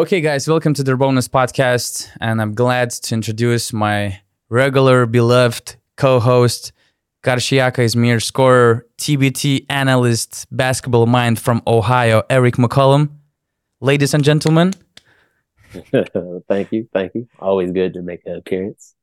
Okay, 0.00 0.22
guys, 0.22 0.48
welcome 0.48 0.72
to 0.72 0.82
the 0.82 0.92
URBONUS 0.92 1.28
podcast, 1.28 2.08
and 2.22 2.40
I'm 2.40 2.54
glad 2.54 2.88
to 2.90 3.14
introduce 3.14 3.70
my 3.70 4.18
regular, 4.48 5.04
beloved 5.04 5.76
co-host, 5.98 6.72
Karşıyaka 7.22 7.82
Izmir 7.82 8.18
scorer, 8.22 8.86
TBT 8.96 9.66
analyst, 9.68 10.46
basketball 10.50 11.04
mind 11.04 11.38
from 11.38 11.60
Ohio, 11.66 12.22
Errick 12.30 12.56
McCollum. 12.56 13.10
Ladies 13.82 14.14
and 14.14 14.24
gentlemen, 14.24 14.72
thank 16.48 16.72
you, 16.72 16.88
thank 16.94 17.14
you. 17.14 17.28
Always 17.38 17.70
good 17.70 17.92
to 17.92 18.00
make 18.00 18.22
an 18.24 18.36
appearance. 18.36 18.94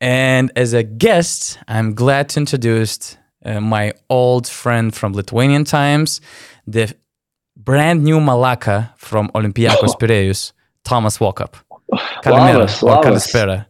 And 0.00 0.52
as 0.54 0.74
a 0.74 0.84
guest, 0.84 1.58
I'm 1.66 1.92
glad 1.92 2.28
to 2.28 2.40
introduce 2.40 3.16
uh, 3.44 3.60
my 3.60 3.94
old 4.08 4.46
friend 4.46 4.94
from 4.94 5.12
Lithuanian 5.12 5.64
times, 5.64 6.20
the 6.68 6.94
brand 7.64 8.04
new 8.04 8.18
Malaka 8.18 8.96
from 8.96 9.30
Olympiacos 9.34 9.94
Piraeus, 10.00 10.52
Thomas 10.84 11.18
Walkup. 11.18 11.54
Kalimera 12.22 12.82
or 12.82 13.02
Kalispera. 13.02 13.66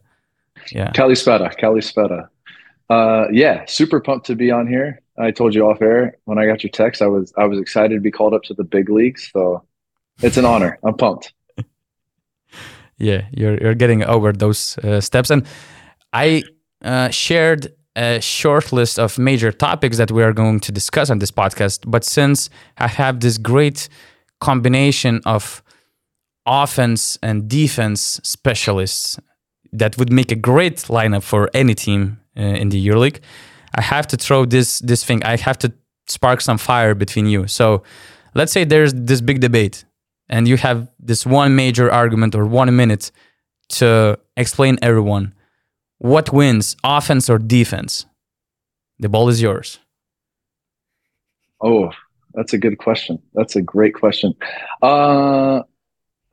Yeah. 0.73 0.91
Kalispera, 0.93 1.55
Kalispera. 1.59 2.29
Uh, 2.91 3.27
yeah, 3.33 3.65
super 3.67 4.01
pumped 4.01 4.27
to 4.27 4.35
be 4.35 4.51
on 4.51 4.67
here. 4.67 5.01
I 5.19 5.31
told 5.31 5.55
you 5.55 5.69
off 5.69 5.81
air 5.81 6.17
when 6.25 6.39
I 6.39 6.47
got 6.47 6.63
your 6.63 6.71
text. 6.71 7.01
I 7.01 7.07
was 7.07 7.33
I 7.37 7.45
was 7.45 7.59
excited 7.59 7.95
to 7.95 8.01
be 8.01 8.11
called 8.11 8.35
up 8.35 8.43
to 8.45 8.55
the 8.55 8.65
big 8.65 8.91
leagues. 8.91 9.31
So 9.33 9.63
it's 10.23 10.37
an 10.37 10.45
honor. 10.45 10.79
I'm 10.85 10.97
pumped. 10.97 11.33
yeah, 12.99 13.27
you're 13.33 13.59
you're 13.59 13.75
getting 13.75 14.05
over 14.05 14.33
those 14.33 14.77
uh, 14.79 15.01
steps, 15.01 15.31
and 15.31 15.47
I 16.13 16.43
uh, 16.83 17.11
shared 17.11 17.73
a 17.97 18.21
short 18.21 18.73
list 18.73 18.99
of 18.99 19.19
major 19.19 19.53
topics 19.53 19.97
that 19.99 20.11
we 20.11 20.23
are 20.23 20.33
going 20.33 20.61
to 20.61 20.73
discuss 20.73 21.11
on 21.11 21.19
this 21.19 21.31
podcast. 21.31 21.85
But 21.87 22.05
since 22.05 22.51
I 22.79 22.89
have 22.89 23.21
this 23.21 23.39
great 23.39 23.89
combination 24.41 25.21
of 25.25 25.63
offense 26.47 27.19
and 27.23 27.49
defense 27.49 28.21
specialists 28.23 29.19
that 29.73 29.97
would 29.99 30.13
make 30.13 30.31
a 30.33 30.37
great 30.37 30.77
lineup 30.89 31.23
for 31.23 31.49
any 31.55 31.75
team 31.75 32.21
uh, 32.37 32.43
in 32.43 32.69
the 32.69 32.89
EuroLeague, 32.89 33.21
I 33.77 33.83
have 33.83 34.07
to 34.09 34.17
throw 34.17 34.45
this 34.45 34.81
this 34.81 35.05
thing. 35.05 35.25
I 35.25 35.37
have 35.37 35.59
to 35.59 35.73
spark 36.07 36.41
some 36.41 36.59
fire 36.59 36.95
between 36.95 37.27
you. 37.27 37.47
So 37.47 37.83
let's 38.35 38.53
say 38.53 38.65
there's 38.65 38.93
this 38.93 39.21
big 39.21 39.41
debate, 39.41 39.85
and 40.29 40.47
you 40.47 40.57
have 40.57 40.91
this 40.99 41.25
one 41.27 41.57
major 41.57 41.91
argument 41.91 42.35
or 42.35 42.45
one 42.47 42.75
minute 42.77 43.11
to 43.69 44.19
explain 44.37 44.79
everyone 44.83 45.35
what 45.99 46.33
wins, 46.33 46.77
offense 46.85 47.31
or 47.31 47.39
defense? 47.39 48.07
The 48.99 49.09
ball 49.09 49.29
is 49.29 49.41
yours. 49.41 49.79
Oh, 51.61 51.91
that's 52.35 52.53
a 52.53 52.59
good 52.59 52.79
question. 52.79 53.21
That's 53.33 53.57
a 53.57 53.63
great 53.63 53.95
question. 53.95 54.35
Uh, 54.83 55.63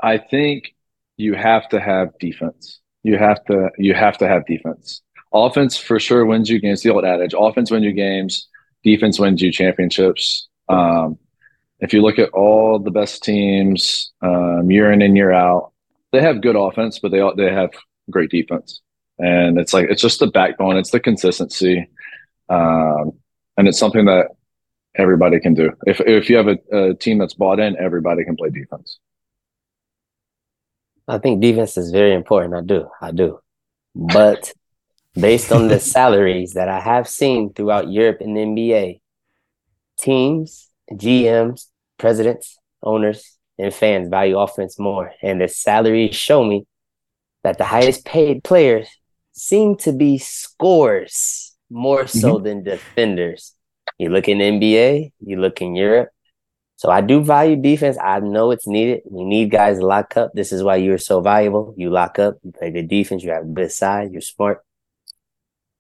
I 0.02 0.18
think 0.18 0.76
you 1.18 1.36
have 1.36 1.70
to 1.70 1.80
have 1.80 2.18
defense. 2.20 2.80
You 3.04 3.18
have 3.18 3.44
to 3.46 3.70
you 3.78 3.94
have 3.94 4.18
to 4.20 4.28
have 4.28 4.46
defense. 4.46 5.02
Offense 5.34 5.78
for 5.78 6.00
sure 6.00 6.26
wins 6.26 6.50
you 6.50 6.60
games. 6.60 6.82
The 6.82 6.90
old 6.90 7.06
adage: 7.06 7.34
offense 7.38 7.72
wins 7.72 7.86
you 7.86 7.94
games, 7.94 8.48
defense 8.84 9.20
wins 9.20 9.42
you 9.42 9.52
championships. 9.52 10.48
Um, 10.70 11.18
if 11.80 11.94
you 11.94 12.02
look 12.02 12.20
at 12.20 12.30
all 12.30 12.78
the 12.78 12.92
best 12.92 13.24
teams 13.24 14.12
um, 14.22 14.70
year 14.70 14.92
in 14.92 15.02
and 15.02 15.16
year 15.16 15.32
out, 15.32 15.72
they 16.12 16.22
have 16.22 16.42
good 16.42 16.56
offense, 16.56 17.00
but 17.00 17.12
they 17.12 17.22
they 17.38 17.52
have 17.52 17.72
great 18.10 18.30
defense 18.30 18.82
and 19.22 19.60
it's 19.60 19.74
like 19.74 19.90
it's 19.90 20.02
just 20.02 20.20
the 20.20 20.28
backbone 20.28 20.78
it's 20.78 20.92
the 20.92 21.00
consistency 21.00 21.88
um, 22.50 23.14
and 23.58 23.68
it's 23.68 23.80
something 23.80 24.06
that 24.06 24.28
everybody 24.96 25.40
can 25.40 25.54
do. 25.54 25.72
If 25.86 26.02
if 26.02 26.30
you 26.30 26.38
have 26.38 26.48
a, 26.48 26.58
a, 26.72 26.94
team 26.96 27.18
that's 27.18 27.34
bought 27.34 27.60
in 27.60 27.78
everybody 27.78 28.26
can 28.26 28.36
play 28.36 28.50
defense. 28.50 29.00
I 31.08 31.18
think 31.18 31.42
defense 31.42 31.78
is 31.78 31.92
very 31.92 32.14
important. 32.14 32.56
I 32.56 32.62
do. 32.62 32.90
I 33.02 33.12
do. 33.12 33.40
But 33.96 34.52
based 35.14 35.52
on 35.52 35.68
the 35.68 35.80
salaries 35.96 36.54
that 36.54 36.70
i 36.70 36.80
have 36.80 37.06
seen 37.06 37.52
throughout 37.52 37.92
europe 37.92 38.22
and 38.22 38.38
the 38.38 38.42
nba 38.42 39.02
teams 40.00 40.70
gms 40.94 41.66
presidents 41.98 42.58
owners 42.82 43.38
and 43.58 43.74
fans 43.74 44.10
value 44.10 44.38
offense 44.38 44.80
more. 44.80 45.14
And 45.22 45.40
the 45.40 45.48
salaries 45.48 46.16
show 46.16 46.44
me 46.44 46.66
that 47.44 47.58
the 47.58 47.66
highest 47.66 48.06
paid 48.06 48.44
players 48.44 48.90
seem 49.34 49.76
to 49.78 49.92
be 49.92 50.18
scorers 50.18 51.56
more 51.70 52.08
so 52.08 52.36
mm-hmm. 52.36 52.44
than 52.44 52.64
defenders. 52.64 53.56
You 53.98 54.10
look 54.10 54.28
in 54.28 54.40
NBA, 54.40 55.12
you 55.26 55.40
look 55.40 55.62
in 55.62 55.76
Europe. 55.76 56.10
So 56.76 56.90
I 56.90 57.02
do 57.02 57.24
value 57.24 57.56
defense. 57.56 57.98
I 58.02 58.20
know 58.22 58.50
it's 58.50 58.68
needed. 58.68 59.02
We 59.06 59.24
need 59.24 59.52
guys 59.52 59.78
to 59.78 59.86
lock 59.86 60.18
up. 60.18 60.32
This 60.34 60.52
is 60.52 60.64
why 60.64 60.78
you're 60.78 60.98
so 60.98 61.22
valuable. 61.22 61.76
You 61.78 61.92
lock 61.92 62.18
up, 62.18 62.38
you 62.44 62.52
play 62.52 62.72
good 62.72 62.88
defense, 62.88 63.24
you 63.24 63.30
have 63.32 63.54
good 63.54 63.72
size, 63.72 64.10
you're 64.12 64.22
smart. 64.22 64.64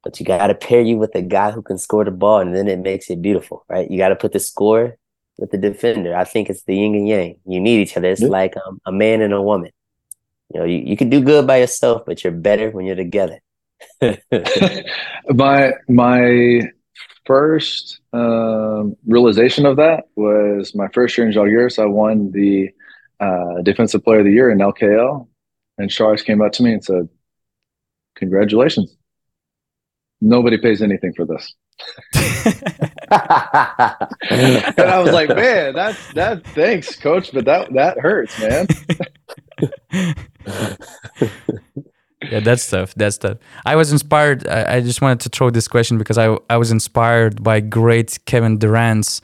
But 0.04 0.20
you 0.20 0.26
got 0.26 0.48
to 0.48 0.56
pair 0.56 0.82
you 0.82 0.98
with 0.98 1.16
a 1.16 1.22
guy 1.22 1.52
who 1.52 1.62
can 1.62 1.78
score 1.78 2.06
the 2.06 2.12
ball, 2.12 2.40
and 2.40 2.56
then 2.56 2.68
it 2.68 2.80
makes 2.80 3.10
it 3.10 3.22
beautiful, 3.22 3.66
right? 3.68 3.90
You 3.90 3.98
got 3.98 4.10
to 4.10 4.16
put 4.16 4.32
the 4.32 4.40
score 4.40 4.98
with 5.38 5.52
the 5.52 5.58
defender. 5.58 6.16
I 6.16 6.24
think 6.24 6.50
it's 6.50 6.64
the 6.64 6.76
yin 6.76 6.96
and 6.96 7.08
yang. 7.08 7.40
You 7.46 7.60
need 7.60 7.82
each 7.82 7.98
other. 7.98 8.10
It's 8.10 8.22
like 8.22 8.56
um, 8.66 8.80
a 8.86 8.92
man 8.92 9.22
and 9.22 9.34
a 9.34 9.42
woman. 9.42 9.72
You 10.54 10.60
know, 10.60 10.66
you, 10.66 10.80
you 10.80 10.98
can 10.98 11.10
do 11.10 11.22
good 11.22 11.48
by 11.48 11.58
yourself, 11.58 12.04
but 12.06 12.24
you're 12.24 12.34
better 12.34 12.72
when 12.72 12.86
you're 12.86 12.96
together. 12.96 13.40
my 15.30 15.72
my 15.88 16.62
first 17.26 18.02
um, 18.14 18.96
realization 19.06 19.66
of 19.66 19.78
that 19.78 20.04
was 20.16 20.76
my 20.76 20.88
first 20.94 21.18
year 21.18 21.28
in 21.28 21.34
Žalgiris. 21.34 21.80
I 21.80 21.86
won 21.86 22.32
the 22.32 22.70
uh, 23.20 23.62
Defensive 23.64 24.04
Player 24.04 24.20
of 24.20 24.26
the 24.26 24.32
Year 24.32 24.52
in 24.52 24.58
LKL, 24.58 25.28
and 25.78 25.90
Šaras 25.90 26.26
came 26.26 26.42
up 26.42 26.52
to 26.54 26.64
me 26.64 26.74
and 26.74 26.84
said, 26.84 27.08
"Congratulations! 28.16 28.96
Nobody 30.20 30.58
pays 30.58 30.82
anything 30.82 31.14
for 31.14 31.26
this." 31.26 31.54
and 34.30 34.80
I 34.80 35.00
was 35.00 35.14
like, 35.14 35.30
"Man, 35.30 35.74
that's 35.74 36.14
that. 36.14 36.46
Thanks, 36.48 36.96
coach, 36.98 37.32
but 37.32 37.46
that 37.46 37.74
that 37.74 38.00
hurts, 38.00 38.40
man." 38.40 38.68
yeah, 42.30 42.40
that's 42.40 42.70
tough. 42.70 42.94
That's 42.96 43.18
tough. 43.18 43.38
I 43.66 43.76
was 43.76 43.92
inspired. 43.92 44.48
I, 44.48 44.76
I, 44.76 44.82
just 44.82 45.02
wanted 45.02 45.20
to 45.22 45.30
throw 45.30 45.50
this 45.50 45.68
question 45.68 45.98
because 45.98 46.18
I 46.18 46.38
I 46.50 46.58
was 46.58 46.72
inspired 46.72 47.44
by 47.44 47.60
great 47.60 48.20
Kevin 48.26 48.58
Durant's. 48.58 49.22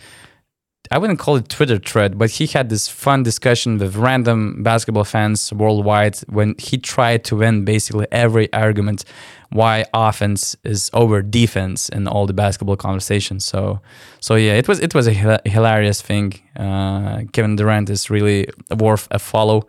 I 0.89 0.97
wouldn't 0.97 1.19
call 1.19 1.35
it 1.35 1.49
Twitter 1.49 1.79
thread, 1.79 2.17
but 2.17 2.29
he 2.31 2.47
had 2.47 2.69
this 2.69 2.87
fun 2.87 3.21
discussion 3.23 3.77
with 3.77 3.97
random 3.97 4.63
basketball 4.63 5.03
fans 5.03 5.51
worldwide 5.51 6.17
when 6.29 6.55
he 6.57 6.77
tried 6.77 7.25
to 7.25 7.35
win 7.35 7.65
basically 7.65 8.07
every 8.09 8.51
argument 8.53 9.03
why 9.49 9.85
offense 9.93 10.55
is 10.63 10.89
over 10.93 11.21
defense 11.21 11.89
in 11.89 12.07
all 12.07 12.25
the 12.25 12.33
basketball 12.33 12.75
conversations. 12.75 13.45
So, 13.45 13.81
so 14.19 14.35
yeah, 14.35 14.53
it 14.53 14.67
was 14.67 14.79
it 14.79 14.93
was 14.93 15.07
a 15.07 15.39
hilarious 15.45 16.01
thing. 16.01 16.33
Uh, 16.55 17.23
Kevin 17.31 17.55
Durant 17.55 17.89
is 17.89 18.09
really 18.09 18.47
worth 18.77 19.07
a 19.11 19.19
follow. 19.19 19.67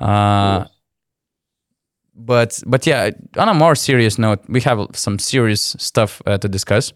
Uh, 0.00 0.64
but 2.14 2.62
but 2.66 2.86
yeah, 2.86 3.10
on 3.36 3.48
a 3.48 3.54
more 3.54 3.74
serious 3.74 4.18
note, 4.18 4.40
we 4.48 4.60
have 4.60 4.88
some 4.92 5.18
serious 5.18 5.76
stuff 5.78 6.22
uh, 6.26 6.38
to 6.38 6.48
discuss, 6.48 6.92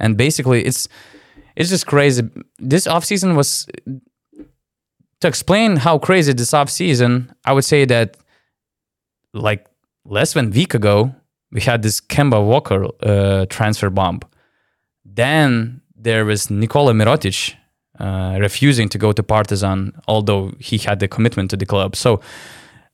and 0.00 0.16
basically, 0.16 0.64
it's 0.64 0.88
it's 1.54 1.70
just 1.70 1.86
crazy. 1.86 2.22
This 2.58 2.86
off 2.86 3.04
season 3.04 3.36
was 3.36 3.66
to 5.20 5.28
explain 5.28 5.76
how 5.76 5.98
crazy 5.98 6.32
this 6.32 6.52
off 6.52 6.68
season. 6.68 7.32
I 7.44 7.52
would 7.52 7.64
say 7.64 7.84
that 7.84 8.16
like 9.32 9.66
less 10.04 10.34
than 10.34 10.46
a 10.46 10.50
week 10.50 10.74
ago, 10.74 11.14
we 11.52 11.60
had 11.60 11.82
this 11.82 12.00
Kemba 12.00 12.44
Walker 12.44 12.86
uh, 13.02 13.46
transfer 13.46 13.90
bomb. 13.90 14.20
Then 15.04 15.80
there 15.94 16.24
was 16.24 16.50
Nikola 16.50 16.92
Mirotic 16.92 17.54
uh, 18.00 18.38
refusing 18.40 18.88
to 18.90 18.98
go 18.98 19.12
to 19.12 19.22
Partizan, 19.22 19.92
although 20.06 20.52
he 20.58 20.78
had 20.78 21.00
the 21.00 21.08
commitment 21.08 21.50
to 21.50 21.56
the 21.56 21.66
club. 21.66 21.96
So 21.96 22.20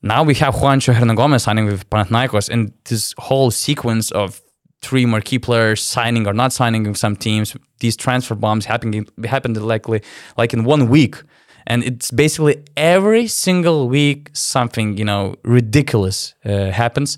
now 0.03 0.23
we 0.25 0.35
have 0.35 0.55
Juancho 0.55 0.95
Hernangomez 0.95 1.43
signing 1.43 1.67
with 1.67 1.89
Panathinaikos, 1.91 2.49
and 2.49 2.73
this 2.85 3.15
whole 3.19 3.51
sequence 3.51 4.11
of 4.11 4.43
three 4.81 5.07
marquee 5.07 5.39
players 5.39 5.81
signing 5.81 6.27
or 6.27 6.33
not 6.33 6.53
signing 6.53 6.85
with 6.85 6.97
some 6.97 7.17
teams. 7.17 7.57
These 7.79 7.97
transfer 7.97 8.35
bombs 8.35 8.65
happening 8.67 9.07
happened 9.25 9.57
likely 9.63 10.03
like 10.37 10.53
in 10.53 10.65
one 10.65 10.89
week, 10.89 11.23
and 11.67 11.85
it's 11.85 12.11
basically 12.11 12.65
every 12.77 13.29
single 13.29 13.89
week 13.89 14.31
something 14.33 14.99
you 14.99 15.05
know 15.05 15.37
ridiculous 15.45 16.35
uh, 16.45 16.71
happens. 16.71 17.17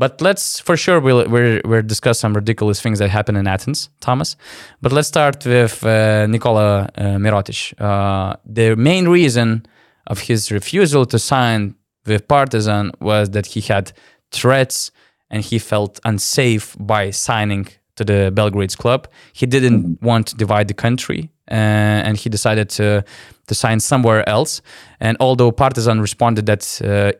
But 0.00 0.22
let's 0.22 0.58
for 0.60 0.76
sure 0.78 0.98
we'll 0.98 1.28
we'll, 1.28 1.60
we'll 1.66 1.82
discuss 1.94 2.18
some 2.18 2.32
ridiculous 2.32 2.80
things 2.80 2.98
that 3.00 3.10
happen 3.10 3.36
in 3.36 3.46
Athens, 3.46 3.90
Thomas. 4.00 4.34
But 4.80 4.92
let's 4.92 5.08
start 5.08 5.44
with 5.44 5.84
uh, 5.84 6.26
Nikola 6.26 6.88
uh, 6.96 7.18
Mirotic. 7.24 7.60
Uh, 7.78 8.36
the 8.46 8.76
main 8.76 9.08
reason 9.08 9.66
of 10.06 10.20
his 10.20 10.50
refusal 10.50 11.04
to 11.04 11.18
sign 11.18 11.74
with 12.06 12.26
Partizan 12.28 12.92
was 13.00 13.28
that 13.30 13.46
he 13.52 13.60
had 13.60 13.92
threats 14.32 14.90
and 15.28 15.44
he 15.44 15.58
felt 15.58 16.00
unsafe 16.04 16.74
by 16.80 17.10
signing 17.10 17.68
to 18.00 18.04
the 18.04 18.30
Belgrade's 18.30 18.76
club. 18.76 19.08
He 19.32 19.46
didn't 19.46 19.82
mm-hmm. 19.82 20.06
want 20.06 20.28
to 20.28 20.36
divide 20.36 20.66
the 20.68 20.74
country, 20.74 21.30
uh, 21.50 22.06
and 22.06 22.16
he 22.16 22.28
decided 22.30 22.68
to 22.70 23.04
to 23.46 23.54
sign 23.54 23.80
somewhere 23.80 24.22
else. 24.28 24.62
And 25.00 25.16
although 25.18 25.52
Partizan 25.52 26.00
responded 26.00 26.46
that 26.46 26.62
uh, 26.84 27.12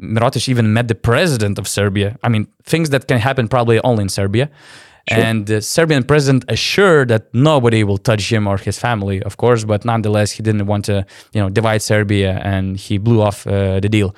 Mirotic 0.00 0.48
even 0.48 0.72
met 0.72 0.88
the 0.88 0.94
president 0.94 1.58
of 1.58 1.66
Serbia, 1.66 2.16
I 2.22 2.28
mean 2.28 2.46
things 2.64 2.90
that 2.90 3.06
can 3.06 3.18
happen 3.18 3.48
probably 3.48 3.80
only 3.84 4.02
in 4.02 4.08
Serbia. 4.08 4.48
Sure. 5.08 5.24
And 5.24 5.46
the 5.46 5.60
Serbian 5.60 6.02
president 6.02 6.44
assured 6.48 7.08
that 7.08 7.32
nobody 7.32 7.84
will 7.84 7.98
touch 7.98 8.32
him 8.32 8.48
or 8.48 8.58
his 8.58 8.76
family, 8.76 9.22
of 9.22 9.36
course, 9.36 9.64
but 9.64 9.84
nonetheless, 9.84 10.32
he 10.32 10.42
didn't 10.42 10.66
want 10.66 10.84
to, 10.86 11.06
you 11.32 11.40
know, 11.40 11.48
divide 11.48 11.80
Serbia, 11.80 12.40
and 12.42 12.76
he 12.76 12.98
blew 12.98 13.22
off 13.22 13.46
uh, 13.46 13.78
the 13.78 13.88
deal. 13.88 14.16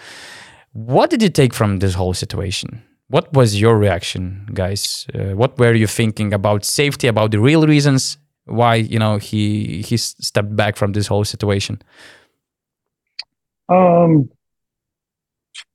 What 0.72 1.10
did 1.10 1.22
you 1.22 1.28
take 1.28 1.52
from 1.52 1.78
this 1.78 1.94
whole 1.94 2.14
situation? 2.14 2.82
What 3.10 3.32
was 3.32 3.58
your 3.58 3.78
reaction, 3.78 4.46
guys? 4.52 5.06
Uh, 5.14 5.34
what 5.34 5.58
were 5.58 5.72
you 5.74 5.86
thinking 5.86 6.34
about 6.34 6.64
safety, 6.64 7.06
about 7.06 7.30
the 7.30 7.40
real 7.40 7.66
reasons 7.66 8.18
why 8.44 8.74
you 8.76 8.98
know 8.98 9.16
he 9.16 9.82
he 9.82 9.96
stepped 9.96 10.54
back 10.54 10.76
from 10.76 10.92
this 10.92 11.06
whole 11.06 11.24
situation? 11.24 11.80
Um, 13.70 14.30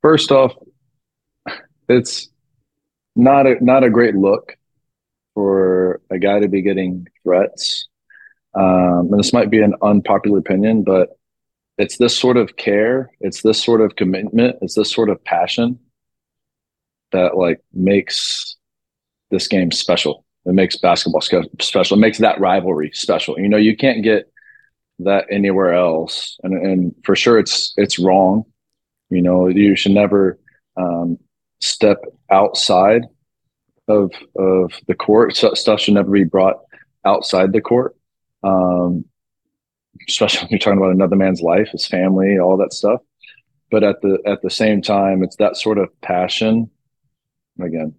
first 0.02 0.32
off, 0.32 0.54
it's 1.90 2.30
not 3.16 3.48
a 3.48 3.64
not 3.64 3.84
a 3.84 3.90
great 3.90 4.16
look 4.16 4.56
for 5.34 6.02
a 6.12 6.20
guy 6.20 6.40
to 6.40 6.48
be 6.48 6.62
getting 6.62 7.08
threats. 7.24 7.88
Um, 8.54 9.10
and 9.10 9.18
this 9.18 9.34
might 9.34 9.50
be 9.50 9.64
an 9.64 9.74
unpopular 9.82 10.38
opinion, 10.38 10.84
but 10.84 11.18
it's 11.80 11.98
this 11.98 12.16
sort 12.16 12.38
of 12.38 12.58
care, 12.58 13.10
it's 13.22 13.42
this 13.42 13.64
sort 13.64 13.82
of 13.82 13.96
commitment, 13.96 14.58
it's 14.62 14.76
this 14.76 14.92
sort 14.92 15.10
of 15.10 15.24
passion 15.24 15.80
that 17.14 17.38
like 17.38 17.62
makes 17.74 18.58
this 19.32 19.48
game 19.48 19.72
special. 19.72 20.26
It 20.46 20.54
makes 20.54 20.76
basketball 20.76 21.22
special. 21.22 21.98
It 21.98 22.02
makes 22.02 22.18
that 22.18 22.40
rivalry 22.40 22.92
special. 22.94 23.40
You 23.40 23.48
know, 23.48 23.58
you 23.58 23.78
can't 23.78 24.04
get 24.04 24.30
that 25.00 25.26
anywhere 25.32 25.74
else, 25.74 26.38
and 26.44 26.54
and 26.54 26.96
for 27.06 27.16
sure, 27.16 27.40
it's 27.40 27.74
it's 27.78 27.98
wrong. 27.98 28.44
You 29.10 29.22
know, 29.22 29.48
you 29.48 29.76
should 29.76 29.94
never 29.94 30.40
um, 30.76 31.18
step 31.62 31.98
outside 32.30 33.04
of 33.88 34.12
of 34.38 34.74
the 34.88 34.96
court. 34.96 35.36
Stuff 35.36 35.80
should 35.80 35.94
never 35.94 36.12
be 36.12 36.26
brought 36.26 36.58
outside 37.06 37.54
the 37.54 37.62
court, 37.62 37.96
um, 38.44 39.06
especially 40.08 40.42
when 40.42 40.50
you're 40.52 40.60
talking 40.60 40.78
about 40.78 40.92
another 40.92 41.16
man's 41.16 41.42
life, 41.42 41.70
his 41.70 41.88
family, 41.88 42.38
all 42.38 42.58
that 42.58 42.74
stuff. 42.74 43.02
But 43.72 43.84
at 43.84 44.02
the 44.02 44.20
at 44.26 44.42
the 44.42 44.50
same 44.50 44.82
time, 44.82 45.24
it's 45.24 45.38
that 45.38 45.58
sort 45.58 45.78
of 45.78 45.90
passion. 46.02 46.70
Again, 47.62 47.96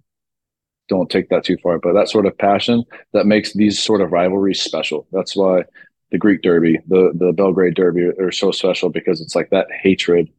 don't 0.89 1.11
take 1.11 1.29
that 1.31 1.45
too 1.45 1.57
far, 1.63 1.79
but 1.79 1.95
that 1.95 2.09
sort 2.09 2.27
of 2.27 2.37
passion 2.37 2.85
that 3.13 3.27
makes 3.27 3.53
these 3.53 3.83
sort 3.83 4.01
of 4.01 4.13
rivalries 4.13 4.61
special. 4.61 5.07
That's 5.13 5.35
why 5.37 5.63
the 6.11 6.19
Greek 6.19 6.43
Derby, 6.43 6.79
the 6.87 7.13
the 7.15 7.33
Belgrade 7.33 7.75
Derby, 7.75 8.11
are 8.19 8.33
so 8.33 8.51
special 8.51 8.91
because 8.91 9.21
it's 9.21 9.35
like 9.35 9.51
that 9.51 9.67
hatred 9.83 10.31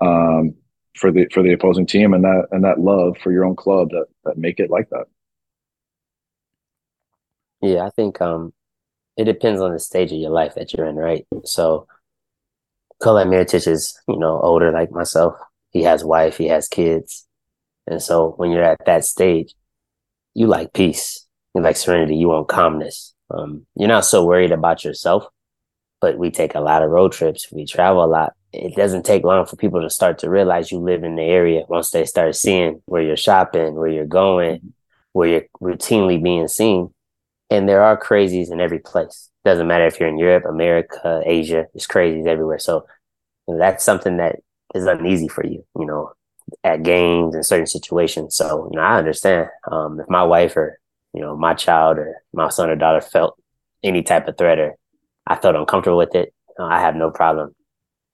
um, 0.00 0.54
for 0.96 1.12
the 1.12 1.26
for 1.32 1.42
the 1.42 1.52
opposing 1.52 1.86
team 1.86 2.14
and 2.14 2.24
that 2.24 2.46
and 2.50 2.64
that 2.64 2.80
love 2.80 3.16
for 3.22 3.32
your 3.32 3.44
own 3.44 3.56
club 3.56 3.90
that 3.90 4.06
that 4.24 4.38
make 4.38 4.58
it 4.58 4.70
like 4.70 4.88
that. 4.90 5.06
Yeah, 7.62 7.84
I 7.86 7.90
think 7.90 8.20
um 8.20 8.52
it 9.16 9.24
depends 9.24 9.60
on 9.60 9.72
the 9.72 9.78
stage 9.78 10.12
of 10.12 10.18
your 10.18 10.30
life 10.30 10.54
that 10.54 10.72
you're 10.72 10.86
in, 10.86 10.96
right? 10.96 11.26
So 11.44 11.86
Kola 13.02 13.24
Mirotic 13.24 13.66
is, 13.66 13.98
you 14.08 14.18
know, 14.18 14.40
older 14.40 14.72
like 14.72 14.90
myself. 14.90 15.34
He 15.70 15.82
has 15.82 16.04
wife, 16.04 16.36
he 16.36 16.48
has 16.48 16.68
kids. 16.68 17.26
And 17.90 18.02
so 18.02 18.34
when 18.36 18.50
you're 18.50 18.62
at 18.62 18.84
that 18.86 19.04
stage, 19.04 19.54
you 20.34 20.46
like 20.46 20.72
peace, 20.72 21.26
you 21.54 21.60
like 21.60 21.76
serenity, 21.76 22.16
you 22.16 22.28
want 22.28 22.48
calmness. 22.48 23.14
Um, 23.30 23.66
you're 23.76 23.88
not 23.88 24.04
so 24.04 24.24
worried 24.24 24.52
about 24.52 24.84
yourself, 24.84 25.26
but 26.00 26.16
we 26.16 26.30
take 26.30 26.54
a 26.54 26.60
lot 26.60 26.82
of 26.82 26.90
road 26.90 27.12
trips, 27.12 27.50
we 27.52 27.66
travel 27.66 28.04
a 28.04 28.06
lot 28.06 28.32
it 28.52 28.74
doesn't 28.74 29.04
take 29.04 29.24
long 29.24 29.46
for 29.46 29.56
people 29.56 29.80
to 29.80 29.90
start 29.90 30.18
to 30.18 30.30
realize 30.30 30.72
you 30.72 30.78
live 30.78 31.04
in 31.04 31.16
the 31.16 31.22
area 31.22 31.62
once 31.68 31.90
they 31.90 32.04
start 32.04 32.34
seeing 32.34 32.82
where 32.86 33.02
you're 33.02 33.16
shopping, 33.16 33.74
where 33.74 33.88
you're 33.88 34.06
going, 34.06 34.72
where 35.12 35.28
you're 35.28 35.44
routinely 35.60 36.22
being 36.22 36.48
seen. 36.48 36.92
And 37.48 37.68
there 37.68 37.82
are 37.82 38.00
crazies 38.00 38.50
in 38.50 38.60
every 38.60 38.78
place. 38.78 39.30
Doesn't 39.44 39.66
matter 39.66 39.86
if 39.86 39.98
you're 39.98 40.08
in 40.08 40.18
Europe, 40.18 40.44
America, 40.48 41.22
Asia, 41.24 41.66
there's 41.72 41.86
crazies 41.86 42.26
everywhere. 42.26 42.58
So 42.58 42.86
that's 43.46 43.84
something 43.84 44.16
that 44.18 44.36
is 44.74 44.86
uneasy 44.86 45.28
for 45.28 45.44
you, 45.46 45.64
you 45.78 45.86
know, 45.86 46.12
at 46.64 46.82
games 46.82 47.34
and 47.34 47.44
certain 47.44 47.66
situations. 47.66 48.36
So, 48.36 48.68
you 48.70 48.76
know, 48.76 48.82
I 48.82 48.98
understand. 48.98 49.48
Um, 49.70 50.00
if 50.00 50.08
my 50.08 50.22
wife 50.22 50.56
or, 50.56 50.78
you 51.14 51.20
know, 51.20 51.36
my 51.36 51.54
child 51.54 51.98
or 51.98 52.16
my 52.32 52.48
son 52.48 52.70
or 52.70 52.76
daughter 52.76 53.00
felt 53.00 53.40
any 53.82 54.02
type 54.02 54.28
of 54.28 54.36
threat 54.36 54.58
or 54.58 54.76
I 55.26 55.36
felt 55.36 55.56
uncomfortable 55.56 55.98
with 55.98 56.14
it, 56.14 56.32
know, 56.58 56.66
I 56.66 56.80
have 56.80 56.96
no 56.96 57.10
problem 57.10 57.54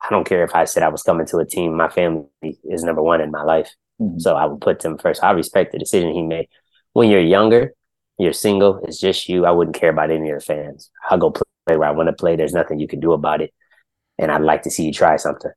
I 0.00 0.10
don't 0.10 0.26
care 0.26 0.44
if 0.44 0.54
I 0.54 0.64
said 0.64 0.82
I 0.82 0.88
was 0.88 1.02
coming 1.02 1.26
to 1.26 1.38
a 1.38 1.44
team. 1.44 1.76
My 1.76 1.88
family 1.88 2.28
is 2.64 2.84
number 2.84 3.02
one 3.02 3.20
in 3.20 3.30
my 3.30 3.42
life. 3.42 3.74
Mm-hmm. 4.00 4.18
So 4.18 4.36
I 4.36 4.44
would 4.46 4.60
put 4.60 4.80
them 4.80 4.98
first. 4.98 5.22
I 5.22 5.30
respect 5.30 5.72
the 5.72 5.78
decision 5.78 6.12
he 6.12 6.22
made. 6.22 6.48
When 6.92 7.10
you're 7.10 7.20
younger, 7.20 7.72
you're 8.18 8.32
single, 8.32 8.80
it's 8.84 9.00
just 9.00 9.28
you. 9.28 9.46
I 9.46 9.50
wouldn't 9.50 9.76
care 9.76 9.90
about 9.90 10.10
any 10.10 10.30
of 10.30 10.38
the 10.38 10.44
fans. 10.44 10.90
I'll 11.10 11.18
go 11.18 11.30
play 11.30 11.76
where 11.76 11.88
I 11.88 11.92
want 11.92 12.08
to 12.08 12.12
play. 12.12 12.36
There's 12.36 12.54
nothing 12.54 12.78
you 12.78 12.88
can 12.88 13.00
do 13.00 13.12
about 13.12 13.40
it. 13.40 13.52
And 14.18 14.30
I'd 14.30 14.42
like 14.42 14.62
to 14.62 14.70
see 14.70 14.84
you 14.84 14.92
try 14.92 15.16
something. 15.16 15.50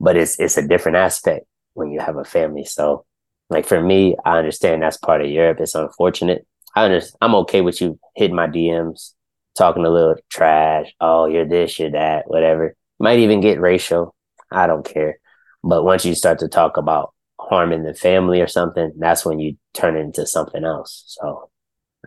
But 0.00 0.16
it's 0.16 0.38
it's 0.38 0.56
a 0.56 0.66
different 0.66 0.96
aspect 0.96 1.46
when 1.74 1.90
you 1.90 2.00
have 2.00 2.16
a 2.16 2.24
family. 2.24 2.64
So 2.64 3.04
like 3.50 3.66
for 3.66 3.80
me, 3.80 4.16
I 4.24 4.38
understand 4.38 4.82
that's 4.82 4.96
part 4.96 5.20
of 5.20 5.30
Europe. 5.30 5.58
It's 5.60 5.74
unfortunate. 5.74 6.46
I 6.74 6.84
understand 6.84 7.18
I'm 7.20 7.34
okay 7.36 7.60
with 7.60 7.80
you 7.80 7.98
hitting 8.16 8.36
my 8.36 8.46
DMs, 8.46 9.12
talking 9.56 9.84
a 9.84 9.90
little 9.90 10.16
trash. 10.30 10.92
Oh, 11.00 11.26
you're 11.26 11.46
this, 11.46 11.78
you're 11.78 11.90
that, 11.90 12.24
whatever 12.26 12.74
might 12.98 13.18
even 13.18 13.40
get 13.40 13.60
racial. 13.60 14.14
I 14.50 14.66
don't 14.66 14.84
care. 14.84 15.18
But 15.62 15.84
once 15.84 16.04
you 16.04 16.14
start 16.14 16.38
to 16.40 16.48
talk 16.48 16.76
about 16.76 17.12
harming 17.38 17.84
the 17.84 17.94
family 17.94 18.40
or 18.40 18.46
something, 18.46 18.92
that's 18.98 19.24
when 19.24 19.38
you 19.38 19.56
turn 19.72 19.96
it 19.96 20.00
into 20.00 20.26
something 20.26 20.64
else. 20.64 21.04
So 21.06 21.50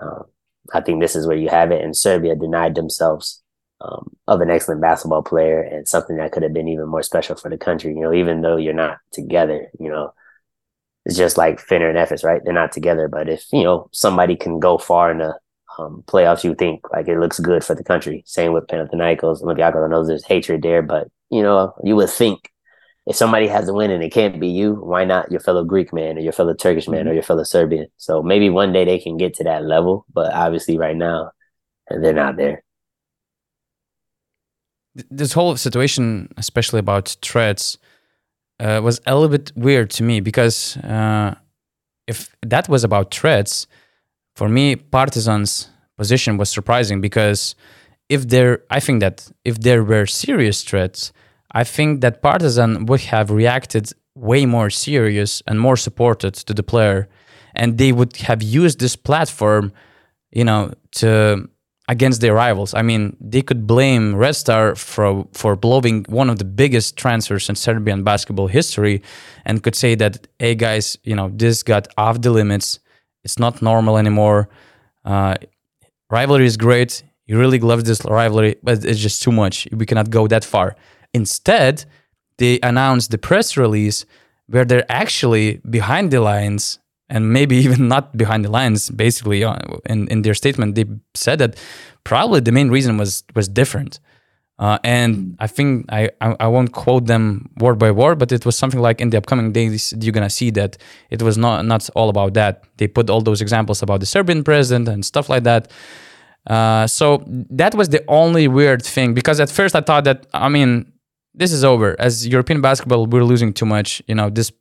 um, 0.01 0.23
I 0.73 0.81
think 0.81 1.01
this 1.01 1.15
is 1.15 1.27
where 1.27 1.37
you 1.37 1.49
have 1.49 1.71
it. 1.71 1.83
And 1.83 1.95
Serbia 1.95 2.35
denied 2.35 2.75
themselves 2.75 3.43
um, 3.81 4.15
of 4.27 4.41
an 4.41 4.49
excellent 4.49 4.81
basketball 4.81 5.23
player 5.23 5.61
and 5.61 5.87
something 5.87 6.17
that 6.17 6.31
could 6.31 6.43
have 6.43 6.53
been 6.53 6.67
even 6.67 6.87
more 6.87 7.03
special 7.03 7.35
for 7.35 7.49
the 7.49 7.57
country. 7.57 7.93
You 7.93 8.01
know, 8.01 8.13
even 8.13 8.41
though 8.41 8.57
you're 8.57 8.73
not 8.73 8.97
together, 9.11 9.67
you 9.79 9.89
know, 9.89 10.13
it's 11.05 11.17
just 11.17 11.37
like 11.37 11.65
Fener 11.65 11.89
and 11.89 11.97
Efes, 11.97 12.23
right? 12.23 12.41
They're 12.43 12.53
not 12.53 12.71
together. 12.71 13.07
But 13.07 13.29
if, 13.29 13.45
you 13.53 13.63
know, 13.63 13.89
somebody 13.93 14.35
can 14.35 14.59
go 14.59 14.77
far 14.77 15.11
in 15.11 15.19
the 15.19 15.39
um, 15.77 16.03
playoffs, 16.07 16.43
you 16.43 16.55
think 16.55 16.89
like 16.91 17.07
it 17.07 17.19
looks 17.19 17.39
good 17.39 17.63
for 17.63 17.75
the 17.75 17.83
country. 17.83 18.23
Same 18.25 18.51
with 18.51 18.67
Panathinaikos, 18.67 19.41
Olympiacos. 19.41 19.85
I 19.85 19.89
know 19.89 20.05
there's 20.05 20.25
hatred 20.25 20.63
there, 20.63 20.81
but 20.81 21.07
you 21.29 21.41
know, 21.41 21.73
you 21.83 21.95
would 21.95 22.09
think 22.09 22.49
if 23.05 23.15
somebody 23.15 23.47
has 23.47 23.69
a 23.69 23.73
win 23.73 23.91
and 23.91 24.03
it 24.03 24.11
can't 24.11 24.39
be 24.39 24.49
you, 24.49 24.73
why 24.73 25.05
not 25.05 25.31
your 25.31 25.39
fellow 25.39 25.63
Greek 25.63 25.93
man 25.93 26.17
or 26.17 26.21
your 26.21 26.33
fellow 26.33 26.53
Turkish 26.53 26.89
man 26.89 27.01
mm-hmm. 27.01 27.09
or 27.09 27.13
your 27.13 27.23
fellow 27.23 27.43
Serbian? 27.43 27.87
So 27.95 28.21
maybe 28.21 28.49
one 28.49 28.73
day 28.73 28.83
they 28.83 28.99
can 28.99 29.15
get 29.15 29.35
to 29.35 29.45
that 29.45 29.63
level, 29.63 30.05
but 30.13 30.33
obviously 30.33 30.77
right 30.77 30.95
now 30.95 31.31
they're 31.89 32.11
not 32.11 32.35
there. 32.35 32.63
This 35.09 35.33
whole 35.33 35.55
situation, 35.55 36.29
especially 36.37 36.79
about 36.79 37.15
threats, 37.21 37.77
uh, 38.59 38.81
was 38.83 38.99
a 39.05 39.13
little 39.13 39.29
bit 39.29 39.51
weird 39.55 39.89
to 39.91 40.03
me 40.03 40.19
because 40.19 40.77
uh, 40.77 41.35
if 42.07 42.35
that 42.41 42.67
was 42.67 42.83
about 42.83 43.13
threats, 43.13 43.67
for 44.35 44.49
me, 44.49 44.75
Partizan's 44.75 45.69
position 45.97 46.37
was 46.37 46.49
surprising 46.49 47.01
because 47.01 47.55
if 48.09 48.27
there, 48.27 48.63
I 48.69 48.79
think 48.79 49.01
that 49.01 49.29
if 49.43 49.59
there 49.59 49.83
were 49.83 50.05
serious 50.05 50.63
threats, 50.63 51.11
I 51.51 51.63
think 51.63 52.01
that 52.01 52.21
Partizan 52.21 52.85
would 52.85 53.01
have 53.01 53.31
reacted 53.31 53.91
way 54.15 54.45
more 54.45 54.69
serious 54.69 55.41
and 55.47 55.59
more 55.59 55.77
supported 55.77 56.33
to 56.33 56.53
the 56.53 56.63
player, 56.63 57.07
and 57.55 57.77
they 57.77 57.91
would 57.91 58.15
have 58.17 58.41
used 58.41 58.79
this 58.79 58.95
platform, 58.95 59.71
you 60.31 60.43
know, 60.43 60.73
to 60.91 61.49
against 61.87 62.21
their 62.21 62.33
rivals. 62.33 62.73
I 62.73 62.81
mean, 62.81 63.15
they 63.21 63.41
could 63.41 63.65
blame 63.65 64.15
Red 64.15 64.35
Star 64.35 64.75
for 64.75 65.25
for 65.33 65.55
blowing 65.55 66.05
one 66.09 66.29
of 66.29 66.37
the 66.37 66.45
biggest 66.45 66.97
transfers 66.97 67.49
in 67.49 67.55
Serbian 67.55 68.03
basketball 68.03 68.47
history, 68.47 69.01
and 69.45 69.63
could 69.63 69.75
say 69.75 69.95
that, 69.95 70.27
hey 70.39 70.55
guys, 70.55 70.97
you 71.03 71.15
know, 71.15 71.29
this 71.33 71.63
got 71.63 71.87
off 71.97 72.21
the 72.21 72.31
limits. 72.31 72.79
It's 73.23 73.39
not 73.39 73.61
normal 73.61 73.97
anymore. 73.97 74.49
Uh, 75.05 75.35
rivalry 76.09 76.45
is 76.45 76.57
great. 76.57 77.03
You 77.25 77.37
really 77.37 77.59
love 77.59 77.83
this 77.83 78.03
rivalry, 78.05 78.55
but 78.63 78.85
it's 78.85 78.99
just 78.99 79.21
too 79.21 79.31
much. 79.31 79.67
We 79.71 79.85
cannot 79.85 80.09
go 80.09 80.27
that 80.27 80.45
far. 80.45 80.75
Instead, 81.13 81.85
they 82.37 82.59
announced 82.61 83.11
the 83.11 83.17
press 83.17 83.57
release 83.57 84.05
where 84.47 84.65
they're 84.65 84.89
actually 84.89 85.59
behind 85.69 86.11
the 86.11 86.21
lines 86.21 86.79
and 87.09 87.31
maybe 87.33 87.55
even 87.65 87.87
not 87.87 88.15
behind 88.17 88.45
the 88.45 88.51
lines 88.51 88.89
basically 88.89 89.43
uh, 89.43 89.55
in, 89.85 90.07
in 90.09 90.21
their 90.23 90.33
statement 90.33 90.75
they 90.75 90.85
said 91.13 91.39
that 91.39 91.55
probably 92.03 92.39
the 92.39 92.51
main 92.51 92.69
reason 92.69 92.97
was 92.97 93.23
was 93.35 93.47
different 93.47 93.99
Uh, 94.59 94.79
and 94.83 95.35
I 95.39 95.47
think 95.47 95.85
I, 95.89 96.09
I, 96.19 96.35
I 96.39 96.47
won't 96.47 96.71
quote 96.71 97.05
them 97.05 97.49
word 97.59 97.77
by 97.77 97.91
word, 97.91 98.17
but 98.17 98.31
it 98.31 98.43
was 98.43 98.57
something 98.57 98.81
like 98.81 98.99
in 99.03 99.11
the 99.11 99.17
upcoming 99.17 99.51
days 99.53 99.93
you're 100.01 100.11
gonna 100.11 100.31
see 100.31 100.49
that 100.51 100.77
it 101.11 101.21
was 101.21 101.37
not 101.37 101.63
not 101.65 101.87
all 101.93 102.09
about 102.09 102.33
that. 102.33 102.63
They 102.77 102.87
put 102.87 103.09
all 103.09 103.21
those 103.21 103.39
examples 103.39 103.83
about 103.83 103.99
the 103.99 104.07
Serbian 104.07 104.43
president 104.43 104.87
and 104.89 105.05
stuff 105.05 105.29
like 105.29 105.43
that. 105.43 105.71
Uh, 106.49 106.87
so 106.87 107.23
that 107.27 107.75
was 107.75 107.89
the 107.89 108.03
only 108.07 108.47
weird 108.47 108.81
thing 108.83 109.13
because 109.13 109.39
at 109.39 109.49
first 109.51 109.75
I 109.75 109.81
thought 109.81 110.05
that 110.05 110.25
I 110.33 110.49
mean 110.49 110.91
this 111.35 111.51
is 111.51 111.63
over 111.63 111.95
as 111.99 112.25
European 112.25 112.61
basketball 112.61 113.05
we're 113.05 113.23
losing 113.25 113.53
too 113.53 113.65
much. 113.65 114.01
You 114.07 114.15
know 114.15 114.29
this 114.31 114.51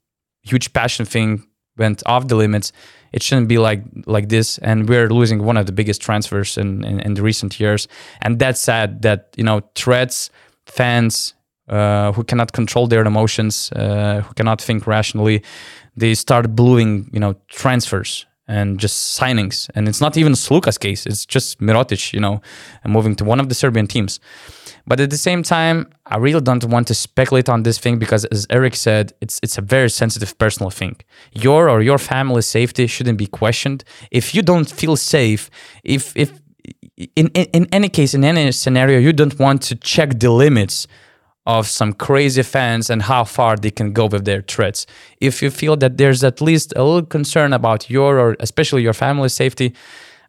huge 0.43 0.73
passion 0.73 1.07
thing 1.07 1.47
went 1.76 2.02
off 2.06 2.28
the 2.28 2.37
limits. 2.37 2.73
It 3.12 3.23
shouldn't 3.23 3.49
be 3.49 3.59
like 3.59 3.83
like 4.06 4.28
this, 4.28 4.59
and 4.59 4.88
we're 4.88 5.09
losing 5.09 5.42
one 5.45 5.56
of 5.56 5.66
the 5.66 5.73
biggest 5.73 6.02
transfers 6.02 6.59
in, 6.59 6.85
in, 6.85 7.00
in 7.00 7.14
the 7.14 7.23
recent 7.23 7.59
years. 7.59 7.88
And 8.21 8.38
that's 8.38 8.61
sad 8.61 9.02
that 9.02 9.28
you 9.37 9.45
know 9.45 9.62
threats, 9.75 10.30
fans 10.66 11.35
uh, 11.68 12.12
who 12.12 12.25
cannot 12.25 12.52
control 12.52 12.87
their 12.87 13.02
emotions, 13.02 13.73
uh, 13.73 14.21
who 14.21 14.35
cannot 14.35 14.61
think 14.61 14.87
rationally, 14.87 15.42
they 15.97 16.14
start 16.14 16.54
bluing 16.54 17.09
you 17.12 17.21
know 17.21 17.35
transfers 17.49 18.26
and 18.49 18.79
just 18.79 19.19
signings. 19.19 19.69
And 19.75 19.88
it's 19.88 20.00
not 20.00 20.17
even 20.17 20.33
Sloukas' 20.33 20.79
case; 20.79 21.07
it's 21.07 21.26
just 21.26 21.61
Mirotic, 21.61 22.12
you 22.12 22.21
know, 22.21 22.41
moving 22.85 23.15
to 23.17 23.25
one 23.25 23.41
of 23.41 23.49
the 23.49 23.55
Serbian 23.55 23.87
teams. 23.87 24.21
But 24.87 25.00
at 25.00 25.11
the 25.11 25.17
same 25.17 25.43
time, 25.43 25.88
I 26.07 26.17
really 26.17 26.41
don't 26.41 26.65
want 26.65 26.87
to 26.88 26.95
speculate 26.95 27.49
on 27.49 27.65
this 27.65 27.79
thing 27.79 27.99
because, 27.99 28.25
as 28.26 28.47
Errick 28.47 28.76
said, 28.76 29.12
it's 29.21 29.41
it's 29.43 29.59
a 29.59 29.62
very 29.62 29.91
sensitive 29.91 30.38
personal 30.38 30.71
thing. 30.71 30.97
Your 31.33 31.69
or 31.69 31.83
your 31.83 31.99
family's 31.99 32.47
safety 32.47 32.87
shouldn't 32.87 33.19
be 33.19 33.26
questioned. 33.26 33.85
If 34.11 34.35
you 34.35 34.43
don't 34.43 34.71
feel 34.71 34.97
safe, 34.97 35.50
if 35.83 36.17
if 36.17 36.31
in, 36.97 37.29
in, 37.29 37.47
in 37.53 37.67
any 37.73 37.88
case, 37.88 38.15
in 38.15 38.25
any 38.25 38.53
scenario, 38.53 38.99
you 38.99 39.12
don't 39.12 39.38
want 39.38 39.62
to 39.62 39.75
check 39.75 40.19
the 40.19 40.31
limits 40.31 40.87
of 41.47 41.69
some 41.69 41.93
crazy 41.93 42.43
fans 42.43 42.91
and 42.91 43.03
how 43.03 43.25
far 43.25 43.57
they 43.57 43.71
can 43.71 43.93
go 43.93 44.07
with 44.07 44.25
their 44.25 44.43
threats. 44.43 44.87
If 45.21 45.43
you 45.43 45.50
feel 45.50 45.76
that 45.76 45.97
there's 45.97 46.25
at 46.25 46.41
least 46.41 46.73
a 46.76 46.83
little 46.83 47.07
concern 47.07 47.53
about 47.53 47.88
your 47.88 48.19
or 48.19 48.37
especially 48.41 48.83
your 48.83 48.93
family's 48.93 49.33
safety, 49.33 49.75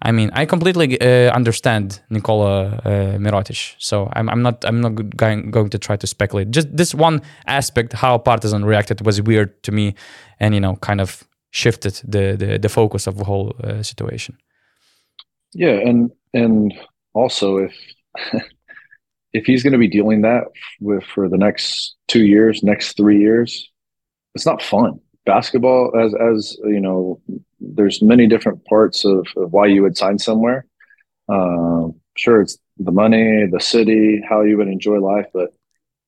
I 0.01 0.11
mean, 0.11 0.29
I 0.33 0.45
completely 0.45 0.99
uh, 1.01 1.31
understand 1.33 2.01
Nikola 2.09 2.65
uh, 2.85 3.17
Mirotic. 3.17 3.75
So 3.79 4.09
I'm, 4.13 4.29
I'm 4.29 4.43
not 4.43 4.63
I'm 4.63 4.79
not 4.79 5.17
going 5.17 5.49
going 5.49 5.69
to 5.69 5.79
try 5.79 5.95
to 5.97 6.07
speculate. 6.07 6.51
Just 6.51 6.75
this 6.75 6.93
one 6.93 7.21
aspect, 7.47 7.93
how 7.93 8.19
Partizan 8.19 8.63
reacted, 8.63 9.05
was 9.05 9.21
weird 9.21 9.63
to 9.63 9.71
me, 9.71 9.95
and 10.39 10.53
you 10.53 10.59
know, 10.59 10.75
kind 10.75 11.01
of 11.01 11.23
shifted 11.49 11.99
the 12.07 12.35
the, 12.37 12.59
the 12.59 12.69
focus 12.69 13.07
of 13.07 13.17
the 13.17 13.23
whole 13.23 13.55
uh, 13.63 13.81
situation. 13.81 14.37
Yeah, 15.53 15.79
and 15.83 16.11
and 16.33 16.73
also 17.13 17.57
if 17.57 17.73
if 19.37 19.45
he's 19.45 19.63
going 19.63 19.73
to 19.73 19.79
be 19.79 19.87
dealing 19.87 20.21
that 20.21 20.45
with 20.81 21.03
for 21.03 21.29
the 21.29 21.37
next 21.37 21.95
two 22.07 22.25
years, 22.25 22.63
next 22.63 22.97
three 22.97 23.19
years, 23.19 23.69
it's 24.33 24.45
not 24.45 24.61
fun. 24.61 24.99
Basketball 25.25 25.91
as 25.99 26.13
as 26.15 26.57
you 26.63 26.79
know 26.79 27.21
there's 27.59 28.01
many 28.01 28.27
different 28.27 28.63
parts 28.65 29.03
of, 29.05 29.27
of 29.35 29.51
why 29.51 29.65
you 29.67 29.83
would 29.83 29.97
sign 29.97 30.17
somewhere. 30.17 30.65
Um, 31.29 31.95
sure 32.15 32.41
it's 32.41 32.57
the 32.77 32.91
money 32.91 33.45
the 33.51 33.59
city 33.59 34.21
how 34.27 34.41
you 34.41 34.55
would 34.57 34.69
enjoy 34.69 34.99
life 34.99 35.25
but 35.33 35.49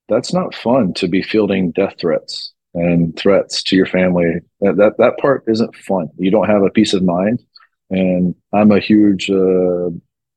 that's 0.08 0.34
not 0.34 0.56
fun 0.56 0.94
to 0.94 1.08
be 1.08 1.22
fielding 1.22 1.72
death 1.72 1.96
threats 2.00 2.54
and 2.74 3.16
threats 3.18 3.62
to 3.64 3.76
your 3.76 3.86
family. 3.86 4.40
That 4.62 4.78
that, 4.78 4.94
that 5.00 5.18
part 5.18 5.44
isn't 5.48 5.76
fun. 5.76 6.10
You 6.18 6.32
don't 6.32 6.48
have 6.48 6.64
a 6.64 6.70
peace 6.70 6.94
of 6.94 7.04
mind. 7.04 7.44
And 7.90 8.36
i'm 8.54 8.72
a 8.72 8.80
huge 8.80 9.30
uh, 9.30 9.90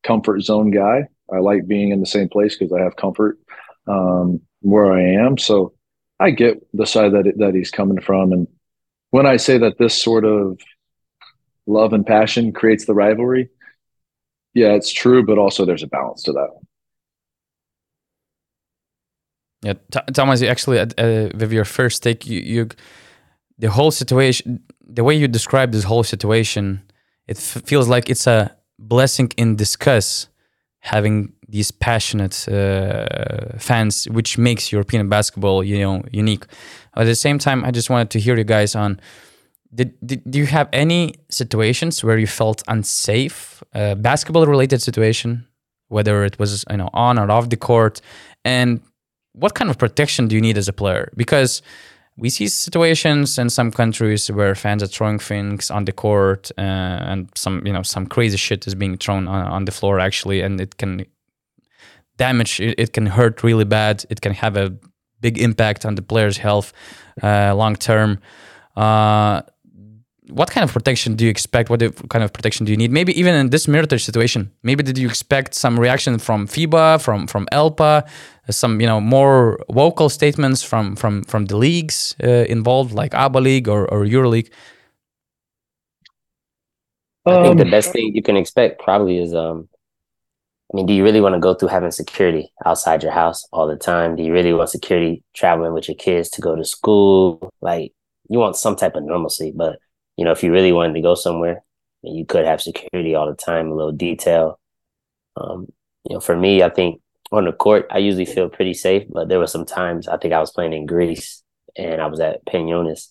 comfort 0.02 0.40
zone 0.40 0.70
guy 0.70 1.06
i 1.32 1.38
like 1.38 1.66
being 1.66 1.90
in 1.90 2.00
the 2.00 2.06
same 2.06 2.28
place 2.28 2.56
because 2.56 2.72
i 2.72 2.80
have 2.80 2.96
comfort 2.96 3.38
um, 3.86 4.40
where 4.60 4.92
i 4.92 5.00
am. 5.02 5.38
So 5.38 5.74
I 6.20 6.30
get 6.30 6.64
the 6.72 6.86
side 6.86 7.12
that 7.12 7.32
that 7.38 7.54
he's 7.54 7.70
coming 7.70 8.00
from, 8.00 8.32
and 8.32 8.46
when 9.10 9.26
I 9.26 9.36
say 9.36 9.58
that 9.58 9.78
this 9.78 10.00
sort 10.00 10.24
of 10.24 10.60
love 11.66 11.92
and 11.92 12.06
passion 12.06 12.52
creates 12.52 12.86
the 12.86 12.94
rivalry, 12.94 13.48
yeah, 14.54 14.72
it's 14.72 14.92
true, 14.92 15.24
but 15.24 15.38
also 15.38 15.64
there's 15.64 15.82
a 15.82 15.88
balance 15.88 16.22
to 16.24 16.32
that. 16.32 16.50
Yeah, 19.62 19.74
T- 19.92 20.12
Thomas, 20.12 20.42
actually, 20.42 20.78
uh, 20.78 21.28
with 21.34 21.52
your 21.52 21.64
first 21.64 22.02
take, 22.02 22.26
you, 22.26 22.40
you, 22.40 22.68
the 23.58 23.70
whole 23.70 23.92
situation, 23.92 24.60
the 24.84 25.04
way 25.04 25.14
you 25.14 25.28
describe 25.28 25.70
this 25.72 25.84
whole 25.84 26.02
situation, 26.02 26.82
it 27.28 27.36
f- 27.36 27.62
feels 27.64 27.88
like 27.88 28.10
it's 28.10 28.26
a 28.26 28.56
blessing 28.78 29.30
in 29.36 29.54
disguise 29.54 30.28
having 30.82 31.32
these 31.48 31.70
passionate 31.70 32.48
uh, 32.48 33.56
fans, 33.58 34.06
which 34.10 34.36
makes 34.36 34.72
European 34.72 35.08
basketball, 35.08 35.62
you 35.62 35.78
know, 35.78 36.02
unique. 36.10 36.44
At 36.96 37.04
the 37.04 37.14
same 37.14 37.38
time, 37.38 37.64
I 37.64 37.70
just 37.70 37.88
wanted 37.88 38.10
to 38.10 38.18
hear 38.18 38.36
you 38.36 38.44
guys 38.44 38.74
on. 38.74 39.00
Did, 39.74 39.94
did 40.04 40.22
do 40.28 40.38
you 40.38 40.46
have 40.46 40.68
any 40.72 41.14
situations 41.30 42.04
where 42.04 42.18
you 42.18 42.26
felt 42.26 42.62
unsafe, 42.68 43.62
uh, 43.74 43.94
basketball 43.94 44.44
related 44.44 44.82
situation, 44.82 45.46
whether 45.88 46.24
it 46.24 46.38
was 46.38 46.64
you 46.68 46.76
know 46.76 46.90
on 46.92 47.18
or 47.18 47.30
off 47.30 47.48
the 47.48 47.56
court, 47.56 48.00
and 48.44 48.80
what 49.32 49.54
kind 49.54 49.70
of 49.70 49.78
protection 49.78 50.28
do 50.28 50.34
you 50.34 50.42
need 50.42 50.58
as 50.58 50.68
a 50.68 50.72
player? 50.72 51.10
Because 51.16 51.62
we 52.16 52.28
see 52.28 52.46
situations 52.46 53.38
in 53.38 53.48
some 53.48 53.70
countries 53.70 54.30
where 54.30 54.54
fans 54.54 54.82
are 54.82 54.86
throwing 54.86 55.18
things 55.18 55.70
on 55.70 55.84
the 55.84 55.92
court 55.92 56.50
uh, 56.58 56.60
and 56.60 57.30
some 57.34 57.66
you 57.66 57.72
know 57.72 57.82
some 57.82 58.06
crazy 58.06 58.36
shit 58.36 58.66
is 58.66 58.74
being 58.74 58.96
thrown 58.98 59.26
on, 59.28 59.46
on 59.46 59.64
the 59.64 59.72
floor 59.72 59.98
actually 59.98 60.40
and 60.40 60.60
it 60.60 60.76
can 60.76 61.06
damage 62.16 62.60
it, 62.60 62.74
it, 62.78 62.92
can 62.92 63.06
hurt 63.06 63.42
really 63.42 63.64
bad. 63.64 64.04
It 64.10 64.20
can 64.20 64.34
have 64.34 64.56
a 64.56 64.74
big 65.20 65.38
impact 65.38 65.84
on 65.84 65.94
the 65.94 66.02
player's 66.02 66.38
health 66.38 66.72
uh, 67.22 67.54
long 67.54 67.76
term. 67.76 68.18
Uh, 68.76 69.42
what 70.32 70.50
kind 70.50 70.64
of 70.64 70.72
protection 70.72 71.14
do 71.14 71.24
you 71.24 71.30
expect? 71.30 71.70
What 71.70 71.80
kind 72.08 72.24
of 72.24 72.32
protection 72.32 72.66
do 72.66 72.72
you 72.72 72.78
need? 72.78 72.90
Maybe 72.90 73.18
even 73.18 73.34
in 73.34 73.50
this 73.50 73.68
military 73.68 74.00
situation, 74.00 74.50
maybe 74.62 74.82
did 74.82 74.98
you 74.98 75.08
expect 75.08 75.54
some 75.54 75.78
reaction 75.78 76.18
from 76.18 76.46
FIBA, 76.46 77.00
from 77.00 77.26
from 77.26 77.46
ELPA, 77.52 78.08
some 78.50 78.80
you 78.80 78.86
know 78.86 79.00
more 79.00 79.58
vocal 79.70 80.08
statements 80.08 80.62
from 80.62 80.96
from 80.96 81.22
from 81.24 81.46
the 81.46 81.56
leagues 81.56 82.16
uh, 82.22 82.44
involved, 82.48 82.92
like 82.92 83.14
ABA 83.14 83.40
League 83.40 83.68
or 83.68 83.86
or 83.92 84.04
EuroLeague? 84.04 84.50
I 87.24 87.42
think 87.42 87.58
the 87.58 87.64
um, 87.64 87.70
best 87.70 87.92
thing 87.92 88.12
you 88.14 88.22
can 88.22 88.36
expect 88.36 88.80
probably 88.80 89.18
is 89.18 89.32
um 89.34 89.68
I 90.72 90.76
mean, 90.76 90.86
do 90.86 90.94
you 90.94 91.04
really 91.04 91.20
want 91.20 91.34
to 91.34 91.40
go 91.40 91.52
through 91.54 91.68
having 91.68 91.90
security 91.90 92.50
outside 92.64 93.02
your 93.02 93.12
house 93.12 93.46
all 93.52 93.66
the 93.66 93.76
time? 93.76 94.16
Do 94.16 94.22
you 94.22 94.32
really 94.32 94.54
want 94.54 94.70
security 94.70 95.22
traveling 95.34 95.74
with 95.74 95.86
your 95.86 95.96
kids 95.96 96.30
to 96.30 96.40
go 96.40 96.56
to 96.56 96.64
school? 96.64 97.52
Like 97.60 97.92
you 98.30 98.38
want 98.38 98.56
some 98.56 98.74
type 98.74 98.94
of 98.94 99.04
normalcy, 99.04 99.52
but 99.54 99.78
you 100.16 100.24
know, 100.24 100.32
if 100.32 100.42
you 100.42 100.52
really 100.52 100.72
wanted 100.72 100.94
to 100.94 101.00
go 101.00 101.14
somewhere, 101.14 101.62
you 102.02 102.24
could 102.26 102.44
have 102.44 102.60
security 102.62 103.14
all 103.14 103.28
the 103.28 103.36
time, 103.36 103.70
a 103.70 103.74
little 103.74 103.92
detail. 103.92 104.58
Um, 105.36 105.68
you 106.08 106.14
know, 106.14 106.20
for 106.20 106.36
me, 106.36 106.62
I 106.62 106.68
think 106.68 107.00
on 107.30 107.44
the 107.44 107.52
court, 107.52 107.86
I 107.90 107.98
usually 107.98 108.26
feel 108.26 108.48
pretty 108.48 108.74
safe, 108.74 109.04
but 109.08 109.28
there 109.28 109.38
were 109.38 109.46
some 109.46 109.64
times 109.64 110.08
I 110.08 110.16
think 110.18 110.34
I 110.34 110.40
was 110.40 110.50
playing 110.50 110.72
in 110.74 110.86
Greece 110.86 111.42
and 111.76 112.00
I 112.00 112.06
was 112.06 112.20
at 112.20 112.44
Panionios 112.44 113.08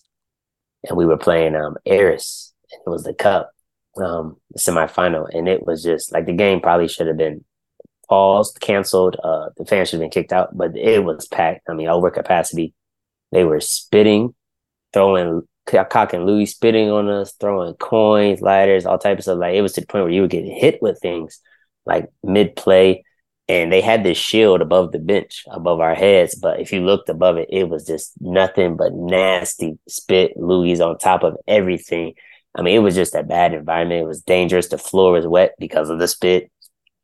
and 0.84 0.96
we 0.96 1.06
were 1.06 1.16
playing 1.16 1.56
um 1.56 1.76
Aris 1.88 2.52
and 2.70 2.80
it 2.86 2.90
was 2.90 3.04
the 3.04 3.14
cup, 3.14 3.50
um, 3.96 4.36
the 4.52 4.58
semifinal, 4.60 5.28
and 5.32 5.48
it 5.48 5.66
was 5.66 5.82
just 5.82 6.12
like 6.12 6.26
the 6.26 6.32
game 6.32 6.60
probably 6.60 6.88
should 6.88 7.08
have 7.08 7.16
been 7.16 7.44
paused, 8.08 8.60
canceled, 8.60 9.16
uh 9.24 9.50
the 9.56 9.64
fans 9.64 9.88
should 9.88 9.96
have 10.00 10.04
been 10.04 10.10
kicked 10.10 10.32
out, 10.32 10.56
but 10.56 10.76
it 10.76 11.04
was 11.04 11.26
packed. 11.28 11.68
I 11.68 11.74
mean, 11.74 11.88
over 11.88 12.10
capacity. 12.10 12.74
They 13.32 13.44
were 13.44 13.60
spitting, 13.60 14.34
throwing 14.92 15.48
Cock 15.66 16.12
and 16.12 16.26
Louis 16.26 16.46
spitting 16.46 16.90
on 16.90 17.08
us, 17.08 17.34
throwing 17.34 17.74
coins, 17.74 18.40
ladders, 18.40 18.86
all 18.86 18.98
types 18.98 19.20
of 19.20 19.24
stuff. 19.24 19.38
Like 19.38 19.54
it 19.54 19.62
was 19.62 19.72
to 19.74 19.80
the 19.80 19.86
point 19.86 20.04
where 20.04 20.12
you 20.12 20.22
were 20.22 20.28
getting 20.28 20.54
hit 20.54 20.82
with 20.82 20.98
things 21.00 21.40
like 21.86 22.10
mid 22.22 22.56
play. 22.56 23.04
And 23.48 23.72
they 23.72 23.80
had 23.80 24.04
this 24.04 24.16
shield 24.16 24.62
above 24.62 24.92
the 24.92 24.98
bench, 24.98 25.44
above 25.50 25.80
our 25.80 25.94
heads. 25.94 26.36
But 26.36 26.60
if 26.60 26.72
you 26.72 26.80
looked 26.80 27.08
above 27.08 27.36
it, 27.36 27.48
it 27.50 27.68
was 27.68 27.84
just 27.86 28.12
nothing 28.20 28.76
but 28.76 28.94
nasty 28.94 29.78
spit, 29.88 30.36
Louis 30.36 30.80
on 30.80 30.96
top 30.96 31.22
of 31.22 31.36
everything. 31.46 32.14
I 32.54 32.62
mean, 32.62 32.76
it 32.76 32.80
was 32.80 32.94
just 32.94 33.14
a 33.14 33.22
bad 33.22 33.52
environment. 33.52 34.02
It 34.02 34.06
was 34.06 34.22
dangerous. 34.22 34.68
The 34.68 34.78
floor 34.78 35.12
was 35.12 35.26
wet 35.26 35.54
because 35.58 35.90
of 35.90 35.98
the 35.98 36.08
spit. 36.08 36.50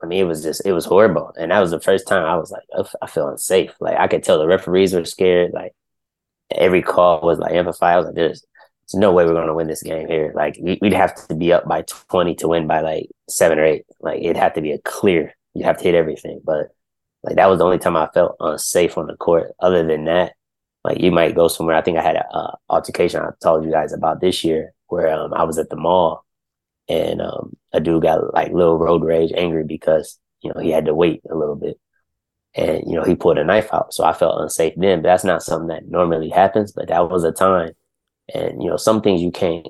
I 0.02 0.06
mean, 0.06 0.20
it 0.20 0.28
was 0.28 0.42
just, 0.42 0.64
it 0.64 0.72
was 0.72 0.84
horrible. 0.84 1.34
And 1.38 1.50
that 1.50 1.58
was 1.60 1.72
the 1.72 1.80
first 1.80 2.06
time 2.06 2.24
I 2.24 2.36
was 2.36 2.52
like, 2.52 2.62
I 3.02 3.06
feel 3.08 3.28
unsafe. 3.28 3.72
Like 3.80 3.98
I 3.98 4.06
could 4.06 4.22
tell 4.22 4.38
the 4.38 4.46
referees 4.46 4.94
were 4.94 5.04
scared. 5.04 5.50
Like 5.52 5.72
every 6.50 6.82
call 6.82 7.20
was 7.20 7.38
like 7.38 7.52
amplified. 7.52 7.94
I 7.94 7.96
was 7.96 8.06
like, 8.06 8.14
there's, 8.14 8.44
there's 8.90 9.00
no 9.00 9.12
way 9.12 9.24
we're 9.26 9.32
going 9.34 9.46
to 9.46 9.54
win 9.54 9.66
this 9.66 9.82
game 9.82 10.08
here. 10.08 10.32
Like 10.34 10.58
we'd 10.60 10.92
have 10.92 11.14
to 11.28 11.34
be 11.34 11.52
up 11.52 11.66
by 11.66 11.82
20 11.82 12.34
to 12.36 12.48
win 12.48 12.66
by 12.66 12.80
like 12.80 13.08
seven 13.28 13.58
or 13.58 13.64
eight. 13.64 13.84
Like 14.00 14.20
it'd 14.22 14.36
have 14.36 14.54
to 14.54 14.62
be 14.62 14.72
a 14.72 14.78
clear. 14.78 15.34
You 15.54 15.64
have 15.64 15.78
to 15.78 15.84
hit 15.84 15.94
everything. 15.94 16.40
But 16.44 16.68
like 17.22 17.36
that 17.36 17.48
was 17.50 17.58
the 17.58 17.64
only 17.64 17.78
time 17.78 17.96
I 17.96 18.08
felt 18.14 18.36
unsafe 18.40 18.96
on 18.96 19.06
the 19.06 19.16
court. 19.16 19.52
Other 19.60 19.84
than 19.86 20.04
that, 20.06 20.34
like 20.84 21.00
you 21.00 21.10
might 21.10 21.34
go 21.34 21.48
somewhere. 21.48 21.76
I 21.76 21.82
think 21.82 21.98
I 21.98 22.02
had 22.02 22.16
a 22.16 22.56
altercation 22.70 23.20
I 23.20 23.30
told 23.42 23.64
you 23.64 23.70
guys 23.70 23.92
about 23.92 24.20
this 24.20 24.44
year 24.44 24.72
where 24.86 25.12
um, 25.12 25.34
I 25.34 25.44
was 25.44 25.58
at 25.58 25.68
the 25.68 25.76
mall 25.76 26.24
and 26.88 27.20
um, 27.20 27.56
a 27.72 27.80
dude 27.80 28.02
got 28.02 28.32
like 28.32 28.52
little 28.52 28.78
road 28.78 29.02
rage, 29.04 29.32
angry 29.36 29.64
because 29.64 30.18
you 30.40 30.50
know 30.54 30.60
he 30.60 30.70
had 30.70 30.86
to 30.86 30.94
wait 30.94 31.20
a 31.30 31.34
little 31.34 31.56
bit. 31.56 31.78
and 32.54 32.84
you 32.86 32.94
know 32.96 33.04
he 33.04 33.14
pulled 33.14 33.38
a 33.38 33.44
knife 33.44 33.72
out. 33.74 33.92
So 33.92 34.04
I 34.04 34.12
felt 34.14 34.40
unsafe 34.40 34.74
then. 34.76 35.02
But 35.02 35.08
that's 35.08 35.24
not 35.24 35.42
something 35.42 35.68
that 35.68 35.88
normally 35.88 36.30
happens. 36.30 36.72
But 36.72 36.88
that 36.88 37.10
was 37.10 37.24
a 37.24 37.32
time, 37.32 37.72
and 38.34 38.62
you 38.62 38.68
know 38.68 38.76
some 38.76 39.00
things 39.02 39.22
you 39.22 39.30
can't 39.30 39.68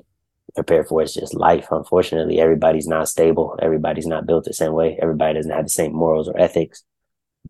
prepare 0.55 0.83
for. 0.83 1.01
It's 1.01 1.13
just 1.13 1.33
life. 1.33 1.67
Unfortunately, 1.71 2.39
everybody's 2.39 2.87
not 2.87 3.09
stable. 3.09 3.57
Everybody's 3.61 4.07
not 4.07 4.25
built 4.25 4.45
the 4.45 4.53
same 4.53 4.73
way. 4.73 4.97
Everybody 5.01 5.35
doesn't 5.35 5.51
have 5.51 5.65
the 5.65 5.69
same 5.69 5.93
morals 5.93 6.27
or 6.27 6.39
ethics. 6.39 6.83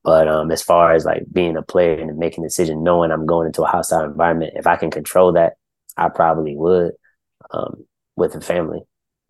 But 0.04 0.28
um, 0.28 0.52
as 0.52 0.62
far 0.62 0.94
as 0.94 1.06
like 1.06 1.24
being 1.32 1.58
a 1.58 1.62
player 1.62 2.00
and 2.00 2.18
making 2.18 2.44
a 2.44 2.48
decision, 2.48 2.84
knowing 2.84 3.12
I'm 3.12 3.26
going 3.26 3.48
into 3.48 3.64
a 3.64 3.68
hostile 3.68 4.04
environment, 4.04 4.54
if 4.56 4.68
I 4.68 4.76
can 4.76 4.92
control 4.92 5.34
that, 5.34 5.54
I 5.98 6.10
probably 6.10 6.56
would 6.56 6.94
um, 7.52 7.86
with 8.16 8.34
the 8.34 8.42
family. 8.42 8.82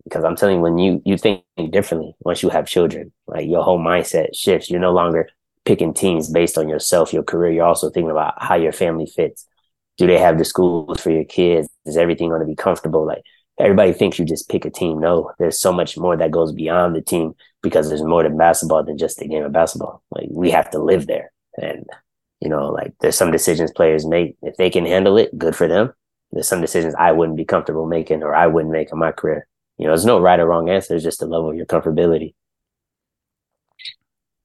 Because 0.04 0.24
I'm 0.24 0.36
telling 0.36 0.56
you, 0.56 0.62
when 0.62 0.78
you 0.78 1.02
you 1.04 1.18
think 1.18 1.44
differently 1.70 2.14
once 2.20 2.42
you 2.42 2.48
have 2.48 2.66
children, 2.66 3.12
like 3.26 3.46
your 3.46 3.62
whole 3.62 3.78
mindset 3.80 4.34
shifts. 4.34 4.70
You're 4.70 4.80
no 4.80 4.92
longer 4.92 5.28
picking 5.64 5.92
teams 5.92 6.30
based 6.30 6.56
on 6.56 6.68
yourself, 6.68 7.12
your 7.12 7.22
career. 7.22 7.52
You're 7.52 7.66
also 7.66 7.90
thinking 7.90 8.10
about 8.10 8.42
how 8.42 8.54
your 8.56 8.72
family 8.72 9.06
fits. 9.06 9.46
Do 10.00 10.06
they 10.06 10.16
have 10.16 10.38
the 10.38 10.46
schools 10.46 10.98
for 10.98 11.10
your 11.10 11.26
kids? 11.26 11.68
Is 11.84 11.98
everything 11.98 12.30
going 12.30 12.40
to 12.40 12.46
be 12.46 12.56
comfortable? 12.56 13.06
Like 13.06 13.20
everybody 13.58 13.92
thinks 13.92 14.18
you 14.18 14.24
just 14.24 14.48
pick 14.48 14.64
a 14.64 14.70
team. 14.70 14.98
No, 14.98 15.30
there's 15.38 15.60
so 15.60 15.74
much 15.74 15.98
more 15.98 16.16
that 16.16 16.30
goes 16.30 16.52
beyond 16.52 16.96
the 16.96 17.02
team 17.02 17.34
because 17.62 17.90
there's 17.90 18.02
more 18.02 18.22
to 18.22 18.30
basketball 18.30 18.82
than 18.82 18.96
just 18.96 19.18
the 19.18 19.28
game 19.28 19.44
of 19.44 19.52
basketball. 19.52 20.02
Like 20.10 20.28
we 20.30 20.52
have 20.52 20.70
to 20.70 20.78
live 20.78 21.06
there. 21.06 21.30
And, 21.58 21.84
you 22.40 22.48
know, 22.48 22.70
like 22.70 22.94
there's 23.02 23.18
some 23.18 23.30
decisions 23.30 23.72
players 23.72 24.06
make. 24.06 24.38
If 24.40 24.56
they 24.56 24.70
can 24.70 24.86
handle 24.86 25.18
it, 25.18 25.36
good 25.36 25.54
for 25.54 25.68
them. 25.68 25.92
There's 26.32 26.48
some 26.48 26.62
decisions 26.62 26.94
I 26.98 27.12
wouldn't 27.12 27.36
be 27.36 27.44
comfortable 27.44 27.84
making 27.84 28.22
or 28.22 28.34
I 28.34 28.46
wouldn't 28.46 28.72
make 28.72 28.90
in 28.92 28.98
my 28.98 29.12
career. 29.12 29.46
You 29.76 29.84
know, 29.84 29.90
there's 29.90 30.06
no 30.06 30.18
right 30.18 30.40
or 30.40 30.46
wrong 30.46 30.70
answer. 30.70 30.94
It's 30.94 31.04
just 31.04 31.20
the 31.20 31.26
level 31.26 31.50
of 31.50 31.56
your 31.56 31.66
comfortability. 31.66 32.32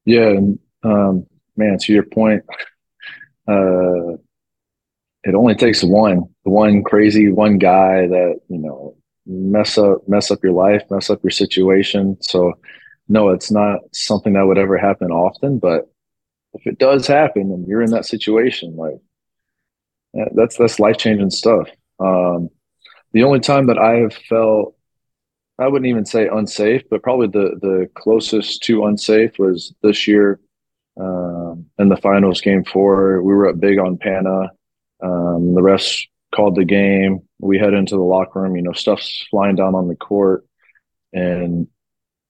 Yeah. 0.04 0.38
Um, 0.84 1.28
man, 1.56 1.78
to 1.80 1.94
your 1.94 2.04
point, 2.04 2.44
uh, 3.48 4.18
it 5.26 5.36
only 5.36 5.56
takes 5.56 5.84
one, 5.84 6.24
one 6.44 6.84
crazy 6.84 7.32
one 7.32 7.58
guy 7.58 8.08
that, 8.08 8.40
you 8.48 8.60
know, 8.60 8.96
mess 9.26 9.78
up 9.78 10.08
mess 10.08 10.30
up 10.30 10.44
your 10.44 10.54
life, 10.54 10.84
mess 10.92 11.10
up 11.10 11.24
your 11.24 11.32
situation. 11.32 12.18
So 12.22 12.54
no, 13.08 13.30
it's 13.30 13.52
not 13.52 13.80
something 13.92 14.34
that 14.34 14.46
would 14.46 14.58
ever 14.58 14.78
happen 14.78 15.12
often, 15.12 15.60
but 15.60 15.90
if 16.54 16.66
it 16.66 16.80
does 16.80 17.08
happen 17.08 17.52
and 17.52 17.68
you're 17.68 17.82
in 17.82 17.92
that 17.92 18.06
situation, 18.06 18.76
like 18.76 19.00
that's 20.36 20.58
that's 20.58 20.80
life 20.80 20.98
changing 20.98 21.32
stuff. 21.32 21.70
Um, 22.00 22.50
the 23.14 23.24
only 23.24 23.40
time 23.40 23.68
that 23.68 23.78
I 23.78 23.96
have 23.96 24.14
felt, 24.14 24.76
I 25.60 25.68
wouldn't 25.68 25.90
even 25.90 26.06
say 26.06 26.28
unsafe, 26.28 26.84
but 26.90 27.04
probably 27.04 27.28
the 27.28 27.58
the 27.62 27.90
closest 27.96 28.64
to 28.64 28.86
unsafe 28.86 29.40
was 29.40 29.74
this 29.82 30.08
year 30.08 30.40
um, 31.00 31.66
in 31.80 31.90
the 31.90 31.98
finals, 31.98 32.42
game 32.42 32.64
four. 32.64 33.22
We 33.22 33.34
were 33.34 33.50
up 33.50 33.60
big 33.60 33.80
on 33.80 33.98
Pana. 33.98 34.52
Um, 35.06 35.54
the 35.54 35.62
refs 35.62 36.08
called 36.34 36.56
the 36.56 36.66
game. 36.66 37.22
We 37.40 37.60
head 37.60 37.74
into 37.74 37.96
the 37.96 38.02
locker 38.02 38.42
room. 38.42 38.56
You 38.56 38.64
know, 38.64 38.74
stuff's 38.74 39.26
flying 39.30 39.56
down 39.56 39.76
on 39.76 39.88
the 39.88 39.96
court, 39.96 40.46
and 41.14 41.68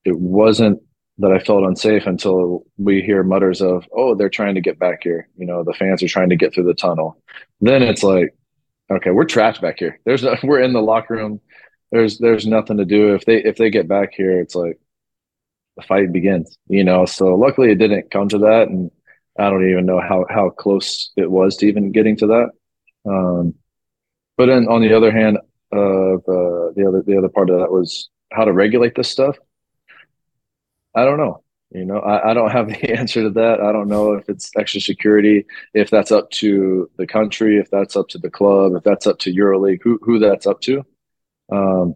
it 0.04 0.18
wasn't 0.18 0.82
that 1.20 1.32
I 1.32 1.40
felt 1.40 1.64
unsafe 1.64 2.06
until 2.06 2.66
we 2.78 3.02
hear 3.02 3.24
mutters 3.24 3.62
of, 3.62 3.88
"Oh, 3.94 4.16
they're 4.16 4.30
trying 4.30 4.56
to 4.56 4.62
get 4.62 4.80
back 4.80 5.04
here." 5.04 5.30
You 5.38 5.46
know, 5.46 5.64
the 5.64 5.74
fans 5.74 6.04
are 6.04 6.08
trying 6.08 6.30
to 6.30 6.36
get 6.36 6.54
through 6.54 6.66
the 6.66 6.74
tunnel. 6.74 7.18
Then 7.62 7.82
it's 7.82 8.04
like, 8.04 8.36
okay, 8.92 9.12
we're 9.12 9.26
trapped 9.26 9.62
back 9.62 9.80
here. 9.80 10.00
There's 10.06 10.26
we're 10.44 10.62
in 10.62 10.74
the 10.74 10.82
locker 10.82 11.16
room. 11.16 11.40
There's 11.92 12.18
there's 12.18 12.46
nothing 12.48 12.78
to 12.78 12.86
do. 12.86 13.16
If 13.16 13.26
they 13.26 13.38
if 13.44 13.58
they 13.58 13.70
get 13.70 13.88
back 13.88 14.14
here, 14.14 14.40
it's 14.42 14.56
like 14.56 14.80
the 15.78 15.84
fight 15.84 16.12
begins. 16.12 16.58
You 16.68 16.84
know. 16.84 17.06
So 17.06 17.36
luckily, 17.36 17.72
it 17.72 17.80
didn't 17.80 18.12
come 18.12 18.30
to 18.30 18.40
that, 18.40 18.68
and 18.70 18.92
I 19.40 19.50
don't 19.50 19.70
even 19.70 19.86
know 19.86 20.02
how 20.02 20.26
how 20.30 20.50
close 20.50 21.12
it 21.16 21.32
was 21.32 21.58
to 21.58 21.68
even 21.68 21.92
getting 21.92 22.18
to 22.18 22.28
that. 22.28 22.52
Um, 23.06 23.56
but 24.38 24.48
then 24.48 24.68
on 24.68 24.82
the 24.82 24.94
other 24.94 25.12
hand, 25.12 25.38
uh, 25.72 26.20
the 26.26 26.74
the 26.76 26.88
other 26.88 27.04
the 27.06 27.18
other 27.18 27.30
part 27.30 27.50
of 27.50 27.60
that 27.60 27.72
was 27.72 28.10
how 28.32 28.46
to 28.46 28.54
regulate 28.54 28.96
this 28.96 29.10
stuff. 29.10 29.38
I 30.94 31.06
don't 31.06 31.18
know. 31.18 31.44
You 31.72 31.84
know, 31.84 32.00
I, 32.00 32.32
I 32.32 32.34
don't 32.34 32.52
have 32.52 32.68
the 32.82 32.98
answer 32.98 33.24
to 33.24 33.30
that. 33.32 33.60
I 33.62 33.72
don't 33.72 33.88
know 33.88 34.14
if 34.14 34.30
it's 34.30 34.52
extra 34.58 34.82
security, 34.82 35.46
if 35.74 35.90
that's 35.90 36.12
up 36.12 36.30
to 36.32 36.90
the 36.98 37.08
country, 37.08 37.58
if 37.58 37.70
that's 37.70 37.96
up 37.96 38.08
to 38.10 38.18
the 38.18 38.30
club, 38.30 38.74
if 38.76 38.84
that's 38.84 39.08
up 39.08 39.20
to 39.20 39.34
EuroLeague, 39.34 39.82
who 39.84 40.00
who 40.02 40.20
that's 40.20 40.48
up 40.48 40.62
to. 40.62 40.84
Um, 41.52 41.96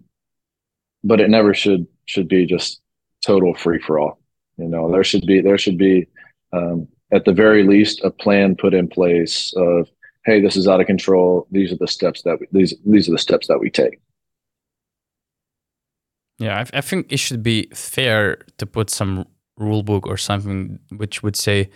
but 1.03 1.21
it 1.21 1.29
never 1.29 1.53
should 1.53 1.87
should 2.05 2.27
be 2.27 2.45
just 2.45 2.81
total 3.25 3.53
free 3.53 3.79
for 3.79 3.99
all. 3.99 4.19
You 4.57 4.67
know, 4.67 4.91
there 4.91 5.03
should 5.03 5.25
be 5.25 5.41
there 5.41 5.57
should 5.57 5.77
be 5.77 6.07
um, 6.51 6.87
at 7.11 7.25
the 7.25 7.33
very 7.33 7.63
least 7.63 8.03
a 8.03 8.11
plan 8.11 8.55
put 8.55 8.73
in 8.73 8.87
place 8.87 9.53
of 9.55 9.87
hey, 10.25 10.41
this 10.41 10.55
is 10.55 10.67
out 10.67 10.81
of 10.81 10.87
control. 10.87 11.47
These 11.51 11.71
are 11.71 11.77
the 11.77 11.87
steps 11.87 12.21
that 12.23 12.39
we, 12.39 12.47
these 12.51 12.73
these 12.85 13.07
are 13.07 13.11
the 13.11 13.19
steps 13.19 13.47
that 13.47 13.59
we 13.59 13.69
take. 13.69 13.99
Yeah, 16.37 16.57
I, 16.59 16.77
I 16.77 16.81
think 16.81 17.11
it 17.11 17.19
should 17.19 17.43
be 17.43 17.67
fair 17.73 18.37
to 18.57 18.65
put 18.65 18.89
some 18.89 19.25
rule 19.57 19.83
book 19.83 20.07
or 20.07 20.15
something 20.15 20.79
which 20.95 21.21
would 21.21 21.35
say 21.35 21.69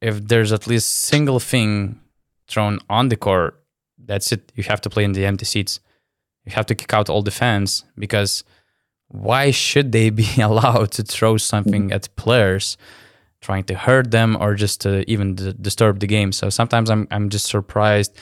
if 0.00 0.26
there's 0.28 0.52
at 0.52 0.66
least 0.66 0.90
single 0.90 1.38
thing 1.38 2.00
thrown 2.48 2.80
on 2.88 3.08
the 3.08 3.16
court, 3.16 3.62
that's 3.98 4.32
it. 4.32 4.50
You 4.54 4.64
have 4.64 4.80
to 4.82 4.90
play 4.90 5.04
in 5.04 5.12
the 5.12 5.26
empty 5.26 5.44
seats. 5.44 5.80
You 6.44 6.52
have 6.52 6.66
to 6.66 6.74
kick 6.74 6.92
out 6.92 7.08
all 7.08 7.22
the 7.22 7.30
fans 7.30 7.84
because 7.96 8.42
why 9.08 9.50
should 9.50 9.92
they 9.92 10.10
be 10.10 10.28
allowed 10.40 10.90
to 10.92 11.02
throw 11.02 11.36
something 11.36 11.84
mm-hmm. 11.84 11.92
at 11.92 12.14
players, 12.16 12.76
trying 13.42 13.64
to 13.64 13.74
hurt 13.74 14.10
them 14.10 14.36
or 14.40 14.54
just 14.54 14.80
to 14.80 15.08
even 15.10 15.34
d- 15.34 15.54
disturb 15.60 16.00
the 16.00 16.06
game? 16.06 16.32
So 16.32 16.48
sometimes 16.50 16.88
I'm 16.90 17.06
I'm 17.10 17.28
just 17.28 17.46
surprised 17.46 18.12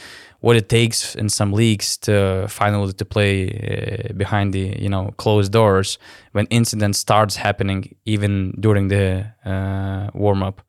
what 0.40 0.56
it 0.56 0.68
takes 0.68 1.14
in 1.14 1.28
some 1.28 1.52
leagues 1.52 1.96
to 1.98 2.46
finally 2.48 2.92
to 2.94 3.04
play 3.04 3.48
uh, 3.48 4.12
behind 4.14 4.52
the 4.52 4.76
you 4.82 4.88
know 4.88 5.12
closed 5.16 5.52
doors 5.52 5.98
when 6.32 6.46
incident 6.46 6.96
starts 6.96 7.36
happening 7.36 7.94
even 8.04 8.52
during 8.60 8.88
the 8.88 9.26
uh, 9.44 10.10
warm 10.14 10.42
up. 10.42 10.62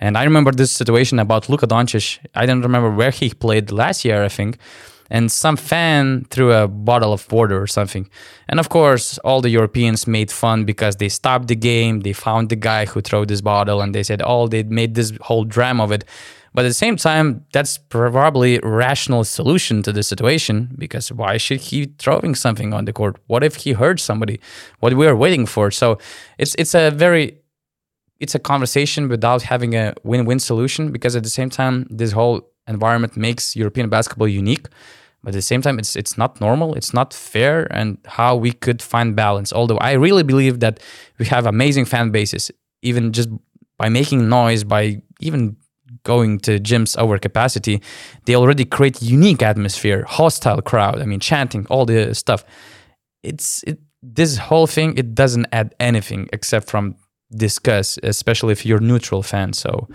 And 0.00 0.18
I 0.18 0.24
remember 0.24 0.52
this 0.52 0.72
situation 0.72 1.18
about 1.18 1.48
Luka 1.48 1.66
Doncic. 1.66 2.18
I 2.34 2.46
don't 2.46 2.62
remember 2.62 2.90
where 2.90 3.10
he 3.10 3.30
played 3.30 3.70
last 3.72 4.04
year, 4.04 4.22
I 4.24 4.28
think. 4.28 4.58
And 5.10 5.30
some 5.30 5.56
fan 5.56 6.26
threw 6.30 6.52
a 6.52 6.66
bottle 6.66 7.12
of 7.12 7.30
water 7.30 7.60
or 7.60 7.66
something. 7.66 8.08
And 8.48 8.58
of 8.58 8.68
course, 8.68 9.18
all 9.18 9.40
the 9.40 9.50
Europeans 9.50 10.06
made 10.06 10.30
fun 10.30 10.64
because 10.64 10.96
they 10.96 11.08
stopped 11.08 11.48
the 11.48 11.56
game. 11.56 12.00
They 12.00 12.12
found 12.12 12.48
the 12.48 12.56
guy 12.56 12.86
who 12.86 13.00
threw 13.00 13.26
this 13.26 13.40
bottle 13.40 13.80
and 13.80 13.94
they 13.94 14.02
said, 14.02 14.22
oh, 14.24 14.48
they 14.48 14.62
made 14.62 14.94
this 14.94 15.12
whole 15.20 15.44
drama 15.44 15.84
of 15.84 15.92
it. 15.92 16.04
But 16.54 16.64
at 16.64 16.68
the 16.68 16.74
same 16.74 16.96
time, 16.96 17.44
that's 17.52 17.78
probably 17.78 18.58
a 18.58 18.60
rational 18.62 19.24
solution 19.24 19.82
to 19.82 19.92
the 19.92 20.04
situation 20.04 20.74
because 20.78 21.10
why 21.10 21.36
should 21.36 21.60
he 21.60 21.86
throwing 21.98 22.36
something 22.36 22.72
on 22.72 22.84
the 22.84 22.92
court? 22.92 23.18
What 23.26 23.42
if 23.42 23.56
he 23.56 23.72
hurt 23.72 23.98
somebody? 23.98 24.38
What 24.78 24.94
we 24.94 25.06
are 25.08 25.16
waiting 25.16 25.46
for? 25.46 25.72
So 25.72 25.98
it's 26.38 26.54
it's 26.54 26.74
a 26.74 26.90
very 26.90 27.40
it's 28.20 28.36
a 28.36 28.38
conversation 28.38 29.08
without 29.08 29.42
having 29.42 29.74
a 29.74 29.94
win-win 30.04 30.38
solution 30.38 30.92
because 30.92 31.16
at 31.16 31.24
the 31.24 31.30
same 31.30 31.50
time, 31.50 31.86
this 31.90 32.12
whole 32.12 32.48
environment 32.68 33.16
makes 33.16 33.56
European 33.56 33.88
basketball 33.88 34.28
unique. 34.28 34.68
But 35.22 35.30
at 35.30 35.34
the 35.34 35.42
same 35.42 35.62
time, 35.62 35.78
it's 35.78 35.96
it's 35.96 36.18
not 36.18 36.40
normal, 36.40 36.74
it's 36.74 36.92
not 36.92 37.14
fair, 37.14 37.66
and 37.72 37.96
how 38.04 38.36
we 38.36 38.52
could 38.52 38.82
find 38.82 39.16
balance. 39.16 39.52
Although 39.54 39.78
I 39.78 39.92
really 39.92 40.22
believe 40.22 40.60
that 40.60 40.80
we 41.18 41.24
have 41.26 41.46
amazing 41.46 41.86
fan 41.86 42.10
bases, 42.10 42.50
even 42.82 43.12
just 43.12 43.30
by 43.78 43.88
making 43.88 44.28
noise, 44.28 44.64
by 44.64 45.02
even 45.20 45.56
going 46.02 46.38
to 46.40 46.60
gyms 46.60 46.96
over 46.98 47.18
capacity, 47.18 47.80
they 48.26 48.36
already 48.36 48.66
create 48.66 49.00
unique 49.00 49.42
atmosphere, 49.42 50.04
hostile 50.06 50.60
crowd. 50.60 51.00
I 51.00 51.06
mean, 51.06 51.20
chanting, 51.20 51.66
all 51.70 51.86
the 51.86 52.14
stuff. 52.14 52.44
It's 53.22 53.62
it, 53.66 53.78
this 54.02 54.36
whole 54.36 54.66
thing. 54.66 54.98
It 54.98 55.14
doesn't 55.14 55.46
add 55.52 55.74
anything 55.80 56.28
except 56.32 56.68
from 56.68 56.96
discuss, 57.34 57.98
especially 58.02 58.52
if 58.52 58.66
you're 58.66 58.80
neutral 58.80 59.22
fan. 59.22 59.54
So, 59.54 59.88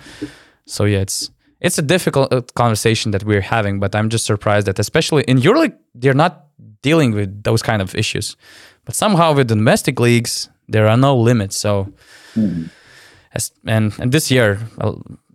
so 0.66 0.86
yeah, 0.86 1.00
it's 1.00 1.30
it's 1.62 1.78
a 1.78 1.82
difficult 1.82 2.32
uh, 2.34 2.42
conversation 2.56 3.12
that 3.12 3.24
we're 3.24 3.42
having. 3.42 3.80
But 3.80 3.96
I'm 3.96 4.10
just 4.10 4.26
surprised 4.26 4.68
that, 4.68 4.80
especially 4.80 5.24
in 5.24 5.38
Euroleague, 5.38 5.76
they're 5.94 6.14
not 6.14 6.46
dealing 6.82 7.14
with 7.14 7.44
those 7.44 7.62
kind 7.62 7.82
of 7.82 7.96
issues. 7.96 8.38
But 8.86 8.96
somehow 8.96 9.34
with 9.34 9.48
domestic 9.48 10.00
leagues, 10.00 10.50
there 10.68 10.88
are 10.88 10.98
no 10.98 11.16
limits. 11.16 11.58
So. 11.58 11.94
Mm-hmm. 12.36 12.66
As, 13.32 13.52
and, 13.68 13.94
and 14.00 14.12
this 14.12 14.32
year, 14.32 14.58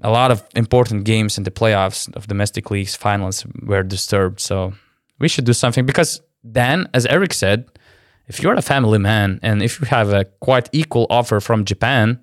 a 0.04 0.10
lot 0.10 0.30
of 0.30 0.42
important 0.56 1.04
games 1.04 1.38
in 1.38 1.44
the 1.44 1.50
playoffs 1.50 2.14
of 2.16 2.26
domestic 2.26 2.70
leagues 2.70 2.96
finals 2.96 3.46
were 3.62 3.84
disturbed. 3.84 4.40
So 4.40 4.74
we 5.18 5.28
should 5.28 5.44
do 5.44 5.52
something 5.52 5.86
because 5.86 6.20
then, 6.42 6.88
as 6.92 7.06
Errick 7.06 7.32
said, 7.32 7.66
if 8.26 8.42
you're 8.42 8.54
a 8.54 8.62
family 8.62 8.98
man 8.98 9.38
and 9.42 9.62
if 9.62 9.80
you 9.80 9.86
have 9.86 10.12
a 10.12 10.24
quite 10.40 10.68
equal 10.72 11.06
offer 11.08 11.40
from 11.40 11.64
Japan, 11.64 12.20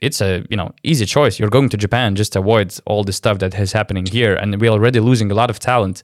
it's 0.00 0.20
a 0.20 0.44
you 0.50 0.56
know 0.56 0.72
easy 0.82 1.06
choice. 1.06 1.38
You're 1.38 1.50
going 1.50 1.68
to 1.70 1.76
Japan 1.76 2.14
just 2.14 2.36
avoid 2.36 2.74
all 2.86 3.04
the 3.04 3.12
stuff 3.12 3.38
that 3.38 3.58
is 3.58 3.72
happening 3.72 4.06
here, 4.06 4.34
and 4.34 4.60
we're 4.60 4.70
already 4.70 5.00
losing 5.00 5.30
a 5.30 5.34
lot 5.34 5.50
of 5.50 5.58
talent 5.58 6.02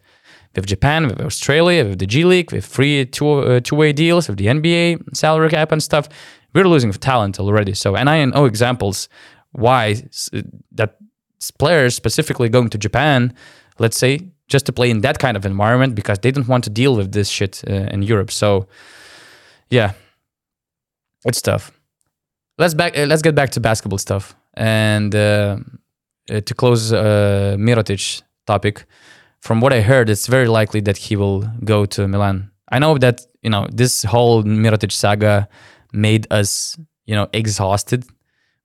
with 0.55 0.67
Japan, 0.67 1.09
with 1.09 1.21
Australia, 1.21 1.85
with 1.85 1.99
the 1.99 2.07
G 2.07 2.25
League, 2.25 2.53
with 2.53 2.67
free 2.67 3.07
two 3.07 3.29
uh, 3.29 3.61
two 3.61 3.77
way 3.77 3.93
deals, 3.93 4.29
with 4.29 4.39
the 4.39 4.47
NBA 4.47 5.17
salary 5.17 5.51
cap 5.51 5.73
and 5.73 5.83
stuff. 5.83 6.09
We're 6.55 6.69
losing 6.69 6.93
talent 6.93 7.41
already. 7.41 7.75
So, 7.75 7.97
and 7.97 8.09
I 8.09 8.25
know 8.25 8.45
examples 8.45 9.09
why 9.53 10.03
that 10.73 10.97
players 11.59 11.95
specifically 11.95 12.49
going 12.49 12.71
to 12.71 12.79
Japan, 12.79 13.35
let's 13.79 13.99
say, 13.99 14.21
just 14.49 14.67
to 14.67 14.73
play 14.73 14.91
in 14.91 15.01
that 15.01 15.19
kind 15.19 15.37
of 15.37 15.45
environment 15.45 15.95
because 15.95 16.19
they 16.21 16.31
don't 16.31 16.49
want 16.49 16.65
to 16.65 16.71
deal 16.71 16.97
with 16.97 17.13
this 17.13 17.29
shit 17.29 17.63
uh, 17.69 17.73
in 17.73 18.03
Europe. 18.03 18.31
So, 18.31 18.69
yeah, 19.71 19.93
it's 21.25 21.43
tough. 21.43 21.73
Let's 22.57 22.75
back. 22.75 22.97
Uh, 22.97 23.07
let's 23.07 23.23
get 23.23 23.35
back 23.35 23.51
to 23.51 23.61
basketball 23.61 23.99
stuff 23.99 24.37
and 24.55 25.15
uh, 25.15 25.57
uh, 26.31 26.41
to 26.41 26.55
close 26.55 26.93
uh, 26.93 27.57
Mirotic 27.59 28.23
topic. 28.47 28.85
From 29.41 29.61
what 29.61 29.73
I 29.73 29.81
heard, 29.81 30.09
it's 30.09 30.29
very 30.29 30.47
likely 30.47 30.81
that 30.83 30.97
he 30.97 31.17
will 31.17 31.41
go 31.65 31.85
to 31.87 32.07
Milan. 32.07 32.51
I 32.71 32.79
know 32.79 32.97
that 32.99 33.27
you 33.43 33.51
know 33.51 33.67
this 33.73 34.05
whole 34.05 34.45
Mirotic 34.45 34.93
saga 34.93 35.49
made 35.93 36.29
us 36.31 36.79
you 37.07 37.17
know 37.17 37.29
exhausted, 37.33 38.05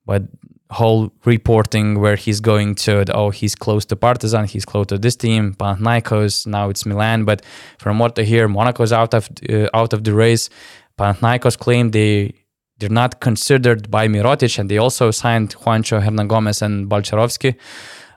but 0.06 0.22
whole 0.70 1.10
reporting 1.24 1.98
where 1.98 2.14
he's 2.14 2.38
going 2.40 2.76
to 2.76 3.04
oh 3.12 3.30
he's 3.30 3.56
close 3.56 3.84
to 3.86 3.96
Partizan, 3.96 4.46
he's 4.46 4.64
close 4.64 4.86
to 4.86 4.98
this 4.98 5.16
team, 5.16 5.54
Panathinaikos, 5.54 6.46
now 6.46 6.70
it's 6.70 6.86
Milan. 6.86 7.24
But 7.24 7.44
from 7.78 7.98
what 7.98 8.16
I 8.16 8.22
hear, 8.22 8.46
Monaco's 8.46 8.92
out 8.92 9.14
of 9.14 9.28
uh, 9.48 9.68
out 9.74 9.92
of 9.92 10.04
the 10.04 10.14
race. 10.14 10.48
Panathinaikos 10.96 11.58
claimed 11.58 11.92
they 11.92 12.34
they're 12.80 12.88
not 12.88 13.20
considered 13.20 13.90
by 13.90 14.08
Mirotic, 14.08 14.58
and 14.58 14.68
they 14.70 14.78
also 14.78 15.10
signed 15.10 15.54
Juancho 15.54 16.02
Hernangomez 16.02 16.62
and 16.62 16.88
Balcerowski. 16.88 17.54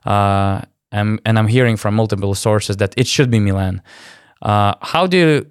Uh, 0.06 0.62
and, 0.92 1.22
and 1.26 1.38
I'm 1.38 1.48
hearing 1.48 1.78
from 1.78 1.96
multiple 1.96 2.34
sources 2.34 2.78
that 2.78 2.94
it 2.98 3.08
should 3.08 3.30
be 3.30 3.40
Milan. 3.40 3.82
Uh, 4.42 4.74
how 4.82 5.06
do 5.06 5.18
you 5.18 5.48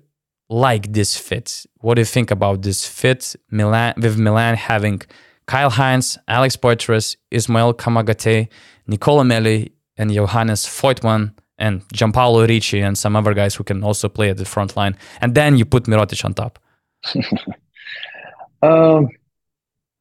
like 0.49 0.93
this 0.93 1.17
fit? 1.17 1.67
What 1.81 1.95
do 1.95 2.01
you 2.01 2.07
think 2.07 2.31
about 2.31 2.63
this 2.63 2.87
fit? 2.87 3.37
Milan 3.51 3.95
with 3.97 4.19
Milan 4.19 4.57
having 4.57 5.03
Kyle 5.47 5.71
Hines, 5.71 6.19
Alex 6.29 6.57
Poythress, 6.57 7.17
Ismail 7.31 7.75
Kamagate, 7.75 8.49
Nicola 8.87 9.25
Melli, 9.25 9.73
and 9.97 10.13
Johannes 10.13 10.67
Voigtmann, 10.67 11.35
and 11.59 11.87
Giampaolo 11.89 12.49
Ricci, 12.49 12.81
and 12.81 12.97
some 12.97 13.17
other 13.17 13.35
guys 13.35 13.55
who 13.55 13.65
can 13.65 13.83
also 13.83 14.09
play 14.09 14.31
at 14.31 14.37
the 14.37 14.45
front 14.45 14.77
line. 14.77 14.97
And 15.21 15.35
then 15.35 15.57
you 15.57 15.65
put 15.65 15.85
Mirotic 15.85 16.25
on 16.25 16.35
top. 16.35 16.59
Um, 18.63 19.09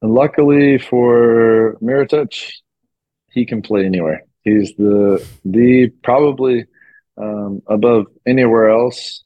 and 0.00 0.14
luckily 0.14 0.78
for 0.78 1.76
Mirotic, 1.82 2.52
he 3.30 3.44
can 3.46 3.62
play 3.62 3.84
anywhere. 3.84 4.22
He's 4.42 4.74
the 4.76 5.24
the 5.44 5.88
probably 6.02 6.66
um, 7.16 7.62
above 7.66 8.06
anywhere 8.26 8.70
else 8.70 9.22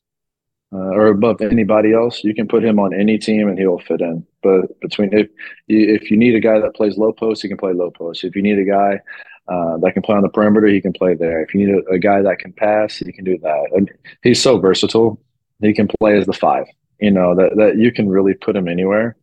uh, 0.72 0.76
or 0.76 1.06
above 1.06 1.40
anybody 1.40 1.92
else. 1.92 2.22
You 2.24 2.34
can 2.34 2.48
put 2.48 2.64
him 2.64 2.78
on 2.78 2.94
any 2.94 3.18
team 3.18 3.48
and 3.48 3.58
he'll 3.58 3.78
fit 3.78 4.00
in. 4.00 4.26
But 4.42 4.78
between 4.80 5.12
if 5.12 5.28
you, 5.66 5.94
if 5.94 6.10
you 6.10 6.16
need 6.16 6.34
a 6.34 6.40
guy 6.40 6.58
that 6.60 6.74
plays 6.74 6.98
low 6.98 7.12
post, 7.12 7.42
he 7.42 7.48
can 7.48 7.56
play 7.56 7.72
low 7.72 7.90
post. 7.90 8.24
If 8.24 8.36
you 8.36 8.42
need 8.42 8.58
a 8.58 8.64
guy 8.64 9.00
uh, 9.48 9.78
that 9.78 9.92
can 9.94 10.02
play 10.02 10.16
on 10.16 10.22
the 10.22 10.28
perimeter, 10.28 10.66
he 10.66 10.80
can 10.80 10.92
play 10.92 11.14
there. 11.14 11.42
If 11.42 11.54
you 11.54 11.66
need 11.66 11.74
a, 11.74 11.94
a 11.94 11.98
guy 11.98 12.20
that 12.22 12.38
can 12.38 12.52
pass, 12.52 12.98
he 12.98 13.12
can 13.12 13.24
do 13.24 13.38
that. 13.38 13.68
And 13.74 13.90
he's 14.22 14.42
so 14.42 14.58
versatile. 14.58 15.20
He 15.60 15.72
can 15.72 15.88
play 16.00 16.18
as 16.18 16.26
the 16.26 16.32
five. 16.32 16.66
You 17.00 17.10
know 17.10 17.34
that 17.34 17.56
that 17.56 17.76
you 17.76 17.92
can 17.92 18.08
really 18.08 18.34
put 18.34 18.56
him 18.56 18.68
anywhere. 18.68 19.16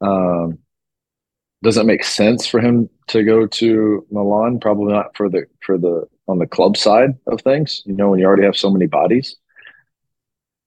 Um, 0.00 0.58
does 1.62 1.76
it 1.76 1.86
make 1.86 2.04
sense 2.04 2.46
for 2.46 2.60
him 2.60 2.88
to 3.08 3.24
go 3.24 3.46
to 3.46 4.06
Milan? 4.10 4.60
Probably 4.60 4.92
not 4.92 5.16
for 5.16 5.28
the 5.28 5.46
for 5.60 5.76
the 5.76 6.08
on 6.28 6.38
the 6.38 6.46
club 6.46 6.76
side 6.76 7.18
of 7.26 7.40
things. 7.40 7.82
You 7.84 7.94
know, 7.94 8.10
when 8.10 8.20
you 8.20 8.26
already 8.26 8.44
have 8.44 8.56
so 8.56 8.70
many 8.70 8.86
bodies. 8.86 9.36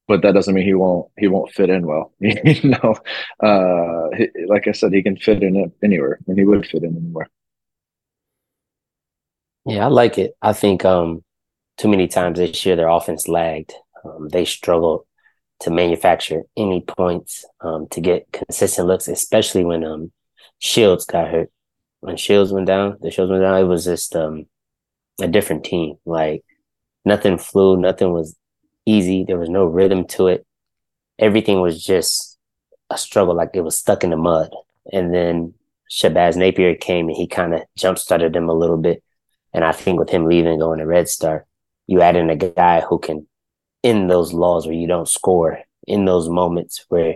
But 0.07 0.23
that 0.23 0.33
doesn't 0.33 0.53
mean 0.53 0.65
he 0.65 0.73
won't 0.73 1.09
he 1.17 1.27
won't 1.27 1.53
fit 1.53 1.69
in 1.69 1.85
well. 1.87 2.11
you 2.19 2.69
know, 2.69 2.95
uh, 3.39 4.09
he, 4.17 4.27
like 4.47 4.67
I 4.67 4.73
said, 4.73 4.91
he 4.93 5.03
can 5.03 5.15
fit 5.15 5.41
in 5.41 5.71
anywhere, 5.81 6.19
and 6.27 6.37
he 6.37 6.43
would 6.43 6.65
fit 6.65 6.83
in 6.83 6.97
anywhere. 6.97 7.29
Yeah, 9.65 9.85
I 9.85 9.89
like 9.89 10.17
it. 10.17 10.33
I 10.41 10.53
think 10.53 10.83
um, 10.83 11.23
too 11.77 11.87
many 11.87 12.07
times 12.07 12.39
this 12.39 12.65
year 12.65 12.75
their 12.75 12.89
offense 12.89 13.27
lagged. 13.27 13.73
Um, 14.03 14.27
they 14.29 14.43
struggled 14.43 15.05
to 15.61 15.69
manufacture 15.69 16.43
any 16.57 16.81
points 16.81 17.45
um, 17.61 17.87
to 17.91 18.01
get 18.01 18.31
consistent 18.31 18.87
looks, 18.87 19.07
especially 19.07 19.63
when 19.63 19.83
um, 19.83 20.11
Shields 20.59 21.05
got 21.05 21.29
hurt. 21.29 21.51
When 22.01 22.17
Shields 22.17 22.51
went 22.51 22.67
down, 22.67 22.97
the 23.01 23.11
Shields 23.11 23.29
went 23.29 23.43
down. 23.43 23.59
It 23.59 23.63
was 23.63 23.85
just 23.85 24.15
um, 24.15 24.47
a 25.21 25.27
different 25.27 25.63
team. 25.63 25.97
Like 26.05 26.43
nothing 27.05 27.37
flew, 27.37 27.77
nothing 27.77 28.11
was 28.11 28.35
easy. 28.85 29.23
There 29.23 29.37
was 29.37 29.49
no 29.49 29.65
rhythm 29.65 30.05
to 30.09 30.27
it. 30.27 30.45
Everything 31.19 31.61
was 31.61 31.83
just 31.83 32.39
a 32.89 32.97
struggle, 32.97 33.35
like 33.35 33.51
it 33.53 33.61
was 33.61 33.77
stuck 33.77 34.03
in 34.03 34.09
the 34.09 34.17
mud. 34.17 34.51
And 34.91 35.13
then 35.13 35.53
Shabazz 35.91 36.37
Napier 36.37 36.75
came 36.75 37.07
and 37.07 37.15
he 37.15 37.27
kind 37.27 37.53
of 37.53 37.61
jump 37.77 37.99
started 37.99 38.33
them 38.33 38.49
a 38.49 38.53
little 38.53 38.77
bit. 38.77 39.03
And 39.53 39.63
I 39.63 39.73
think 39.73 39.99
with 39.99 40.09
him 40.09 40.25
leaving, 40.25 40.59
going 40.59 40.79
to 40.79 40.87
Red 40.87 41.07
Star, 41.07 41.45
you 41.85 42.01
add 42.01 42.15
in 42.15 42.29
a 42.29 42.35
guy 42.35 42.81
who 42.81 42.97
can 42.97 43.27
in 43.83 44.07
those 44.07 44.33
laws 44.33 44.65
where 44.65 44.75
you 44.75 44.87
don't 44.87 45.07
score, 45.07 45.59
in 45.87 46.05
those 46.05 46.29
moments 46.29 46.85
where 46.89 47.15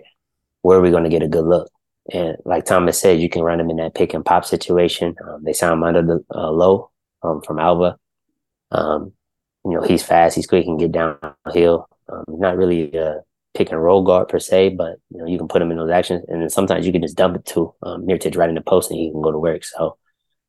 where 0.62 0.80
are 0.80 0.82
we 0.82 0.90
going 0.90 1.04
to 1.04 1.10
get 1.10 1.22
a 1.22 1.28
good 1.28 1.46
look? 1.46 1.70
And 2.12 2.38
like 2.46 2.66
Thomas 2.66 3.00
said, 3.00 3.20
you 3.20 3.30
can 3.30 3.44
run 3.44 3.60
him 3.60 3.70
in 3.70 3.78
that 3.78 3.94
pick 3.94 4.14
and 4.14 4.26
pop 4.26 4.46
situation. 4.46 5.16
Um, 5.24 5.44
they 5.44 5.54
sound 5.54 5.84
under 5.84 6.02
the 6.02 6.26
uh, 6.34 6.50
low 6.50 6.92
um, 7.24 7.42
from 7.42 7.60
Alva. 7.60 7.98
Um, 8.72 9.14
you 9.64 9.72
know, 9.72 9.82
he's 9.82 10.04
fast, 10.04 10.36
he's 10.36 10.48
quick, 10.48 10.64
he 10.64 10.70
can 10.70 10.78
get 10.78 10.92
downhill. 10.92 11.88
Um, 12.10 12.24
not 12.28 12.58
really 12.58 12.96
a 12.96 13.22
pick 13.56 13.72
and 13.72 13.82
roll 13.82 14.04
guard 14.04 14.28
per 14.28 14.40
se, 14.40 14.70
but 14.70 14.98
you 15.10 15.20
know, 15.20 15.26
you 15.26 15.38
can 15.38 15.48
put 15.48 15.62
him 15.62 15.72
in 15.72 15.78
those 15.78 15.90
actions, 15.90 16.24
and 16.28 16.42
then 16.42 16.50
sometimes 16.50 16.86
you 16.86 16.92
can 16.92 17.02
just 17.02 17.18
dump 17.18 17.36
it 17.36 17.46
to 17.48 17.74
um, 17.82 18.06
Mirotic 18.06 18.38
right 18.38 18.50
in 18.50 18.56
the 18.56 18.62
post, 18.62 18.92
and 18.92 19.00
he 19.00 19.12
can 19.12 19.22
go 19.22 19.32
to 19.32 19.40
work. 19.40 19.64
So, 19.64 19.98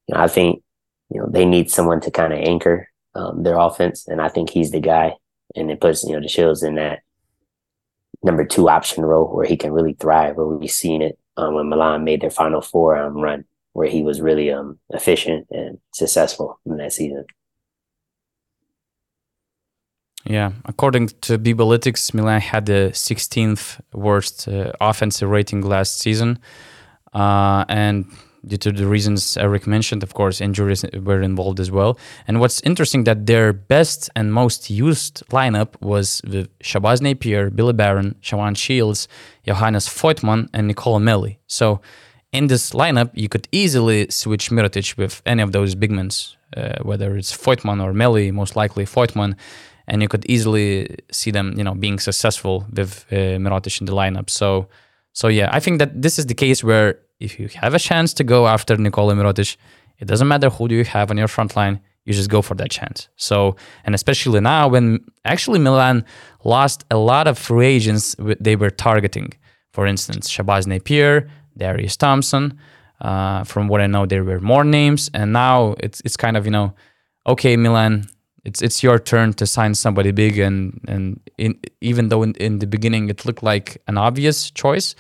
you 0.06 0.14
know, 0.14 0.20
I 0.20 0.28
think 0.28 0.62
you 1.10 1.20
know 1.20 1.28
they 1.30 1.46
need 1.46 1.70
someone 1.70 2.00
to 2.02 2.10
kind 2.10 2.32
of 2.32 2.40
anchor 2.40 2.90
um, 3.14 3.42
their 3.42 3.56
offense, 3.56 4.06
and 4.06 4.20
I 4.20 4.28
think 4.28 4.50
he's 4.50 4.70
the 4.70 4.80
guy 4.80 5.14
and 5.56 5.70
it 5.70 5.80
puts 5.80 6.04
you 6.04 6.12
know 6.12 6.20
the 6.20 6.28
Shields 6.28 6.62
in 6.62 6.76
that 6.76 7.00
number 8.22 8.44
two 8.44 8.68
option 8.68 9.04
role 9.04 9.34
where 9.34 9.46
he 9.46 9.56
can 9.56 9.72
really 9.72 9.94
thrive. 9.94 10.36
Where 10.36 10.46
we've 10.46 10.70
seen 10.70 11.02
it 11.02 11.18
um, 11.36 11.54
when 11.54 11.68
Milan 11.68 12.04
made 12.04 12.20
their 12.20 12.30
Final 12.30 12.60
Four 12.60 12.96
um, 12.96 13.16
run, 13.16 13.44
where 13.72 13.88
he 13.88 14.02
was 14.02 14.20
really 14.20 14.50
um, 14.50 14.78
efficient 14.90 15.46
and 15.50 15.78
successful 15.92 16.60
in 16.66 16.76
that 16.76 16.92
season. 16.92 17.24
Yeah, 20.28 20.52
according 20.64 21.08
to 21.20 21.38
Bibalytics, 21.38 22.12
Milan 22.12 22.40
had 22.40 22.66
the 22.66 22.90
16th 22.92 23.80
worst 23.92 24.48
uh, 24.48 24.72
offensive 24.80 25.30
rating 25.30 25.62
last 25.62 26.00
season, 26.00 26.40
uh, 27.14 27.64
and 27.68 28.06
due 28.44 28.56
to 28.56 28.72
the 28.72 28.86
reasons 28.86 29.36
Errick 29.36 29.66
mentioned. 29.66 30.02
Of 30.02 30.14
course, 30.14 30.40
injuries 30.40 30.84
were 30.92 31.22
involved 31.22 31.60
as 31.60 31.70
well. 31.70 31.98
And 32.26 32.40
what's 32.40 32.60
interesting 32.62 33.04
that 33.04 33.26
their 33.26 33.52
best 33.52 34.10
and 34.16 34.32
most 34.32 34.70
used 34.70 35.22
lineup 35.30 35.80
was 35.80 36.20
with 36.24 36.48
Shabazz 36.60 37.00
Napier, 37.00 37.50
Billy 37.50 37.72
Baron, 37.72 38.16
Shavon 38.22 38.56
Shields, 38.56 39.08
Johannes 39.44 39.88
Voigtmann, 39.88 40.48
and 40.52 40.66
Nicola 40.68 41.00
Melli. 41.00 41.38
So 41.46 41.80
in 42.32 42.48
this 42.48 42.70
lineup, 42.70 43.10
you 43.14 43.28
could 43.28 43.48
easily 43.52 44.06
switch 44.10 44.50
Mirotic 44.50 44.96
with 44.96 45.22
any 45.24 45.42
of 45.42 45.52
those 45.52 45.74
big 45.74 45.90
men, 45.90 46.10
uh, 46.56 46.82
whether 46.82 47.16
it's 47.16 47.36
Voigtmann 47.36 47.82
or 47.82 47.92
Melli, 47.92 48.32
most 48.32 48.56
likely 48.56 48.84
Voigtmann. 48.84 49.36
And 49.88 50.02
you 50.02 50.08
could 50.08 50.26
easily 50.26 50.96
see 51.12 51.30
them, 51.30 51.54
you 51.56 51.64
know, 51.64 51.74
being 51.74 51.98
successful 52.00 52.66
with 52.72 53.06
uh, 53.10 53.38
Mirotic 53.38 53.80
in 53.80 53.86
the 53.86 53.92
lineup. 53.92 54.28
So, 54.28 54.68
so 55.12 55.28
yeah, 55.28 55.48
I 55.52 55.60
think 55.60 55.78
that 55.78 56.02
this 56.02 56.18
is 56.18 56.26
the 56.26 56.34
case 56.34 56.64
where 56.64 56.98
if 57.20 57.38
you 57.38 57.48
have 57.54 57.74
a 57.74 57.78
chance 57.78 58.12
to 58.14 58.24
go 58.24 58.46
after 58.46 58.76
Nikola 58.76 59.14
Mirotic, 59.14 59.56
it 59.98 60.06
doesn't 60.06 60.28
matter 60.28 60.50
who 60.50 60.68
do 60.68 60.74
you 60.74 60.84
have 60.84 61.10
on 61.10 61.16
your 61.16 61.28
front 61.28 61.56
line, 61.56 61.80
you 62.04 62.12
just 62.12 62.30
go 62.30 62.42
for 62.42 62.54
that 62.54 62.70
chance. 62.70 63.08
So, 63.16 63.56
and 63.84 63.94
especially 63.94 64.40
now 64.40 64.68
when 64.68 65.04
actually 65.24 65.58
Milan 65.58 66.04
lost 66.44 66.84
a 66.90 66.96
lot 66.96 67.26
of 67.26 67.38
free 67.38 67.66
agents 67.66 68.14
they 68.40 68.56
were 68.56 68.70
targeting. 68.70 69.32
For 69.72 69.86
instance, 69.86 70.30
Shabazz 70.30 70.66
Napier, 70.66 71.28
Darius 71.56 71.96
Thompson. 71.96 72.58
Uh, 73.00 73.44
from 73.44 73.68
what 73.68 73.82
I 73.82 73.86
know, 73.86 74.06
there 74.06 74.24
were 74.24 74.40
more 74.40 74.64
names, 74.64 75.10
and 75.12 75.30
now 75.30 75.74
it's 75.80 76.00
it's 76.06 76.16
kind 76.16 76.34
of 76.34 76.46
you 76.46 76.50
know, 76.50 76.72
okay, 77.26 77.54
Milan, 77.54 78.08
it's 78.42 78.62
it's 78.62 78.82
your 78.82 78.98
turn 78.98 79.34
to 79.34 79.46
sign 79.46 79.74
somebody 79.74 80.12
big, 80.12 80.38
and 80.38 80.80
and 80.88 81.20
in, 81.36 81.58
even 81.82 82.08
though 82.08 82.22
in, 82.22 82.32
in 82.36 82.58
the 82.60 82.66
beginning 82.66 83.10
it 83.10 83.26
looked 83.26 83.42
like 83.42 83.82
an 83.86 83.98
obvious 83.98 84.50
choice, 84.50 84.94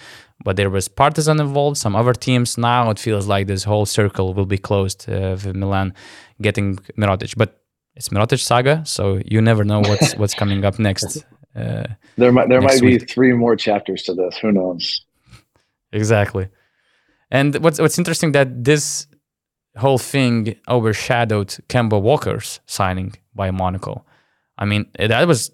but 0.46 0.56
there 0.56 0.70
was 0.70 0.86
Partizan 0.86 1.40
involved, 1.40 1.76
some 1.76 1.96
other 1.96 2.12
teams. 2.12 2.56
Now 2.56 2.88
it 2.90 3.00
feels 3.00 3.26
like 3.26 3.48
this 3.48 3.64
whole 3.64 3.84
circle 3.84 4.32
will 4.32 4.46
be 4.46 4.58
closed 4.58 5.10
uh, 5.10 5.30
with 5.44 5.56
Milan 5.56 5.92
getting 6.40 6.76
Mirotic. 6.96 7.36
But 7.36 7.60
it's 7.96 8.10
Mirotic 8.10 8.38
saga, 8.38 8.84
so 8.86 9.20
you 9.26 9.40
never 9.40 9.64
know 9.64 9.80
what's 9.80 10.14
what's 10.20 10.34
coming 10.34 10.64
up 10.64 10.78
next. 10.78 11.26
Uh, 11.56 11.88
there 12.16 12.30
might 12.30 12.48
there 12.48 12.60
might 12.60 12.80
week. 12.80 13.00
be 13.00 13.06
three 13.06 13.32
more 13.32 13.56
chapters 13.56 14.04
to 14.04 14.14
this. 14.14 14.38
Who 14.38 14.52
knows? 14.52 15.04
Exactly. 15.90 16.46
And 17.28 17.56
what's 17.56 17.80
what's 17.80 17.98
interesting 17.98 18.30
that 18.30 18.48
this 18.62 19.08
whole 19.76 19.98
thing 19.98 20.54
overshadowed 20.68 21.48
Kemba 21.68 22.00
Walker's 22.00 22.60
signing 22.66 23.14
by 23.34 23.50
Monaco. 23.50 24.04
I 24.56 24.64
mean, 24.64 24.86
that 24.96 25.26
was 25.26 25.50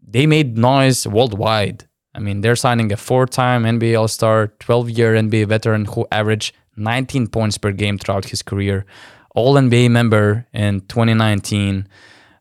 they 0.00 0.26
made 0.26 0.56
noise 0.56 1.06
worldwide 1.06 1.86
I 2.14 2.18
mean, 2.18 2.42
they're 2.42 2.56
signing 2.56 2.92
a 2.92 2.96
four 2.96 3.26
time 3.26 3.64
NBA 3.64 3.98
All 3.98 4.08
Star, 4.08 4.48
12 4.58 4.90
year 4.90 5.14
NBA 5.14 5.46
veteran 5.48 5.86
who 5.86 6.06
averaged 6.12 6.54
19 6.76 7.28
points 7.28 7.58
per 7.58 7.72
game 7.72 7.98
throughout 7.98 8.26
his 8.26 8.42
career, 8.42 8.84
All 9.34 9.54
NBA 9.54 9.90
member 9.90 10.46
in 10.52 10.80
2019. 10.80 11.86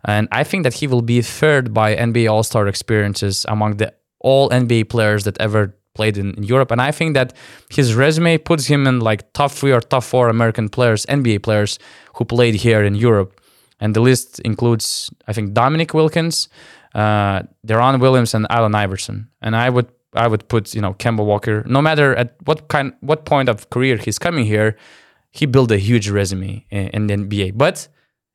And 0.05 0.27
I 0.31 0.43
think 0.43 0.63
that 0.63 0.73
he 0.75 0.88
will 0.88 1.01
be 1.01 1.21
third 1.21 1.73
by 1.73 1.95
NBA 1.95 2.31
All 2.31 2.43
Star 2.43 2.67
experiences 2.67 3.45
among 3.47 3.77
the 3.77 3.93
all 4.19 4.49
NBA 4.49 4.89
players 4.89 5.23
that 5.23 5.39
ever 5.39 5.75
played 5.93 6.17
in, 6.17 6.34
in, 6.36 6.43
Europe. 6.43 6.71
And 6.71 6.81
I 6.81 6.91
think 6.91 7.15
that 7.15 7.34
his 7.69 7.95
resume 7.95 8.38
puts 8.38 8.65
him 8.67 8.88
in 8.88 8.99
like 8.99 9.34
top 9.34 9.51
three 9.51 9.71
or 9.71 9.81
top 9.81 10.03
four 10.03 10.29
American 10.29 10.69
players, 10.69 11.05
NBA 11.07 11.43
players 11.43 11.79
who 12.15 12.25
played 12.25 12.55
here 12.55 12.84
in 12.84 12.95
Europe. 12.95 13.39
And 13.79 13.95
the 13.95 13.99
list 13.99 14.39
includes, 14.41 15.10
I 15.27 15.34
think, 15.34 15.53
Dominique 15.53 15.93
Wilkins, 15.93 16.49
uh, 16.93 17.43
Deron 17.65 17.99
Williams, 17.99 18.34
and 18.34 18.47
Allen 18.49 18.75
Iverson. 18.75 19.30
And 19.41 19.56
I 19.56 19.69
would 19.69 19.88
I 20.13 20.27
would 20.27 20.47
put 20.47 20.73
you 20.75 20.82
know 20.82 20.93
Kemba 20.93 21.25
Walker. 21.25 21.63
No 21.67 21.82
matter 21.82 22.15
at 22.15 22.36
what 22.45 22.67
kind 22.67 22.93
what 23.01 23.25
point 23.25 23.49
of 23.49 23.69
career 23.69 23.97
he's 23.97 24.19
coming 24.19 24.45
here, 24.45 24.77
he 25.32 25.45
built 25.45 25.71
a 25.71 25.77
huge 25.77 26.10
resume 26.10 26.65
in, 26.69 26.88
in 26.88 27.08
the 27.08 27.15
NBA. 27.15 27.58
But 27.58 27.88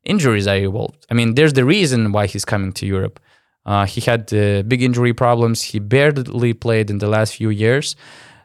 injuries 0.04 0.46
are 0.46 0.56
involved. 0.56 1.06
I 1.10 1.14
mean, 1.14 1.34
there's 1.34 1.52
the 1.52 1.64
reason 1.64 2.12
why 2.12 2.26
he's 2.26 2.44
coming 2.44 2.72
to 2.74 2.86
Europe. 2.86 3.20
Uh, 3.66 3.84
he 3.84 4.00
had 4.00 4.32
uh, 4.32 4.62
big 4.62 4.82
injury 4.82 5.12
problems. 5.12 5.60
He 5.60 5.80
barely 5.80 6.54
played 6.54 6.88
in 6.88 6.98
the 6.98 7.08
last 7.08 7.34
few 7.34 7.50
years. 7.50 7.96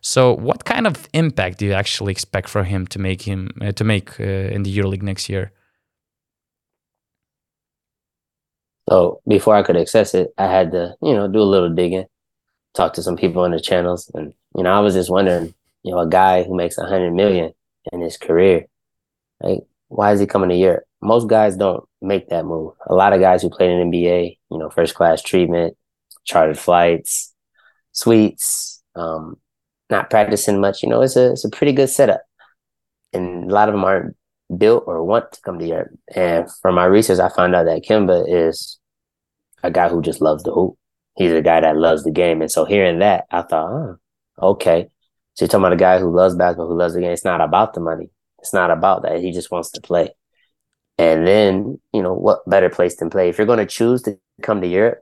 So, 0.02 0.34
what 0.34 0.66
kind 0.66 0.88
of 0.88 1.08
impact 1.14 1.60
do 1.60 1.66
you 1.68 1.74
actually 1.74 2.12
expect 2.12 2.50
for 2.50 2.64
him 2.64 2.88
to 2.88 3.00
make 3.00 3.22
him 3.22 3.52
uh, 3.62 3.72
to 3.74 3.84
make 3.84 4.20
uh, 4.20 4.24
in 4.24 4.64
the 4.64 4.76
EuroLeague 4.76 5.04
next 5.04 5.30
year? 5.30 5.52
So, 8.90 9.22
before 9.28 9.56
I 9.56 9.64
could 9.64 9.78
access 9.78 10.14
it, 10.14 10.34
I 10.38 10.48
had 10.48 10.72
to, 10.72 10.96
you 11.02 11.14
know, 11.14 11.28
do 11.28 11.40
a 11.42 11.44
little 11.44 11.70
digging, 11.74 12.06
talk 12.74 12.94
to 12.94 13.04
some 13.04 13.18
people 13.18 13.44
on 13.44 13.52
the 13.52 13.60
channels, 13.60 14.12
and 14.14 14.34
you 14.56 14.64
know, 14.64 14.72
I 14.72 14.80
was 14.80 14.94
just 14.94 15.10
wondering, 15.10 15.54
you 15.84 15.92
know, 15.92 16.00
a 16.00 16.08
guy 16.10 16.44
who 16.44 16.56
makes 16.56 16.78
a 16.78 16.86
hundred 16.86 17.12
million 17.14 17.54
in 17.92 18.02
his 18.02 18.18
career, 18.18 18.66
like, 19.42 19.60
why 19.88 20.12
is 20.14 20.20
he 20.20 20.26
coming 20.26 20.50
to 20.50 20.56
Europe? 20.56 20.86
most 21.02 21.28
guys 21.28 21.58
don't 21.58 21.84
make 22.02 22.30
that 22.30 22.46
move. 22.46 22.74
A 22.88 22.94
lot 22.94 23.14
of 23.14 23.20
guys 23.20 23.42
who 23.42 23.50
played 23.50 23.72
in 23.72 23.92
NBA, 23.92 24.38
you 24.52 24.58
know, 24.58 24.70
first 24.70 24.96
class 24.96 25.22
treatment, 25.22 25.76
chartered 26.24 26.60
flights, 26.60 27.34
suites, 27.92 28.84
um, 28.96 29.38
not 29.90 30.10
practicing 30.10 30.62
much. 30.62 30.84
You 30.84 30.90
know, 30.90 31.02
it's 31.02 31.16
a 31.16 31.32
it's 31.32 31.46
a 31.46 31.50
pretty 31.50 31.74
good 31.74 31.90
setup, 31.90 32.22
and 33.14 33.50
a 33.50 33.54
lot 33.54 33.68
of 33.68 33.74
them 33.74 33.84
aren't 33.84 34.16
built 34.58 34.84
or 34.88 35.04
want 35.04 35.32
to 35.32 35.42
come 35.42 35.60
to 35.60 35.68
Europe. 35.68 35.92
And 36.16 36.48
from 36.62 36.76
my 36.76 36.86
research, 36.86 37.20
I 37.20 37.30
found 37.30 37.56
out 37.56 37.66
that 37.66 37.84
Kemba 37.84 38.26
is 38.28 38.80
a 39.64 39.72
guy 39.72 39.90
who 39.90 40.02
just 40.02 40.22
loves 40.22 40.44
the 40.44 40.52
hoop. 40.52 40.76
He's 41.18 41.32
a 41.32 41.42
guy 41.42 41.62
that 41.62 41.78
loves 41.78 42.04
the 42.04 42.12
game, 42.12 42.42
and 42.42 42.50
so 42.50 42.64
hearing 42.66 43.00
that, 43.00 43.26
I 43.30 43.42
thought, 43.42 43.70
oh, 43.70 43.98
okay. 44.42 44.90
So 45.34 45.44
you're 45.44 45.50
talking 45.50 45.66
about 45.66 45.74
a 45.74 45.78
guy 45.78 46.00
who 46.00 46.16
loves 46.16 46.36
basketball, 46.36 46.68
who 46.68 46.78
loves 46.78 46.94
the 46.94 47.02
game. 47.02 47.12
It's 47.12 47.26
not 47.26 47.42
about 47.42 47.74
the 47.74 47.82
money. 47.82 48.10
It's 48.40 48.54
not 48.54 48.72
about 48.72 49.04
that. 49.04 49.20
He 49.20 49.32
just 49.32 49.52
wants 49.52 49.72
to 49.72 49.82
play. 49.82 50.10
And 50.98 51.28
then, 51.28 51.80
you 51.94 52.02
know, 52.02 52.14
what 52.14 52.48
better 52.50 52.70
place 52.70 52.96
than 52.96 53.10
play? 53.10 53.30
If 53.30 53.38
you're 53.38 53.48
going 53.48 53.60
to 53.60 53.66
choose 53.66 54.02
to 54.04 54.18
come 54.42 54.62
to 54.62 54.68
Europe, 54.68 55.00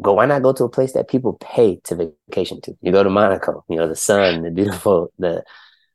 go, 0.00 0.14
why 0.14 0.26
not 0.26 0.42
go 0.42 0.52
to 0.52 0.64
a 0.64 0.68
place 0.68 0.92
that 0.92 1.08
people 1.08 1.34
pay 1.34 1.80
to 1.84 2.12
vacation 2.28 2.60
to? 2.62 2.76
You 2.80 2.92
go 2.92 3.02
to 3.02 3.10
Monaco, 3.10 3.64
you 3.68 3.76
know, 3.76 3.88
the 3.88 3.96
sun, 3.96 4.42
the 4.42 4.50
beautiful, 4.50 5.12
the 5.18 5.42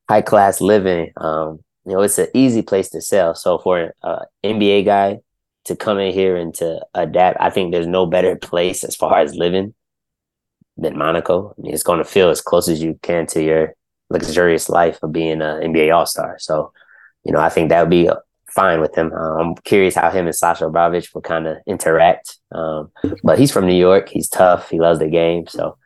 high 0.07 0.21
class 0.21 0.61
living. 0.61 1.11
Um, 1.17 1.59
you 1.85 1.93
know, 1.93 2.01
it's 2.01 2.19
an 2.19 2.27
easy 2.33 2.61
place 2.61 2.89
to 2.89 3.01
sell. 3.01 3.35
So 3.35 3.57
for 3.57 3.93
an 4.03 4.19
NBA 4.43 4.85
guy 4.85 5.19
to 5.65 5.75
come 5.75 5.99
in 5.99 6.13
here 6.13 6.35
and 6.35 6.53
to 6.55 6.85
adapt, 6.93 7.39
I 7.39 7.49
think 7.49 7.71
there's 7.71 7.87
no 7.87 8.05
better 8.05 8.35
place 8.41 8.83
as 8.83 8.95
far 8.95 9.19
as 9.19 9.35
living 9.35 9.73
than 10.77 10.97
Monaco. 10.97 11.55
I 11.57 11.61
mean, 11.61 11.73
it's 11.73 11.83
going 11.83 11.99
to 11.99 12.05
feel 12.05 12.29
as 12.29 12.41
close 12.41 12.69
as 12.69 12.81
you 12.81 12.99
can 13.01 13.25
to 13.27 13.43
your 13.43 13.75
luxurious 14.09 14.69
life 14.69 15.01
of 15.01 15.11
being 15.11 15.41
an 15.41 15.73
NBA 15.73 15.93
All 15.93 16.05
Star. 16.05 16.37
So, 16.39 16.71
you 17.23 17.31
know, 17.31 17.39
I 17.39 17.49
think 17.49 17.69
that 17.69 17.81
would 17.81 17.89
be 17.89 18.09
fine 18.49 18.81
with 18.81 18.95
him. 18.95 19.11
Uh, 19.13 19.35
I'm 19.35 19.55
curious 19.55 19.95
how 19.95 20.09
him 20.09 20.25
and 20.25 20.35
Sasha 20.35 20.65
Obradovic 20.65 21.13
will 21.13 21.21
kind 21.21 21.47
of 21.47 21.57
interact. 21.65 22.37
Um, 22.51 22.91
but 23.23 23.39
he's 23.39 23.51
from 23.51 23.65
New 23.65 23.75
York. 23.75 24.09
He's 24.09 24.29
tough. 24.29 24.69
He 24.69 24.79
loves 24.79 24.99
the 24.99 25.07
game. 25.07 25.47
So 25.47 25.77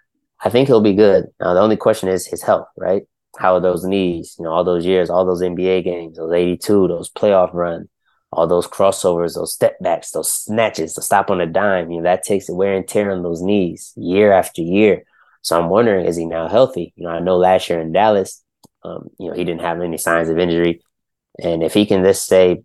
I 0.43 0.49
think 0.49 0.67
he'll 0.67 0.81
be 0.81 0.93
good. 0.93 1.25
Now, 1.39 1.53
the 1.53 1.61
only 1.61 1.77
question 1.77 2.09
is 2.09 2.25
his 2.25 2.41
health, 2.41 2.67
right? 2.77 3.03
How 3.37 3.55
are 3.55 3.61
those 3.61 3.83
knees? 3.83 4.35
You 4.39 4.45
know, 4.45 4.51
all 4.51 4.63
those 4.63 4.85
years, 4.85 5.09
all 5.09 5.25
those 5.25 5.41
NBA 5.41 5.83
games, 5.83 6.17
those 6.17 6.33
82, 6.33 6.87
those 6.87 7.09
playoff 7.11 7.53
runs, 7.53 7.87
all 8.31 8.47
those 8.47 8.67
crossovers, 8.67 9.35
those 9.35 9.53
step 9.53 9.77
backs, 9.79 10.11
those 10.11 10.31
snatches, 10.31 10.93
the 10.93 11.01
stop 11.01 11.29
on 11.29 11.41
a 11.41 11.45
dime. 11.45 11.91
You 11.91 11.97
know, 11.97 12.03
that 12.03 12.23
takes 12.23 12.49
wear 12.49 12.75
and 12.75 12.87
tear 12.87 13.11
on 13.11 13.23
those 13.23 13.41
knees 13.41 13.93
year 13.95 14.31
after 14.31 14.61
year. 14.61 15.03
So 15.41 15.59
I'm 15.59 15.69
wondering, 15.69 16.05
is 16.05 16.15
he 16.15 16.25
now 16.25 16.47
healthy? 16.47 16.93
You 16.95 17.05
know, 17.05 17.11
I 17.11 17.19
know 17.19 17.37
last 17.37 17.69
year 17.69 17.79
in 17.79 17.91
Dallas, 17.91 18.43
um, 18.83 19.09
you 19.19 19.29
know, 19.29 19.35
he 19.35 19.43
didn't 19.43 19.61
have 19.61 19.81
any 19.81 19.97
signs 19.97 20.29
of 20.29 20.39
injury. 20.39 20.81
And 21.41 21.63
if 21.63 21.73
he 21.73 21.85
can 21.85 22.03
just 22.03 22.25
say 22.25 22.63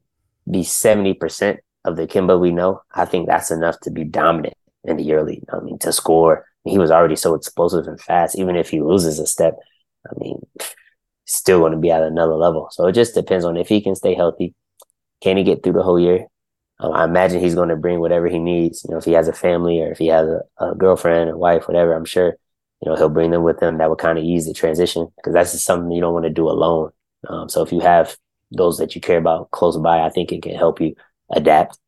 be 0.50 0.60
70% 0.60 1.58
of 1.84 1.96
the 1.96 2.06
Kemba 2.06 2.38
we 2.40 2.50
know, 2.52 2.82
I 2.94 3.04
think 3.04 3.26
that's 3.26 3.50
enough 3.50 3.80
to 3.80 3.90
be 3.90 4.04
dominant 4.04 4.54
in 4.84 4.96
the 4.96 5.06
EuroLeague. 5.06 5.44
I 5.52 5.60
mean, 5.60 5.78
to 5.80 5.92
score, 5.92 6.46
he 6.64 6.78
was 6.78 6.90
already 6.90 7.16
so 7.16 7.34
explosive 7.34 7.86
and 7.86 8.00
fast. 8.00 8.38
Even 8.38 8.56
if 8.56 8.70
he 8.70 8.80
loses 8.80 9.18
a 9.18 9.26
step, 9.26 9.58
I 10.10 10.18
mean, 10.18 10.40
still 11.26 11.60
going 11.60 11.72
to 11.72 11.78
be 11.78 11.90
at 11.90 12.02
another 12.02 12.34
level. 12.34 12.68
So 12.70 12.86
it 12.86 12.92
just 12.92 13.14
depends 13.14 13.44
on 13.44 13.56
if 13.56 13.68
he 13.68 13.80
can 13.80 13.94
stay 13.94 14.14
healthy. 14.14 14.54
Can 15.22 15.36
he 15.36 15.44
get 15.44 15.62
through 15.62 15.74
the 15.74 15.82
whole 15.82 16.00
year? 16.00 16.26
Um, 16.80 16.92
I 16.92 17.04
imagine 17.04 17.40
he's 17.40 17.54
going 17.54 17.68
to 17.68 17.76
bring 17.76 18.00
whatever 18.00 18.26
he 18.26 18.38
needs. 18.38 18.84
You 18.84 18.92
know, 18.92 18.98
if 18.98 19.04
he 19.04 19.12
has 19.12 19.28
a 19.28 19.32
family 19.32 19.80
or 19.80 19.92
if 19.92 19.98
he 19.98 20.06
has 20.08 20.26
a, 20.26 20.40
a 20.58 20.74
girlfriend 20.74 21.30
or 21.30 21.36
wife, 21.36 21.68
whatever, 21.68 21.92
I'm 21.92 22.06
sure, 22.06 22.36
you 22.80 22.88
know, 22.88 22.96
he'll 22.96 23.10
bring 23.10 23.30
them 23.30 23.42
with 23.42 23.62
him. 23.62 23.78
That 23.78 23.90
would 23.90 23.98
kind 23.98 24.18
of 24.18 24.24
ease 24.24 24.46
the 24.46 24.54
transition 24.54 25.08
because 25.16 25.34
that's 25.34 25.52
just 25.52 25.66
something 25.66 25.90
you 25.90 26.00
don't 26.00 26.14
want 26.14 26.24
to 26.24 26.30
do 26.30 26.48
alone. 26.48 26.90
Um, 27.28 27.48
so 27.48 27.62
if 27.62 27.70
you 27.70 27.80
have 27.80 28.16
those 28.50 28.78
that 28.78 28.94
you 28.94 29.00
care 29.00 29.18
about 29.18 29.50
close 29.50 29.76
by, 29.76 30.00
I 30.00 30.08
think 30.08 30.32
it 30.32 30.42
can 30.42 30.54
help 30.54 30.80
you 30.80 30.94
adapt. 31.30 31.78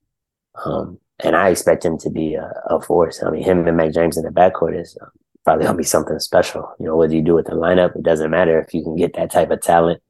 Um, 0.64 0.98
and 1.18 1.36
I 1.36 1.48
expect 1.48 1.84
him 1.84 1.98
to 1.98 2.10
be 2.10 2.34
a, 2.34 2.52
a, 2.66 2.80
force. 2.80 3.22
I 3.22 3.30
mean, 3.30 3.42
him 3.42 3.66
and 3.66 3.76
Mike 3.76 3.94
James 3.94 4.16
in 4.18 4.24
the 4.24 4.30
backcourt 4.30 4.78
is 4.78 4.96
um, 5.00 5.10
probably 5.44 5.64
gonna 5.64 5.76
be 5.76 5.84
something 5.84 6.18
special. 6.18 6.72
You 6.78 6.86
know, 6.86 6.96
what 6.96 7.10
do 7.10 7.16
you 7.16 7.22
do 7.22 7.34
with 7.34 7.46
the 7.46 7.52
lineup, 7.52 7.96
it 7.96 8.02
doesn't 8.02 8.30
matter 8.30 8.60
if 8.60 8.72
you 8.74 8.82
can 8.82 8.96
get 8.96 9.14
that 9.14 9.30
type 9.30 9.50
of 9.50 9.60
talent. 9.60 10.02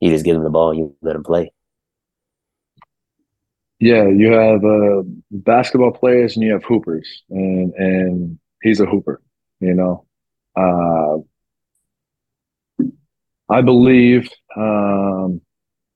You 0.00 0.10
just 0.10 0.24
give 0.24 0.34
them 0.34 0.44
the 0.44 0.50
ball 0.50 0.70
and 0.70 0.78
you 0.78 0.96
let 1.02 1.12
them 1.12 1.22
play. 1.22 1.52
Yeah, 3.78 4.06
you 4.06 4.32
have 4.32 4.64
uh, 4.64 5.02
basketball 5.30 5.90
players 5.90 6.36
and 6.36 6.44
you 6.44 6.52
have 6.52 6.64
hoopers, 6.64 7.24
and 7.30 7.72
and 7.74 8.38
he's 8.62 8.78
a 8.78 8.86
hooper. 8.86 9.20
You 9.58 9.74
know, 9.74 10.06
uh, 10.56 11.18
I 13.52 13.60
believe 13.60 14.30
um, 14.56 15.40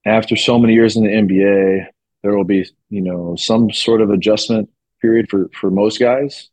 after 0.05 0.37
so 0.37 0.59
many 0.59 0.75
years 0.75 0.96
in 0.96 1.05
the 1.05 1.11
NBA, 1.11 1.87
there 2.22 2.37
will 2.37 2.44
be, 2.44 2.68
you 2.90 3.01
know, 3.01 3.37
some 3.37 3.70
sort 3.70 4.01
of 4.01 4.11
adjustment 4.11 4.68
period 5.01 5.29
for 5.31 5.49
for 5.55 5.70
most 5.70 6.01
guys. 6.01 6.51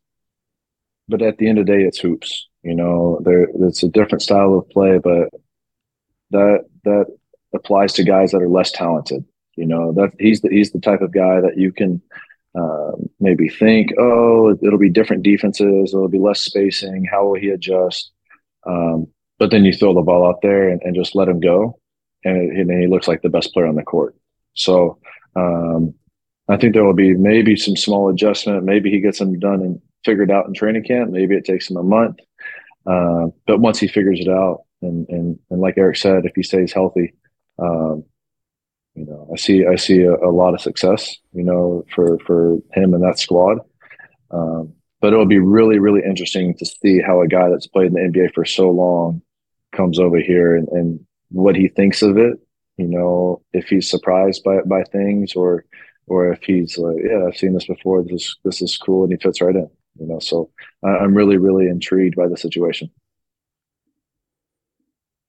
But 1.08 1.22
at 1.22 1.38
the 1.38 1.48
end 1.48 1.60
of 1.60 1.66
the 1.66 1.72
day, 1.74 1.84
it's 1.84 2.00
hoops. 2.00 2.48
You 2.63 2.76
know, 2.76 3.20
there 3.24 3.48
it's 3.68 3.84
a 3.84 3.89
different 3.89 4.22
style 4.22 4.54
of 4.54 4.70
play, 4.70 4.98
but 4.98 5.30
that 6.32 6.66
that 6.86 7.06
applies 7.54 7.94
to 7.94 8.04
guys 8.04 8.32
that 8.32 8.42
are 8.42 8.50
less 8.50 8.72
talented. 8.72 9.26
You 9.56 9.66
know, 9.66 9.92
that 9.94 10.12
he's 10.20 10.42
the 10.42 10.50
he's 10.50 10.72
the 10.72 10.80
type 10.80 11.02
of 11.02 11.12
guy 11.12 11.42
that 11.42 11.58
you 11.58 11.72
can 11.72 12.02
um, 12.56 13.10
maybe 13.20 13.50
think, 13.50 13.92
oh, 13.98 14.58
it'll 14.62 14.80
be 14.80 14.89
different 14.89 15.24
defenses, 15.24 15.94
it'll 15.94 16.08
be 16.08 16.20
less 16.20 16.42
spacing. 16.42 17.06
How 17.06 17.26
will 17.26 17.39
he 17.39 17.50
adjust? 17.50 18.12
Um, 18.66 19.08
but 19.39 19.52
then 19.52 19.66
you 19.66 19.74
throw 19.74 19.94
the 19.94 20.02
ball 20.02 20.28
out 20.28 20.42
there 20.42 20.70
and, 20.70 20.82
and 20.84 20.96
just 20.96 21.16
let 21.16 21.28
him 21.28 21.39
go 21.39 21.80
and, 22.24 22.52
and 22.58 22.82
he 22.82 22.88
looks 22.88 23.08
like 23.08 23.22
the 23.22 23.30
best 23.30 23.54
player 23.54 23.66
on 23.66 23.76
the 23.76 23.84
court. 23.84 24.16
So 24.54 25.00
um, 25.36 25.94
I 26.48 26.58
think 26.58 26.74
there 26.74 26.84
will 26.84 26.94
be 26.94 27.16
maybe 27.16 27.56
some 27.56 27.76
small 27.76 28.10
adjustment. 28.10 28.63
Maybe 28.63 28.92
he 28.92 29.00
gets 29.00 29.20
them 29.20 29.39
done 29.39 29.62
and 29.62 29.82
figured 30.06 30.32
out 30.32 30.48
in 30.48 30.54
training 30.54 30.84
camp. 30.84 31.12
Maybe 31.12 31.36
it 31.36 31.46
takes 31.46 31.70
him 31.70 31.78
a 31.78 31.84
month. 31.84 32.20
Uh, 32.86 33.28
but 33.48 33.60
once 33.60 33.80
he 33.80 33.88
figures 33.88 34.20
it 34.20 34.30
out, 34.30 34.63
and 34.82 35.08
and 35.10 35.39
and 35.50 35.62
like 35.62 35.76
Errick 35.76 35.98
said, 35.98 36.26
if 36.26 36.34
he 36.36 36.44
stays 36.44 36.74
healthy, 36.74 37.13
um, 37.60 38.04
you 38.96 39.06
know, 39.06 39.30
I 39.34 39.38
see 39.38 39.66
I 39.66 39.76
see 39.76 40.02
a, 40.02 40.13
a, 40.13 40.32
lot 40.32 40.54
of 40.54 40.62
success. 40.62 41.16
You 41.32 41.44
know, 41.44 41.86
for 41.94 42.20
for 42.20 42.58
him 42.74 42.94
and 42.94 43.04
that 43.04 43.20
squad. 43.20 43.60
Um, 44.32 44.74
but 45.00 45.13
it'll 45.13 45.26
be 45.26 45.39
really 45.39 45.80
really 45.80 46.02
interesting 46.04 46.56
to 46.58 46.66
see 46.66 47.02
how 47.02 47.22
a 47.22 47.28
guy 47.28 47.50
that's 47.50 47.68
played 47.68 47.88
in 47.88 47.94
the 47.94 48.00
NBA 48.20 48.34
for 48.34 48.46
so 48.46 48.70
long 48.70 49.22
comes 49.72 50.00
over 50.00 50.20
here 50.20 50.56
and, 50.56 50.68
and 50.70 51.00
what 51.30 51.56
he 51.56 51.68
thinks 51.68 52.02
of 52.02 52.18
it. 52.18 52.39
You 52.78 52.88
know, 52.88 53.42
if 53.54 53.68
he's 53.68 53.89
surprised 53.89 54.44
by 54.44 54.62
by 54.66 54.84
things, 54.84 55.36
or 55.36 55.66
or 56.08 56.32
if 56.34 56.44
he's 56.44 56.78
like, 56.78 56.98
yeah, 57.04 57.26
I've 57.28 57.38
seen 57.38 57.54
this 57.54 57.68
before. 57.68 58.04
This 58.04 58.36
this 58.44 58.62
is 58.62 58.78
cool, 58.78 59.04
and 59.04 59.13
he 59.13 59.18
fits 59.18 59.42
right 59.42 59.56
in. 59.56 59.70
You 59.99 60.08
know, 60.08 60.19
so 60.19 60.49
I'm 60.84 61.15
really 61.15 61.38
really 61.38 61.67
intrigued 61.67 62.15
by 62.15 62.27
the 62.27 62.38
situation. 62.38 62.91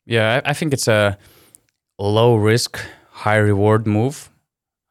Yeah, 0.06 0.40
I 0.44 0.52
think 0.52 0.72
it's 0.72 0.88
a 0.88 1.18
low 1.98 2.36
risk, 2.36 2.80
high 3.10 3.36
reward 3.38 3.86
move 3.86 4.30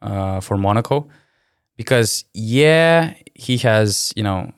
uh, 0.02 0.42
for 0.42 0.58
Monaco 0.58 1.10
because 1.78 2.26
yeah, 2.34 3.16
he 3.36 3.58
has 3.60 4.14
you 4.16 4.24
know 4.24 4.52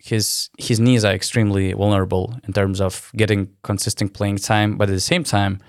his 0.00 0.50
his 0.58 0.80
knees 0.80 1.04
are 1.04 1.12
extremely 1.14 1.72
vulnerable 1.74 2.34
in 2.46 2.54
terms 2.54 2.80
of 2.80 3.12
getting 3.16 3.50
consistent 3.64 4.14
playing 4.14 4.38
time, 4.38 4.78
but 4.78 4.88
at 4.90 4.94
the 4.94 5.00
same 5.00 5.24
time, 5.24 5.60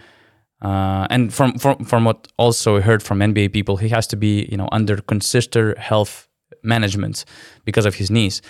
Uh, 0.62 1.08
and 1.12 1.34
from, 1.34 1.60
from 1.60 1.86
from 1.86 2.06
what 2.06 2.27
also 2.38 2.82
heard 2.82 3.04
from 3.04 3.21
NBA 3.21 3.49
people, 3.49 3.77
he 3.77 3.89
has 3.89 4.08
to 4.08 4.17
be 4.17 4.47
you 4.51 4.58
know 4.58 4.69
under 4.71 4.97
consistent 5.01 5.77
health 5.77 6.27
management 6.63 7.26
because 7.65 7.86
of 7.86 7.95
his 7.95 8.12
knees. 8.12 8.41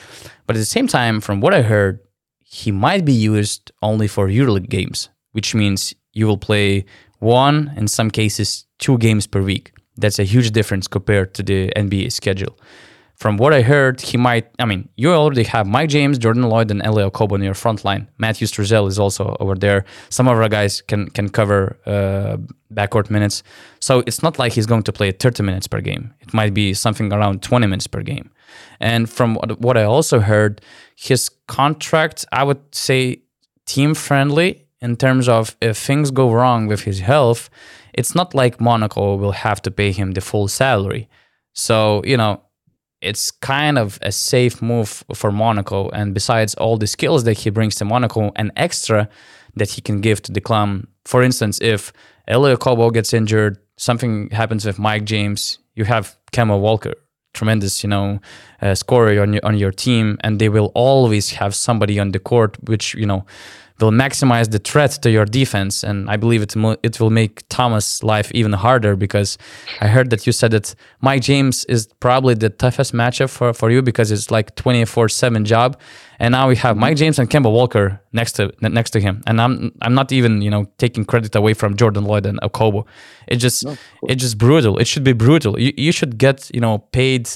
But 0.47 0.56
at 0.56 0.60
the 0.60 0.65
same 0.65 0.88
time, 0.88 1.21
from 1.21 1.41
what 1.41 1.54
I 1.54 1.62
heard, 1.62 2.00
he 2.39 2.71
might 2.71 3.06
be 3.06 3.13
used 3.13 3.71
only 3.82 4.08
for 4.08 4.28
EuroLeague 4.28 4.69
games, 4.69 5.10
which 5.32 5.56
means 5.56 5.93
you 6.13 6.28
will 6.28 6.38
play 6.38 6.86
one, 7.19 7.71
in 7.78 7.88
some 7.88 8.12
cases, 8.12 8.65
two 8.80 8.97
games 8.97 9.28
per 9.28 9.41
week. 9.41 9.71
That's 9.97 10.19
a 10.19 10.24
huge 10.24 10.52
difference 10.52 10.88
compared 10.88 11.34
to 11.36 11.43
the 11.43 11.71
NBA 11.76 12.12
schedule. 12.12 12.58
From 13.22 13.38
what 13.38 13.54
I 13.54 13.62
heard, 13.62 14.02
he 14.02 14.18
might. 14.18 14.48
I 14.58 14.66
mean, 14.66 14.90
you 14.96 15.14
already 15.14 15.44
have 15.44 15.68
Mike 15.68 15.90
James, 15.90 16.18
Jordan 16.18 16.46
Loyd, 16.46 16.72
and 16.72 16.82
Elie 16.82 17.04
Okobo 17.04 17.34
on 17.34 17.44
your 17.44 17.54
front 17.54 17.86
line. 17.86 18.08
Matthew 18.18 18.48
Strazel 18.48 18.88
is 18.88 18.98
also 18.98 19.38
over 19.40 19.54
there. 19.54 19.86
Some 20.10 20.28
of 20.28 20.40
our 20.40 20.50
guys 20.50 20.82
can 20.82 21.08
can 21.12 21.30
cover 21.30 21.78
uh, 21.86 22.38
backcourt 22.74 23.12
minutes. 23.12 23.44
So 23.80 24.02
it's 24.08 24.24
not 24.24 24.40
like 24.40 24.54
he's 24.54 24.66
going 24.66 24.82
to 24.82 24.92
play 24.92 25.12
30 25.12 25.44
minutes 25.44 25.68
per 25.68 25.82
game. 25.82 26.16
It 26.20 26.34
might 26.34 26.56
be 26.56 26.74
something 26.74 27.14
around 27.14 27.44
20 27.44 27.68
minutes 27.68 27.86
per 27.86 28.02
game. 28.02 28.32
And 28.80 29.08
from 29.08 29.36
what 29.60 29.78
I 29.78 29.84
also 29.84 30.20
heard, 30.20 30.60
his 30.96 31.30
contract, 31.48 32.26
I 32.32 32.44
would 32.44 32.64
say, 32.74 33.22
team 33.68 33.94
friendly 33.94 34.66
in 34.80 34.96
terms 34.96 35.30
of 35.30 35.56
if 35.62 35.78
things 35.78 36.10
go 36.10 36.32
wrong 36.34 36.66
with 36.66 36.86
his 36.86 37.02
health, 37.02 37.52
it's 37.94 38.16
not 38.16 38.34
like 38.34 38.60
Monaco 38.60 39.16
will 39.16 39.34
have 39.34 39.62
to 39.62 39.70
pay 39.70 39.92
him 39.92 40.14
the 40.14 40.22
full 40.22 40.48
salary. 40.48 41.08
So, 41.54 42.02
you 42.04 42.18
know, 42.18 42.42
it's 43.02 43.32
kind 43.32 43.78
of 43.78 43.98
a 44.02 44.12
safe 44.12 44.62
move 44.62 45.04
for 45.14 45.32
Monaco. 45.32 45.90
And 45.90 46.14
besides 46.14 46.54
all 46.56 46.78
the 46.78 46.88
skills 46.88 47.24
that 47.24 47.40
he 47.40 47.50
brings 47.50 47.76
to 47.76 47.86
Monaco, 47.86 48.32
an 48.36 48.52
extra 48.56 49.10
that 49.56 49.72
he 49.72 49.82
can 49.82 50.02
give 50.02 50.22
to 50.24 50.32
the 50.32 50.42
club. 50.42 50.86
For 51.06 51.24
instance, 51.24 51.60
if 51.62 51.92
Elie 52.28 52.56
Okobo 52.56 52.94
gets 52.94 53.14
injured, 53.14 53.58
something 53.78 54.30
happens 54.30 54.66
with 54.66 54.80
Mike 54.80 55.06
James, 55.06 55.60
you 55.76 55.86
have 55.86 56.16
Kemba 56.32 56.60
Walker, 56.60 56.94
tremendous, 57.34 57.84
you 57.84 57.90
know, 57.90 58.20
uh, 58.62 58.76
scorer 58.76 59.22
on 59.22 59.34
your, 59.34 59.46
on 59.46 59.58
your 59.58 59.72
team, 59.72 60.18
and 60.22 60.40
they 60.40 60.50
will 60.50 60.72
always 60.76 61.32
have 61.32 61.56
somebody 61.56 62.00
on 62.00 62.12
the 62.12 62.20
court, 62.20 62.58
which 62.64 62.94
you 62.94 63.06
know 63.06 63.26
will 63.82 63.91
maximize 63.91 64.52
the 64.52 64.60
threat 64.60 64.91
to 65.02 65.10
your 65.10 65.26
defense. 65.26 65.84
And 65.84 66.10
I 66.10 66.17
believe 66.17 66.41
it, 66.41 66.56
it 66.84 67.00
will 67.00 67.10
make 67.10 67.44
Thomas' 67.50 68.04
life 68.04 68.32
even 68.34 68.54
harder 68.54 68.96
because 68.96 69.38
I 69.80 69.88
heard 69.88 70.10
that 70.10 70.26
you 70.26 70.34
said 70.34 70.52
that 70.52 70.76
Mike 71.02 71.22
James 71.22 71.65
is 71.65 71.88
probably 72.00 72.34
the 72.34 72.50
toughest 72.50 72.94
matchup 72.94 73.30
for, 73.30 73.54
for 73.54 73.72
you 73.72 73.82
because 73.82 74.12
it's 74.12 74.32
like 74.32 74.56
24 74.56 75.10
7 75.10 75.46
job. 75.46 75.80
And 76.20 76.34
now 76.34 76.48
we 76.48 76.56
have 76.58 76.78
Mike 76.78 76.98
James 76.98 77.17
and 77.17 77.30
Kemba 77.30 77.52
Walker 77.52 78.00
next 78.13 78.34
to 78.34 78.54
next 78.62 78.91
to 78.91 79.00
him. 79.00 79.24
And 79.26 79.41
I'm 79.41 79.72
I'm 79.82 79.96
not 79.96 80.12
even, 80.12 80.41
you 80.44 80.52
know, 80.52 80.65
taking 80.78 81.04
credit 81.04 81.36
away 81.36 81.56
from 81.56 81.76
Jordan 81.76 82.04
Loyd 82.04 82.26
and 82.28 82.39
Okobo. 82.41 82.86
It 83.28 83.38
just 83.38 83.65
no, 83.65 83.76
it's 84.04 84.22
just 84.22 84.38
brutal. 84.38 84.78
It 84.78 84.86
should 84.86 85.04
be 85.04 85.13
brutal. 85.13 85.60
You, 85.60 85.74
you 85.76 85.91
should 85.91 86.20
get, 86.20 86.52
you 86.54 86.62
know, 86.62 86.78
paid 86.78 87.28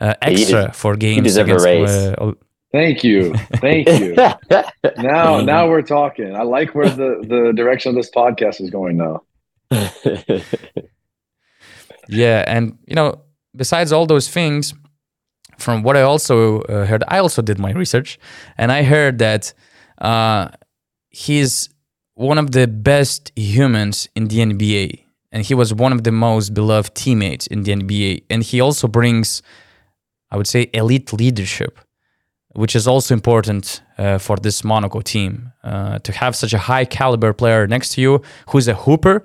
uh, 0.00 0.14
extra 0.22 0.72
for 0.72 0.96
games 0.96 1.36
against 1.36 1.66
uh, 1.66 2.32
Thank 2.72 3.02
you. 3.02 3.34
Thank 3.56 3.88
you. 3.88 4.14
now 4.98 5.40
now 5.40 5.68
we're 5.68 5.82
talking. 5.82 6.36
I 6.36 6.42
like 6.42 6.74
where 6.74 6.88
the, 6.88 7.24
the 7.26 7.52
direction 7.54 7.90
of 7.90 7.96
this 7.96 8.10
podcast 8.10 8.60
is 8.60 8.70
going 8.70 8.96
now. 8.96 9.22
yeah, 12.08 12.44
and 12.46 12.78
you 12.86 12.94
know, 12.94 13.22
besides 13.56 13.92
all 13.92 14.06
those 14.06 14.28
things, 14.28 14.72
from 15.58 15.82
what 15.82 15.96
I 15.96 16.02
also 16.02 16.60
uh, 16.62 16.86
heard, 16.86 17.02
I 17.08 17.18
also 17.18 17.42
did 17.42 17.58
my 17.58 17.72
research, 17.72 18.18
and 18.56 18.70
I 18.70 18.84
heard 18.84 19.18
that 19.18 19.52
uh, 19.98 20.50
he's 21.08 21.70
one 22.14 22.38
of 22.38 22.52
the 22.52 22.68
best 22.68 23.32
humans 23.34 24.08
in 24.14 24.28
the 24.28 24.38
NBA, 24.38 25.04
and 25.32 25.44
he 25.44 25.54
was 25.54 25.74
one 25.74 25.92
of 25.92 26.04
the 26.04 26.12
most 26.12 26.54
beloved 26.54 26.94
teammates 26.94 27.48
in 27.48 27.64
the 27.64 27.72
NBA, 27.72 28.24
and 28.30 28.44
he 28.44 28.60
also 28.60 28.86
brings, 28.86 29.42
I 30.30 30.36
would 30.36 30.46
say, 30.46 30.70
elite 30.72 31.12
leadership 31.12 31.80
which 32.52 32.74
is 32.74 32.86
also 32.86 33.14
important 33.14 33.82
uh, 33.98 34.18
for 34.18 34.36
this 34.36 34.64
Monaco 34.64 35.00
team 35.00 35.52
uh, 35.62 35.98
to 36.00 36.12
have 36.12 36.34
such 36.34 36.52
a 36.52 36.58
high 36.58 36.84
caliber 36.84 37.32
player 37.32 37.66
next 37.66 37.92
to 37.92 38.00
you 38.00 38.22
who's 38.48 38.68
a 38.68 38.74
hooper, 38.74 39.24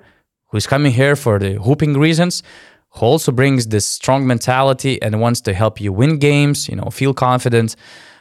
who's 0.50 0.66
coming 0.66 0.92
here 0.92 1.16
for 1.16 1.38
the 1.38 1.54
hooping 1.54 1.98
reasons, 1.98 2.42
who 2.90 3.06
also 3.06 3.32
brings 3.32 3.66
this 3.68 3.86
strong 3.86 4.26
mentality 4.26 5.00
and 5.02 5.20
wants 5.20 5.40
to 5.42 5.52
help 5.52 5.80
you 5.80 5.92
win 5.92 6.18
games, 6.18 6.68
you 6.68 6.76
know, 6.76 6.88
feel 6.90 7.12
confident. 7.12 7.74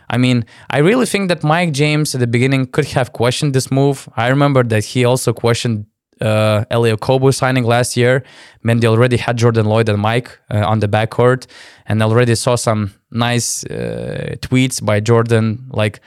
I 0.09 0.17
mean, 0.17 0.45
I 0.69 0.79
really 0.79 1.05
think 1.05 1.29
that 1.29 1.43
Mike 1.43 1.71
James 1.71 2.13
at 2.13 2.19
the 2.19 2.27
beginning 2.27 2.67
could 2.67 2.85
have 2.85 3.13
questioned 3.13 3.53
this 3.53 3.71
move. 3.71 4.09
I 4.15 4.27
remember 4.27 4.63
that 4.63 4.85
he 4.85 5.05
also 5.05 5.33
questioned 5.33 5.85
uh, 6.21 6.65
Okobo 6.69 7.33
signing 7.33 7.63
last 7.63 7.97
year. 7.97 8.23
Man, 8.63 8.79
they 8.79 8.87
already 8.87 9.17
had 9.17 9.37
Jordan 9.37 9.65
Loyd 9.65 9.89
and 9.89 9.99
Mike 9.99 10.39
uh, 10.49 10.65
on 10.65 10.79
the 10.79 10.87
backcourt, 10.87 11.47
and 11.85 12.01
already 12.01 12.35
saw 12.35 12.55
some 12.55 12.93
nice 13.11 13.63
uh, 13.65 14.35
tweets 14.41 14.83
by 14.83 14.99
Jordan, 14.99 15.67
like 15.69 15.99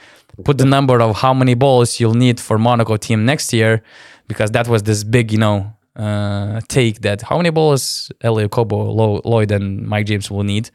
put 0.43 0.57
the 0.57 0.65
number 0.65 1.01
of 1.01 1.17
how 1.17 1.33
many 1.33 1.53
balls 1.53 1.99
you'll 1.99 2.13
need 2.13 2.39
for 2.39 2.57
Monaco 2.57 2.97
team 2.97 3.25
next 3.25 3.53
year, 3.53 3.81
because 4.27 4.51
that 4.51 4.67
was 4.67 4.83
this 4.83 5.03
big, 5.03 5.31
you 5.31 5.37
know, 5.37 5.73
uh, 5.95 6.61
take 6.69 7.01
that 7.01 7.21
how 7.21 7.35
many 7.37 7.49
balls 7.49 8.11
Elie 8.21 8.47
Okobo, 8.47 9.23
Loyd, 9.25 9.51
and 9.51 9.85
Mike 9.85 10.05
James 10.05 10.31
will 10.31 10.43
need. 10.43 10.69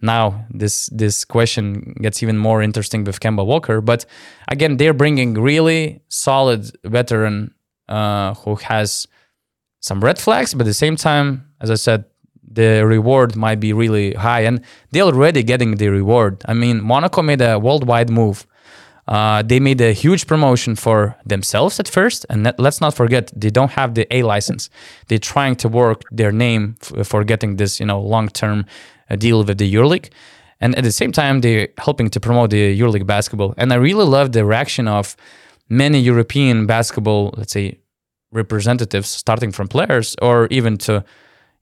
Now 0.00 0.46
this 0.48 0.86
this 0.86 1.24
question 1.24 1.94
gets 2.00 2.22
even 2.22 2.38
more 2.38 2.62
interesting 2.62 3.04
with 3.04 3.20
Kemba 3.20 3.44
Walker, 3.44 3.82
but 3.82 4.06
again 4.48 4.78
they're 4.78 4.94
bringing 4.94 5.34
really 5.34 6.00
solid 6.08 6.70
veteran 6.84 7.52
uh, 7.90 8.34
who 8.34 8.54
has 8.56 9.06
some 9.80 10.00
red 10.00 10.18
flags, 10.18 10.54
but 10.54 10.62
at 10.62 10.66
the 10.66 10.74
same 10.74 10.96
time, 10.96 11.46
as 11.60 11.70
I 11.70 11.74
said, 11.76 12.04
the 12.52 12.84
reward 12.84 13.36
might 13.36 13.60
be 13.60 13.72
really 13.72 14.12
high, 14.14 14.40
and 14.40 14.60
they're 14.90 15.04
already 15.04 15.42
getting 15.42 15.76
the 15.76 15.88
reward. 15.88 16.42
I 16.46 16.54
mean, 16.54 16.82
Monaco 16.82 17.22
made 17.22 17.40
a 17.40 17.58
worldwide 17.58 18.10
move. 18.10 18.46
Uh, 19.08 19.42
they 19.42 19.58
made 19.60 19.80
a 19.80 19.92
huge 19.92 20.26
promotion 20.26 20.76
for 20.76 21.16
themselves 21.26 21.80
at 21.80 21.88
first, 21.88 22.26
and 22.30 22.52
let's 22.58 22.80
not 22.80 22.94
forget 22.94 23.32
they 23.34 23.50
don't 23.50 23.72
have 23.72 23.94
the 23.94 24.06
A 24.14 24.22
license. 24.22 24.70
They're 25.08 25.18
trying 25.18 25.56
to 25.56 25.68
work 25.68 26.02
their 26.12 26.32
name 26.32 26.76
f- 26.82 27.06
for 27.06 27.24
getting 27.24 27.56
this, 27.56 27.80
you 27.80 27.86
know, 27.86 28.00
long-term 28.00 28.66
uh, 29.10 29.16
deal 29.16 29.42
with 29.44 29.58
the 29.58 29.72
EuroLeague, 29.74 30.10
and 30.60 30.76
at 30.76 30.84
the 30.84 30.92
same 30.92 31.10
time 31.10 31.40
they're 31.40 31.68
helping 31.78 32.10
to 32.10 32.20
promote 32.20 32.50
the 32.50 32.78
EuroLeague 32.78 33.06
basketball. 33.06 33.54
And 33.56 33.72
I 33.72 33.76
really 33.76 34.04
love 34.04 34.30
the 34.30 34.44
reaction 34.44 34.86
of 34.86 35.16
many 35.68 35.98
European 35.98 36.66
basketball, 36.66 37.34
let's 37.36 37.52
say, 37.52 37.79
representatives, 38.32 39.08
starting 39.08 39.52
from 39.52 39.68
players 39.68 40.16
or 40.22 40.46
even 40.50 40.76
to 40.78 41.04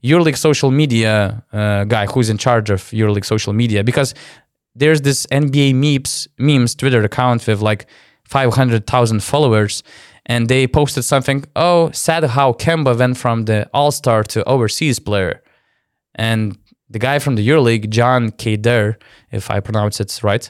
EuroLeague 0.03 0.37
social 0.37 0.71
media 0.71 1.43
uh, 1.51 1.83
guy 1.83 2.05
who's 2.05 2.29
in 2.29 2.37
charge 2.37 2.69
of 2.69 2.81
EuroLeague 2.83 3.25
social 3.25 3.53
media, 3.53 3.83
because 3.83 4.13
there's 4.75 5.01
this 5.01 5.25
NBA 5.27 5.75
memes 5.75 6.27
memes 6.37 6.75
Twitter 6.75 7.03
account 7.03 7.45
with 7.47 7.61
like 7.61 7.85
500,000 8.25 9.23
followers, 9.23 9.83
and 10.25 10.47
they 10.47 10.67
posted 10.67 11.03
something. 11.03 11.43
Oh, 11.55 11.91
sad 11.91 12.23
how 12.23 12.53
Kemba 12.53 12.97
went 12.97 13.17
from 13.17 13.45
the 13.45 13.69
All 13.73 13.91
Star 13.91 14.23
to 14.25 14.43
overseas 14.47 14.99
player, 14.99 15.41
and 16.15 16.57
the 16.89 16.99
guy 16.99 17.19
from 17.19 17.35
the 17.35 17.47
EuroLeague, 17.47 17.89
John 17.89 18.31
Kader, 18.31 18.97
if 19.31 19.51
I 19.51 19.59
pronounce 19.59 19.99
it 19.99 20.23
right, 20.23 20.49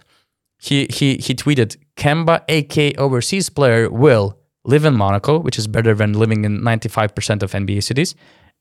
he 0.59 0.87
he 0.89 1.17
he 1.17 1.33
tweeted 1.33 1.77
Kemba, 1.95 2.41
AK 2.49 2.99
overseas 2.99 3.49
player, 3.49 3.89
will 3.89 4.38
live 4.65 4.85
in 4.85 4.95
Monaco, 4.95 5.39
which 5.39 5.57
is 5.57 5.67
better 5.67 5.93
than 5.93 6.13
living 6.13 6.45
in 6.45 6.61
95% 6.61 7.43
of 7.43 7.51
NBA 7.51 7.83
cities, 7.83 8.15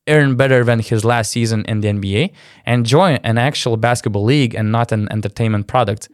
earn 0.09 0.37
better 0.37 0.65
than 0.65 0.81
his 0.81 1.05
last 1.05 1.31
season 1.31 1.65
in 1.67 1.81
the 1.81 1.89
NBA, 1.89 2.33
and 2.65 2.87
join 2.87 3.17
an 3.25 3.39
actual 3.39 3.77
basketball 3.77 4.25
league 4.25 4.55
and 4.55 4.73
not 4.73 4.93
an 4.93 5.11
entertainment 5.11 5.67
product. 5.67 6.09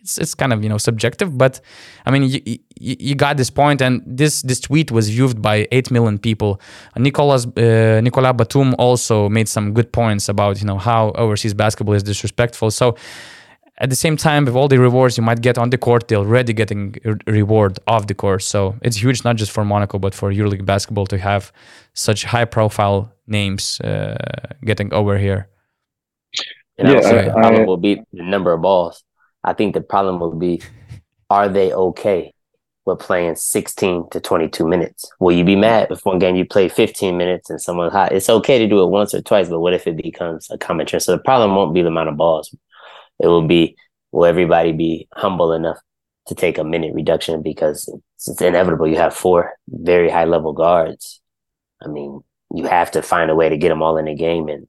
It's, 0.00 0.16
it's 0.16 0.34
kind 0.34 0.52
of 0.52 0.62
you 0.62 0.68
know 0.68 0.78
subjective, 0.78 1.36
but 1.36 1.60
I 2.06 2.12
mean 2.12 2.22
you, 2.24 2.40
you, 2.46 2.58
you 2.76 3.14
got 3.16 3.36
this 3.36 3.50
point, 3.50 3.82
and 3.82 4.00
this 4.06 4.42
this 4.42 4.60
tweet 4.60 4.92
was 4.92 5.08
viewed 5.08 5.42
by 5.42 5.66
eight 5.72 5.90
million 5.90 6.18
people. 6.18 6.60
Nicolas 6.96 7.46
uh, 7.46 8.00
Nicolas 8.02 8.32
Batum 8.36 8.76
also 8.78 9.28
made 9.28 9.48
some 9.48 9.74
good 9.74 9.92
points 9.92 10.28
about 10.28 10.60
you 10.60 10.66
know 10.66 10.78
how 10.78 11.10
overseas 11.16 11.52
basketball 11.52 11.94
is 11.96 12.04
disrespectful. 12.04 12.70
So 12.70 12.96
at 13.80 13.90
the 13.90 13.96
same 13.96 14.16
time, 14.16 14.44
with 14.44 14.56
all 14.56 14.66
the 14.66 14.78
rewards 14.78 15.16
you 15.16 15.22
might 15.22 15.40
get 15.40 15.56
on 15.56 15.70
the 15.70 15.78
court, 15.78 16.08
they're 16.08 16.18
already 16.18 16.52
getting 16.52 16.96
a 17.04 17.30
reward 17.30 17.78
off 17.86 18.08
the 18.08 18.14
court. 18.14 18.42
So 18.42 18.76
it's 18.82 18.96
huge, 18.96 19.24
not 19.24 19.36
just 19.36 19.52
for 19.52 19.64
Monaco, 19.64 19.98
but 19.98 20.14
for 20.14 20.32
EuroLeague 20.32 20.64
basketball 20.64 21.06
to 21.06 21.18
have 21.18 21.52
such 21.94 22.24
high-profile 22.24 23.12
names 23.28 23.80
uh, 23.80 24.16
getting 24.64 24.92
over 24.92 25.16
here. 25.16 25.48
And 26.76 26.88
yeah, 26.88 26.98
I 26.98 27.22
the 27.22 27.30
problem 27.32 27.66
will 27.66 27.76
be 27.76 28.02
the 28.12 28.22
number 28.22 28.52
of 28.52 28.62
balls. 28.62 29.04
I 29.44 29.52
think 29.52 29.74
the 29.74 29.80
problem 29.80 30.18
will 30.18 30.34
be, 30.34 30.60
are 31.30 31.48
they 31.48 31.72
okay 31.72 32.34
with 32.84 32.98
playing 32.98 33.36
16 33.36 34.10
to 34.10 34.20
22 34.20 34.66
minutes? 34.66 35.08
Will 35.20 35.36
you 35.36 35.44
be 35.44 35.54
mad 35.54 35.88
if 35.90 36.04
one 36.04 36.18
game 36.18 36.34
you 36.34 36.44
play 36.44 36.68
15 36.68 37.16
minutes 37.16 37.48
and 37.48 37.60
someone's 37.60 37.92
hot? 37.92 38.10
It's 38.10 38.28
okay 38.28 38.58
to 38.58 38.66
do 38.66 38.82
it 38.82 38.86
once 38.86 39.14
or 39.14 39.22
twice, 39.22 39.48
but 39.48 39.60
what 39.60 39.74
if 39.74 39.86
it 39.86 39.96
becomes 39.96 40.48
a 40.50 40.58
common 40.58 40.86
trend? 40.86 41.02
So 41.02 41.12
the 41.12 41.22
problem 41.22 41.54
won't 41.54 41.74
be 41.74 41.82
the 41.82 41.88
amount 41.88 42.08
of 42.08 42.16
balls 42.16 42.52
it 43.18 43.26
will 43.26 43.46
be 43.46 43.76
will 44.12 44.24
everybody 44.24 44.72
be 44.72 45.08
humble 45.12 45.52
enough 45.52 45.78
to 46.26 46.34
take 46.34 46.58
a 46.58 46.64
minute 46.64 46.94
reduction? 46.94 47.42
Because 47.42 47.88
it's, 47.88 48.28
it's 48.28 48.40
inevitable. 48.40 48.86
You 48.86 48.96
have 48.96 49.14
four 49.14 49.52
very 49.68 50.10
high 50.10 50.24
level 50.24 50.52
guards. 50.52 51.20
I 51.82 51.88
mean, 51.88 52.20
you 52.54 52.66
have 52.66 52.90
to 52.92 53.02
find 53.02 53.30
a 53.30 53.36
way 53.36 53.48
to 53.48 53.56
get 53.56 53.68
them 53.68 53.82
all 53.82 53.98
in 53.98 54.06
the 54.06 54.14
game, 54.14 54.48
and 54.48 54.66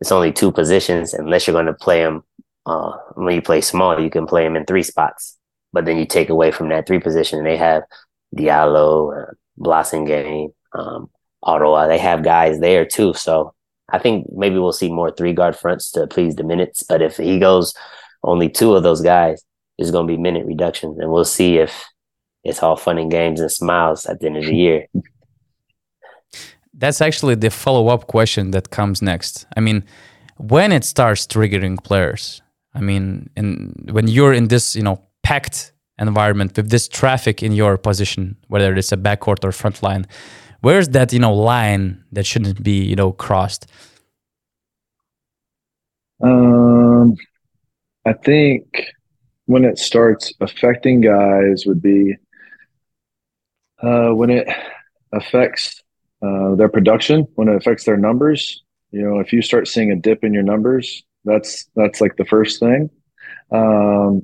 it's 0.00 0.12
only 0.12 0.32
two 0.32 0.52
positions. 0.52 1.14
Unless 1.14 1.46
you're 1.46 1.54
going 1.54 1.66
to 1.66 1.74
play 1.74 2.02
them. 2.02 2.22
Uh, 2.66 2.96
when 3.14 3.34
you 3.34 3.42
play 3.42 3.60
small, 3.60 4.00
you 4.00 4.08
can 4.08 4.26
play 4.26 4.42
them 4.42 4.56
in 4.56 4.64
three 4.64 4.82
spots, 4.82 5.36
but 5.72 5.84
then 5.84 5.98
you 5.98 6.06
take 6.06 6.30
away 6.30 6.50
from 6.50 6.70
that 6.70 6.86
three 6.86 6.98
position, 6.98 7.38
and 7.38 7.46
they 7.46 7.58
have 7.58 7.82
Diallo, 8.34 9.28
uh, 9.28 9.32
Blossomgame, 9.58 10.52
um, 10.72 11.10
Ouattara. 11.44 11.88
They 11.88 11.98
have 11.98 12.22
guys 12.22 12.60
there 12.60 12.86
too, 12.86 13.12
so 13.12 13.54
I 13.94 13.98
think 13.98 14.26
maybe 14.32 14.58
we'll 14.58 14.72
see 14.72 14.90
more 14.90 15.12
three 15.12 15.32
guard 15.32 15.56
fronts 15.56 15.92
to 15.92 16.06
please 16.08 16.34
the 16.34 16.42
minutes. 16.42 16.82
But 16.82 17.00
if 17.00 17.16
he 17.16 17.38
goes 17.38 17.74
only 18.24 18.48
two 18.48 18.74
of 18.74 18.82
those 18.82 19.00
guys, 19.00 19.44
there's 19.78 19.92
going 19.92 20.08
to 20.08 20.12
be 20.12 20.20
minute 20.20 20.46
reductions, 20.46 20.98
and 20.98 21.10
we'll 21.12 21.24
see 21.24 21.58
if 21.58 21.72
it's 22.42 22.60
all 22.62 22.76
fun 22.76 22.98
and 22.98 23.10
games 23.10 23.40
and 23.40 23.50
smiles 23.50 24.06
at 24.06 24.18
the 24.18 24.26
end 24.26 24.38
of 24.38 24.44
the 24.44 24.54
year. 24.54 24.86
That's 26.76 27.00
actually 27.00 27.36
the 27.36 27.50
follow 27.50 27.86
up 27.86 28.08
question 28.08 28.50
that 28.50 28.70
comes 28.70 29.00
next. 29.00 29.46
I 29.56 29.60
mean, 29.60 29.84
when 30.38 30.72
it 30.72 30.84
starts 30.84 31.24
triggering 31.24 31.82
players, 31.82 32.42
I 32.74 32.80
mean, 32.80 33.30
and 33.36 33.88
when 33.92 34.08
you're 34.08 34.32
in 34.32 34.48
this, 34.48 34.74
you 34.74 34.82
know, 34.82 35.00
packed 35.22 35.72
environment 36.00 36.56
with 36.56 36.70
this 36.70 36.88
traffic 36.88 37.44
in 37.44 37.52
your 37.52 37.78
position, 37.78 38.36
whether 38.48 38.74
it's 38.74 38.90
a 38.90 38.96
backcourt 38.96 39.44
or 39.44 39.52
front 39.52 39.84
line, 39.84 40.06
where's 40.64 40.88
that, 40.88 41.12
you 41.12 41.18
know, 41.18 41.34
line 41.34 42.02
that 42.12 42.24
shouldn't 42.24 42.62
be, 42.62 42.82
you 42.82 42.96
know, 42.96 43.12
crossed? 43.12 43.66
Um, 46.22 47.14
I 48.06 48.14
think 48.14 48.86
when 49.46 49.64
it 49.64 49.78
starts 49.78 50.32
affecting 50.40 51.02
guys 51.02 51.64
would 51.66 51.82
be 51.82 52.14
uh, 53.82 54.10
when 54.10 54.30
it 54.30 54.48
affects 55.12 55.82
uh, 56.22 56.54
their 56.54 56.70
production, 56.70 57.26
when 57.34 57.48
it 57.48 57.56
affects 57.56 57.84
their 57.84 57.98
numbers. 57.98 58.62
You 58.90 59.02
know, 59.02 59.18
if 59.18 59.32
you 59.32 59.42
start 59.42 59.68
seeing 59.68 59.90
a 59.90 59.96
dip 59.96 60.24
in 60.24 60.32
your 60.32 60.44
numbers, 60.44 61.02
that's 61.24 61.68
that's 61.76 62.00
like 62.00 62.16
the 62.16 62.24
first 62.24 62.60
thing. 62.60 62.88
Um, 63.50 64.22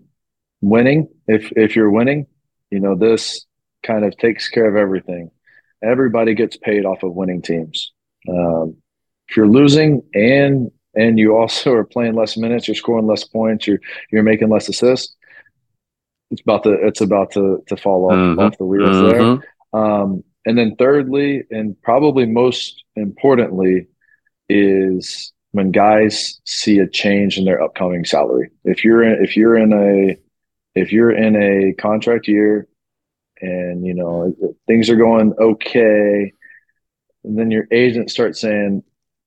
winning, 0.63 1.09
if 1.27 1.53
if 1.57 1.77
you're 1.77 1.91
winning, 1.91 2.27
you 2.71 2.81
know 2.81 2.95
this 2.95 3.45
kind 3.83 4.05
of 4.05 4.17
takes 4.17 4.49
care 4.49 4.69
of 4.69 4.77
everything. 4.77 5.31
Everybody 5.83 6.35
gets 6.35 6.57
paid 6.57 6.85
off 6.85 7.03
of 7.03 7.15
winning 7.15 7.43
teams. 7.43 7.93
Um, 8.29 8.77
if 9.29 9.37
you're 9.37 9.49
losing 9.49 10.03
and 10.15 10.71
and 10.95 11.19
you 11.19 11.37
also 11.37 11.73
are 11.73 11.85
playing 11.85 12.15
less 12.15 12.37
minutes, 12.37 12.67
you're 12.67 12.75
scoring 12.75 13.07
less 13.07 13.25
points, 13.25 13.67
you're 13.67 13.81
you're 14.11 14.23
making 14.23 14.49
less 14.49 14.69
assists. 14.69 15.17
It's 16.31 16.43
about 16.43 16.65
to 16.65 16.73
it's 16.73 17.01
about 17.01 17.33
to 17.33 17.63
to 17.69 17.77
fall 17.77 18.07
off 18.07 18.13
mm-hmm. 18.13 18.41
off 18.41 18.59
the 18.59 18.65
wheels 18.65 18.97
mm-hmm. 18.97 19.41
there. 19.73 19.83
Um, 19.83 20.25
and 20.47 20.59
then 20.59 20.77
thirdly, 20.77 21.45
and 21.51 21.81
probably 21.83 22.27
most 22.27 22.83
importantly, 22.97 23.87
is 24.49 25.33
when 25.53 25.71
guys 25.71 26.41
see 26.45 26.79
a 26.79 26.89
change 26.89 27.39
in 27.39 27.45
their 27.45 27.61
upcoming 27.63 28.05
salary. 28.05 28.51
If 28.65 28.85
you're 28.85 29.03
in, 29.03 29.25
if 29.25 29.37
you're 29.37 29.57
in 29.57 29.73
a 29.73 30.17
if 30.75 30.93
you're 30.93 31.13
in 31.13 31.37
a 31.37 31.73
contract 31.75 32.29
year 32.29 32.69
and 33.41 33.87
you 33.87 33.95
know 33.95 34.35
things 34.67 34.91
are 34.91 34.97
going 34.97 35.35
okay, 35.39 36.33
and 37.25 37.39
then 37.39 37.51
your 37.51 37.67
agent 37.71 38.11
starts 38.11 38.41
saying, 38.41 38.83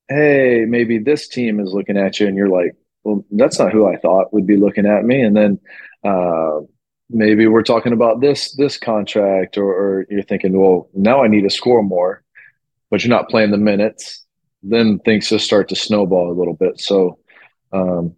"Hey, 0.10 0.66
maybe 0.68 1.00
this 1.00 1.28
team 1.28 1.60
is 1.60 1.74
looking 1.74 1.98
at 1.98 2.20
you," 2.20 2.28
and 2.28 2.38
you're 2.38 2.50
like, 2.50 2.76
"Well, 3.04 3.26
that's 3.32 3.60
not 3.60 3.72
who 3.72 3.88
I 3.88 3.98
thought 3.98 4.34
would 4.34 4.48
be 4.48 4.58
looking 4.58 4.86
at 4.86 5.06
me." 5.06 5.22
And 5.22 5.36
then 5.36 5.60
uh, 6.04 6.62
maybe 7.10 7.48
we're 7.48 7.64
talking 7.64 7.94
about 7.94 8.22
this 8.22 8.54
this 8.56 8.78
contract, 8.78 9.58
or, 9.58 9.72
or 9.74 10.08
you're 10.10 10.24
thinking, 10.24 10.60
"Well, 10.60 10.90
now 10.94 11.24
I 11.24 11.28
need 11.28 11.44
to 11.44 11.50
score 11.50 11.84
more," 11.84 12.24
but 12.90 13.04
you're 13.04 13.16
not 13.16 13.30
playing 13.30 13.52
the 13.52 13.58
minutes. 13.58 14.26
Then 14.64 15.00
things 15.00 15.30
just 15.30 15.46
start 15.46 15.70
to 15.70 15.76
snowball 15.76 16.32
a 16.32 16.38
little 16.40 16.56
bit. 16.56 16.80
So. 16.80 17.20
Um, 17.72 18.16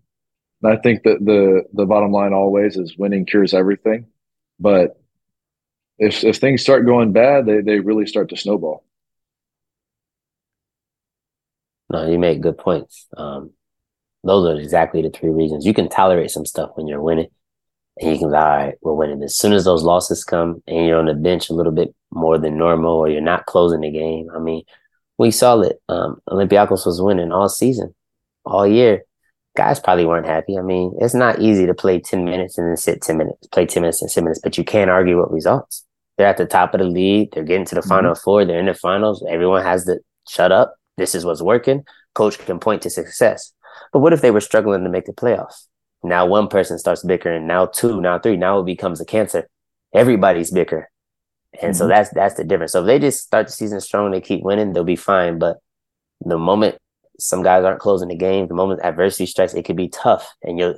I 0.64 0.78
think 0.78 1.04
that 1.04 1.24
the 1.24 1.64
the 1.74 1.86
bottom 1.86 2.12
line 2.12 2.34
always 2.34 2.76
is 2.76 2.98
winning 2.98 3.26
cures 3.26 3.54
everything. 3.54 4.08
But 4.60 5.00
if 5.98 6.24
if 6.24 6.38
things 6.38 6.62
start 6.62 6.86
going 6.86 7.12
bad, 7.12 7.46
they 7.46 7.62
they 7.62 7.80
really 7.80 8.06
start 8.06 8.30
to 8.30 8.38
snowball. 8.38 8.84
No, 11.90 12.10
you 12.10 12.20
make 12.20 12.42
good 12.42 12.58
points. 12.58 13.08
Um, 13.16 13.52
those 14.24 14.48
are 14.48 14.60
exactly 14.60 15.02
the 15.02 15.10
three 15.12 15.30
reasons. 15.30 15.66
You 15.66 15.74
can 15.74 15.88
tolerate 15.88 16.32
some 16.32 16.46
stuff 16.46 16.72
when 16.76 16.88
you're 16.88 17.02
winning, 17.02 17.28
and 17.98 18.12
you 18.12 18.18
can 18.18 18.32
be 18.32 18.36
all 18.36 18.44
right, 18.44 18.76
we're 18.82 18.94
winning. 18.94 19.24
As 19.24 19.38
soon 19.38 19.54
as 19.54 19.66
those 19.66 19.84
losses 19.84 20.24
come, 20.24 20.64
and 20.68 20.88
you're 20.88 21.00
on 21.00 21.06
the 21.06 21.14
bench 21.14 21.50
a 21.50 21.54
little 21.54 21.72
bit 21.72 21.94
more 22.12 22.38
than 22.38 22.58
normal, 22.58 22.94
or 22.94 23.10
you're 23.10 23.22
not 23.22 23.46
closing 23.46 23.82
the 23.82 23.92
game. 23.92 24.30
I 24.36 24.40
mean, 24.40 24.64
we 25.18 25.32
saw 25.32 25.60
it. 25.62 25.82
Um, 25.88 26.22
Olympiacos 26.30 26.86
was 26.86 27.02
winning 27.02 27.32
all 27.32 27.50
season, 27.50 27.94
all 28.46 28.68
year. 28.68 29.04
Guys 29.56 29.80
probably 29.80 30.06
weren't 30.06 30.26
happy. 30.26 30.58
I 30.58 30.62
mean, 30.62 30.94
it's 31.00 31.14
not 31.14 31.40
easy 31.40 31.66
to 31.66 31.74
play 31.74 32.00
10 32.00 32.26
minutes 32.26 32.58
and 32.58 32.68
then 32.68 32.78
sit 32.78 33.02
10 33.02 33.18
minutes, 33.18 33.48
play 33.48 33.66
10 33.66 33.82
minutes 33.82 34.02
and 34.02 34.12
10 34.12 34.24
minutes, 34.24 34.42
but 34.44 34.58
you 34.58 34.64
can't 34.64 34.90
argue 34.90 35.22
with 35.22 35.32
results. 35.32 35.86
They're 36.18 36.28
at 36.28 36.38
the 36.38 36.46
top 36.46 36.74
of 36.74 36.80
the 36.80 36.86
league. 36.86 37.32
They're 37.32 37.44
getting 37.44 37.66
to 37.66 37.76
the 37.76 37.82
mm-hmm. 37.82 37.90
final 37.90 38.16
four. 38.16 38.46
They're 38.46 38.60
in 38.60 38.66
the 38.66 38.74
finals. 38.74 39.24
Everyone 39.28 39.64
has 39.64 39.86
to 39.86 40.00
shut 40.28 40.52
up. 40.52 40.76
This 40.98 41.16
is 41.16 41.26
what's 41.26 41.42
working. 41.42 41.84
Coach 42.14 42.38
can 42.40 42.60
point 42.60 42.82
to 42.84 42.90
success. 42.90 43.52
But 43.92 44.00
what 44.00 44.14
if 44.14 44.22
they 44.22 44.32
were 44.32 44.42
struggling 44.42 44.84
to 44.84 44.90
make 44.90 45.06
the 45.06 45.14
playoffs? 45.14 45.68
Now 46.04 46.26
one 46.26 46.48
person 46.48 46.78
starts 46.78 47.04
bickering. 47.04 47.48
Now 47.48 47.66
two. 47.66 48.00
Now 48.00 48.20
three. 48.20 48.38
Now 48.38 48.60
it 48.60 48.66
becomes 48.66 49.02
a 49.02 49.06
cancer. 49.06 49.50
Everybody's 49.94 50.52
bicker, 50.52 50.90
and 51.62 51.72
mm-hmm. 51.72 51.78
so 51.78 51.88
that's 51.88 52.10
that's 52.12 52.36
the 52.36 52.44
difference. 52.44 52.74
So 52.74 52.82
if 52.82 52.86
they 52.86 53.00
just 53.00 53.24
start 53.24 53.48
the 53.48 53.54
season 53.54 53.82
strong, 53.82 54.12
they 54.12 54.22
keep 54.22 54.44
winning, 54.44 54.74
they'll 54.74 54.84
be 54.84 54.96
fine. 54.96 55.40
But 55.40 55.58
the 56.22 56.38
moment 56.38 56.78
some 57.20 57.44
guys 57.44 57.64
aren't 57.64 57.80
closing 57.80 58.10
the 58.10 58.16
game, 58.16 58.48
the 58.48 58.54
moment 58.54 58.82
adversity 58.84 59.26
strikes, 59.26 59.54
it 59.54 59.64
could 59.66 59.78
be 59.78 59.90
tough, 59.90 60.36
and 60.42 60.58
your 60.58 60.76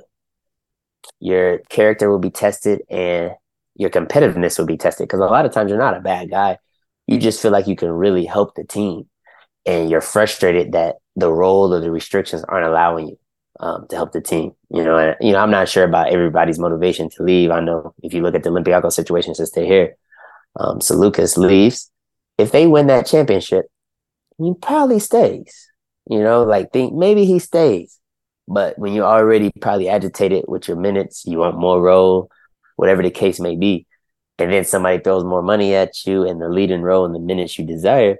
your 1.20 1.58
character 1.70 2.10
will 2.10 2.18
be 2.18 2.30
tested, 2.30 2.82
and 2.90 3.32
your 3.74 3.90
competitiveness 3.90 4.58
will 4.58 4.66
be 4.66 4.76
tested 4.76 5.08
because 5.08 5.20
a 5.20 5.26
lot 5.26 5.46
of 5.46 5.52
times 5.52 5.70
you're 5.70 5.78
not 5.78 5.96
a 5.96 6.00
bad 6.00 6.30
guy. 6.30 6.58
You 7.06 7.18
just 7.18 7.40
feel 7.40 7.52
like 7.52 7.66
you 7.66 7.76
can 7.76 7.90
really 7.90 8.26
help 8.26 8.54
the 8.54 8.64
team 8.64 9.08
and 9.68 9.90
you're 9.90 10.00
frustrated 10.00 10.72
that 10.72 10.96
the 11.14 11.32
role 11.32 11.72
or 11.74 11.80
the 11.80 11.90
restrictions 11.90 12.42
aren't 12.44 12.66
allowing 12.66 13.08
you 13.08 13.18
um, 13.60 13.86
to 13.88 13.96
help 13.96 14.12
the 14.12 14.20
team. 14.20 14.52
You 14.70 14.82
know, 14.82 14.96
and 14.96 15.16
you 15.20 15.32
know, 15.32 15.38
I'm 15.38 15.50
not 15.50 15.68
sure 15.68 15.84
about 15.84 16.12
everybody's 16.12 16.58
motivation 16.58 17.10
to 17.10 17.22
leave. 17.22 17.50
I 17.50 17.60
know 17.60 17.94
if 18.02 18.14
you 18.14 18.22
look 18.22 18.34
at 18.34 18.42
the 18.42 18.50
Olympiacos 18.50 18.92
situation 18.92 19.34
since 19.34 19.50
they're 19.50 19.66
here, 19.66 19.96
um, 20.56 20.78
Sloukas 20.80 21.36
leaves. 21.36 21.90
If 22.38 22.50
they 22.50 22.66
win 22.66 22.86
that 22.86 23.06
championship, 23.06 23.66
he 24.38 24.54
probably 24.60 25.00
stays. 25.00 25.67
You 26.08 26.22
know, 26.22 26.44
like 26.44 26.72
think 26.72 26.94
maybe 26.94 27.24
he 27.24 27.38
stays. 27.38 27.98
But 28.46 28.78
when 28.78 28.94
you're 28.94 29.04
already 29.04 29.50
probably 29.60 29.88
agitated 29.88 30.44
with 30.48 30.68
your 30.68 30.78
minutes, 30.78 31.24
you 31.26 31.38
want 31.38 31.58
more 31.58 31.82
role 31.82 32.30
whatever 32.76 33.02
the 33.02 33.10
case 33.10 33.40
may 33.40 33.56
be. 33.56 33.86
And 34.38 34.52
then 34.52 34.64
somebody 34.64 35.02
throws 35.02 35.24
more 35.24 35.42
money 35.42 35.74
at 35.74 36.06
you 36.06 36.22
and 36.26 36.40
the 36.40 36.48
leading 36.48 36.80
role 36.80 37.04
in 37.04 37.12
the 37.12 37.18
minutes 37.18 37.58
you 37.58 37.66
desire, 37.66 38.18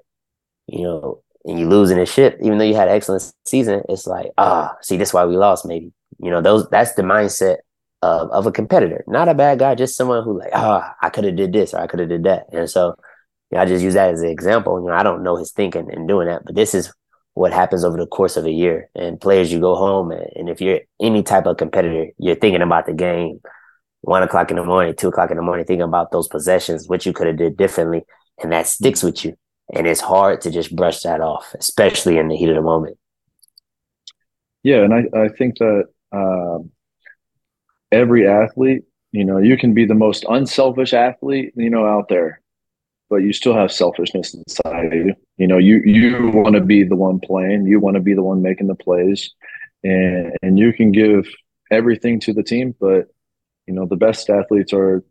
you 0.67 0.83
know, 0.83 1.23
and 1.45 1.61
you 1.61 1.85
in 1.85 1.99
a 1.99 2.05
ship, 2.05 2.37
even 2.43 2.59
though 2.59 2.65
you 2.65 2.75
had 2.75 2.89
an 2.89 2.97
excellent 2.97 3.33
season, 3.47 3.83
it's 3.89 4.07
like, 4.07 4.33
ah, 4.37 4.75
see, 4.83 4.97
that's 4.97 5.15
why 5.15 5.25
we 5.25 5.37
lost, 5.37 5.65
maybe. 5.65 5.93
You 6.19 6.31
know, 6.31 6.43
those 6.43 6.69
that's 6.71 6.95
the 6.95 7.03
mindset 7.03 7.59
of, 8.03 8.31
of 8.31 8.47
a 8.47 8.53
competitor, 8.53 9.05
not 9.07 9.29
a 9.29 9.35
bad 9.35 9.61
guy, 9.61 9.77
just 9.77 9.97
someone 9.97 10.25
who 10.25 10.39
like, 10.39 10.51
ah, 10.53 10.95
I 11.01 11.09
could 11.09 11.25
have 11.25 11.37
did 11.37 11.53
this 11.53 11.73
or 11.73 11.79
I 11.79 11.87
could 11.87 12.01
have 12.01 12.09
did 12.09 12.25
that. 12.25 12.47
And 12.53 12.69
so 12.69 12.97
you 13.51 13.57
know, 13.57 13.63
I 13.63 13.67
just 13.67 13.85
use 13.85 13.95
that 13.95 14.13
as 14.13 14.23
an 14.23 14.29
example. 14.29 14.81
You 14.81 14.89
know, 14.89 14.95
I 14.95 15.05
don't 15.05 15.23
know 15.23 15.37
his 15.37 15.53
thinking 15.53 15.89
and 15.91 16.09
doing 16.09 16.27
that, 16.27 16.45
but 16.45 16.57
this 16.57 16.75
is 16.75 16.93
what 17.39 17.53
happens 17.53 17.85
over 17.85 17.97
the 17.97 18.07
course 18.07 18.37
of 18.37 18.45
a 18.45 18.51
year. 18.51 18.91
And 18.97 19.21
players, 19.21 19.53
you 19.53 19.61
go 19.61 19.77
home, 19.77 20.11
and, 20.11 20.27
and 20.35 20.49
if 20.49 20.61
you're 20.61 20.81
any 21.01 21.23
type 21.23 21.47
of 21.47 21.57
competitor, 21.57 22.07
you're 22.19 22.35
thinking 22.35 22.63
about 22.63 22.87
the 22.87 22.93
game 22.93 23.41
one 24.01 24.23
o'clock 24.23 24.51
in 24.51 24.57
the 24.57 24.65
morning, 24.65 24.95
two 24.97 25.09
o'clock 25.09 25.31
in 25.31 25.37
the 25.37 25.43
morning, 25.43 25.65
thinking 25.65 25.83
about 25.83 26.11
those 26.11 26.29
possessions, 26.29 26.89
what 26.89 27.05
you 27.07 27.13
could 27.13 27.27
have 27.27 27.37
did 27.37 27.57
differently, 27.57 28.03
and 28.43 28.53
that 28.53 28.67
sticks 28.67 29.03
with 29.03 29.25
you. 29.25 29.37
And 29.73 29.87
it's 29.87 30.01
hard 30.01 30.41
to 30.43 30.51
just 30.51 30.75
brush 30.75 31.01
that 31.03 31.21
off, 31.21 31.55
especially 31.59 32.19
in 32.19 32.29
the 32.29 32.37
heat 32.37 32.49
of 32.49 32.57
the 32.57 32.63
moment. 32.63 32.97
Yeah, 34.63 34.83
and 34.83 34.95
I, 34.95 35.05
I 35.17 35.29
think 35.29 35.59
that 35.59 35.85
um, 36.13 36.71
every 37.93 38.27
athlete, 38.27 38.83
you 39.13 39.25
know, 39.25 39.39
you 39.39 39.57
can 39.57 39.75
be 39.75 39.85
the 39.85 39.95
most 39.95 40.25
unselfish 40.29 40.93
athlete, 40.93 41.53
you 41.57 41.71
know, 41.71 41.87
out 41.87 42.09
there, 42.09 42.41
but 43.11 43.17
you 43.17 43.33
still 43.33 43.55
have 43.55 43.73
selfishness 43.73 44.35
inside 44.35 44.93
you. 44.93 45.15
You 45.37 45.47
know, 45.47 45.59
you 45.59 45.81
you 45.85 46.31
want 46.31 46.55
to 46.55 46.61
be 46.61 46.85
the 46.85 46.97
one 46.97 47.21
playing, 47.21 47.67
you 47.67 47.81
want 47.81 47.95
to 47.95 48.01
be 48.01 48.15
the 48.15 48.23
one 48.23 48.43
making 48.43 48.67
the 48.67 48.75
plays, 48.75 49.31
and 49.85 50.33
and 50.43 50.59
you 50.59 50.73
can 50.73 50.93
give 50.93 51.29
everything 51.71 52.21
to 52.21 52.33
the 52.33 52.43
team, 52.43 52.75
but 52.81 53.07
you 53.67 53.75
know, 53.75 53.87
the 53.87 53.97
best 53.97 54.31
athletes 54.31 54.73
are 54.73 55.05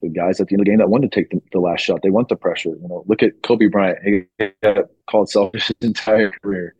the 0.00 0.08
guys 0.08 0.40
at 0.40 0.46
the 0.46 0.54
end 0.54 0.60
of 0.60 0.64
the 0.64 0.70
game 0.70 0.78
that 0.78 0.88
want 0.88 1.02
to 1.02 1.08
take 1.08 1.30
the, 1.30 1.40
the 1.52 1.58
last 1.58 1.80
shot. 1.80 2.00
They 2.02 2.10
want 2.10 2.28
the 2.28 2.36
pressure. 2.36 2.70
You 2.70 2.88
know, 2.88 3.04
look 3.06 3.22
at 3.22 3.42
Kobe 3.42 3.66
Bryant. 3.66 3.98
He 4.04 4.48
got 4.62 4.86
called 5.10 5.28
selfish 5.28 5.66
his 5.66 5.76
entire 5.88 6.30
career. 6.30 6.74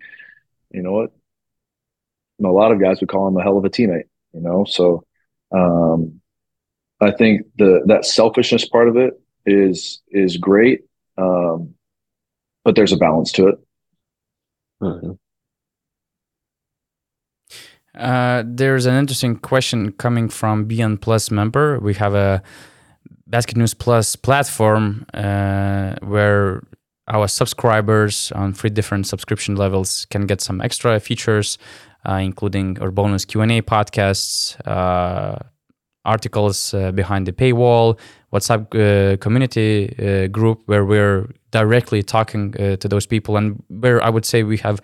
You 0.71 0.83
know 0.83 0.93
what? 0.93 1.11
A 2.43 2.49
lot 2.49 2.73
of 2.73 2.81
guys 2.81 3.01
would 3.01 3.09
call 3.09 3.27
him 3.27 3.37
a 3.37 3.43
hell 3.43 3.59
of 3.59 3.64
a 3.64 3.71
teammate. 3.71 4.05
You 4.33 4.41
know, 4.41 4.64
so 4.64 5.05
um, 5.51 6.21
I 7.01 7.11
think 7.11 7.47
the 7.57 7.83
that 7.87 8.05
selfishness 8.05 8.69
part 8.69 8.89
of 8.89 8.97
it 8.97 9.14
is 9.53 10.01
is 10.11 10.37
great. 10.37 10.85
Um, 11.17 11.75
but 12.65 12.75
there's 12.75 12.93
a 12.93 12.97
balance 12.97 13.33
to 13.33 13.49
it. 13.49 13.59
Mhm. 14.83 15.19
Uh, 17.95 18.45
there's 18.47 18.87
an 18.87 18.95
interesting 18.95 19.37
question 19.37 19.93
coming 19.93 20.29
from 20.29 20.67
BN 20.69 21.01
Plus 21.01 21.31
member. 21.31 21.81
We 21.81 21.95
have 21.95 22.15
a 22.15 22.43
Basket 23.27 23.57
News 23.57 23.75
Plus 23.75 24.17
platform 24.17 25.05
uh, 25.13 25.97
where 26.03 26.63
our 27.09 27.27
subscribers 27.27 28.31
on 28.33 28.53
three 28.53 28.71
different 28.71 29.07
subscription 29.07 29.57
levels 29.57 30.07
can 30.11 30.27
get 30.27 30.41
some 30.41 30.61
extra 30.61 31.01
features, 31.01 31.59
uh, 32.09 32.15
including 32.15 32.79
our 32.81 32.91
bonus 32.91 33.25
Q 33.25 33.41
and 33.41 33.53
A 33.53 33.63
podcasts, 33.63 34.57
uh, 34.67 35.39
articles 36.05 36.73
uh, 36.75 36.93
behind 36.93 37.27
the 37.27 37.33
paywall, 37.33 37.99
WhatsApp 38.33 38.74
uh, 38.74 39.16
community 39.18 39.95
uh, 39.99 40.26
group 40.29 40.62
where 40.66 40.85
we're 40.85 41.29
directly 41.51 42.03
talking 42.03 42.55
uh, 42.61 42.76
to 42.76 42.89
those 42.89 43.07
people, 43.07 43.37
and 43.37 43.62
where 43.68 44.03
I 44.03 44.11
would 44.11 44.24
say 44.24 44.43
we 44.43 44.59
have 44.59 44.81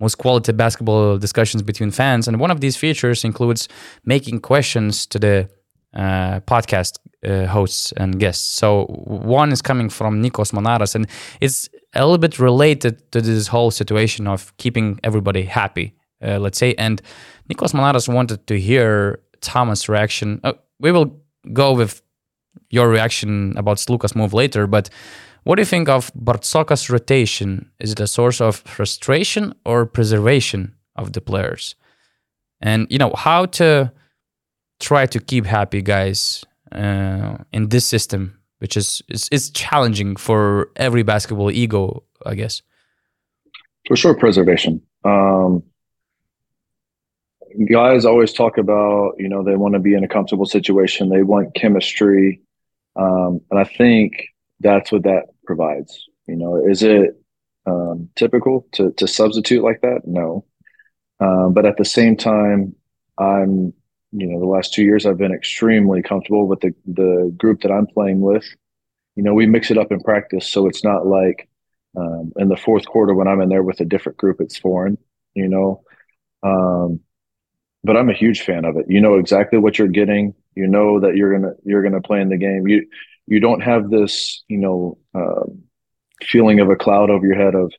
most 0.00 0.18
quality 0.18 0.52
basketball 0.52 1.18
discussions 1.18 1.62
between 1.62 1.90
fans. 1.90 2.28
And 2.28 2.40
one 2.40 2.50
of 2.50 2.60
these 2.60 2.76
features 2.76 3.24
includes 3.24 3.68
making 4.04 4.40
questions 4.40 5.06
to 5.06 5.18
the 5.18 5.48
uh, 5.94 6.40
podcast 6.40 6.98
uh, 7.26 7.46
hosts 7.46 7.92
and 7.92 8.18
guests. 8.18 8.44
So 8.44 8.86
one 9.06 9.52
is 9.52 9.62
coming 9.62 9.88
from 9.88 10.22
Nikos 10.22 10.52
Monaras, 10.52 10.94
and 10.94 11.06
it's 11.40 11.68
a 11.94 12.00
little 12.00 12.18
bit 12.18 12.38
related 12.38 13.10
to 13.12 13.20
this 13.20 13.46
whole 13.46 13.70
situation 13.70 14.26
of 14.26 14.54
keeping 14.56 14.98
everybody 15.04 15.44
happy, 15.44 15.94
uh, 16.22 16.38
let's 16.38 16.58
say. 16.58 16.74
And 16.74 17.00
Nikos 17.48 17.72
Monaras 17.72 18.12
wanted 18.12 18.46
to 18.48 18.58
hear 18.58 19.20
Thomas' 19.40 19.88
reaction. 19.88 20.40
We 20.80 20.90
will 20.90 21.20
go 21.52 21.72
with 21.72 22.02
your 22.70 22.88
reaction 22.88 23.56
about 23.56 23.78
Sloukas' 23.78 24.16
move 24.16 24.32
later, 24.32 24.66
but 24.66 24.90
what 25.44 25.56
do 25.56 25.60
you 25.60 25.66
think 25.66 25.88
of 25.88 26.10
Bartzokas' 26.14 26.90
rotation? 26.90 27.70
Is 27.78 27.92
it 27.92 28.00
a 28.00 28.06
source 28.06 28.40
of 28.40 28.56
frustration 28.56 29.54
or 29.64 29.86
preservation 29.86 30.74
of 30.96 31.12
the 31.12 31.20
players? 31.20 31.74
And 32.60 32.86
you 32.90 32.98
know 32.98 33.12
how 33.14 33.46
to 33.46 33.92
try 34.80 35.06
to 35.06 35.20
keep 35.20 35.44
happy 35.44 35.82
guys 35.82 36.44
uh, 36.72 37.36
in 37.52 37.68
this 37.68 37.86
system, 37.86 38.38
which 38.58 38.76
is, 38.76 39.02
is 39.30 39.50
challenging 39.50 40.16
for 40.16 40.70
every 40.76 41.02
basketball 41.02 41.50
ego, 41.50 42.04
I 42.24 42.34
guess. 42.34 42.62
For 43.86 43.96
sure, 43.96 44.14
preservation. 44.14 44.80
Um, 45.04 45.62
guys 47.70 48.04
always 48.04 48.32
talk 48.32 48.58
about, 48.58 49.14
you 49.18 49.28
know, 49.28 49.42
they 49.42 49.56
want 49.56 49.74
to 49.74 49.80
be 49.80 49.94
in 49.94 50.04
a 50.04 50.08
comfortable 50.08 50.46
situation. 50.46 51.08
They 51.08 51.22
want 51.22 51.54
chemistry. 51.54 52.40
Um, 52.96 53.40
and 53.50 53.58
I 53.60 53.64
think 53.64 54.12
that's 54.60 54.92
what 54.92 55.04
that 55.04 55.24
provides. 55.44 56.06
You 56.26 56.36
know, 56.36 56.66
is 56.66 56.82
it 56.82 57.20
um, 57.66 58.08
typical 58.16 58.66
to, 58.72 58.92
to 58.92 59.06
substitute 59.06 59.62
like 59.62 59.80
that? 59.82 60.02
No. 60.04 60.44
Um, 61.20 61.52
but 61.52 61.66
at 61.66 61.76
the 61.76 61.84
same 61.84 62.16
time, 62.16 62.74
I'm, 63.18 63.72
you 64.12 64.26
know, 64.26 64.40
the 64.40 64.46
last 64.46 64.74
two 64.74 64.82
years 64.82 65.06
I've 65.06 65.18
been 65.18 65.34
extremely 65.34 66.02
comfortable 66.02 66.46
with 66.46 66.60
the, 66.60 66.74
the 66.86 67.34
group 67.36 67.62
that 67.62 67.72
I'm 67.72 67.86
playing 67.86 68.20
with. 68.20 68.44
You 69.16 69.22
know, 69.22 69.34
we 69.34 69.46
mix 69.46 69.70
it 69.70 69.78
up 69.78 69.92
in 69.92 70.00
practice. 70.00 70.48
So 70.48 70.66
it's 70.66 70.82
not 70.82 71.06
like 71.06 71.48
um, 71.96 72.32
in 72.36 72.48
the 72.48 72.56
fourth 72.56 72.86
quarter 72.86 73.14
when 73.14 73.28
I'm 73.28 73.40
in 73.40 73.48
there 73.48 73.62
with 73.62 73.80
a 73.80 73.84
different 73.84 74.18
group, 74.18 74.40
it's 74.40 74.58
foreign, 74.58 74.98
you 75.34 75.48
know. 75.48 75.82
Um, 76.42 77.00
but 77.84 77.96
I'm 77.96 78.08
a 78.08 78.14
huge 78.14 78.40
fan 78.40 78.64
of 78.64 78.76
it. 78.76 78.86
You 78.88 79.00
know 79.00 79.18
exactly 79.18 79.58
what 79.58 79.78
you're 79.78 79.88
getting. 79.88 80.34
You 80.54 80.66
know 80.66 81.00
that 81.00 81.16
you're 81.16 81.38
gonna 81.38 81.52
you're 81.64 81.82
gonna 81.82 82.00
play 82.00 82.20
in 82.20 82.30
the 82.30 82.38
game. 82.38 82.66
You 82.66 82.88
you 83.26 83.40
don't 83.40 83.60
have 83.60 83.90
this 83.90 84.42
you 84.48 84.58
know 84.58 84.98
uh, 85.14 85.44
feeling 86.22 86.60
of 86.60 86.70
a 86.70 86.76
cloud 86.76 87.10
over 87.10 87.26
your 87.26 87.36
head 87.36 87.54
of 87.54 87.72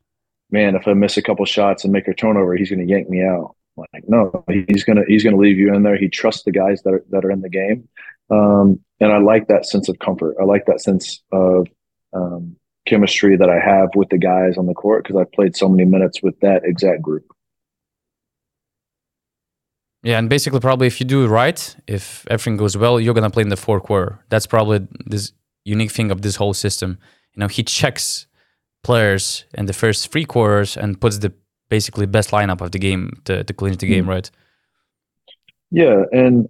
man 0.52 0.76
if 0.76 0.88
I 0.88 0.94
miss 0.94 1.18
a 1.18 1.24
couple 1.24 1.46
shots 1.46 1.84
and 1.84 1.92
make 1.92 2.08
a 2.08 2.14
turnover 2.14 2.56
he's 2.56 2.70
gonna 2.70 2.84
yank 2.84 3.10
me 3.10 3.24
out. 3.24 3.56
Like 3.76 4.08
no, 4.08 4.46
he's 4.48 4.84
gonna 4.84 5.04
he's 5.08 5.24
gonna 5.24 5.38
leave 5.38 5.58
you 5.58 5.74
in 5.74 5.84
there. 5.84 5.98
He 5.98 6.08
trusts 6.08 6.44
the 6.44 6.52
guys 6.52 6.82
that 6.84 6.94
are 6.94 7.04
that 7.10 7.26
are 7.26 7.32
in 7.32 7.42
the 7.42 7.50
game, 7.50 7.90
um, 8.30 8.80
and 9.00 9.12
I 9.12 9.18
like 9.18 9.48
that 9.48 9.66
sense 9.66 9.90
of 9.90 10.00
comfort. 10.00 10.38
I 10.40 10.46
like 10.46 10.66
that 10.68 10.82
sense 10.82 11.22
of 11.32 11.68
um, 12.14 12.56
chemistry 12.86 13.36
that 13.36 13.50
I 13.50 13.60
have 13.60 13.90
with 13.96 14.10
the 14.10 14.18
guys 14.18 14.58
on 14.58 14.68
the 14.68 14.74
court 14.74 15.04
because 15.04 15.20
I've 15.20 15.32
played 15.32 15.58
so 15.58 15.68
many 15.68 15.84
minutes 15.84 16.22
with 16.22 16.40
that 16.40 16.64
exact 16.64 17.02
group. 17.02 17.26
Yeah, 20.06 20.20
and 20.20 20.30
basically, 20.30 20.60
probably 20.60 20.86
if 20.86 21.00
you 21.00 21.06
do 21.06 21.26
it 21.26 21.30
right, 21.30 21.76
if 21.88 22.26
everything 22.30 22.58
goes 22.58 22.78
well, 22.78 23.00
you're 23.00 23.16
gonna 23.16 23.32
play 23.32 23.42
in 23.42 23.50
the 23.50 23.58
fourth 23.58 23.84
quarter. 23.84 24.20
That's 24.30 24.46
probably 24.46 24.88
this 25.08 25.34
unique 25.64 25.92
thing 25.92 26.12
of 26.12 26.22
this 26.22 26.36
whole 26.36 26.54
system. 26.54 27.00
You 27.34 27.40
know, 27.40 27.48
he 27.48 27.64
checks 27.64 28.28
players 28.84 29.46
in 29.56 29.66
the 29.66 29.74
first 29.74 30.12
three 30.12 30.26
quarters 30.26 30.78
and 30.78 31.02
puts 31.02 31.18
the 31.18 31.34
basically 31.70 32.06
best 32.06 32.30
lineup 32.30 32.62
of 32.62 32.72
the 32.72 32.78
game 32.78 33.20
to, 33.26 33.44
to 33.44 33.54
clinch 33.54 33.80
the 33.80 33.88
game, 33.88 34.06
Mm. 34.06 34.10
right? 34.10 34.32
Yeah, 35.72 36.04
and 36.12 36.48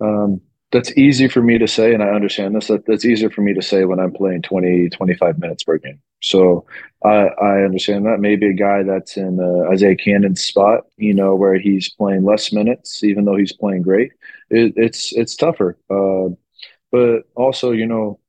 um, 0.00 0.40
that's 0.72 0.90
easy 0.98 1.28
for 1.28 1.40
me 1.40 1.58
to 1.58 1.68
say, 1.68 1.94
and 1.94 2.02
I 2.02 2.08
understand 2.08 2.56
this. 2.56 2.66
That 2.66 2.84
that's 2.86 3.04
easier 3.04 3.30
for 3.30 3.42
me 3.42 3.54
to 3.54 3.62
say 3.62 3.84
when 3.84 4.00
I'm 4.00 4.12
playing 4.12 4.42
20, 4.42 4.88
25 4.90 5.38
minutes 5.38 5.62
per 5.62 5.78
game. 5.78 6.00
So 6.20 6.66
I 7.04 7.28
I 7.28 7.62
understand 7.62 8.06
that. 8.06 8.20
Maybe 8.20 8.48
a 8.48 8.52
guy 8.54 8.82
that's 8.82 9.16
in 9.16 9.38
uh, 9.40 9.70
Isaiah 9.70 9.96
Canaan's 9.96 10.42
spot, 10.42 10.84
you 10.96 11.14
know, 11.14 11.34
where 11.36 11.58
he's 11.58 11.90
playing 11.90 12.24
less 12.24 12.52
minutes, 12.52 13.04
even 13.04 13.24
though 13.24 13.36
he's 13.36 13.52
playing 13.52 13.82
great. 13.82 14.12
It, 14.50 14.74
it's 14.76 15.12
it's 15.12 15.36
tougher. 15.36 15.78
Uh, 15.90 16.34
but 16.92 17.22
also, 17.36 17.72
you 17.72 17.86
know, 17.86 18.20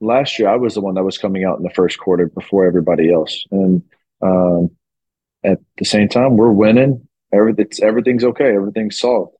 last 0.00 0.38
year 0.38 0.48
I 0.48 0.56
was 0.56 0.74
the 0.74 0.80
one 0.80 0.94
that 0.94 1.04
was 1.04 1.18
coming 1.18 1.44
out 1.44 1.58
in 1.58 1.64
the 1.64 1.70
first 1.70 1.98
quarter 1.98 2.26
before 2.28 2.66
everybody 2.66 3.12
else, 3.12 3.44
and 3.50 3.82
um, 4.22 4.70
at 5.44 5.58
the 5.78 5.84
same 5.84 6.08
time, 6.08 6.36
we're 6.36 6.52
winning. 6.52 7.08
Everything's 7.32 7.80
everything's 7.80 8.24
okay. 8.24 8.54
Everything's 8.54 8.98
solved. 8.98 9.36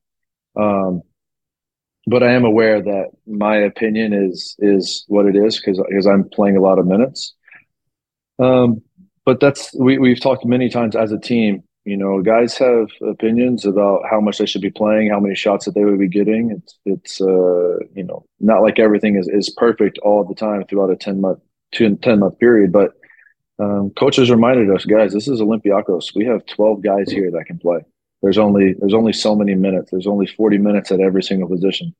Um, 0.55 1.01
but 2.05 2.23
I 2.23 2.33
am 2.33 2.43
aware 2.45 2.81
that 2.81 3.11
my 3.25 3.57
opinion 3.57 4.13
is 4.13 4.55
is 4.59 5.05
what 5.07 5.25
it 5.25 5.35
is 5.35 5.57
because 5.59 5.81
because 5.87 6.05
I'm 6.05 6.29
playing 6.29 6.57
a 6.57 6.61
lot 6.61 6.79
of 6.79 6.85
minutes. 6.87 7.33
Um, 8.39 8.81
but 9.25 9.39
that's 9.39 9.73
we 9.75 9.97
we've 9.97 10.19
talked 10.19 10.45
many 10.45 10.69
times 10.69 10.95
as 10.95 11.11
a 11.11 11.19
team. 11.19 11.63
You 11.85 11.97
know, 11.97 12.21
guys 12.21 12.57
have 12.57 12.87
opinions 13.01 13.65
about 13.65 14.03
how 14.09 14.21
much 14.21 14.37
they 14.37 14.45
should 14.45 14.61
be 14.61 14.71
playing, 14.71 15.09
how 15.09 15.19
many 15.19 15.35
shots 15.35 15.65
that 15.65 15.75
they 15.75 15.83
would 15.83 15.99
be 15.99 16.07
getting. 16.07 16.51
It's 16.51 16.79
it's 16.85 17.21
uh, 17.21 17.79
you 17.93 18.03
know 18.03 18.25
not 18.39 18.61
like 18.61 18.79
everything 18.79 19.15
is 19.17 19.27
is 19.27 19.49
perfect 19.49 19.97
all 19.99 20.23
the 20.23 20.35
time 20.35 20.65
throughout 20.65 20.91
a 20.91 20.95
ten 20.95 21.19
month 21.21 21.39
two, 21.73 21.95
10 21.95 22.19
month 22.19 22.39
period, 22.39 22.71
but 22.71 22.93
um, 23.59 23.91
coaches 23.91 24.31
reminded 24.31 24.69
us, 24.69 24.85
guys, 24.85 25.13
this 25.13 25.27
is 25.27 25.41
Olympiacos. 25.41 26.15
We 26.15 26.25
have 26.25 26.45
12 26.45 26.81
guys 26.81 27.11
here 27.11 27.29
that 27.31 27.45
can 27.45 27.59
play. 27.59 27.79
There's 28.21 28.37
only 28.37 28.73
there's 28.79 28.93
only 28.93 29.11
so 29.11 29.35
many 29.35 29.53
minutes. 29.53 29.91
There's 29.91 30.07
only 30.07 30.27
40 30.27 30.57
minutes 30.57 30.91
at 30.91 31.01
every 31.01 31.21
single 31.21 31.49
position. 31.49 31.93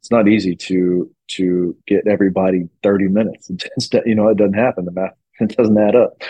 It's 0.00 0.10
not 0.10 0.28
easy 0.28 0.54
to 0.54 1.10
to 1.32 1.76
get 1.86 2.06
everybody 2.06 2.68
30 2.82 3.08
minutes. 3.08 3.50
You 4.06 4.14
know, 4.14 4.28
it 4.28 4.36
doesn't 4.36 4.54
happen. 4.54 4.84
The 4.84 4.92
math 4.92 5.14
it 5.40 5.56
doesn't 5.56 5.78
add 5.78 5.96
up. 5.96 6.22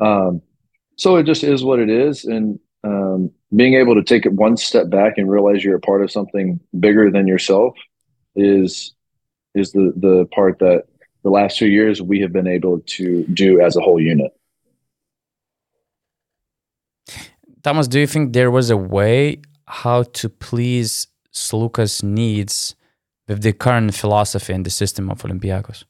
Um, 0.00 0.42
so 0.96 1.16
it 1.16 1.24
just 1.24 1.44
is 1.44 1.64
what 1.64 1.78
it 1.78 1.90
is, 1.90 2.24
and 2.24 2.58
um, 2.84 3.30
being 3.54 3.74
able 3.74 3.94
to 3.94 4.02
take 4.02 4.26
it 4.26 4.32
one 4.32 4.56
step 4.56 4.88
back 4.90 5.18
and 5.18 5.30
realize 5.30 5.64
you're 5.64 5.76
a 5.76 5.80
part 5.80 6.02
of 6.02 6.10
something 6.10 6.60
bigger 6.78 7.10
than 7.10 7.26
yourself 7.26 7.76
is 8.34 8.94
is 9.54 9.72
the 9.72 9.92
the 9.96 10.26
part 10.26 10.58
that 10.58 10.84
the 11.22 11.30
last 11.30 11.58
two 11.58 11.68
years 11.68 12.00
we 12.00 12.20
have 12.20 12.32
been 12.32 12.46
able 12.46 12.80
to 12.86 13.24
do 13.24 13.60
as 13.60 13.76
a 13.76 13.80
whole 13.80 14.00
unit. 14.00 14.32
Thomas, 17.62 17.88
do 17.88 17.98
you 17.98 18.06
think 18.06 18.32
there 18.32 18.50
was 18.50 18.70
a 18.70 18.76
way 18.76 19.40
how 19.66 20.04
to 20.04 20.28
please 20.28 21.08
Sloukas' 21.32 22.02
needs 22.02 22.76
with 23.26 23.42
the 23.42 23.52
current 23.52 23.92
philosophy 23.92 24.52
and 24.52 24.64
the 24.64 24.70
system 24.70 25.10
of 25.10 25.22
Olympiacos? 25.22 25.82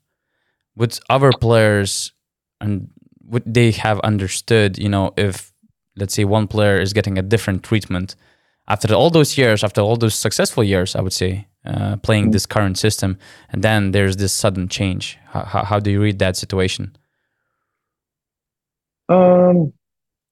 Would 0.76 0.98
other 1.10 1.32
players 1.32 2.12
and 2.60 2.88
would 3.24 3.42
they 3.46 3.70
have 3.72 4.00
understood, 4.00 4.78
you 4.78 4.88
know, 4.88 5.12
if 5.16 5.52
let's 5.96 6.14
say 6.14 6.24
one 6.24 6.46
player 6.46 6.78
is 6.78 6.92
getting 6.92 7.18
a 7.18 7.22
different 7.22 7.62
treatment 7.62 8.16
after 8.68 8.92
all 8.94 9.10
those 9.10 9.38
years, 9.38 9.62
after 9.62 9.80
all 9.80 9.96
those 9.96 10.14
successful 10.14 10.64
years, 10.64 10.96
I 10.96 11.00
would 11.00 11.12
say, 11.12 11.46
uh, 11.64 11.96
playing 11.96 12.30
this 12.30 12.46
current 12.46 12.78
system, 12.78 13.18
and 13.50 13.62
then 13.62 13.92
there's 13.92 14.16
this 14.16 14.32
sudden 14.32 14.68
change. 14.68 15.18
How, 15.26 15.44
how, 15.44 15.64
how 15.64 15.80
do 15.80 15.90
you 15.90 16.00
read 16.00 16.18
that 16.18 16.36
situation? 16.36 16.96
Um, 19.08 19.72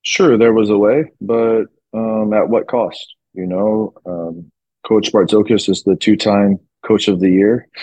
sure, 0.03 0.37
there 0.37 0.53
was 0.53 0.71
a 0.71 0.79
way, 0.79 1.13
but 1.21 1.65
um, 1.93 2.33
at 2.33 2.49
what 2.49 2.67
cost? 2.67 3.15
You 3.35 3.47
know, 3.47 3.95
um, 4.07 4.51
Coach 4.87 5.13
Bartzokas 5.13 5.69
is 5.69 5.83
the 5.85 5.97
two-time 5.97 6.59
Coach 6.85 7.09
of 7.09 7.21
the 7.21 7.31
Year. 7.31 7.69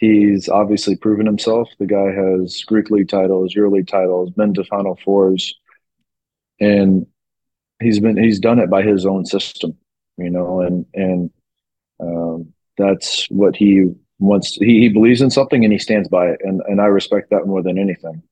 He's 0.00 0.48
obviously 0.48 0.96
proven 0.96 1.26
himself. 1.26 1.68
The 1.78 1.86
guy 1.86 2.10
has 2.10 2.64
Greek 2.64 2.90
League 2.90 3.10
titles, 3.10 3.54
EuroLeague 3.54 3.86
titles, 3.86 4.30
been 4.30 4.54
to 4.54 4.64
Final 4.64 4.98
Fours, 5.04 5.54
and 6.58 7.06
he's 7.82 8.00
been 8.00 8.16
he's 8.16 8.40
done 8.40 8.58
it 8.58 8.70
by 8.70 8.82
his 8.82 9.04
own 9.04 9.26
system. 9.26 9.76
You 10.16 10.30
know, 10.30 10.62
and 10.62 10.86
and 10.94 11.30
um, 12.00 12.54
that's 12.78 13.26
what 13.30 13.54
he 13.54 13.92
wants. 14.18 14.54
He, 14.54 14.80
he 14.80 14.88
believes 14.88 15.20
in 15.20 15.28
something 15.28 15.64
and 15.64 15.72
he 15.72 15.78
stands 15.78 16.08
by 16.08 16.28
it, 16.28 16.40
and 16.44 16.62
and 16.66 16.80
I 16.80 16.86
respect 16.86 17.28
that 17.28 17.46
more 17.46 17.62
than 17.62 17.78
anything. 17.78 18.22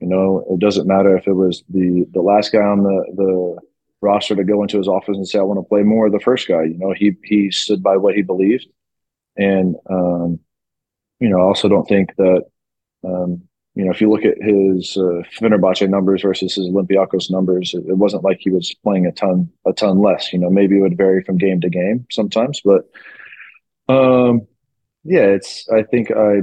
You 0.00 0.06
know, 0.06 0.46
it 0.50 0.60
doesn't 0.60 0.86
matter 0.86 1.14
if 1.14 1.26
it 1.28 1.34
was 1.34 1.62
the 1.68 2.06
the 2.14 2.22
last 2.22 2.52
guy 2.52 2.62
on 2.62 2.84
the 2.84 3.04
the 3.16 3.58
roster 4.00 4.34
to 4.34 4.44
go 4.44 4.62
into 4.62 4.78
his 4.78 4.88
office 4.88 5.14
and 5.14 5.28
say, 5.28 5.38
"I 5.38 5.42
want 5.42 5.60
to 5.60 5.68
play 5.68 5.82
more." 5.82 6.08
The 6.08 6.20
first 6.20 6.48
guy, 6.48 6.62
you 6.62 6.78
know, 6.78 6.94
he 6.96 7.18
he 7.22 7.50
stood 7.50 7.82
by 7.82 7.98
what 7.98 8.14
he 8.14 8.22
believed, 8.22 8.66
and 9.36 9.76
um, 9.90 10.40
you 11.20 11.28
know, 11.28 11.38
I 11.38 11.42
also 11.42 11.68
don't 11.68 11.88
think 11.88 12.14
that 12.16 12.44
um, 13.04 13.42
you 13.74 13.84
know 13.84 13.90
if 13.90 14.00
you 14.00 14.10
look 14.10 14.24
at 14.24 14.42
his 14.42 14.96
uh, 14.96 15.22
Fenerbahce 15.38 15.88
numbers 15.88 16.22
versus 16.22 16.54
his 16.54 16.68
Olympiacos 16.68 17.30
numbers, 17.30 17.74
it, 17.74 17.84
it, 17.88 17.96
wasn't 17.96 18.24
like 18.24 18.38
he 18.40 18.50
was 18.50 18.74
playing 18.82 19.06
a 19.06 19.12
ton 19.12 19.50
a 19.66 19.72
ton 19.72 19.98
less. 20.00 20.32
You 20.32 20.38
know, 20.38 20.50
maybe 20.50 20.76
it 20.76 20.80
would 20.80 20.96
vary 20.96 21.22
from 21.22 21.38
game 21.38 21.60
to 21.60 21.70
game 21.70 22.06
sometimes, 22.10 22.60
but 22.64 22.84
um, 23.88 24.46
yeah, 25.04 25.24
it's. 25.24 25.68
I 25.70 25.82
think 25.82 26.10
I 26.10 26.40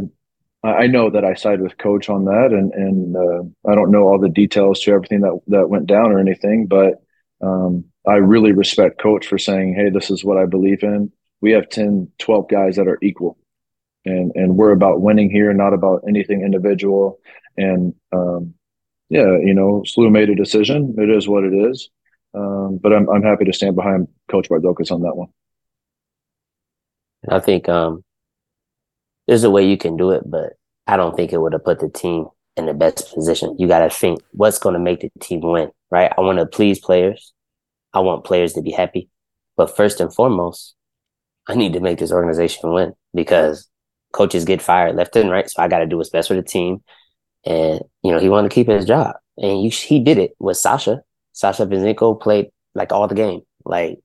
I 0.63 0.87
know 0.87 1.09
that 1.09 1.23
I 1.23 1.35
side 1.35 1.61
with 1.61 1.77
coach 1.77 2.09
on 2.09 2.25
that, 2.25 2.51
and 2.51 2.73
and 2.73 3.15
uh, 3.15 3.69
I 3.69 3.75
don't 3.75 3.91
know 3.91 4.07
all 4.07 4.19
the 4.19 4.29
details 4.29 4.81
to 4.81 4.91
everything 4.91 5.21
that 5.21 5.39
that 5.47 5.69
went 5.69 5.87
down 5.87 6.11
or 6.11 6.19
anything, 6.19 6.67
but 6.67 7.03
um, 7.41 7.85
I 8.07 8.15
really 8.15 8.51
respect 8.51 8.99
coach 8.99 9.27
for 9.27 9.37
saying, 9.37 9.75
"Hey, 9.75 9.89
this 9.89 10.09
is 10.09 10.23
what 10.23 10.37
I 10.37 10.45
believe 10.45 10.83
in." 10.83 11.11
We 11.41 11.51
have 11.51 11.69
10, 11.69 12.11
12 12.17 12.47
guys 12.49 12.77
that 12.77 12.87
are 12.87 12.97
equal, 13.03 13.37
and 14.05 14.31
and 14.35 14.55
we're 14.55 14.71
about 14.71 15.01
winning 15.01 15.29
here, 15.29 15.53
not 15.53 15.73
about 15.73 16.03
anything 16.07 16.41
individual. 16.41 17.19
And 17.57 17.93
um, 18.11 18.53
yeah, 19.09 19.37
you 19.37 19.53
know, 19.53 19.83
SLU 19.85 20.11
made 20.11 20.29
a 20.29 20.35
decision. 20.35 20.95
It 20.97 21.09
is 21.09 21.27
what 21.27 21.43
it 21.43 21.53
is. 21.53 21.89
Um, 22.33 22.79
but 22.81 22.93
I'm 22.93 23.09
I'm 23.09 23.23
happy 23.23 23.45
to 23.45 23.53
stand 23.53 23.75
behind 23.75 24.07
Coach 24.29 24.49
Bartzokas 24.49 24.91
on 24.91 25.01
that 25.01 25.15
one. 25.15 25.29
I 27.29 27.39
think 27.39 27.67
um, 27.69 28.03
there's 29.27 29.43
a 29.43 29.49
way 29.49 29.67
you 29.67 29.77
can 29.77 29.97
do 29.97 30.11
it, 30.11 30.23
but 30.25 30.53
I 30.85 30.97
don't 30.97 31.15
think 31.15 31.33
it 31.33 31.41
would 31.41 31.53
have 31.53 31.63
put 31.63 31.79
the 31.79 31.89
team 31.89 32.27
in 32.55 32.67
the 32.67 32.73
best 32.73 33.13
position. 33.13 33.55
You 33.57 33.67
got 33.67 33.79
to 33.79 33.89
think 33.89 34.19
what's 34.31 34.59
going 34.59 34.73
to 34.73 34.79
make 34.79 35.01
the 35.01 35.11
team 35.19 35.41
win, 35.41 35.71
right? 35.89 36.11
I 36.15 36.21
want 36.21 36.39
to 36.39 36.45
please 36.45 36.79
players. 36.79 37.33
I 37.93 37.99
want 38.01 38.25
players 38.25 38.53
to 38.53 38.61
be 38.61 38.71
happy. 38.71 39.09
But 39.57 39.75
first 39.75 39.99
and 39.99 40.13
foremost, 40.13 40.75
I 41.47 41.55
need 41.55 41.73
to 41.73 41.79
make 41.79 41.99
this 41.99 42.11
organization 42.11 42.73
win 42.73 42.93
because 43.13 43.67
coaches 44.15 44.45
get 44.45 44.61
fired 44.61 44.95
left 44.95 45.15
and 45.15 45.29
right. 45.29 45.49
So 45.49 45.61
I 45.61 45.67
got 45.67 45.79
to 45.79 45.85
do 45.85 45.97
what's 45.97 46.09
best 46.09 46.29
for 46.29 46.35
the 46.35 46.41
team. 46.41 46.83
And, 47.45 47.81
you 48.01 48.11
know, 48.11 48.19
he 48.19 48.29
wanted 48.29 48.49
to 48.49 48.55
keep 48.55 48.67
his 48.67 48.85
job. 48.85 49.15
And 49.37 49.61
you, 49.61 49.69
he 49.69 49.99
did 49.99 50.17
it 50.17 50.35
with 50.39 50.57
Sasha. 50.57 51.01
Sasha 51.33 51.65
Vezenkov 51.65 52.21
played 52.21 52.47
like 52.73 52.91
all 52.91 53.07
the 53.07 53.15
game. 53.15 53.41
Like, 53.65 53.99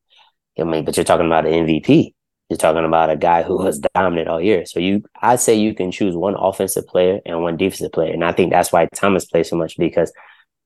I 0.58 0.64
mean, 0.64 0.84
but 0.84 0.96
you're 0.96 1.04
talking 1.04 1.26
about 1.26 1.46
an 1.46 1.66
MVP. 1.66 2.12
You're 2.48 2.56
talking 2.56 2.84
about 2.84 3.10
a 3.10 3.16
guy 3.16 3.44
who 3.44 3.58
was 3.58 3.78
dominant 3.94 4.28
all 4.28 4.40
year. 4.40 4.66
So 4.66 4.80
you, 4.80 5.04
I 5.22 5.36
say 5.36 5.54
you 5.54 5.72
can 5.72 5.92
choose 5.92 6.16
one 6.16 6.34
offensive 6.36 6.86
player 6.88 7.20
and 7.24 7.42
one 7.42 7.56
defensive 7.56 7.92
player, 7.92 8.12
and 8.12 8.24
I 8.24 8.32
think 8.32 8.50
that's 8.50 8.72
why 8.72 8.88
Thomas 8.92 9.24
plays 9.24 9.48
so 9.48 9.56
much 9.56 9.76
because 9.78 10.12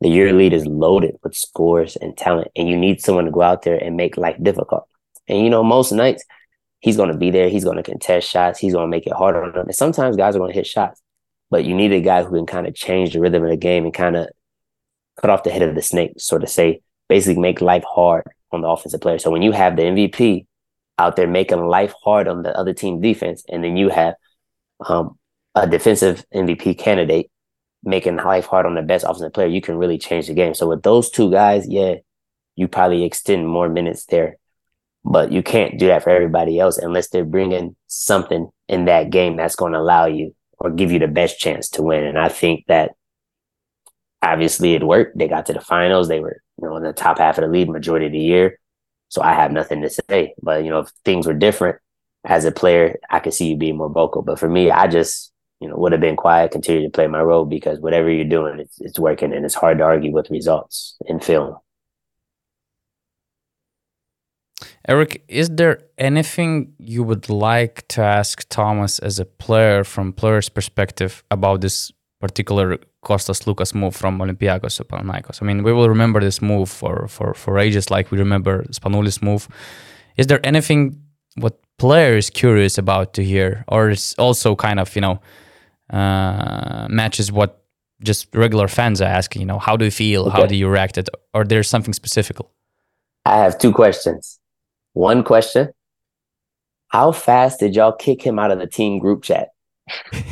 the 0.01 0.09
EuroLeague 0.09 0.53
is 0.53 0.67
loaded 0.67 1.17
with 1.23 1.35
scores 1.35 1.97
and 1.97 2.17
talent, 2.17 2.49
and 2.57 2.69
you 2.69 2.77
need 2.77 3.03
someone 3.03 3.27
to 3.27 3.31
go 3.31 3.43
out 3.43 3.63
there 3.63 3.77
and 3.77 3.99
make 3.99 4.17
life 4.17 4.37
difficult. 4.43 4.89
And 5.29 5.45
you 5.45 5.51
know, 5.51 5.63
most 5.63 5.93
nights 5.93 6.25
he's 6.85 6.99
going 6.99 7.11
to 7.11 7.17
be 7.17 7.31
there. 7.31 7.49
He's 7.49 7.65
going 7.65 7.79
to 7.79 7.83
contest 7.83 8.29
shots. 8.29 8.59
He's 8.59 8.75
going 8.75 8.85
to 8.85 8.91
make 8.91 9.07
it 9.07 9.15
harder 9.15 9.43
on 9.43 9.53
them. 9.53 9.67
And 9.67 9.75
sometimes 9.75 10.19
guys 10.19 10.37
are 10.37 10.39
going 10.39 10.53
to 10.53 10.55
hit 10.55 10.67
shots, 10.67 11.01
but 11.51 11.65
you 11.65 11.75
need 11.75 11.93
a 11.93 12.01
guy 12.03 12.23
who 12.23 12.37
can 12.37 12.45
kind 12.45 12.67
of 12.67 12.75
change 12.75 13.15
the 13.15 13.21
rhythm 13.21 13.43
of 13.43 13.49
the 13.49 13.57
game 13.57 13.85
and 13.85 13.95
kind 13.95 14.17
of 14.17 14.29
cut 15.19 15.31
off 15.31 15.45
the 15.45 15.51
head 15.51 15.63
of 15.63 15.75
the 15.75 15.81
snake, 15.81 16.13
so 16.19 16.37
to 16.37 16.47
say, 16.47 16.83
basically 17.09 17.41
make 17.41 17.63
life 17.63 17.85
hard 17.89 18.25
on 18.53 18.61
the 18.61 18.69
offensive 18.69 19.01
player. 19.01 19.19
So 19.19 19.31
when 19.31 19.41
you 19.41 19.53
have 19.53 19.77
the 19.77 19.83
MVP 19.83 20.47
out 20.99 21.17
there 21.17 21.27
making 21.27 21.65
life 21.65 21.95
hard 22.05 22.29
on 22.29 22.43
the 22.43 22.55
other 22.55 22.75
team 22.75 23.01
defense, 23.01 23.45
and 23.49 23.65
then 23.65 23.79
you 23.79 23.89
have 23.89 24.15
um, 24.87 25.19
a 25.55 25.67
defensive 25.67 26.23
MVP 26.35 26.77
candidate 26.77 27.31
making 27.83 28.17
life 28.17 28.45
hard 28.45 28.67
on 28.67 28.75
the 28.75 28.83
best 28.83 29.05
offensive 29.05 29.33
player, 29.33 29.47
you 29.47 29.63
can 29.63 29.79
really 29.79 29.97
change 29.97 30.27
the 30.27 30.35
game. 30.35 30.53
So 30.53 30.69
with 30.69 30.83
those 30.83 31.09
two 31.09 31.31
guys, 31.31 31.67
yeah, 31.67 31.95
you 32.57 32.69
probably 32.69 33.05
extend 33.05 33.49
more 33.49 33.71
minutes 33.71 34.05
there, 34.05 34.37
but 35.05 35.31
you 35.31 35.43
can't 35.43 35.79
do 35.79 35.87
that 35.89 36.03
for 36.03 36.11
everybody 36.11 36.59
else 36.59 36.79
unless 36.79 37.09
they're 37.09 37.25
bringing 37.25 37.77
something 37.87 38.51
in 38.69 38.87
that 38.87 39.11
game 39.11 39.37
that's 39.37 39.57
going 39.57 39.73
to 39.73 39.79
allow 39.79 40.07
you 40.07 40.35
or 40.59 40.71
give 40.71 40.91
you 40.91 40.99
the 40.99 41.09
best 41.09 41.39
chance 41.39 41.69
to 41.69 41.83
win. 41.83 42.05
And 42.05 42.19
I 42.19 42.29
think 42.29 42.65
that 42.69 42.93
obviously 44.23 44.75
it 44.75 44.83
worked. 44.83 45.19
They 45.19 45.29
got 45.29 45.47
to 45.47 45.53
the 45.53 45.61
finals. 45.61 46.09
They 46.09 46.21
were, 46.21 46.41
you 46.61 46.67
know, 46.67 46.77
in 46.77 46.83
the 46.83 46.93
top 46.93 47.19
half 47.19 47.37
of 47.37 47.43
the 47.43 47.51
league 47.51 47.69
majority 47.69 48.07
of 48.07 48.13
the 48.13 48.19
year. 48.19 48.59
So 49.09 49.21
I 49.21 49.35
have 49.35 49.53
nothing 49.53 49.83
to 49.83 49.91
say. 49.91 50.35
But 50.43 50.65
you 50.65 50.71
know, 50.71 50.81
if 50.81 50.89
things 51.05 51.27
were 51.27 51.35
different 51.35 51.79
as 52.25 52.47
a 52.47 52.53
player, 52.53 52.99
I 53.11 53.21
could 53.21 53.35
see 53.35 53.51
you 53.51 53.57
being 53.57 53.77
more 53.77 53.91
vocal. 53.91 54.23
But 54.23 54.39
for 54.39 54.49
me, 54.49 54.71
I 54.71 54.87
just 54.87 55.33
you 55.61 55.69
know 55.69 55.77
would 55.77 55.93
have 55.93 56.01
been 56.01 56.17
quiet, 56.17 56.51
continue 56.51 56.83
to 56.83 56.91
play 56.91 57.07
my 57.07 57.21
role 57.21 57.45
because 57.45 57.79
whatever 57.79 58.11
you're 58.11 58.25
doing, 58.25 58.59
it's 58.59 58.81
it's 58.81 58.99
working, 58.99 59.33
and 59.33 59.45
it's 59.45 59.55
hard 59.55 59.79
to 59.79 59.85
argue 59.85 60.13
with 60.13 60.31
results 60.31 60.97
in 61.07 61.21
film. 61.21 61.57
Eric, 64.89 65.25
is 65.29 65.49
there 65.51 65.81
anything 65.99 66.75
you 66.79 67.03
would 67.03 67.29
like 67.29 67.87
to 67.89 68.03
ask 68.03 68.49
Thomas 68.49 68.99
as 68.99 69.19
a 69.19 69.25
player 69.25 69.85
from 69.85 70.13
player's 70.13 70.49
perspective 70.49 71.25
about 71.31 71.61
this 71.61 71.93
particular 72.21 72.79
Kostas 73.05 73.43
Sloukas 73.43 73.75
move 73.75 73.95
from 73.95 74.19
Olympiacos 74.19 74.77
to 74.79 74.85
Panathinaikos. 74.85 75.43
I 75.43 75.45
mean, 75.45 75.63
we 75.63 75.73
will 75.73 75.89
remember 75.89 76.21
this 76.21 76.41
move 76.41 76.71
for, 76.71 77.07
for, 77.09 77.35
for 77.35 77.59
ages, 77.59 77.91
like 77.91 78.11
we 78.11 78.19
remember 78.19 78.65
Spanoulis 78.71 79.23
move. 79.23 79.47
Is 80.17 80.27
there 80.27 80.41
anything 80.43 81.03
what 81.37 81.61
player 81.79 82.17
is 82.17 82.31
curious 82.31 82.79
about 82.79 83.13
to 83.15 83.23
hear, 83.23 83.65
or 83.69 83.91
is 83.91 84.15
also 84.19 84.55
kind 84.57 84.79
of 84.81 84.95
you 84.95 85.03
know 85.03 85.21
uh, 85.91 86.87
matches 86.89 87.31
what 87.33 87.65
just 88.03 88.35
regular 88.35 88.69
fans 88.69 89.01
are 89.03 89.09
asking? 89.09 89.41
You 89.43 89.47
know, 89.47 89.59
how 89.59 89.77
do 89.77 89.85
you 89.85 89.91
feel? 89.91 90.23
Okay. 90.27 90.41
How 90.41 90.47
do 90.47 90.57
you 90.57 90.69
react 90.69 90.99
it? 90.99 91.09
Or 91.35 91.45
there's 91.45 91.69
something 91.69 91.93
specific? 91.93 92.37
I 93.27 93.39
have 93.39 93.59
two 93.59 93.73
questions. 93.73 94.39
One 94.95 95.23
question: 95.23 95.69
How 96.89 97.13
fast 97.13 97.61
did 97.61 97.77
y'all 97.77 97.93
kick 97.93 98.23
him 98.23 98.39
out 98.39 98.51
of 98.51 98.59
the 98.59 98.67
team 98.67 98.99
group 98.99 99.23
chat? 99.23 99.51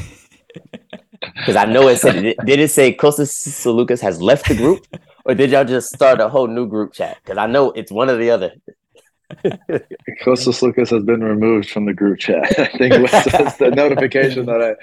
Because 1.37 1.57
I 1.57 1.65
know 1.65 1.89
it 1.89 1.99
said, 1.99 2.37
did 2.45 2.61
it 2.61 2.71
say 2.71 2.95
Kostas 2.95 3.31
Sloukas 3.33 4.01
has 4.01 4.21
left 4.21 4.49
the 4.49 4.55
group, 4.55 4.87
or 5.25 5.35
did 5.35 5.51
y'all 5.51 5.65
just 5.65 5.93
start 5.93 6.21
a 6.21 6.29
whole 6.29 6.47
new 6.47 6.67
group 6.67 6.93
chat? 6.93 7.19
Because 7.23 7.39
I 7.39 7.47
know 7.47 7.71
it's 7.73 7.91
one 7.91 8.11
or 8.11 8.17
the 8.17 8.31
other. 8.31 8.53
Kostas 10.25 10.61
Sloukas 10.61 10.91
has 10.91 11.03
been 11.05 11.23
removed 11.23 11.71
from 11.71 11.87
the 11.87 11.95
group 11.95 12.19
chat. 12.19 12.45
I 12.59 12.67
think 12.77 12.95
was 12.95 13.57
the 13.57 13.73
notification 13.75 14.47
that 14.47 14.63
I 14.63 14.75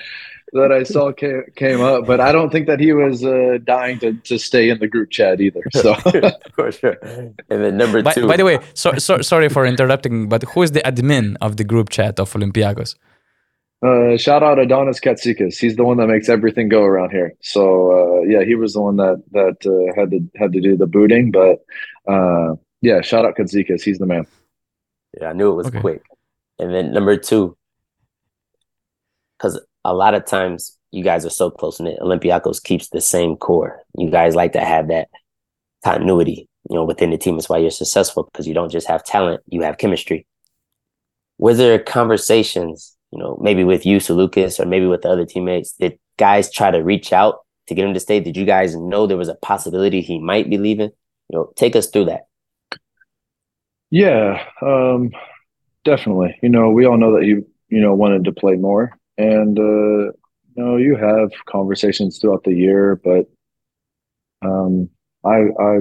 that 0.53 0.71
I 0.71 0.83
saw 0.83 1.11
came, 1.11 1.43
came 1.55 1.81
up, 1.81 2.05
but 2.05 2.19
I 2.19 2.31
don't 2.31 2.51
think 2.51 2.67
that 2.67 2.79
he 2.79 2.93
was 2.93 3.23
uh, 3.23 3.57
dying 3.63 3.99
to, 3.99 4.13
to 4.13 4.37
stay 4.37 4.69
in 4.69 4.79
the 4.79 4.87
group 4.87 5.09
chat 5.11 5.41
either. 5.41 5.61
So 5.73 5.93
for 6.55 6.71
sure. 6.71 6.97
And 7.49 7.63
then 7.63 7.77
number 7.77 8.01
by, 8.01 8.13
two. 8.13 8.27
By 8.27 8.37
the 8.37 8.45
way, 8.45 8.59
so, 8.73 8.95
so, 8.97 9.21
sorry 9.21 9.49
for 9.49 9.65
interrupting, 9.65 10.27
but 10.27 10.43
who 10.43 10.63
is 10.63 10.71
the 10.71 10.81
admin 10.81 11.35
of 11.41 11.57
the 11.57 11.63
group 11.63 11.89
chat 11.89 12.19
of 12.19 12.31
Olympiacos? 12.33 12.95
Uh, 13.81 14.17
shout 14.17 14.43
out 14.43 14.59
Adonis 14.59 14.99
Katsikas. 14.99 15.57
He's 15.57 15.77
the 15.77 15.85
one 15.85 15.97
that 15.97 16.07
makes 16.07 16.27
everything 16.27 16.67
go 16.67 16.83
around 16.83 17.11
here. 17.11 17.33
So 17.41 17.91
uh, 17.91 18.21
yeah, 18.23 18.43
he 18.43 18.55
was 18.55 18.73
the 18.73 18.81
one 18.81 18.97
that 18.97 19.23
that 19.31 19.65
uh, 19.65 19.99
had 19.99 20.11
to 20.11 20.19
had 20.35 20.51
to 20.51 20.59
do 20.59 20.75
the 20.75 20.87
booting. 20.87 21.31
But 21.31 21.63
uh, 22.05 22.55
yeah, 22.81 22.99
shout 22.99 23.23
out 23.23 23.37
Katsikas. 23.37 23.81
He's 23.81 23.97
the 23.97 24.05
man. 24.05 24.27
Yeah, 25.19 25.29
I 25.29 25.33
knew 25.33 25.51
it 25.51 25.55
was 25.55 25.67
okay. 25.67 25.79
quick. 25.79 26.03
And 26.59 26.73
then 26.73 26.91
number 26.91 27.15
two, 27.15 27.55
because 29.37 29.59
a 29.89 29.93
lot 29.93 30.13
of 30.13 30.25
times 30.25 30.77
you 30.91 31.03
guys 31.03 31.25
are 31.25 31.29
so 31.31 31.51
close 31.51 31.79
knit. 31.79 31.99
Olympiacos 31.99 32.63
keeps 32.63 32.89
the 32.89 33.01
same 33.01 33.35
core. 33.35 33.81
You 33.97 34.09
guys 34.09 34.35
like 34.35 34.53
to 34.53 34.61
have 34.61 34.87
that 34.87 35.09
continuity, 35.83 36.47
you 36.69 36.75
know, 36.75 36.83
within 36.83 37.11
the 37.11 37.17
team. 37.17 37.35
That's 37.35 37.49
why 37.49 37.57
you're 37.57 37.71
successful 37.71 38.23
because 38.23 38.47
you 38.47 38.53
don't 38.53 38.71
just 38.71 38.87
have 38.87 39.03
talent, 39.03 39.41
you 39.47 39.61
have 39.61 39.77
chemistry. 39.77 40.25
Was 41.37 41.57
there 41.57 41.79
conversations 41.79 42.97
you 43.11 43.19
know, 43.19 43.37
maybe 43.41 43.63
with 43.63 43.85
you, 43.85 43.99
Lucas, 44.09 44.59
or 44.59 44.65
maybe 44.65 44.85
with 44.85 45.01
the 45.01 45.09
other 45.09 45.25
teammates, 45.25 45.73
did 45.73 45.97
guys 46.17 46.51
try 46.51 46.69
to 46.69 46.79
reach 46.79 47.11
out 47.11 47.39
to 47.67 47.75
get 47.75 47.85
him 47.85 47.93
to 47.93 47.99
stay? 47.99 48.19
Did 48.19 48.37
you 48.37 48.45
guys 48.45 48.75
know 48.75 49.07
there 49.07 49.17
was 49.17 49.29
a 49.29 49.35
possibility 49.35 50.01
he 50.01 50.19
might 50.19 50.49
be 50.49 50.57
leaving? 50.57 50.91
You 51.29 51.39
know, 51.39 51.53
take 51.55 51.75
us 51.75 51.87
through 51.87 52.05
that. 52.05 52.27
Yeah, 53.89 54.43
um, 54.61 55.11
definitely. 55.83 56.37
You 56.43 56.49
know, 56.49 56.69
we 56.69 56.85
all 56.85 56.97
know 56.97 57.15
that 57.15 57.23
he, 57.23 57.29
you 57.69 57.81
know, 57.81 57.95
wanted 57.95 58.25
to 58.25 58.31
play 58.31 58.55
more, 58.55 58.97
and 59.19 59.59
uh, 59.59 60.11
you 60.55 60.63
know, 60.63 60.77
you 60.77 60.95
have 60.95 61.29
conversations 61.45 62.17
throughout 62.19 62.43
the 62.45 62.53
year, 62.53 62.99
but 63.03 63.25
um, 64.41 64.89
I, 65.25 65.47
I 65.59 65.79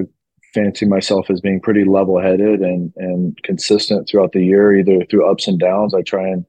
fancy 0.53 0.85
myself 0.85 1.29
as 1.29 1.41
being 1.41 1.61
pretty 1.61 1.85
level-headed 1.85 2.59
and 2.61 2.93
and 2.97 3.41
consistent 3.43 4.07
throughout 4.07 4.33
the 4.33 4.43
year, 4.43 4.75
either 4.75 5.05
through 5.05 5.29
ups 5.29 5.47
and 5.47 5.59
downs. 5.59 5.93
I 5.93 6.01
try 6.01 6.27
and 6.27 6.45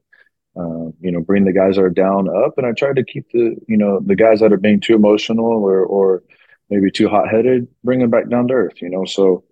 uh, 0.57 0.91
you 1.01 1.12
know, 1.12 1.20
bring 1.20 1.45
the 1.45 1.53
guys 1.53 1.76
that 1.76 1.82
are 1.82 1.91
down 1.91 2.28
up, 2.45 2.55
and 2.59 2.66
I 2.66 2.72
try 2.72 2.93
to 2.93 3.05
keep 3.05 3.30
the 3.32 3.57
you 3.68 3.76
know 3.76 4.01
the 4.05 4.16
guys 4.16 4.41
that 4.41 4.53
are 4.53 4.59
being 4.59 4.80
too 4.80 4.95
emotional 4.95 5.47
or 5.47 5.84
or 5.84 6.22
maybe 6.70 6.91
too 6.91 7.09
hot 7.09 7.28
headed, 7.30 7.68
bring 7.84 8.01
them 8.01 8.11
back 8.11 8.28
down 8.28 8.49
to 8.49 8.55
earth. 8.55 8.82
You 8.82 8.91
know, 8.91 9.05
so 9.05 9.45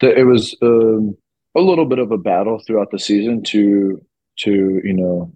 the, 0.00 0.16
it 0.16 0.24
was 0.24 0.56
um, 0.62 1.16
a 1.56 1.60
little 1.60 1.86
bit 1.86 1.98
of 1.98 2.12
a 2.12 2.18
battle 2.18 2.62
throughout 2.64 2.92
the 2.92 2.98
season 3.00 3.42
to 3.44 4.00
to 4.38 4.80
you 4.84 4.92
know 4.92 5.32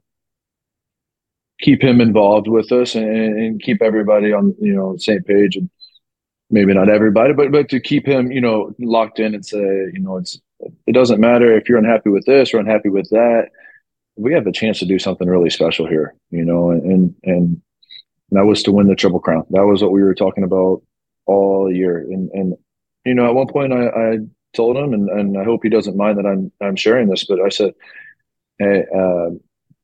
keep 1.61 1.83
him 1.83 2.01
involved 2.01 2.47
with 2.47 2.71
us 2.71 2.95
and, 2.95 3.07
and 3.07 3.63
keep 3.63 3.83
everybody 3.83 4.33
on 4.33 4.55
you 4.61 4.75
know 4.75 4.97
same 4.97 5.23
page 5.23 5.57
and 5.57 5.69
maybe 6.51 6.75
not 6.75 6.89
everybody, 6.89 7.33
but 7.33 7.53
but 7.53 7.69
to 7.71 7.81
keep 7.81 8.07
him, 8.07 8.31
you 8.31 8.41
know, 8.41 8.75
locked 8.79 9.19
in 9.19 9.35
and 9.35 9.45
say, 9.45 9.59
you 9.59 10.01
know, 10.01 10.17
it's 10.17 10.41
it 10.87 10.93
doesn't 10.93 11.21
matter 11.21 11.57
if 11.57 11.69
you're 11.69 11.79
unhappy 11.79 12.11
with 12.11 12.25
this 12.27 12.53
or 12.53 12.59
unhappy 12.59 12.89
with 12.89 13.09
that. 13.11 13.49
We 14.17 14.33
have 14.35 14.47
a 14.47 14.53
chance 14.53 14.79
to 14.81 14.87
do 14.87 14.99
something 14.99 15.29
really 15.29 15.51
special 15.51 15.87
here, 15.87 16.15
you 16.31 16.45
know, 16.45 16.71
and 16.71 17.15
and 17.25 17.61
that 18.31 18.45
was 18.45 18.63
to 18.65 18.73
win 18.73 18.89
the 18.89 18.95
triple 18.95 19.21
crown. 19.21 19.47
That 19.51 19.67
was 19.67 19.83
what 19.83 19.93
we 19.93 20.03
were 20.03 20.15
talking 20.15 20.45
about 20.45 20.83
all 21.27 21.73
year. 21.73 21.99
And 21.99 22.31
and 22.33 22.55
you 23.05 23.15
know, 23.15 23.27
at 23.27 23.35
one 23.35 23.49
point 23.49 23.73
I, 23.73 23.87
I 23.87 24.19
told 24.55 24.77
him, 24.77 24.93
and, 24.93 25.09
and 25.09 25.39
I 25.39 25.45
hope 25.45 25.61
he 25.63 25.69
doesn't 25.69 25.97
mind 25.97 26.19
that 26.19 26.27
I'm 26.27 26.51
I'm 26.61 26.77
sharing 26.77 27.09
this, 27.09 27.25
but 27.25 27.41
I 27.41 27.49
said, 27.49 27.75
hey, 28.59 28.85
uh, 28.95 29.31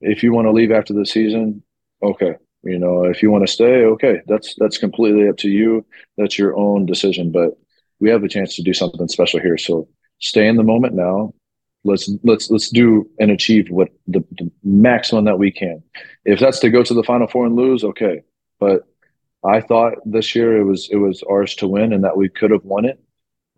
if 0.00 0.22
you 0.22 0.32
want 0.32 0.46
to 0.46 0.52
leave 0.52 0.70
after 0.72 0.92
the 0.92 1.06
season, 1.06 1.62
okay, 2.02 2.34
you 2.62 2.78
know, 2.78 3.04
if 3.04 3.22
you 3.22 3.30
want 3.30 3.46
to 3.46 3.52
stay, 3.52 3.84
okay, 3.84 4.20
that's 4.26 4.54
that's 4.58 4.78
completely 4.78 5.28
up 5.28 5.36
to 5.38 5.48
you. 5.48 5.84
That's 6.16 6.38
your 6.38 6.56
own 6.56 6.86
decision. 6.86 7.30
But 7.30 7.58
we 8.00 8.10
have 8.10 8.24
a 8.24 8.28
chance 8.28 8.56
to 8.56 8.62
do 8.62 8.74
something 8.74 9.08
special 9.08 9.40
here. 9.40 9.58
So 9.58 9.88
stay 10.20 10.46
in 10.46 10.56
the 10.56 10.62
moment 10.62 10.94
now. 10.94 11.34
Let's 11.84 12.10
let's 12.22 12.50
let's 12.50 12.70
do 12.70 13.08
and 13.18 13.30
achieve 13.30 13.68
what 13.70 13.90
the, 14.06 14.20
the 14.32 14.50
maximum 14.62 15.26
that 15.26 15.38
we 15.38 15.50
can. 15.50 15.82
If 16.24 16.40
that's 16.40 16.60
to 16.60 16.70
go 16.70 16.82
to 16.82 16.94
the 16.94 17.02
final 17.02 17.26
four 17.26 17.44
and 17.44 17.56
lose, 17.56 17.84
okay. 17.84 18.22
But 18.58 18.84
I 19.44 19.60
thought 19.60 19.94
this 20.06 20.34
year 20.34 20.58
it 20.58 20.64
was 20.64 20.88
it 20.90 20.96
was 20.96 21.22
ours 21.30 21.54
to 21.56 21.68
win 21.68 21.92
and 21.92 22.04
that 22.04 22.16
we 22.16 22.30
could 22.30 22.50
have 22.50 22.64
won 22.64 22.86
it. 22.86 22.98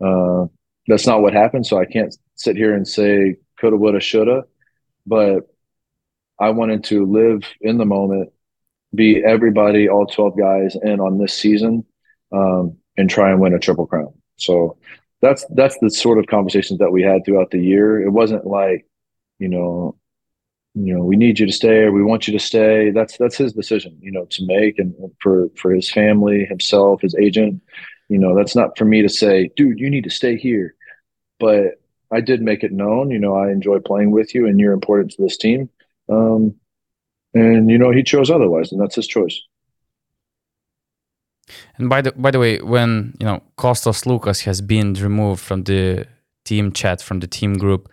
Uh, 0.01 0.47
that's 0.87 1.07
not 1.07 1.21
what 1.21 1.33
happened. 1.33 1.65
So 1.65 1.79
I 1.79 1.85
can't 1.85 2.15
sit 2.35 2.57
here 2.57 2.75
and 2.75 2.87
say 2.87 3.37
coulda, 3.59 3.77
woulda, 3.77 4.01
shoulda. 4.01 4.43
But 5.07 5.47
I 6.39 6.51
wanted 6.51 6.83
to 6.85 7.05
live 7.05 7.43
in 7.61 7.77
the 7.77 7.85
moment 7.85 8.31
be 8.93 9.23
everybody, 9.23 9.89
all 9.89 10.05
12 10.05 10.37
guys 10.37 10.77
in 10.81 10.99
on 10.99 11.17
this 11.17 11.33
season 11.33 11.85
um, 12.31 12.77
and 12.97 13.09
try 13.09 13.31
and 13.31 13.39
win 13.39 13.53
a 13.53 13.59
triple 13.59 13.87
crown. 13.87 14.13
So 14.37 14.77
that's 15.21 15.45
that's 15.55 15.77
the 15.79 15.89
sort 15.89 16.19
of 16.19 16.27
conversations 16.27 16.79
that 16.79 16.91
we 16.91 17.01
had 17.01 17.25
throughout 17.25 17.51
the 17.51 17.59
year. 17.59 18.01
It 18.01 18.11
wasn't 18.11 18.45
like, 18.45 18.85
you 19.39 19.47
know, 19.49 19.97
you 20.73 20.95
know, 20.95 21.03
we 21.03 21.15
need 21.15 21.39
you 21.39 21.47
to 21.47 21.51
stay 21.51 21.79
or 21.79 21.91
we 21.91 22.03
want 22.03 22.27
you 22.27 22.33
to 22.33 22.43
stay. 22.43 22.91
That's 22.91 23.17
that's 23.17 23.37
his 23.37 23.53
decision, 23.53 23.97
you 24.01 24.11
know, 24.11 24.25
to 24.25 24.45
make 24.45 24.77
and 24.77 24.93
for 25.19 25.49
for 25.55 25.71
his 25.71 25.89
family, 25.89 26.45
himself, 26.45 27.01
his 27.01 27.15
agent. 27.15 27.61
You 28.09 28.19
know, 28.19 28.35
that's 28.35 28.55
not 28.55 28.77
for 28.77 28.85
me 28.85 29.01
to 29.01 29.09
say, 29.09 29.49
dude, 29.55 29.79
you 29.79 29.89
need 29.89 30.05
to 30.05 30.09
stay 30.09 30.37
here. 30.37 30.75
But 31.39 31.81
I 32.11 32.21
did 32.21 32.41
make 32.41 32.63
it 32.63 32.71
known, 32.71 33.11
you 33.11 33.19
know, 33.19 33.35
I 33.35 33.51
enjoy 33.51 33.79
playing 33.79 34.11
with 34.11 34.33
you 34.33 34.47
and 34.47 34.59
you're 34.59 34.73
important 34.73 35.11
to 35.11 35.21
this 35.21 35.37
team. 35.37 35.69
Um, 36.09 36.55
and 37.33 37.69
you 37.69 37.77
know 37.77 37.91
he 37.91 38.03
chose 38.03 38.29
otherwise, 38.29 38.71
and 38.71 38.81
that's 38.81 38.95
his 38.95 39.07
choice. 39.07 39.41
And 41.77 41.89
by 41.89 42.01
the 42.01 42.11
by 42.13 42.31
the 42.31 42.39
way, 42.39 42.59
when 42.61 43.15
you 43.19 43.25
know 43.25 43.41
Kostas 43.57 44.03
Sloukas 44.03 44.43
has 44.43 44.61
been 44.61 44.93
removed 44.93 45.41
from 45.41 45.63
the 45.63 46.05
team 46.45 46.71
chat 46.71 47.01
from 47.01 47.19
the 47.19 47.27
team 47.27 47.57
group, 47.57 47.89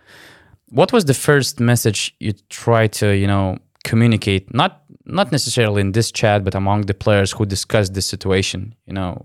what 0.69 0.93
was 0.93 1.05
the 1.05 1.15
first 1.15 1.61
message 1.61 2.15
you 2.21 2.33
tried 2.49 2.93
to 2.95 3.17
you 3.17 3.27
know 3.27 3.59
communicate? 3.85 4.53
Not 4.55 4.83
not 5.05 5.33
necessarily 5.33 5.81
in 5.81 5.93
this 5.93 6.11
chat, 6.11 6.45
but 6.45 6.55
among 6.55 6.83
the 6.83 6.95
players 6.95 7.33
who 7.33 7.45
discussed 7.45 7.95
the 7.95 8.03
situation. 8.03 8.75
You 8.87 8.95
know, 8.95 9.23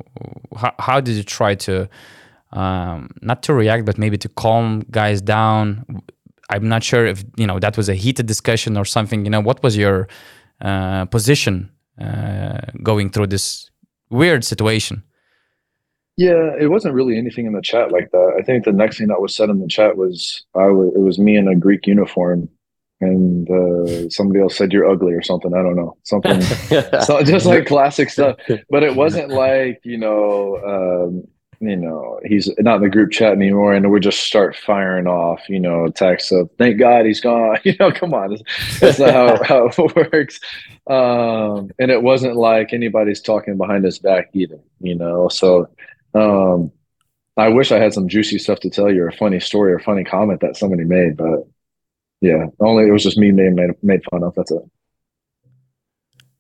how 0.56 0.74
how 0.80 1.00
did 1.00 1.16
you 1.16 1.24
try 1.24 1.56
to 1.56 1.90
um, 2.52 3.10
not 3.22 3.44
to 3.44 3.54
react, 3.54 3.86
but 3.86 3.98
maybe 3.98 4.18
to 4.18 4.30
calm 4.30 4.86
guys 4.92 5.22
down? 5.22 5.86
I'm 6.50 6.68
not 6.68 6.84
sure 6.84 7.06
if 7.06 7.24
you 7.38 7.46
know 7.46 7.60
that 7.60 7.78
was 7.78 7.90
a 7.90 7.96
heated 7.96 8.26
discussion 8.26 8.78
or 8.78 8.86
something. 8.86 9.24
You 9.26 9.32
know, 9.32 9.42
what 9.42 9.62
was 9.62 9.78
your 9.78 10.08
uh, 10.62 11.06
position 11.06 11.72
uh, 12.02 12.60
going 12.82 13.12
through 13.12 13.28
this 13.28 13.70
weird 14.10 14.44
situation? 14.44 15.04
Yeah, 16.18 16.54
it 16.60 16.70
wasn't 16.70 16.96
really 16.96 17.18
anything 17.18 17.46
in 17.46 17.54
the 17.54 17.62
chat 17.62 17.92
like 17.92 18.12
that. 18.12 18.36
I 18.38 18.42
think 18.42 18.66
the 18.66 18.74
next 18.74 18.98
thing 18.98 19.08
that 19.08 19.22
was 19.22 19.34
said 19.34 19.50
in 19.50 19.62
the 19.62 19.68
chat 19.68 19.96
was 19.96 20.44
I 20.56 20.66
was 20.66 20.92
it 20.96 21.00
was 21.00 21.18
me 21.20 21.38
in 21.38 21.48
a 21.48 21.56
Greek 21.56 21.88
uniform, 21.88 22.50
and 23.00 23.50
uh, 23.50 24.10
somebody 24.10 24.42
else 24.42 24.58
said 24.58 24.74
you're 24.74 24.90
ugly 24.90 25.14
or 25.14 25.22
something. 25.22 25.54
I 25.54 25.62
don't 25.62 25.78
know 25.78 25.96
something, 26.04 26.42
so, 27.06 27.24
just 27.24 27.46
like 27.46 27.68
classic 27.68 28.10
stuff. 28.10 28.38
But 28.70 28.84
it 28.84 28.96
wasn't 28.96 29.30
like 29.30 29.80
you 29.84 29.98
know. 29.98 30.58
Um, 30.66 31.24
you 31.62 31.76
know, 31.76 32.20
he's 32.26 32.50
not 32.60 32.78
in 32.78 32.84
the 32.84 32.90
group 32.90 33.12
chat 33.12 33.34
anymore, 33.34 33.74
and 33.74 33.92
we 33.92 34.00
just 34.00 34.22
start 34.22 34.56
firing 34.56 35.08
off, 35.08 35.42
you 35.50 35.60
know, 35.60 35.90
texts 35.90 36.32
of 36.32 36.50
"Thank 36.58 36.80
God 36.80 37.06
he's 37.06 37.20
gone." 37.20 37.58
You 37.66 37.76
know, 37.80 37.92
come 37.92 38.14
on, 38.14 38.38
that's 38.80 39.00
not 39.00 39.12
how, 39.12 39.44
how 39.44 39.66
it 39.68 39.96
works. 39.96 40.40
Um, 40.88 41.72
and 41.78 41.92
it 41.92 42.02
wasn't 42.02 42.36
like 42.36 42.74
anybody's 42.74 43.22
talking 43.22 43.58
behind 43.58 43.84
his 43.84 44.00
back 44.00 44.30
either, 44.34 44.60
you 44.80 44.96
know. 44.96 45.28
So, 45.28 45.70
um, 46.14 46.72
I 47.36 47.50
wish 47.50 47.72
I 47.72 47.80
had 47.80 47.94
some 47.94 48.08
juicy 48.08 48.40
stuff 48.40 48.62
to 48.62 48.70
tell 48.70 48.92
you, 48.92 49.04
or 49.04 49.10
a 49.10 49.14
funny 49.14 49.40
story, 49.40 49.74
or 49.74 49.78
a 49.78 49.84
funny 49.84 50.04
comment 50.04 50.42
that 50.42 50.58
somebody 50.58 50.86
made, 50.86 51.18
but 51.18 51.46
yeah, 52.22 52.46
only 52.60 52.88
it 52.88 52.92
was 52.92 53.04
just 53.04 53.18
me 53.18 53.32
made 53.32 53.54
made, 53.54 53.72
made 53.84 54.04
fun 54.10 54.24
of. 54.24 54.34
That's 54.36 54.52
it. 54.52 54.64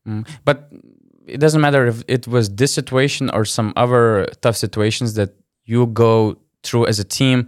Mm, 0.07 0.28
but 0.45 0.72
it 1.34 1.39
doesn't 1.39 1.61
matter 1.61 1.88
if 1.88 2.03
it 2.07 2.27
was 2.27 2.49
this 2.49 2.73
situation 2.73 3.30
or 3.30 3.45
some 3.45 3.73
other 3.75 4.27
tough 4.41 4.57
situations 4.57 5.13
that 5.13 5.36
you 5.65 5.88
go 5.88 6.38
through 6.63 6.88
as 6.88 6.99
a 6.99 7.03
team. 7.03 7.47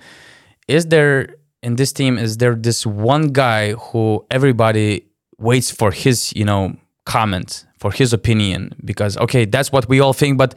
Is 0.68 0.86
there 0.88 1.36
in 1.64 1.76
this 1.76 1.92
team 1.94 2.18
is 2.18 2.38
there 2.38 2.56
this 2.56 2.86
one 2.86 3.28
guy 3.28 3.74
who 3.74 4.26
everybody 4.32 5.06
waits 5.38 5.72
for 5.72 5.92
his, 5.92 6.34
you 6.36 6.46
know, 6.46 6.76
comment, 7.06 7.66
for 7.78 7.92
his 7.92 8.14
opinion 8.14 8.74
because 8.86 9.18
okay, 9.18 9.46
that's 9.46 9.72
what 9.72 9.88
we 9.90 10.00
all 10.00 10.14
think, 10.14 10.38
but 10.38 10.56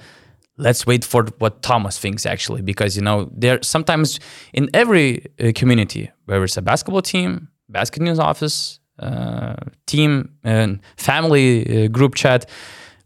let's 0.57 0.87
wait 0.87 1.05
for 1.05 1.25
what 1.39 1.63
Thomas 1.63 1.99
thinks 1.99 2.27
actually 2.27 2.63
because 2.63 2.97
you 2.97 3.03
know 3.03 3.29
there 3.33 3.61
sometimes 3.63 4.21
in 4.53 4.71
every 4.73 5.27
uh, 5.41 5.51
community 5.55 6.11
whether 6.27 6.45
it's 6.45 6.57
a 6.57 6.63
basketball 6.63 7.03
team, 7.03 7.49
basketball 7.69 8.07
news 8.07 8.19
office, 8.19 8.79
uh, 8.99 9.57
team 9.87 10.31
and 10.45 10.81
family 10.97 11.85
uh, 11.85 11.89
group 11.89 12.15
chat 12.15 12.49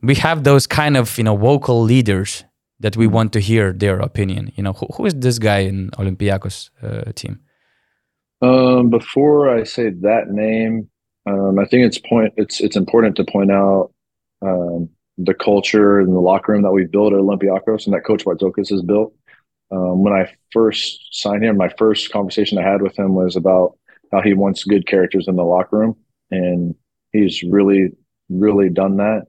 we 0.02 0.14
have 0.16 0.44
those 0.44 0.66
kind 0.66 0.96
of 0.96 1.16
you 1.18 1.24
know 1.24 1.36
vocal 1.36 1.82
leaders 1.82 2.44
that 2.80 2.96
we 2.96 3.06
want 3.06 3.32
to 3.32 3.40
hear 3.40 3.72
their 3.72 3.98
opinion. 3.98 4.52
You 4.54 4.62
know, 4.62 4.72
who, 4.72 4.86
who 4.94 5.06
is 5.06 5.14
this 5.14 5.38
guy 5.38 5.60
in 5.60 5.90
Olympiacos 5.92 6.70
uh, 6.82 7.12
team? 7.12 7.40
Um, 8.40 8.88
before 8.88 9.50
I 9.50 9.64
say 9.64 9.90
that 9.90 10.30
name, 10.30 10.88
um, 11.26 11.58
I 11.58 11.64
think 11.64 11.86
it's 11.86 11.98
point 11.98 12.34
it's 12.36 12.60
it's 12.60 12.76
important 12.76 13.16
to 13.16 13.24
point 13.24 13.50
out 13.50 13.92
um, 14.42 14.88
the 15.16 15.34
culture 15.34 15.98
and 15.98 16.14
the 16.14 16.20
locker 16.20 16.52
room 16.52 16.62
that 16.62 16.72
we've 16.72 16.90
built 16.90 17.12
at 17.12 17.18
Olympiacos 17.18 17.86
and 17.86 17.94
that 17.94 18.04
Coach 18.04 18.24
Bartzokas 18.24 18.70
has 18.70 18.82
built. 18.82 19.12
Um, 19.70 20.02
when 20.02 20.14
I 20.14 20.32
first 20.52 21.08
signed 21.10 21.44
him, 21.44 21.56
my 21.56 21.68
first 21.76 22.10
conversation 22.10 22.58
I 22.58 22.62
had 22.62 22.80
with 22.80 22.98
him 22.98 23.14
was 23.14 23.36
about 23.36 23.76
how 24.12 24.22
he 24.22 24.32
wants 24.32 24.64
good 24.64 24.86
characters 24.86 25.28
in 25.28 25.36
the 25.36 25.44
locker 25.44 25.78
room, 25.78 25.96
and 26.30 26.74
he's 27.12 27.42
really, 27.42 27.90
really 28.30 28.70
done 28.70 28.96
that. 28.96 29.26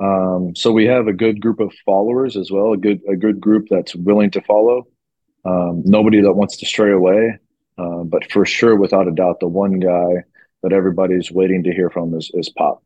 Um, 0.00 0.54
so 0.56 0.72
we 0.72 0.86
have 0.86 1.08
a 1.08 1.12
good 1.12 1.40
group 1.40 1.60
of 1.60 1.72
followers 1.84 2.36
as 2.36 2.50
well, 2.50 2.72
a 2.72 2.76
good 2.76 3.00
a 3.08 3.16
good 3.16 3.40
group 3.40 3.66
that's 3.70 3.94
willing 3.94 4.30
to 4.32 4.40
follow. 4.42 4.86
Um, 5.44 5.82
nobody 5.84 6.20
that 6.22 6.32
wants 6.32 6.56
to 6.58 6.66
stray 6.66 6.92
away, 6.92 7.38
uh, 7.78 8.04
but 8.04 8.30
for 8.30 8.46
sure, 8.46 8.76
without 8.76 9.08
a 9.08 9.12
doubt, 9.12 9.40
the 9.40 9.48
one 9.48 9.78
guy 9.78 10.24
that 10.62 10.72
everybody's 10.72 11.30
waiting 11.30 11.62
to 11.64 11.72
hear 11.72 11.90
from 11.90 12.14
is, 12.14 12.30
is 12.34 12.48
Pop. 12.50 12.82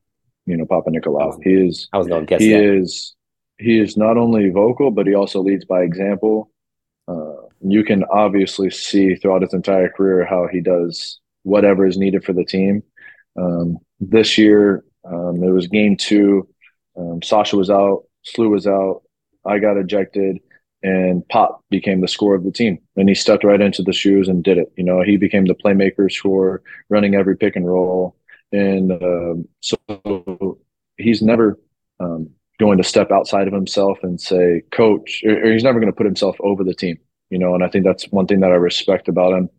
You 0.46 0.56
know, 0.56 0.66
Papanikolaou. 0.66 1.38
He 1.42 1.54
is. 1.54 1.88
I 1.92 1.98
was 1.98 2.06
going 2.06 2.22
to 2.22 2.26
guess 2.26 2.40
he 2.40 2.52
that. 2.52 2.62
is. 2.62 3.14
He 3.58 3.78
is 3.78 3.96
not 3.96 4.16
only 4.16 4.50
vocal, 4.50 4.90
but 4.90 5.06
he 5.06 5.14
also 5.14 5.40
leads 5.40 5.64
by 5.64 5.82
example. 5.82 6.50
Uh, 7.06 7.34
you 7.60 7.84
can 7.84 8.04
obviously 8.04 8.70
see 8.70 9.14
throughout 9.14 9.42
his 9.42 9.54
entire 9.54 9.88
career 9.88 10.24
how 10.24 10.48
he 10.50 10.60
does 10.60 11.20
whatever 11.44 11.86
is 11.86 11.96
needed 11.96 12.24
for 12.24 12.32
the 12.32 12.44
team. 12.44 12.82
Um, 13.38 13.78
this 14.00 14.36
year, 14.36 14.84
um, 15.04 15.42
it 15.42 15.50
was 15.50 15.68
game 15.68 15.96
two 15.96 16.48
um, 16.96 17.22
Sasha 17.22 17.56
was 17.56 17.70
out, 17.70 18.04
Slew 18.22 18.48
was 18.48 18.66
out, 18.66 19.02
I 19.44 19.58
got 19.58 19.76
ejected, 19.76 20.38
and 20.82 21.26
Pop 21.28 21.64
became 21.70 22.00
the 22.00 22.08
scorer 22.08 22.36
of 22.36 22.44
the 22.44 22.52
team. 22.52 22.78
And 22.96 23.08
he 23.08 23.14
stepped 23.14 23.44
right 23.44 23.60
into 23.60 23.82
the 23.82 23.92
shoes 23.92 24.28
and 24.28 24.44
did 24.44 24.58
it. 24.58 24.72
You 24.76 24.84
know, 24.84 25.02
he 25.02 25.16
became 25.16 25.46
the 25.46 25.54
playmaker, 25.54 26.12
scorer, 26.12 26.62
running 26.90 27.14
every 27.14 27.36
pick 27.36 27.56
and 27.56 27.66
roll. 27.66 28.16
And 28.52 28.92
um, 28.92 29.48
so 29.60 30.58
he's 30.98 31.22
never 31.22 31.58
um, 32.00 32.30
going 32.60 32.78
to 32.78 32.84
step 32.84 33.10
outside 33.10 33.48
of 33.48 33.54
himself 33.54 33.98
and 34.02 34.20
say, 34.20 34.62
coach, 34.70 35.22
or, 35.24 35.44
or 35.44 35.52
he's 35.52 35.64
never 35.64 35.80
going 35.80 35.90
to 35.90 35.96
put 35.96 36.06
himself 36.06 36.36
over 36.40 36.62
the 36.62 36.74
team, 36.74 36.98
you 37.30 37.38
know. 37.38 37.54
And 37.54 37.64
I 37.64 37.68
think 37.68 37.84
that's 37.84 38.04
one 38.12 38.26
thing 38.26 38.40
that 38.40 38.52
I 38.52 38.56
respect 38.56 39.08
about 39.08 39.32
him, 39.32 39.50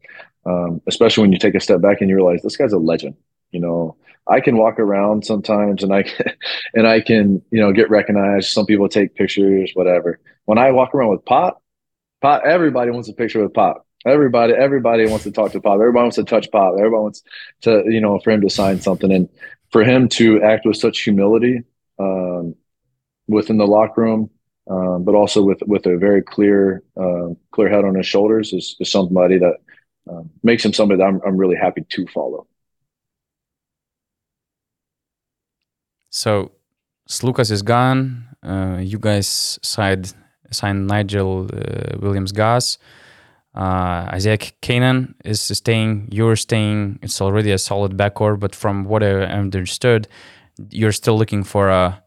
um, 0.45 0.81
especially 0.87 1.21
when 1.21 1.31
you 1.31 1.39
take 1.39 1.55
a 1.55 1.59
step 1.59 1.81
back 1.81 2.01
and 2.01 2.09
you 2.09 2.15
realize 2.15 2.41
this 2.41 2.57
guy's 2.57 2.73
a 2.73 2.77
legend, 2.77 3.15
you 3.55 3.61
know. 3.61 3.95
I 4.27 4.39
can 4.39 4.57
walk 4.57 4.79
around 4.79 5.23
sometimes 5.23 5.83
and 5.83 5.93
I 5.93 6.01
can, 6.01 6.25
and 6.73 6.87
I 6.87 6.99
can, 6.99 7.43
you 7.51 7.61
know, 7.61 7.71
get 7.71 7.91
recognized. 7.91 8.49
Some 8.49 8.65
people 8.65 8.89
take 8.89 9.15
pictures, 9.15 9.71
whatever. 9.75 10.19
When 10.45 10.57
I 10.57 10.71
walk 10.71 10.95
around 10.95 11.11
with 11.11 11.25
Pop, 11.25 11.61
Pop, 12.21 12.41
everybody 12.43 12.89
wants 12.91 13.07
a 13.07 13.13
picture 13.13 13.43
with 13.43 13.53
Pop. 13.53 13.85
Everybody, 14.05 14.53
everybody 14.53 15.07
wants 15.07 15.23
to 15.23 15.31
talk 15.31 15.51
to 15.51 15.61
Pop. 15.61 15.75
Everybody 15.75 16.03
wants 16.03 16.15
to 16.15 16.23
touch 16.23 16.49
Pop. 16.51 16.73
Everybody 16.77 17.01
wants 17.01 17.23
to, 17.61 17.83
you 17.87 18.01
know, 18.01 18.19
for 18.19 18.31
him 18.31 18.41
to 18.41 18.49
sign 18.49 18.79
something, 18.81 19.11
and 19.11 19.29
for 19.71 19.83
him 19.83 20.09
to 20.09 20.41
act 20.43 20.65
with 20.65 20.77
such 20.77 21.01
humility 21.01 21.63
um, 21.99 22.55
within 23.27 23.57
the 23.57 23.67
locker 23.67 24.01
room, 24.01 24.29
um, 24.69 25.03
but 25.03 25.15
also 25.15 25.41
with 25.41 25.59
with 25.65 25.85
a 25.87 25.97
very 25.97 26.21
clear 26.21 26.83
uh, 26.99 27.29
clear 27.51 27.69
head 27.69 27.85
on 27.85 27.95
his 27.95 28.07
shoulders 28.07 28.53
is, 28.53 28.75
is 28.79 28.91
somebody 28.91 29.39
that 29.39 29.55
um, 30.09 30.29
makes 30.43 30.63
him 30.63 30.73
somebody 30.73 30.99
that 30.99 31.05
I'm 31.05 31.21
I'm 31.25 31.37
really 31.37 31.55
happy 31.55 31.81
to 31.89 32.07
follow. 32.07 32.47
So, 36.15 36.53
Lucas 37.23 37.51
is 37.51 37.61
gone. 37.61 38.25
Uh, 38.41 38.77
you 38.79 38.97
guys 38.97 39.59
signed 39.61 40.13
signed 40.49 40.87
Nigel 40.87 41.49
uh, 41.53 41.97
Williams 41.99 42.31
Goss. 42.31 42.77
Uh, 43.53 44.07
Isaiah 44.13 44.37
Canaan 44.61 45.15
is 45.25 45.41
staying. 45.41 46.07
You're 46.13 46.37
staying. 46.37 46.99
It's 47.01 47.19
already 47.19 47.51
a 47.51 47.57
solid 47.57 47.97
backcourt, 47.97 48.39
but 48.39 48.55
from 48.55 48.85
what 48.85 49.03
I 49.03 49.25
understood, 49.25 50.07
you're 50.69 50.93
still 50.93 51.17
looking 51.17 51.43
for 51.43 51.67
a 51.67 52.01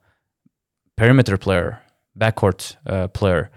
perimeter 0.96 1.36
player, 1.36 1.82
backcourt 2.18 2.76
uh, 2.86 3.08
player. 3.08 3.50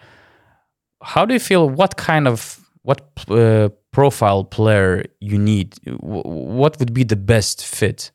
How 1.02 1.26
do 1.26 1.34
you 1.34 1.39
feel? 1.39 1.70
What 1.70 1.95
kind 1.95 2.28
of 2.28 2.60
what 2.82 2.99
uh, 3.30 3.70
profile 3.91 4.43
player 4.43 5.06
you 5.22 5.38
need? 5.38 5.78
What 6.02 6.78
would 6.80 6.93
be 6.93 7.06
the 7.06 7.16
best 7.16 7.66
fit? 7.66 8.12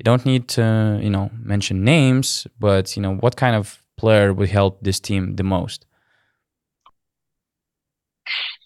You 0.00 0.04
don't 0.04 0.24
need 0.24 0.48
to, 0.56 0.98
you 1.02 1.10
know, 1.10 1.30
mention 1.42 1.84
names, 1.84 2.46
but 2.58 2.96
you 2.96 3.02
know, 3.02 3.16
what 3.16 3.36
kind 3.36 3.54
of 3.54 3.82
player 3.98 4.32
would 4.32 4.48
help 4.48 4.78
this 4.80 4.98
team 4.98 5.36
the 5.36 5.42
most? 5.42 5.84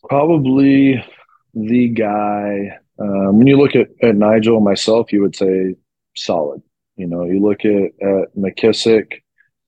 Probably 0.09 1.05
the 1.53 1.89
guy. 1.89 2.79
Um, 3.01 3.39
when 3.39 3.49
you 3.49 3.57
look 3.57 3.75
at, 3.75 3.89
at 4.01 4.15
Nigel 4.15 4.59
and 4.59 4.65
myself, 4.65 5.13
you 5.13 5.23
would 5.23 5.35
say 5.35 5.75
solid. 6.17 6.63
You 6.95 7.09
know, 7.09 7.25
you 7.25 7.41
look 7.41 7.65
at, 7.65 7.91
at 8.01 8.37
McKissic, 8.39 9.15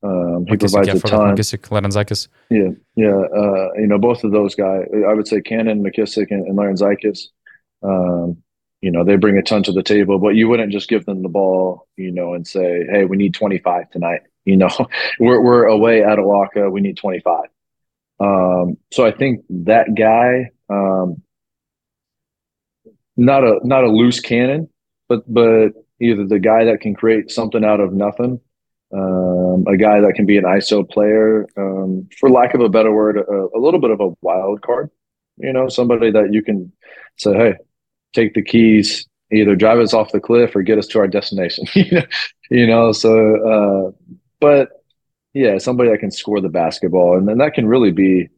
um, 0.05 0.47
he 0.47 0.55
McKissic, 0.55 0.71
provides 0.71 0.87
yeah, 0.87 0.95
a 0.95 1.01
ton. 1.01 1.35
McKissic, 1.37 1.63
Larentzakis. 1.71 2.29
Yeah, 2.49 2.71
yeah. 2.95 3.23
Uh, 3.37 3.71
you 3.75 3.89
know, 3.89 3.99
both 3.99 4.23
of 4.23 4.31
those 4.31 4.55
guys. 4.55 4.87
I 5.09 5.13
would 5.15 5.27
say 5.27 5.41
Canaan, 5.41 5.83
McKissic, 5.83 6.29
and, 6.31 6.47
and 6.47 6.57
Larentzakis. 6.57 7.23
Um, 7.83 8.41
you 8.87 8.93
know, 8.93 9.03
they 9.03 9.17
bring 9.17 9.37
a 9.37 9.43
ton 9.43 9.65
to 9.65 9.73
the 9.73 9.83
table, 9.83 10.21
but 10.21 10.37
you 10.37 10.49
wouldn't 10.49 10.71
just 10.71 10.89
give 10.89 11.07
them 11.07 11.25
the 11.25 11.29
ball, 11.29 11.89
you 11.97 12.13
know, 12.13 12.35
and 12.35 12.47
say, 12.47 12.87
"Hey, 12.89 13.05
we 13.05 13.17
need 13.17 13.35
25 13.35 13.91
tonight." 13.91 14.21
You 14.47 14.57
know, 14.57 14.71
we're 15.19 15.43
we're 15.43 15.65
away 15.65 16.05
at 16.05 16.21
OAKA. 16.21 16.71
We 16.71 16.81
need 16.81 16.97
25. 16.97 17.47
Um, 18.21 18.77
so 18.93 19.05
I 19.05 19.11
think 19.11 19.45
that 19.51 19.93
guy, 19.97 20.53
um, 20.71 21.21
not 23.17 23.43
a 23.43 23.59
not 23.65 23.83
a 23.83 23.89
loose 23.89 24.21
cannon, 24.21 24.69
but 25.09 25.25
but 25.27 25.71
either 26.01 26.25
the 26.25 26.39
guy 26.39 26.67
that 26.67 26.81
can 26.81 26.95
create 26.95 27.33
something 27.33 27.65
out 27.65 27.81
of 27.81 27.93
nothing, 27.93 28.41
um, 28.95 29.65
a 29.67 29.77
guy 29.77 29.99
that 30.03 30.13
can 30.15 30.27
be 30.27 30.39
an 30.39 30.45
ISO 30.45 30.89
player, 30.89 31.49
um, 31.57 32.09
for 32.21 32.31
lack 32.31 32.55
of 32.55 32.61
a 32.61 32.69
better 32.69 32.93
word, 32.95 33.17
a, 33.17 33.49
a, 33.53 33.59
little 33.59 33.81
bit 33.81 33.91
of 33.91 34.01
a 34.01 34.13
wild 34.21 34.63
card. 34.63 34.91
You 35.39 35.53
know, 35.53 35.69
somebody 35.69 36.13
that 36.13 36.33
you 36.33 36.45
can 36.45 36.71
say, 37.17 37.35
"Hey, 37.35 37.55
take 38.17 38.35
the 38.35 38.43
keys, 38.43 39.07
either 39.33 39.55
drive 39.55 39.79
us 39.79 39.95
off 39.95 40.13
the 40.13 40.21
cliff 40.21 40.57
or 40.57 40.63
get 40.63 40.79
us 40.79 40.87
to 40.89 40.99
our 40.99 41.09
destination." 41.09 41.67
you 42.51 42.67
know, 42.67 42.93
so 42.93 43.13
uh, 43.47 44.15
but 44.41 44.71
yeah, 45.35 45.59
somebody 45.59 45.91
that 45.91 46.01
can 46.01 46.11
score 46.11 46.41
the 46.41 46.49
basketball, 46.49 47.17
and 47.17 47.29
then 47.29 47.39
that 47.39 47.55
can 47.55 47.67
really 47.67 47.93
be 47.93 48.29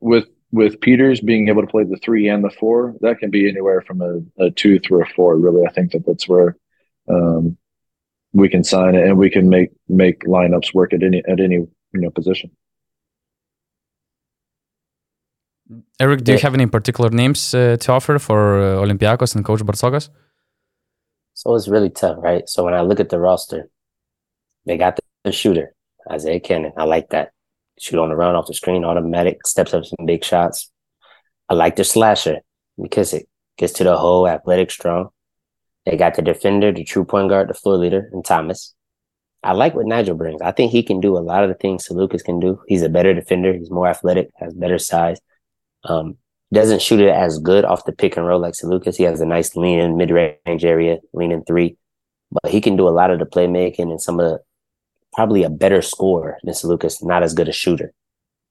with 0.00 0.26
with 0.52 0.80
Peters 0.80 1.20
being 1.20 1.48
able 1.48 1.62
to 1.62 1.68
play 1.68 1.84
the 1.84 1.98
three 1.98 2.28
and 2.28 2.44
the 2.44 2.50
four. 2.50 2.94
That 3.00 3.18
can 3.18 3.30
be 3.30 3.48
anywhere 3.48 3.82
from 3.82 4.00
a, 4.00 4.44
a 4.44 4.50
two 4.50 4.78
through 4.78 5.02
a 5.02 5.06
four. 5.14 5.36
Really, 5.36 5.66
I 5.66 5.72
think 5.72 5.92
that 5.92 6.06
that's 6.06 6.28
where 6.28 6.56
um, 7.08 7.56
we 8.32 8.48
can 8.48 8.62
sign 8.62 8.94
it 8.94 9.06
and 9.06 9.18
we 9.18 9.30
can 9.30 9.48
make 9.48 9.70
make 9.88 10.20
lineups 10.20 10.74
work 10.74 10.92
at 10.92 11.02
any 11.02 11.22
at 11.28 11.40
any 11.40 11.56
you 11.56 11.70
know 11.94 12.10
position. 12.10 12.50
Eric, 15.98 16.24
do 16.24 16.32
yeah. 16.32 16.38
you 16.38 16.42
have 16.42 16.54
any 16.54 16.66
particular 16.66 17.10
names 17.10 17.54
uh, 17.54 17.76
to 17.80 17.92
offer 17.92 18.18
for 18.18 18.60
uh, 18.60 18.84
Olympiacos 18.84 19.34
and 19.34 19.44
Coach 19.44 19.60
Bartzokas? 19.60 20.08
So 21.34 21.54
it's 21.54 21.68
really 21.68 21.90
tough, 21.90 22.16
right? 22.18 22.48
So 22.48 22.64
when 22.64 22.74
I 22.74 22.80
look 22.82 23.00
at 23.00 23.08
the 23.08 23.18
roster, 23.18 23.68
they 24.64 24.76
got 24.76 24.98
the 25.24 25.32
shooter. 25.32 25.74
Isaiah 26.10 26.40
Canaan. 26.40 26.72
I 26.76 26.84
like 26.84 27.10
that. 27.10 27.32
Shoot 27.78 27.98
on 27.98 28.08
the 28.08 28.16
run 28.16 28.34
off 28.34 28.46
the 28.46 28.54
screen, 28.54 28.84
automatic, 28.84 29.46
steps 29.46 29.74
up 29.74 29.84
some 29.84 30.06
big 30.06 30.24
shots. 30.24 30.70
I 31.48 31.54
like 31.54 31.76
the 31.76 31.84
slasher 31.84 32.38
because 32.80 33.12
it 33.12 33.28
gets 33.58 33.74
to 33.74 33.84
the 33.84 33.96
whole 33.96 34.26
athletic, 34.26 34.70
strong. 34.70 35.10
They 35.84 35.96
got 35.96 36.14
the 36.14 36.22
defender, 36.22 36.72
the 36.72 36.84
true 36.84 37.04
point 37.04 37.28
guard, 37.28 37.48
the 37.48 37.54
floor 37.54 37.76
leader, 37.76 38.08
and 38.12 38.24
Thomas. 38.24 38.74
I 39.42 39.52
like 39.52 39.74
what 39.74 39.86
Nigel 39.86 40.16
brings. 40.16 40.40
I 40.40 40.52
think 40.52 40.72
he 40.72 40.82
can 40.82 41.00
do 41.00 41.16
a 41.16 41.20
lot 41.20 41.44
of 41.44 41.48
the 41.48 41.54
things 41.54 41.88
Lucas 41.90 42.22
can 42.22 42.40
do. 42.40 42.60
He's 42.66 42.82
a 42.82 42.88
better 42.88 43.14
defender. 43.14 43.52
He's 43.52 43.70
more 43.70 43.86
athletic, 43.86 44.30
has 44.38 44.54
better 44.54 44.78
size. 44.78 45.20
Um, 45.86 46.16
doesn't 46.52 46.82
shoot 46.82 47.00
it 47.00 47.08
as 47.08 47.38
good 47.38 47.64
off 47.64 47.84
the 47.84 47.92
pick 47.92 48.16
and 48.16 48.26
roll 48.26 48.40
like 48.40 48.54
Lucas. 48.62 48.96
He 48.96 49.04
has 49.04 49.20
a 49.20 49.26
nice 49.26 49.56
lean 49.56 49.78
in 49.78 49.96
mid 49.96 50.10
range 50.10 50.64
area, 50.64 50.98
lean 51.12 51.32
in 51.32 51.44
three, 51.44 51.76
but 52.30 52.50
he 52.50 52.60
can 52.60 52.76
do 52.76 52.88
a 52.88 52.90
lot 52.90 53.10
of 53.10 53.18
the 53.18 53.26
playmaking 53.26 53.90
and 53.90 54.00
some 54.00 54.20
of 54.20 54.30
the 54.30 54.40
probably 55.12 55.42
a 55.42 55.50
better 55.50 55.82
scorer 55.82 56.38
than 56.44 56.54
Lucas, 56.64 57.02
not 57.02 57.22
as 57.22 57.34
good 57.34 57.48
a 57.48 57.52
shooter. 57.52 57.92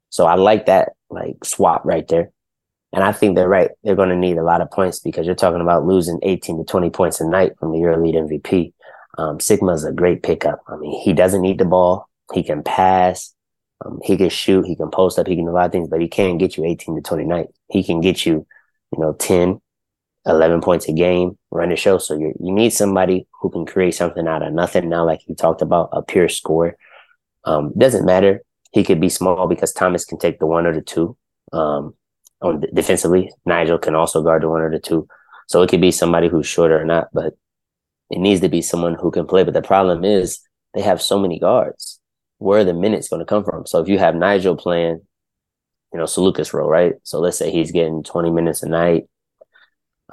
So 0.10 0.26
I 0.26 0.36
like 0.36 0.66
that 0.66 0.94
like 1.10 1.44
swap 1.44 1.86
right 1.86 2.08
there. 2.08 2.32
And 2.92 3.04
I 3.04 3.12
think 3.12 3.36
they're 3.36 3.50
right. 3.50 3.72
They're 3.84 3.96
going 3.96 4.10
to 4.10 4.16
need 4.16 4.38
a 4.38 4.44
lot 4.44 4.62
of 4.62 4.72
points 4.72 5.00
because 5.00 5.26
you're 5.26 5.36
talking 5.36 5.62
about 5.62 5.86
losing 5.86 6.20
18 6.24 6.60
to 6.60 6.64
20 6.64 6.90
points 6.90 7.20
a 7.20 7.28
night 7.28 7.54
from 7.60 7.72
the 7.72 7.78
EuroLeague 7.80 8.42
MVP. 8.42 8.74
Um, 9.18 9.40
Sigma's 9.40 9.84
a 9.84 9.92
great 9.92 10.24
pickup. 10.24 10.62
I 10.68 10.78
mean, 10.78 11.00
he 11.02 11.14
doesn't 11.14 11.42
need 11.42 11.58
the 11.58 11.66
ball. 11.66 12.10
He 12.34 12.42
can 12.42 12.64
pass. 12.64 13.35
Um, 13.84 14.00
he 14.04 14.18
can 14.18 14.30
shoot. 14.30 14.66
He 14.66 14.76
can 14.76 14.90
post 14.90 15.20
up. 15.20 15.28
He 15.28 15.36
can 15.36 15.46
do 15.46 15.52
a 15.52 15.54
lot 15.54 15.66
of 15.66 15.72
things, 15.72 15.90
but 15.90 16.02
he 16.02 16.08
can't 16.08 16.40
get 16.40 16.58
you 16.58 16.66
18 16.66 16.96
to 16.96 17.02
20 17.02 17.24
nights. 17.26 17.58
He 17.70 17.84
can 17.84 18.02
get 18.02 18.26
you, 18.26 18.46
you 18.94 19.00
know, 19.00 19.14
10, 19.14 19.60
11 20.26 20.62
points 20.62 20.88
a 20.88 20.94
game, 20.94 21.38
run 21.52 21.70
the 21.70 21.76
show. 21.76 21.98
So 21.98 22.18
you 22.18 22.34
you 22.40 22.52
need 22.52 22.72
somebody 22.72 23.28
who 23.42 23.50
can 23.50 23.66
create 23.66 23.96
something 23.96 24.28
out 24.28 24.44
of 24.44 24.54
nothing. 24.54 24.90
Now, 24.90 25.06
like 25.06 25.22
you 25.28 25.36
talked 25.36 25.62
about, 25.62 25.90
a 25.92 26.02
pure 26.02 26.30
score. 26.30 26.76
Um, 27.44 27.74
doesn't 27.78 28.06
matter. 28.06 28.42
He 28.72 28.84
could 28.84 29.00
be 29.00 29.10
small 29.10 29.48
because 29.48 29.72
Thomas 29.72 30.06
can 30.06 30.18
take 30.18 30.40
the 30.40 30.48
one 30.48 30.66
or 30.66 30.74
the 30.74 30.82
two. 30.82 31.18
Um, 31.54 31.96
on 32.42 32.64
defensively, 32.74 33.32
Nigel 33.46 33.78
can 33.78 33.96
also 33.96 34.22
guard 34.22 34.44
the 34.44 34.50
one 34.50 34.62
or 34.62 34.72
the 34.72 34.80
two. 34.80 35.08
So 35.48 35.62
it 35.62 35.70
could 35.70 35.82
be 35.82 35.92
somebody 35.92 36.28
who's 36.28 36.48
shorter 36.48 36.80
or 36.80 36.86
not, 36.86 37.10
but 37.14 37.34
it 38.10 38.20
needs 38.20 38.42
to 38.42 38.50
be 38.50 38.62
someone 38.62 38.96
who 38.96 39.12
can 39.12 39.26
play. 39.28 39.44
But 39.44 39.54
the 39.54 39.62
problem 39.62 40.04
is 40.04 40.42
they 40.74 40.82
have 40.82 41.02
so 41.02 41.20
many 41.20 41.40
guards. 41.40 41.95
Where 42.38 42.64
the 42.64 42.74
minutes 42.74 43.10
going 43.10 43.22
to 43.22 43.26
come 43.26 43.44
from? 43.44 43.66
So 43.66 43.80
if 43.80 43.88
you 43.88 43.98
have 44.00 44.16
Nigel 44.16 44.56
playing, 44.56 45.02
you 45.94 46.00
know, 46.00 46.08
Lucas 46.18 46.54
role, 46.54 46.70
right? 46.70 46.94
So 47.04 47.20
let's 47.20 47.38
say 47.38 47.52
he's 47.52 47.72
getting 47.72 48.04
20 48.04 48.32
minutes 48.32 48.64
a 48.64 48.70
night 48.70 49.06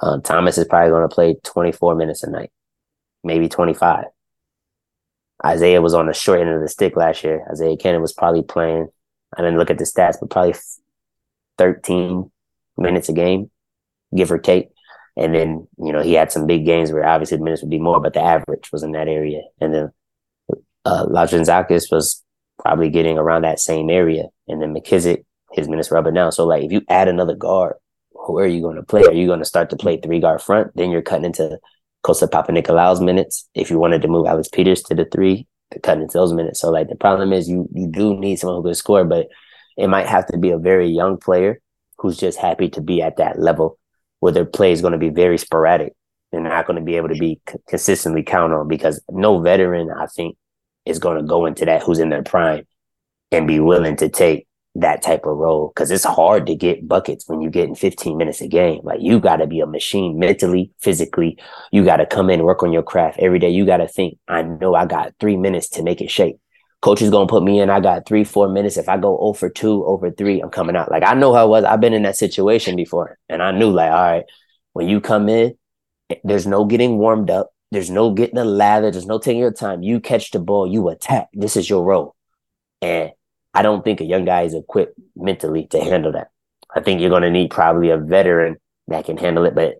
uh, 0.01 0.19
Thomas 0.19 0.57
is 0.57 0.65
probably 0.65 0.89
going 0.89 1.07
to 1.07 1.13
play 1.13 1.35
24 1.43 1.95
minutes 1.95 2.23
a 2.23 2.29
night, 2.29 2.51
maybe 3.23 3.47
25. 3.47 4.05
Isaiah 5.45 5.81
was 5.81 5.93
on 5.93 6.07
the 6.07 6.13
short 6.13 6.39
end 6.39 6.49
of 6.49 6.61
the 6.61 6.67
stick 6.67 6.95
last 6.95 7.23
year. 7.23 7.45
Isaiah 7.51 7.77
Canaan 7.77 8.01
was 8.01 8.13
probably 8.13 8.43
playing, 8.43 8.87
I 9.37 9.41
didn't 9.41 9.57
look 9.57 9.69
at 9.69 9.77
the 9.77 9.83
stats, 9.83 10.17
but 10.19 10.29
probably 10.29 10.55
13 11.57 12.31
minutes 12.77 13.09
a 13.09 13.13
game, 13.13 13.51
give 14.15 14.31
or 14.31 14.39
take. 14.39 14.69
And 15.15 15.35
then, 15.35 15.67
you 15.77 15.93
know, 15.93 16.01
he 16.01 16.13
had 16.13 16.31
some 16.31 16.47
big 16.47 16.65
games 16.65 16.91
where 16.91 17.05
obviously 17.05 17.37
the 17.37 17.43
minutes 17.43 17.61
would 17.61 17.69
be 17.69 17.79
more, 17.79 17.99
but 17.99 18.13
the 18.13 18.21
average 18.21 18.71
was 18.71 18.81
in 18.81 18.93
that 18.93 19.07
area. 19.07 19.41
And 19.59 19.73
then 19.73 19.91
uh, 20.85 21.05
Larentzakis 21.05 21.91
was 21.91 22.23
probably 22.59 22.89
getting 22.89 23.17
around 23.17 23.43
that 23.43 23.59
same 23.59 23.89
area. 23.89 24.25
And 24.47 24.61
then 24.61 24.73
McKissic, 24.73 25.23
his 25.51 25.67
minutes 25.67 25.91
and 25.91 26.15
down. 26.15 26.31
So, 26.31 26.45
like, 26.45 26.63
if 26.63 26.71
you 26.71 26.81
add 26.89 27.07
another 27.07 27.35
guard, 27.35 27.75
where 28.11 28.45
are 28.45 28.47
you 28.47 28.61
going 28.61 28.77
to 28.77 28.83
play? 28.83 29.03
Are 29.03 29.13
you 29.13 29.27
going 29.27 29.39
to 29.39 29.45
start 29.45 29.69
to 29.71 29.75
play 29.75 29.97
three 29.97 30.19
guard 30.19 30.41
front? 30.41 30.75
Then 30.75 30.91
you're 30.91 31.01
cutting 31.01 31.25
into 31.25 31.59
Kosta 32.05 32.27
Papanikolaou's 32.27 33.01
minutes. 33.01 33.49
If 33.53 33.69
you 33.69 33.79
wanted 33.79 34.01
to 34.01 34.07
move 34.07 34.27
Alec 34.27 34.47
Peters 34.51 34.83
to 34.83 34.95
the 34.95 35.05
three, 35.05 35.47
cutting 35.81 36.03
into 36.03 36.17
those 36.17 36.33
minutes. 36.33 36.59
So 36.59 36.69
like 36.69 36.89
the 36.89 36.95
problem 36.95 37.33
is 37.33 37.49
you 37.49 37.67
you 37.73 37.87
do 37.87 38.17
need 38.17 38.37
someone 38.37 38.57
who 38.57 38.63
can 38.63 38.75
score, 38.75 39.03
but 39.03 39.27
it 39.77 39.87
might 39.87 40.07
have 40.07 40.27
to 40.27 40.37
be 40.37 40.51
a 40.51 40.57
very 40.57 40.87
young 40.89 41.17
player 41.17 41.59
who's 41.97 42.17
just 42.17 42.37
happy 42.37 42.69
to 42.69 42.81
be 42.81 43.01
at 43.01 43.17
that 43.17 43.39
level 43.39 43.79
where 44.19 44.31
their 44.31 44.45
play 44.45 44.71
is 44.71 44.81
going 44.81 44.93
to 44.93 44.99
be 44.99 45.09
very 45.09 45.37
sporadic. 45.37 45.93
They're 46.31 46.41
not 46.41 46.65
going 46.65 46.77
to 46.79 46.85
be 46.85 46.95
able 46.95 47.09
to 47.09 47.15
be 47.15 47.41
consistently 47.67 48.23
count 48.23 48.53
on 48.53 48.67
because 48.67 49.03
no 49.09 49.39
veteran, 49.39 49.89
I 49.91 50.07
think, 50.07 50.37
is 50.85 50.99
going 50.99 51.17
to 51.17 51.23
go 51.23 51.45
into 51.45 51.65
that 51.65 51.83
who's 51.83 51.99
in 51.99 52.09
their 52.09 52.23
prime 52.23 52.65
and 53.31 53.47
be 53.47 53.59
willing 53.59 53.95
to 53.97 54.09
take 54.09 54.47
that 54.75 55.03
type 55.03 55.25
of 55.25 55.37
role 55.37 55.71
because 55.73 55.91
it's 55.91 56.03
hard 56.03 56.47
to 56.47 56.55
get 56.55 56.87
buckets 56.87 57.25
when 57.27 57.41
you're 57.41 57.51
getting 57.51 57.75
15 57.75 58.17
minutes 58.17 58.41
a 58.41 58.47
game. 58.47 58.79
Like 58.83 58.99
you 59.01 59.19
got 59.19 59.37
to 59.37 59.47
be 59.47 59.59
a 59.59 59.67
machine 59.67 60.17
mentally, 60.17 60.71
physically. 60.79 61.37
You 61.71 61.85
got 61.85 61.97
to 61.97 62.05
come 62.07 62.29
in, 62.29 62.43
work 62.43 62.63
on 62.63 62.73
your 62.73 62.83
craft 62.83 63.19
every 63.19 63.37
day. 63.37 63.49
You 63.49 63.65
got 63.65 63.77
to 63.77 63.87
think, 63.87 64.17
I 64.27 64.41
know 64.41 64.73
I 64.73 64.85
got 64.85 65.13
three 65.19 65.37
minutes 65.37 65.69
to 65.69 65.83
make 65.83 66.01
it 66.01 66.09
shake. 66.09 66.37
coach 66.81 67.01
is 67.01 67.09
gonna 67.09 67.27
put 67.27 67.43
me 67.43 67.59
in. 67.61 67.69
I 67.69 67.79
got 67.79 68.05
three, 68.05 68.23
four 68.23 68.49
minutes. 68.49 68.77
If 68.77 68.89
I 68.89 68.97
go 68.97 69.17
oh 69.17 69.29
over 69.29 69.49
two, 69.49 69.83
oh 69.85 69.93
over 69.93 70.11
three, 70.11 70.41
I'm 70.41 70.49
coming 70.49 70.75
out. 70.75 70.91
Like 70.91 71.03
I 71.03 71.13
know 71.13 71.33
how 71.33 71.45
it 71.45 71.49
was. 71.49 71.63
I've 71.63 71.79
been 71.79 71.93
in 71.93 72.03
that 72.03 72.17
situation 72.17 72.75
before, 72.75 73.17
and 73.29 73.41
I 73.41 73.51
knew 73.51 73.71
like, 73.71 73.91
all 73.91 74.11
right, 74.11 74.23
when 74.73 74.89
you 74.89 74.99
come 74.99 75.29
in, 75.29 75.55
there's 76.23 76.45
no 76.45 76.65
getting 76.65 76.97
warmed 76.97 77.29
up. 77.31 77.51
There's 77.73 77.89
no 77.89 78.11
getting 78.11 78.37
a 78.37 78.45
lather. 78.45 78.91
There's 78.91 79.07
no 79.07 79.17
taking 79.17 79.41
your 79.41 79.51
time. 79.51 79.81
You 79.81 79.99
catch 79.99 80.31
the 80.31 80.39
ball, 80.39 80.67
you 80.67 80.89
attack. 80.89 81.29
This 81.33 81.57
is 81.57 81.69
your 81.69 81.83
role, 81.83 82.15
and 82.81 83.11
I 83.53 83.63
don't 83.63 83.83
think 83.83 83.99
a 83.99 84.05
young 84.05 84.25
guy 84.25 84.43
is 84.43 84.53
equipped 84.53 84.99
mentally 85.15 85.65
to 85.71 85.79
handle 85.83 86.11
that. 86.11 86.29
I 86.75 86.81
think 86.81 87.01
you're 87.01 87.09
gonna 87.09 87.31
need 87.31 87.49
probably 87.49 87.89
a 87.89 87.97
veteran 87.97 88.57
that 88.89 89.05
can 89.05 89.17
handle 89.17 89.45
it. 89.45 89.55
But 89.55 89.77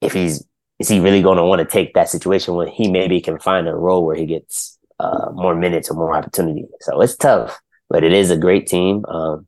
if 0.00 0.12
he's 0.12 0.44
is 0.82 0.88
he 0.88 0.98
really 0.98 1.22
going 1.22 1.36
to 1.36 1.44
want 1.44 1.60
to 1.60 1.64
take 1.64 1.94
that 1.94 2.08
situation 2.08 2.54
when 2.54 2.66
he 2.66 2.90
maybe 2.90 3.20
can 3.20 3.38
find 3.38 3.68
a 3.68 3.74
role 3.74 4.04
where 4.04 4.16
he 4.16 4.26
gets 4.26 4.78
uh, 4.98 5.30
more 5.32 5.54
minutes 5.54 5.88
or 5.88 5.94
more 5.94 6.12
opportunity? 6.12 6.66
So 6.80 7.00
it's 7.00 7.14
tough, 7.14 7.60
but 7.88 8.02
it 8.02 8.12
is 8.12 8.32
a 8.32 8.36
great 8.36 8.66
team. 8.66 9.04
Um, 9.06 9.46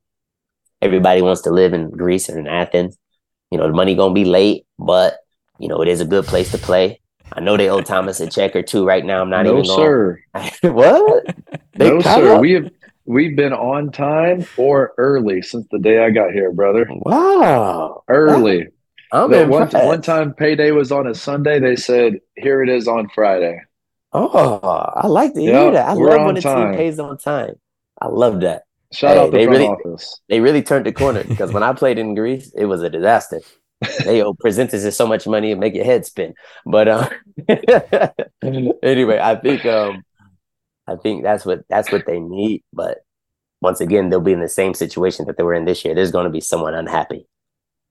everybody 0.81 1.23
wants 1.23 1.43
to 1.43 1.51
live 1.51 1.73
in 1.73 1.91
Greece 1.91 2.31
or 2.31 2.39
in 2.39 2.47
Athens. 2.47 2.97
You 3.51 3.59
know, 3.59 3.67
the 3.67 3.73
money 3.73 3.97
gonna 3.97 4.15
be 4.15 4.25
late, 4.25 4.65
but 4.79 5.17
you 5.59 5.67
know 5.67 5.83
it 5.83 5.89
is 5.89 6.01
a 6.01 6.05
good 6.05 6.25
place 6.25 6.53
to 6.53 6.59
play. 6.59 7.01
I 7.35 7.41
know 7.41 7.57
they 7.57 7.69
owe 7.69 7.81
Thomas 7.81 8.21
a 8.21 8.29
check 8.29 8.55
or 8.55 8.63
two 8.63 8.87
right 8.87 9.05
now. 9.05 9.21
I'm 9.21 9.31
not 9.31 9.45
no, 9.45 9.59
even 9.59 9.67
No, 9.67 9.77
sir. 9.77 10.21
What? 10.63 11.37
They 11.73 11.91
no, 11.91 12.01
sir. 12.01 12.35
Up? 12.35 12.41
We 12.41 12.53
have 12.53 12.71
we've 13.05 13.37
been 13.37 13.53
on 13.53 13.91
time 13.91 14.47
or 14.57 14.93
early 14.99 15.43
since 15.43 15.67
the 15.71 15.79
day 15.79 16.05
I 16.05 16.11
got 16.11 16.33
here, 16.33 16.53
brother. 16.53 16.87
Wow, 16.91 18.05
early. 18.09 18.69
I'm 19.13 19.31
one, 19.49 19.69
one 19.69 20.03
time 20.03 20.35
payday 20.35 20.71
was 20.71 20.91
on 20.91 21.07
a 21.07 21.15
Sunday. 21.15 21.61
They 21.61 21.77
said, 21.77 22.21
"Here 22.37 22.63
it 22.63 22.69
is 22.69 22.89
on 22.89 23.09
Friday." 23.15 23.61
Oh, 24.13 24.61
I 24.95 25.09
like 25.09 25.35
to 25.35 25.41
hear 25.41 25.53
yep, 25.53 25.73
that. 25.73 25.89
I 25.89 25.93
love 25.95 26.27
when 26.27 26.35
the 26.37 26.41
time. 26.41 26.71
team 26.71 26.79
pays 26.79 26.99
on 26.99 27.19
time. 27.19 27.57
I 28.01 28.07
love 28.07 28.41
that. 28.41 28.63
Shout 28.93 29.17
hey, 29.17 29.23
out 29.23 29.33
the 29.33 29.39
front 29.39 29.51
really, 29.51 29.67
office. 29.67 30.21
They 30.29 30.41
really 30.41 30.63
turned 30.63 30.87
the 30.87 30.93
corner 30.93 31.25
because 31.25 31.53
when 31.53 31.65
I 31.65 31.73
played 31.73 31.99
in 31.99 32.15
Greece, 32.15 32.53
it 32.57 32.67
was 32.67 32.83
a 32.83 32.91
disaster. 32.91 33.41
They 34.05 34.23
owe 34.23 34.35
presenters 34.35 34.91
so 34.93 35.07
much 35.07 35.27
money 35.27 35.53
and 35.53 35.61
make 35.61 35.75
your 35.75 35.85
head 35.85 36.07
spin. 36.07 36.35
But 36.67 36.89
uh, 36.89 37.09
anyway, 38.83 39.19
I 39.19 39.37
think 39.37 39.65
um, 39.67 40.03
I 40.87 40.97
think 40.97 41.23
that's 41.23 41.45
what 41.45 41.61
that's 41.69 41.91
what 41.91 42.07
they 42.07 42.21
need. 42.21 42.63
But 42.73 42.99
once 43.61 43.81
again, 43.81 44.11
they'll 44.11 44.21
be 44.21 44.33
in 44.33 44.41
the 44.41 44.49
same 44.49 44.75
situation 44.75 45.27
that 45.27 45.37
they 45.37 45.43
were 45.43 45.55
in 45.55 45.65
this 45.65 45.85
year. 45.85 45.95
There's 45.95 46.13
going 46.13 46.25
to 46.25 46.31
be 46.31 46.41
someone 46.41 46.75
unhappy. 46.75 47.27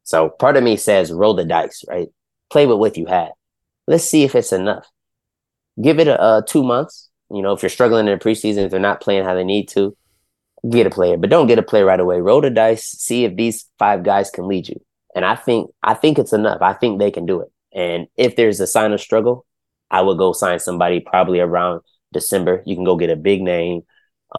So 0.03 0.29
part 0.29 0.57
of 0.57 0.63
me 0.63 0.77
says 0.77 1.11
roll 1.11 1.33
the 1.33 1.45
dice, 1.45 1.83
right? 1.87 2.09
Play 2.51 2.65
with 2.65 2.77
what 2.77 2.97
you 2.97 3.05
have. 3.07 3.31
Let's 3.87 4.03
see 4.03 4.23
if 4.23 4.35
it's 4.35 4.53
enough. 4.53 4.87
Give 5.81 5.99
it 5.99 6.07
a, 6.07 6.21
a 6.21 6.43
two 6.45 6.63
months. 6.63 7.09
You 7.31 7.41
know, 7.41 7.53
if 7.53 7.63
you're 7.63 7.69
struggling 7.69 8.07
in 8.07 8.17
the 8.17 8.23
preseason, 8.23 8.65
if 8.65 8.71
they're 8.71 8.79
not 8.79 9.01
playing 9.01 9.23
how 9.23 9.33
they 9.33 9.43
need 9.43 9.67
to, 9.69 9.97
get 10.69 10.87
a 10.87 10.89
player, 10.89 11.17
but 11.17 11.29
don't 11.29 11.47
get 11.47 11.59
a 11.59 11.63
player 11.63 11.85
right 11.85 11.99
away. 11.99 12.21
Roll 12.21 12.41
the 12.41 12.49
dice, 12.49 12.85
see 12.85 13.25
if 13.25 13.35
these 13.35 13.65
five 13.79 14.03
guys 14.03 14.29
can 14.29 14.47
lead 14.47 14.69
you. 14.69 14.79
And 15.15 15.25
I 15.25 15.35
think 15.35 15.71
I 15.83 15.93
think 15.93 16.19
it's 16.19 16.33
enough. 16.33 16.61
I 16.61 16.73
think 16.73 16.99
they 16.99 17.11
can 17.11 17.25
do 17.25 17.41
it. 17.41 17.51
And 17.73 18.07
if 18.17 18.35
there's 18.35 18.59
a 18.59 18.67
sign 18.67 18.93
of 18.93 19.01
struggle, 19.01 19.45
I 19.89 20.01
would 20.01 20.17
go 20.17 20.33
sign 20.33 20.59
somebody 20.59 20.99
probably 20.99 21.39
around 21.39 21.81
December. 22.11 22.63
You 22.65 22.75
can 22.75 22.83
go 22.83 22.95
get 22.95 23.09
a 23.09 23.15
big 23.15 23.41
name, 23.41 23.81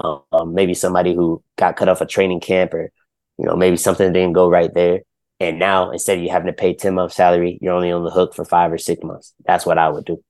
um, 0.03 0.55
maybe 0.55 0.75
somebody 0.75 1.15
who 1.15 1.43
got 1.57 1.77
cut 1.77 1.89
off 1.89 2.01
a 2.01 2.07
training 2.07 2.41
camp, 2.41 2.75
or 2.75 2.91
you 3.39 3.47
know 3.47 3.57
maybe 3.57 3.77
something 3.77 4.13
didn't 4.13 4.33
go 4.33 4.49
right 4.49 4.73
there. 4.75 5.01
And 5.41 5.59
now 5.59 5.91
instead 5.91 6.19
of 6.19 6.25
you 6.25 6.31
having 6.31 6.47
to 6.47 6.53
pay 6.53 6.75
10 6.75 6.95
months 6.95 7.17
salary, 7.17 7.59
you're 7.61 7.75
only 7.75 7.91
on 7.91 8.05
the 8.05 8.11
hook 8.11 8.35
for 8.35 8.45
five 8.45 8.73
or 8.73 8.79
six 8.79 9.03
months. 9.03 9.35
That's 9.45 9.67
what 9.67 9.79
I 9.79 9.89
would 9.89 10.05
do. 10.05 10.23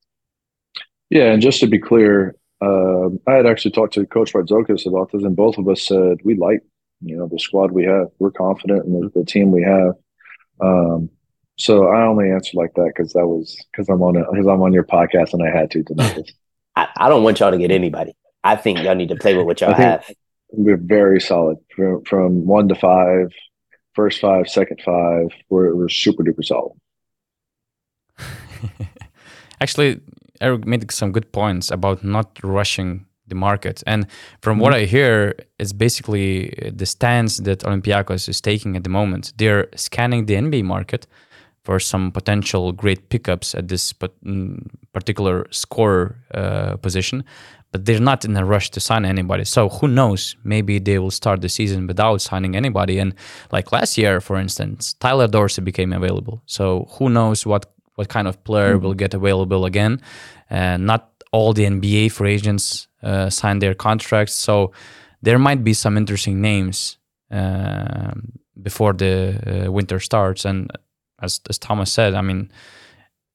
Yeah, 1.11 1.33
and 1.33 1.43
just 1.43 1.61
to 1.61 1.67
be 1.67 1.79
clear, 1.79 2.35
uh, 2.61 3.09
I 3.27 3.35
had 3.35 3.47
actually 3.47 3.73
talked 3.73 3.95
to 3.95 4.07
Coach 4.07 4.33
Bartzokas 4.33 4.87
about 4.87 5.13
this, 5.13 5.23
and 5.23 5.37
both 5.37 5.59
of 5.59 5.69
us 5.69 5.83
said 5.83 6.19
we 6.25 6.35
like, 6.35 6.61
you 7.03 7.17
know, 7.17 7.29
the 7.29 7.39
squad 7.39 7.71
we 7.71 7.85
have. 7.85 8.09
We're 8.19 8.31
confident 8.31 8.87
in 8.87 9.01
the, 9.01 9.11
the 9.15 9.25
team 9.25 9.53
we 9.53 9.63
have. 9.63 9.95
Um, 10.61 11.11
so 11.57 11.89
I 11.89 12.05
only 12.05 12.31
answered 12.31 12.57
like 12.57 12.75
that 12.75 12.93
because 12.95 13.13
that 13.13 13.27
was 13.27 13.57
because 13.71 13.89
I'm 13.89 14.03
on 14.03 14.15
because 14.15 14.47
I'm 14.47 14.63
on 14.63 14.73
your 14.73 14.85
podcast 14.85 15.33
and 15.33 15.43
I 15.43 15.51
had 15.51 15.71
to 15.73 15.83
tonight. 15.83 16.33
I, 16.77 16.89
I 16.97 17.09
don't 17.09 17.23
want 17.23 17.41
y'all 17.41 17.53
to 17.53 17.59
get 17.59 17.71
anybody. 17.71 18.17
I 18.43 18.57
think 18.57 18.81
y'all 18.81 18.95
need 18.95 19.09
to 19.11 19.17
play 19.17 19.37
with 19.37 19.47
what 19.47 19.61
y'all 19.61 19.75
have. 19.75 20.11
We're 20.51 20.77
very 20.77 21.21
solid 21.21 21.59
from, 21.75 22.05
from 22.05 22.47
one 22.47 22.69
to 22.69 22.75
five 22.75 23.33
first 23.95 24.21
five, 24.21 24.49
second 24.49 24.81
five 24.85 25.29
We're, 25.49 25.75
we're 25.75 25.89
super 25.89 26.23
duper 26.23 26.45
solid. 26.45 26.73
Actually, 29.61 30.01
Eric 30.41 30.67
made 30.67 30.91
some 30.91 31.13
good 31.13 31.33
points 31.33 31.71
about 31.71 32.05
not 32.05 32.39
rushing 32.43 33.07
the 33.27 33.35
market. 33.35 33.83
And 33.87 34.07
from 34.41 34.57
mm-hmm. 34.57 34.63
what 34.63 34.75
I 34.75 34.85
hear, 34.85 35.35
it's 35.59 35.73
basically 35.73 36.73
the 36.73 36.87
stance 36.87 37.39
that 37.39 37.61
Olympiacos 37.61 38.29
is 38.29 38.41
taking 38.41 38.77
at 38.77 38.85
the 38.85 38.91
moment. 38.91 39.33
They're 39.37 39.69
scanning 39.75 40.27
the 40.27 40.35
NBA 40.35 40.65
market 40.65 41.07
for 41.65 41.81
some 41.81 42.13
potential 42.13 42.73
great 42.73 43.09
pickups 43.09 43.55
at 43.55 43.69
this 43.69 43.93
mm, 43.93 44.67
particular 44.93 45.47
score 45.51 46.17
uh, 46.35 46.77
position, 46.77 47.25
but 47.73 47.87
they're 47.87 48.01
not 48.01 48.25
in 48.25 48.37
a 48.37 48.45
rush 48.45 48.71
to 48.71 48.81
sign 48.81 49.05
anybody. 49.07 49.45
So 49.45 49.71
who 49.71 49.89
knows? 49.89 50.37
Maybe 50.45 50.79
they 50.79 50.99
will 50.99 51.11
start 51.11 51.41
the 51.41 51.49
season 51.49 51.87
without 51.87 52.21
signing 52.21 52.55
anybody. 52.55 52.99
And 52.99 53.15
like 53.51 53.73
last 53.73 53.97
year, 53.97 54.21
for 54.21 54.37
instance, 54.37 54.93
Tyler 54.95 55.27
Dorsey 55.27 55.63
became 55.63 55.93
available. 55.93 56.43
So 56.47 56.87
who 56.99 57.09
knows 57.09 57.47
what 57.47 57.71
what 57.97 58.09
kind 58.09 58.27
of 58.27 58.43
player 58.45 58.75
mm-hmm. 58.75 58.85
will 58.85 58.95
get 58.95 59.15
available 59.15 59.65
again? 59.65 60.01
And 60.51 60.85
not 60.85 61.14
all 61.35 61.53
the 61.53 61.65
NBA 61.65 62.13
free 62.13 62.35
agents 62.35 62.87
uh, 63.03 63.29
sign 63.29 63.59
their 63.59 63.75
contracts, 63.75 64.35
so 64.35 64.71
there 65.21 65.39
might 65.39 65.65
be 65.65 65.75
some 65.75 65.97
interesting 65.97 66.41
names 66.41 66.99
uh, 67.31 68.13
before 68.63 68.93
the 68.93 69.17
uh, 69.67 69.73
winter 69.73 69.99
starts. 70.01 70.45
And 70.45 70.71
as 71.21 71.41
as 71.51 71.59
Thomas 71.59 71.93
said, 71.93 72.15
I 72.15 72.23
mean 72.23 72.51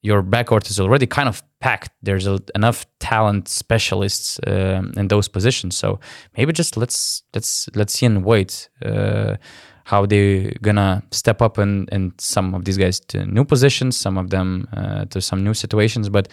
your 0.02 0.22
backcourt 0.22 0.70
is 0.70 0.80
already 0.80 1.06
kind 1.06 1.28
of 1.28 1.42
packed. 1.60 1.90
There's 2.02 2.26
a, 2.26 2.38
enough 2.54 2.86
talent 3.00 3.48
specialists 3.48 4.40
um, 4.46 4.92
in 4.96 5.08
those 5.08 5.28
positions. 5.28 5.76
So 5.76 6.00
maybe 6.36 6.52
just 6.52 6.76
let's 6.76 7.22
let's 7.34 7.68
let's 7.74 7.92
see 7.92 8.06
and 8.06 8.24
wait 8.24 8.70
uh, 8.82 9.36
how 9.84 10.06
they're 10.06 10.52
gonna 10.62 11.02
step 11.10 11.42
up 11.42 11.58
and 11.58 11.88
and 11.92 12.12
some 12.18 12.54
of 12.54 12.64
these 12.64 12.78
guys 12.78 13.00
to 13.00 13.26
new 13.26 13.44
positions, 13.44 13.96
some 13.96 14.16
of 14.20 14.30
them 14.30 14.68
uh, 14.72 15.04
to 15.10 15.20
some 15.20 15.44
new 15.44 15.54
situations. 15.54 16.08
But 16.08 16.28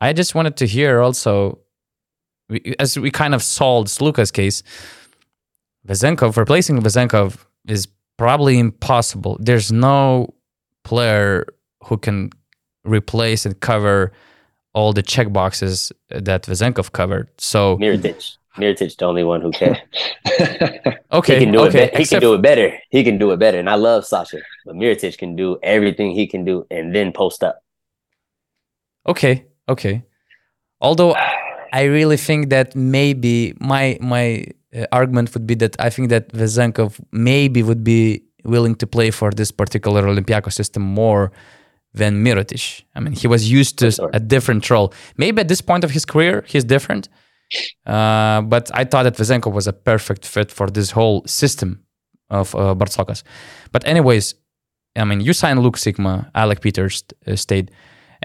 I 0.00 0.12
just 0.12 0.34
wanted 0.34 0.56
to 0.58 0.66
hear 0.66 1.00
also, 1.00 1.58
as 2.78 2.98
we 2.98 3.10
kind 3.10 3.34
of 3.34 3.42
solved 3.42 4.00
Luka's 4.00 4.30
case, 4.30 4.62
Vezenkov 5.86 6.36
replacing 6.36 6.78
Vezenkov 6.80 7.38
is 7.66 7.88
probably 8.16 8.58
impossible. 8.58 9.36
There's 9.40 9.72
no 9.72 10.34
player 10.84 11.46
who 11.84 11.96
can 11.96 12.30
replace 12.84 13.46
and 13.46 13.58
cover 13.60 14.12
all 14.74 14.92
the 14.92 15.02
check 15.02 15.32
boxes 15.32 15.92
that 16.10 16.42
Vezenkov 16.44 16.92
covered. 16.92 17.28
So 17.38 17.76
Mirotic. 17.78 18.36
Mirotic, 18.56 18.96
the 18.96 19.04
only 19.04 19.24
one 19.24 19.40
who 19.40 19.50
can. 19.52 19.76
okay, 21.12 21.38
he 21.38 21.44
can 21.44 21.52
do 21.52 21.60
okay. 21.60 21.84
it. 21.84 21.92
Be- 21.92 21.98
he 21.98 22.06
can 22.06 22.20
do 22.20 22.34
it 22.34 22.42
better. 22.42 22.78
He 22.90 23.04
can 23.04 23.18
do 23.18 23.30
it 23.30 23.38
better. 23.38 23.58
And 23.58 23.70
I 23.70 23.74
love 23.74 24.04
Sasha, 24.04 24.38
but 24.66 24.74
Mirotic 24.74 25.16
can 25.18 25.36
do 25.36 25.58
everything 25.62 26.12
he 26.12 26.26
can 26.26 26.44
do 26.44 26.66
and 26.70 26.94
then 26.94 27.12
post 27.12 27.42
up. 27.42 27.62
Okay, 29.06 29.46
okay. 29.68 30.02
Although 30.80 31.14
I 31.72 31.84
really 31.84 32.16
think 32.16 32.50
that 32.50 32.74
maybe 32.74 33.54
my 33.60 33.98
my 34.00 34.46
uh, 34.74 34.86
argument 34.92 35.32
would 35.34 35.46
be 35.46 35.54
that 35.56 35.76
I 35.80 35.90
think 35.90 36.08
that 36.10 36.32
Vezenkov 36.32 37.00
maybe 37.12 37.62
would 37.62 37.84
be 37.84 38.22
willing 38.44 38.74
to 38.76 38.86
play 38.86 39.10
for 39.10 39.30
this 39.30 39.50
particular 39.50 40.02
Olympiacos 40.02 40.52
system 40.52 40.82
more 40.82 41.32
than 41.94 42.24
Mirotic. 42.24 42.84
I 42.94 43.00
mean, 43.00 43.12
he 43.12 43.26
was 43.26 43.50
used 43.50 43.78
to 43.78 43.90
sure. 43.90 44.10
a 44.12 44.20
different 44.20 44.68
role. 44.70 44.92
Maybe 45.16 45.40
at 45.40 45.48
this 45.48 45.60
point 45.60 45.84
of 45.84 45.90
his 45.90 46.04
career, 46.04 46.44
he's 46.46 46.64
different. 46.64 47.08
Uh, 47.86 48.42
but 48.42 48.70
I 48.74 48.84
thought 48.84 49.04
that 49.04 49.16
Vezenkov 49.16 49.52
was 49.52 49.66
a 49.66 49.72
perfect 49.72 50.26
fit 50.26 50.52
for 50.52 50.68
this 50.70 50.90
whole 50.90 51.26
system 51.26 51.84
of 52.30 52.54
uh. 52.54 52.74
But 53.72 53.86
anyways, 53.86 54.34
I 54.96 55.04
mean, 55.04 55.20
you 55.20 55.32
signed 55.32 55.60
Luke 55.62 55.76
Sikma, 55.76 56.30
Alec 56.34 56.60
Peters 56.60 57.04
uh, 57.26 57.36
stayed. 57.36 57.70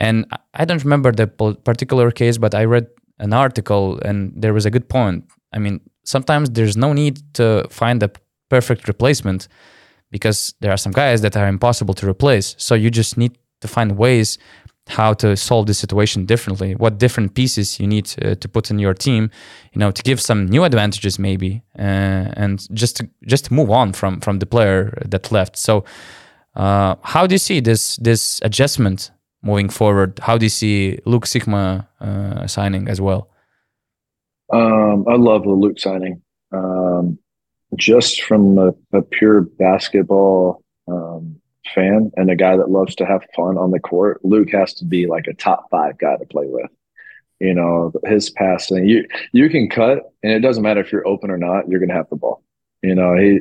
And 0.04 0.26
I 0.54 0.66
don't 0.66 0.84
remember 0.84 1.12
the 1.12 1.28
particular 1.64 2.12
case, 2.12 2.38
but 2.38 2.54
I 2.54 2.66
read 2.66 2.88
an 3.20 3.32
article 3.32 4.00
and 4.04 4.34
there 4.36 4.54
was 4.54 4.66
a 4.66 4.70
good 4.70 4.90
point. 4.90 5.24
I 5.54 5.60
mean, 5.60 5.80
sometimes 6.04 6.50
there's 6.50 6.76
no 6.76 6.92
need 6.94 7.16
to 7.36 7.66
find 7.70 8.04
a 8.04 8.12
perfect 8.50 8.88
replacement 8.88 9.48
because 10.12 10.54
there 10.60 10.72
are 10.72 10.78
some 10.78 10.92
guys 10.92 11.22
that 11.22 11.38
are 11.38 11.48
impossible 11.48 11.94
to 11.96 12.10
replace. 12.10 12.56
So 12.58 12.76
you 12.76 12.90
just 12.92 13.18
need 13.18 13.38
to 13.62 13.68
find 13.68 13.98
ways 13.98 14.38
how 14.90 15.14
to 15.14 15.38
solve 15.38 15.66
the 15.66 15.74
situation 15.74 16.26
differently 16.26 16.76
what 16.76 16.98
different 16.98 17.34
pieces 17.36 17.80
you 17.80 17.88
need 17.88 18.14
uh, 18.22 18.36
to 18.36 18.50
put 18.50 18.70
in 18.70 18.80
your 18.80 18.94
team 18.94 19.30
you 19.72 19.80
know 19.80 19.92
to 19.92 20.04
give 20.04 20.20
some 20.20 20.46
new 20.46 20.66
advantages 20.66 21.18
maybe 21.18 21.64
uh, 21.80 22.42
and 22.42 22.68
just 22.74 22.98
to, 22.98 23.10
just 23.26 23.46
to 23.46 23.54
move 23.54 23.72
on 23.72 23.94
from 23.94 24.20
from 24.20 24.40
the 24.40 24.46
player 24.46 24.92
that 25.06 25.32
left 25.32 25.56
so 25.56 25.86
uh, 26.56 26.96
how 27.02 27.26
do 27.26 27.34
you 27.34 27.40
see 27.40 27.62
this 27.62 27.96
this 27.96 28.42
adjustment 28.44 29.12
moving 29.44 29.70
forward 29.70 30.18
how 30.24 30.38
do 30.38 30.46
you 30.46 30.50
see 30.50 31.00
luke 31.06 31.26
Sikma 31.26 31.88
uh, 32.02 32.48
signing 32.48 32.88
as 32.88 33.00
well 33.00 33.30
Um, 34.52 35.06
I 35.08 35.16
love 35.16 35.44
the 35.44 35.52
Luke 35.64 35.80
signing. 35.80 36.22
Um, 36.52 37.18
just 37.76 38.22
from 38.22 38.58
a, 38.60 38.70
a 38.92 39.02
pure 39.02 39.42
basketball 39.42 40.62
um, 40.88 41.42
fan 41.74 42.12
and 42.18 42.30
a 42.30 42.36
guy 42.36 42.56
that 42.58 42.70
loves 42.70 42.94
to 42.96 43.06
have 43.06 43.26
fun 43.36 43.58
on 43.58 43.72
the 43.72 43.80
court, 43.80 44.20
Luke 44.24 44.52
has 44.52 44.76
to 44.76 44.86
be 44.86 45.08
like 45.08 45.26
a 45.28 45.34
top 45.34 45.70
five 45.72 45.98
guy 45.98 46.18
to 46.18 46.26
play 46.26 46.46
with. 46.48 46.70
You 47.40 47.54
know, 47.56 47.92
his 48.06 48.30
passing, 48.30 48.88
you 48.88 49.08
you 49.32 49.50
can 49.50 49.70
cut, 49.70 50.00
and 50.22 50.32
it 50.34 50.40
doesn't 50.42 50.64
matter 50.64 50.82
if 50.82 50.92
you're 50.92 51.08
open 51.08 51.32
or 51.32 51.38
not. 51.38 51.68
You're 51.68 51.80
going 51.80 51.90
to 51.90 51.96
have 51.96 52.10
the 52.10 52.16
ball. 52.16 52.44
You 52.84 52.96
know, 52.96 53.16
he. 53.18 53.40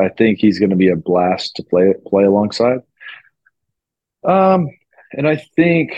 I 0.00 0.08
think 0.08 0.38
he's 0.38 0.58
going 0.58 0.70
to 0.70 0.76
be 0.76 0.88
a 0.88 0.96
blast 0.96 1.56
to 1.56 1.62
play 1.62 1.92
play 2.06 2.24
alongside. 2.24 2.80
Um, 4.24 4.68
and 5.16 5.28
I 5.28 5.36
think 5.36 5.96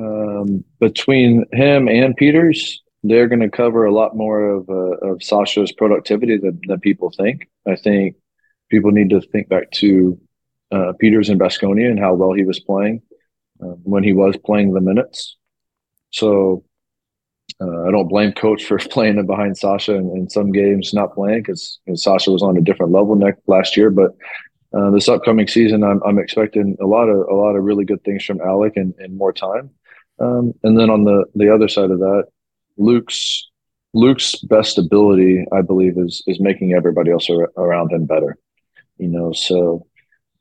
um, 0.00 0.64
between 0.80 1.44
him 1.52 1.88
and 1.88 2.16
Peters, 2.16 2.82
they're 3.02 3.28
going 3.28 3.40
to 3.40 3.50
cover 3.50 3.84
a 3.84 3.94
lot 3.94 4.16
more 4.16 4.48
of 4.48 4.68
uh, 4.68 5.08
of 5.08 5.22
Sasha's 5.22 5.72
productivity 5.72 6.36
than, 6.36 6.60
than 6.66 6.80
people 6.80 7.10
think. 7.10 7.48
I 7.66 7.76
think 7.76 8.16
people 8.70 8.90
need 8.90 9.10
to 9.10 9.20
think 9.20 9.48
back 9.48 9.70
to 9.72 10.18
uh, 10.70 10.92
Peters 11.00 11.28
and 11.28 11.40
Baskonia 11.40 11.90
and 11.90 11.98
how 11.98 12.14
well 12.14 12.32
he 12.32 12.44
was 12.44 12.60
playing 12.60 13.02
uh, 13.62 13.76
when 13.82 14.04
he 14.04 14.12
was 14.12 14.36
playing 14.44 14.72
the 14.72 14.80
minutes. 14.80 15.36
So 16.10 16.64
uh, 17.60 17.84
I 17.86 17.90
don't 17.90 18.08
blame 18.08 18.32
coach 18.32 18.64
for 18.64 18.78
playing 18.90 19.24
behind 19.26 19.56
Sasha 19.56 19.94
in, 19.94 20.10
in 20.16 20.30
some 20.30 20.52
games 20.52 20.94
not 20.94 21.14
playing 21.14 21.42
because 21.42 21.80
Sasha 21.94 22.30
was 22.30 22.42
on 22.42 22.56
a 22.56 22.62
different 22.62 22.92
level 22.92 23.14
next 23.14 23.40
last 23.46 23.76
year. 23.76 23.90
But 23.90 24.12
uh, 24.76 24.90
this 24.90 25.08
upcoming 25.08 25.48
season, 25.48 25.82
I'm, 25.82 26.02
I'm 26.04 26.18
expecting 26.18 26.76
a 26.80 26.86
lot 26.86 27.08
of 27.08 27.26
a 27.28 27.34
lot 27.34 27.56
of 27.56 27.64
really 27.64 27.84
good 27.84 28.04
things 28.04 28.24
from 28.24 28.40
Alec 28.40 28.76
and, 28.76 28.94
and 28.98 29.16
more 29.16 29.32
time. 29.32 29.70
Um, 30.20 30.52
and 30.62 30.78
then 30.78 30.90
on 30.90 31.04
the 31.04 31.24
the 31.34 31.52
other 31.52 31.68
side 31.68 31.90
of 31.90 32.00
that, 32.00 32.24
Luke's 32.76 33.48
Luke's 33.94 34.36
best 34.36 34.78
ability, 34.78 35.46
I 35.52 35.62
believe, 35.62 35.96
is 35.96 36.22
is 36.26 36.40
making 36.40 36.74
everybody 36.74 37.10
else 37.10 37.30
ar- 37.30 37.52
around 37.56 37.92
him 37.92 38.04
better. 38.04 38.36
You 38.98 39.08
know, 39.08 39.32
so 39.32 39.86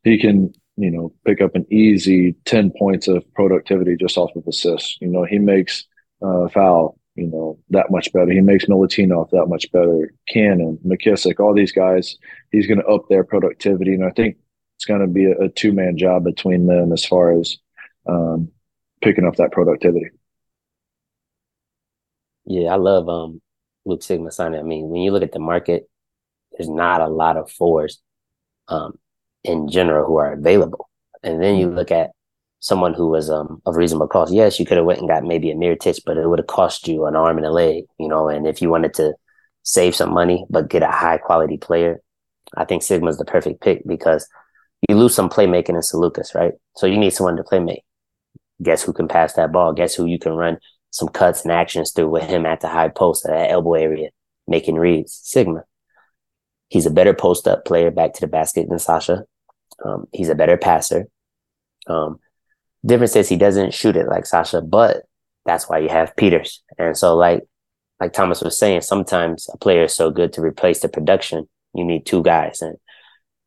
he 0.04 0.20
can 0.20 0.54
you 0.76 0.92
know 0.92 1.14
pick 1.26 1.42
up 1.42 1.56
an 1.56 1.66
easy 1.72 2.36
ten 2.44 2.72
points 2.78 3.08
of 3.08 3.24
productivity 3.34 3.96
just 3.96 4.18
off 4.18 4.36
of 4.36 4.46
assists. 4.48 4.98
You 5.00 5.08
know, 5.08 5.24
he 5.24 5.40
makes 5.40 5.86
uh, 6.22 6.50
foul 6.50 6.98
you 7.18 7.28
know 7.28 7.60
that 7.72 7.92
much 7.92 8.14
better. 8.14 8.32
He 8.32 8.42
makes 8.42 8.66
Milutinov 8.66 9.32
that 9.32 9.48
much 9.48 9.72
better. 9.72 10.14
Canaan, 10.28 10.78
McKissic, 10.86 11.40
all 11.40 11.54
these 11.54 11.72
guys, 11.72 12.16
he's 12.52 12.68
going 12.68 12.80
to 12.80 12.86
up 12.86 13.10
their 13.10 13.24
productivity, 13.24 13.94
and 13.94 14.06
I 14.06 14.12
think 14.12 14.38
it's 14.78 14.86
going 14.86 15.02
to 15.02 15.08
be 15.08 15.26
a, 15.26 15.38
a 15.40 15.50
two 15.50 15.74
man 15.74 15.98
job 15.98 16.24
between 16.24 16.68
them 16.68 16.94
as 16.94 17.04
far 17.04 17.38
as 17.38 17.58
um, 18.08 18.50
picking 19.02 19.26
up 19.26 19.36
that 19.38 19.52
productivity. 19.52 20.10
Yeah, 22.46 22.70
I 22.70 22.76
love 22.76 23.10
um 23.10 23.42
Luke 23.86 24.02
Sikma 24.02 24.32
signing. 24.32 24.60
I 24.60 24.64
mean, 24.64 24.90
when 24.90 25.02
you 25.02 25.12
look 25.12 25.24
at 25.24 25.32
the 25.32 25.40
market, 25.40 25.90
there's 26.52 26.70
not 26.70 27.02
a 27.02 27.08
lot 27.08 27.36
of 27.36 27.52
fours 27.52 28.00
um 28.68 28.98
in 29.44 29.70
general 29.70 30.06
who 30.06 30.18
are 30.18 30.34
available. 30.34 30.90
And 31.24 31.42
then 31.42 31.56
you 31.56 31.70
look 31.70 31.92
at 31.92 32.12
someone 32.60 32.94
who 32.94 33.10
was 33.10 33.30
um 33.30 33.62
of 33.66 33.76
reasonable 33.76 34.08
cost. 34.08 34.34
Yes, 34.34 34.60
you 34.60 34.66
could 34.66 34.78
have 34.78 34.86
went 34.86 35.00
and 35.00 35.08
got 35.08 35.24
maybe 35.24 35.52
a 35.52 35.56
Mirotic, 35.56 36.02
but 36.06 36.18
it 36.18 36.28
would 36.28 36.40
have 36.40 36.48
cost 36.48 36.88
you 36.88 37.06
an 37.06 37.16
arm 37.16 37.38
and 37.38 37.46
a 37.46 37.52
leg, 37.52 37.86
you 38.00 38.08
know. 38.08 38.30
And 38.30 38.48
if 38.48 38.62
you 38.62 38.70
wanted 38.70 38.94
to 38.96 39.14
save 39.64 39.96
some 39.96 40.14
money 40.14 40.46
but 40.50 40.70
get 40.70 40.84
a 40.84 40.92
high 40.92 41.18
quality 41.18 41.58
player, 41.58 42.02
I 42.56 42.66
think 42.66 42.84
Sikma's 42.84 43.18
the 43.18 43.26
perfect 43.26 43.62
pick 43.62 43.82
because 43.86 44.28
you 44.88 44.96
lose 44.96 45.16
some 45.16 45.30
playmaking 45.30 45.70
in 45.70 45.76
Sloukas, 45.78 46.36
right? 46.36 46.54
So 46.76 46.88
you 46.88 46.98
need 46.98 47.12
someone 47.12 47.38
to 47.38 47.44
play 47.44 47.60
make. 47.60 47.84
Guess 48.62 48.84
who 48.84 48.94
can 48.94 49.08
pass 49.08 49.34
that 49.34 49.52
ball? 49.52 49.74
Guess 49.74 49.96
who 49.96 50.06
you 50.06 50.18
can 50.18 50.34
run 50.34 50.58
some 50.92 51.10
cuts 51.10 51.44
and 51.44 51.52
actions 51.52 51.92
through 51.92 52.10
with 52.10 52.24
him 52.24 52.46
at 52.46 52.62
the 52.62 52.68
high 52.68 52.90
post 52.90 53.26
at 53.26 53.32
that 53.32 53.52
elbow 53.52 53.74
area, 53.76 54.10
making 54.48 54.76
reads. 54.76 55.14
Sikma. 55.14 55.64
He's 56.70 56.86
a 56.86 56.92
better 56.92 57.14
post 57.14 57.48
up 57.48 57.66
player 57.66 57.92
back 57.92 58.14
to 58.14 58.22
the 58.22 58.28
basket 58.28 58.68
than 58.68 58.80
Sasha. 58.80 59.26
Um, 59.84 60.08
he's 60.12 60.30
a 60.30 60.36
better 60.36 60.58
passer. 60.58 61.06
Um, 61.88 62.20
difference 62.86 63.16
is 63.16 63.30
he 63.30 63.38
doesn't 63.38 63.74
shoot 63.74 63.96
it 63.96 64.08
like 64.08 64.26
Sasha, 64.26 64.62
but 64.62 65.04
that's 65.46 65.70
why 65.70 65.80
you 65.80 65.90
have 65.90 66.16
Peters. 66.16 66.62
And 66.78 66.98
so, 66.98 67.16
like 67.16 67.44
like 68.00 68.14
Thomas 68.14 68.42
was 68.42 68.58
saying, 68.58 68.82
sometimes 68.82 69.50
a 69.52 69.58
player 69.58 69.84
is 69.84 69.96
so 69.96 70.12
good 70.12 70.34
to 70.34 70.42
replace 70.42 70.82
the 70.82 70.90
production, 70.90 71.50
you 71.74 71.84
need 71.84 72.06
two 72.06 72.22
guys. 72.22 72.62
And 72.62 72.78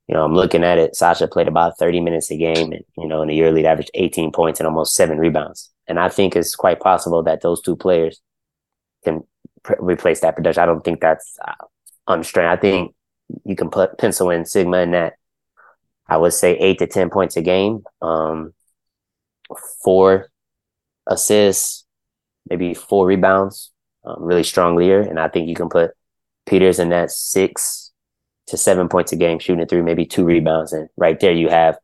you 0.08 0.14
know, 0.14 0.24
I'm 0.24 0.34
looking 0.34 0.64
at 0.64 0.78
it. 0.78 0.96
Sasha 0.96 1.28
played 1.28 1.46
about 1.46 1.78
30 1.78 2.00
minutes 2.00 2.30
a 2.32 2.36
game, 2.36 2.72
and 2.72 2.84
you 2.98 3.06
know, 3.06 3.22
in 3.22 3.28
the 3.28 3.34
year 3.34 3.52
lead, 3.52 3.66
averaged 3.66 3.92
18 3.94 4.32
points 4.32 4.58
and 4.58 4.66
almost 4.66 4.96
seven 4.96 5.18
rebounds. 5.18 5.70
And 5.86 6.00
I 6.00 6.08
think 6.08 6.34
it's 6.34 6.56
quite 6.56 6.80
possible 6.80 7.22
that 7.22 7.42
those 7.42 7.62
two 7.62 7.76
players 7.76 8.20
can 9.04 9.22
pr- 9.62 9.80
replace 9.80 10.20
that 10.20 10.34
production. 10.34 10.62
I 10.62 10.66
don't 10.66 10.84
think 10.84 11.00
that's 11.00 11.38
uh, 11.46 11.66
unstrained. 12.08 12.50
I 12.50 12.56
think 12.56 12.94
you 13.44 13.54
can 13.54 13.70
put 13.70 13.98
pencil 13.98 14.30
in 14.30 14.42
Sikma 14.42 14.82
in 14.82 14.90
that. 14.92 15.14
I 16.08 16.16
would 16.16 16.32
say 16.32 16.56
eight 16.56 16.80
to 16.80 16.88
10 16.88 17.10
points 17.10 17.36
a 17.36 17.42
game, 17.42 17.84
um, 18.02 18.52
four 19.82 20.30
assists, 21.06 21.84
maybe 22.48 22.74
four 22.74 23.06
rebounds, 23.06 23.72
um, 24.04 24.16
really 24.20 24.44
strong 24.44 24.76
leader. 24.76 25.00
And 25.00 25.18
I 25.18 25.28
think 25.28 25.48
you 25.48 25.54
can 25.54 25.68
put 25.68 25.92
Peters 26.46 26.78
in 26.78 26.90
that 26.90 27.10
six 27.10 27.92
to 28.48 28.56
seven 28.56 28.88
points 28.88 29.12
a 29.12 29.16
game, 29.16 29.38
shooting 29.38 29.66
three, 29.66 29.82
maybe 29.82 30.06
two 30.06 30.24
rebounds. 30.24 30.72
And 30.72 30.88
right 30.96 31.18
there, 31.20 31.32
you 31.32 31.48
have 31.48 31.78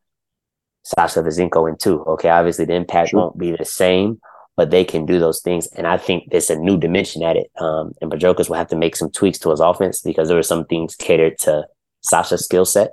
Sasha 0.83 1.21
Vezenkov 1.21 1.69
in 1.69 1.77
two. 1.77 2.03
Okay, 2.03 2.29
obviously 2.29 2.65
the 2.65 2.75
impact 2.75 3.09
sure. 3.09 3.19
won't 3.19 3.37
be 3.37 3.55
the 3.55 3.65
same, 3.65 4.19
but 4.55 4.71
they 4.71 4.83
can 4.83 5.05
do 5.05 5.19
those 5.19 5.41
things. 5.41 5.67
And 5.67 5.87
I 5.87 5.97
think 5.97 6.29
there's 6.29 6.49
a 6.49 6.57
new 6.57 6.77
dimension 6.77 7.23
at 7.23 7.35
it. 7.35 7.51
Um, 7.59 7.93
and 8.01 8.11
Bartzokas 8.11 8.49
will 8.49 8.57
have 8.57 8.69
to 8.69 8.75
make 8.75 8.95
some 8.95 9.11
tweaks 9.11 9.39
to 9.39 9.51
his 9.51 9.59
offense 9.59 10.01
because 10.01 10.27
there 10.27 10.37
were 10.37 10.43
some 10.43 10.65
things 10.65 10.95
catered 10.95 11.37
to 11.39 11.65
Sasha's 12.01 12.45
skill 12.45 12.65
set. 12.65 12.91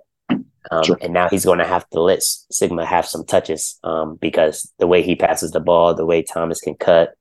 Um, 0.70 0.84
sure. 0.84 0.98
And 1.00 1.12
now 1.12 1.28
he's 1.28 1.44
going 1.44 1.58
to 1.58 1.66
have 1.66 1.88
to 1.90 2.00
let 2.00 2.20
Sikma 2.20 2.86
have 2.86 3.06
some 3.06 3.24
touches 3.24 3.78
um, 3.84 4.16
because 4.16 4.72
the 4.78 4.86
way 4.86 5.02
he 5.02 5.14
passes 5.14 5.50
the 5.50 5.60
ball, 5.60 5.94
the 5.94 6.06
way 6.06 6.22
Thomas 6.22 6.60
can 6.60 6.74
cut, 6.74 7.14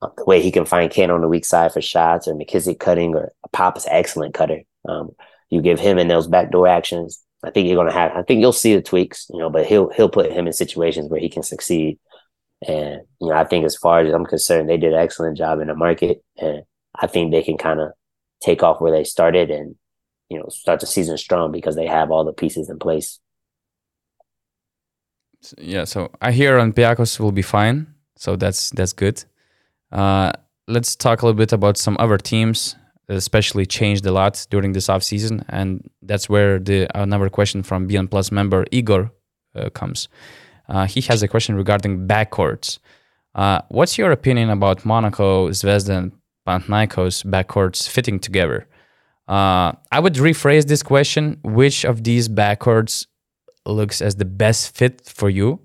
uh, 0.00 0.08
the 0.16 0.24
way 0.24 0.40
he 0.40 0.52
can 0.52 0.64
find 0.64 0.90
Ken 0.90 1.10
on 1.10 1.20
the 1.20 1.28
weak 1.28 1.44
side 1.44 1.72
for 1.72 1.80
shots, 1.80 2.28
or 2.28 2.34
McKissic 2.34 2.78
cutting, 2.78 3.14
or 3.14 3.32
Pop 3.52 3.76
is 3.76 3.86
an 3.86 3.92
excellent 3.92 4.34
cutter. 4.34 4.60
Um, 4.88 5.10
you 5.50 5.60
give 5.60 5.80
him 5.80 5.98
in 5.98 6.08
those 6.08 6.26
backdoor 6.26 6.68
actions, 6.68 7.24
I 7.44 7.50
think 7.50 7.68
you're 7.68 7.76
gonna 7.76 7.92
have. 7.92 8.12
I 8.16 8.22
think 8.22 8.40
you'll 8.40 8.52
see 8.52 8.74
the 8.74 8.82
tweaks, 8.82 9.26
you 9.30 9.38
know, 9.38 9.50
but 9.50 9.66
he'll 9.66 9.90
he'll 9.90 10.08
put 10.08 10.32
him 10.32 10.46
in 10.46 10.52
situations 10.52 11.10
where 11.10 11.20
he 11.20 11.28
can 11.28 11.42
succeed. 11.42 11.98
And 12.66 13.02
you 13.20 13.28
know, 13.28 13.34
I 13.34 13.44
think 13.44 13.64
as 13.64 13.76
far 13.76 14.00
as 14.00 14.12
I'm 14.12 14.24
concerned, 14.24 14.68
they 14.68 14.78
did 14.78 14.94
an 14.94 14.98
excellent 14.98 15.36
job 15.36 15.60
in 15.60 15.68
the 15.68 15.74
market, 15.74 16.22
and 16.38 16.62
I 16.94 17.06
think 17.06 17.30
they 17.30 17.42
can 17.42 17.58
kind 17.58 17.80
of 17.80 17.92
take 18.40 18.62
off 18.62 18.80
where 18.80 18.92
they 18.92 19.04
started 19.04 19.50
and 19.50 19.76
you 20.34 20.40
know 20.40 20.48
start 20.48 20.80
the 20.80 20.86
season 20.86 21.16
strong 21.16 21.52
because 21.52 21.76
they 21.76 21.86
have 21.86 22.10
all 22.10 22.24
the 22.24 22.32
pieces 22.32 22.68
in 22.68 22.78
place. 22.78 23.20
Yeah, 25.58 25.84
so 25.84 26.10
I 26.20 26.32
hear 26.32 26.58
on 26.58 26.72
Olympiacos 26.72 27.20
will 27.20 27.32
be 27.32 27.42
fine, 27.42 27.86
so 28.16 28.36
that's 28.36 28.70
that's 28.70 28.92
good. 28.92 29.24
Uh, 29.92 30.32
let's 30.68 30.96
talk 30.96 31.22
a 31.22 31.26
little 31.26 31.38
bit 31.38 31.52
about 31.52 31.76
some 31.76 31.96
other 31.98 32.18
teams 32.18 32.76
especially 33.08 33.66
changed 33.66 34.06
a 34.06 34.12
lot 34.12 34.46
during 34.50 34.72
this 34.72 34.88
off 34.88 35.02
season, 35.02 35.44
and 35.48 35.88
that's 36.02 36.28
where 36.28 36.58
the 36.58 36.88
another 36.98 37.28
question 37.28 37.62
from 37.62 37.86
Beyond 37.86 38.10
Plus 38.10 38.32
member 38.32 38.64
Igor 38.70 39.10
uh, 39.54 39.70
comes. 39.70 40.08
Uh, 40.68 40.86
he 40.86 41.00
has 41.02 41.22
a 41.22 41.28
question 41.28 41.56
regarding 41.56 42.06
backcourts. 42.06 42.78
Uh, 43.34 43.60
what's 43.68 43.98
your 43.98 44.12
opinion 44.12 44.48
about 44.50 44.84
Monaco, 44.84 45.50
Zvezda, 45.50 45.98
and 45.98 46.12
Panathinaikos 46.46 47.24
backcourts 47.26 47.88
fitting 47.88 48.18
together? 48.18 48.66
Uh, 49.26 49.72
I 49.90 50.00
would 50.00 50.14
rephrase 50.14 50.66
this 50.66 50.82
question: 50.82 51.38
Which 51.42 51.84
of 51.84 52.04
these 52.04 52.28
backcourts 52.28 53.06
looks 53.66 54.02
as 54.02 54.16
the 54.16 54.24
best 54.24 54.76
fit 54.76 55.02
for 55.06 55.30
you? 55.30 55.60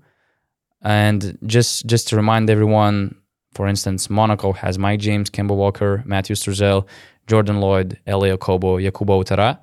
And 0.82 1.36
just 1.46 1.86
just 1.86 2.08
to 2.08 2.16
remind 2.16 2.48
everyone, 2.48 3.16
for 3.52 3.68
instance, 3.68 4.08
Monaco 4.08 4.52
has 4.52 4.78
Mike 4.78 5.00
James, 5.00 5.28
Kemba 5.30 5.54
Walker, 5.54 6.02
Matthew 6.06 6.36
Strazel, 6.36 6.86
Jordan 7.26 7.56
Loyd, 7.56 7.96
Elie 8.06 8.30
Okobo, 8.30 8.80
Yakuba 8.80 9.22
Ouattara. 9.22 9.58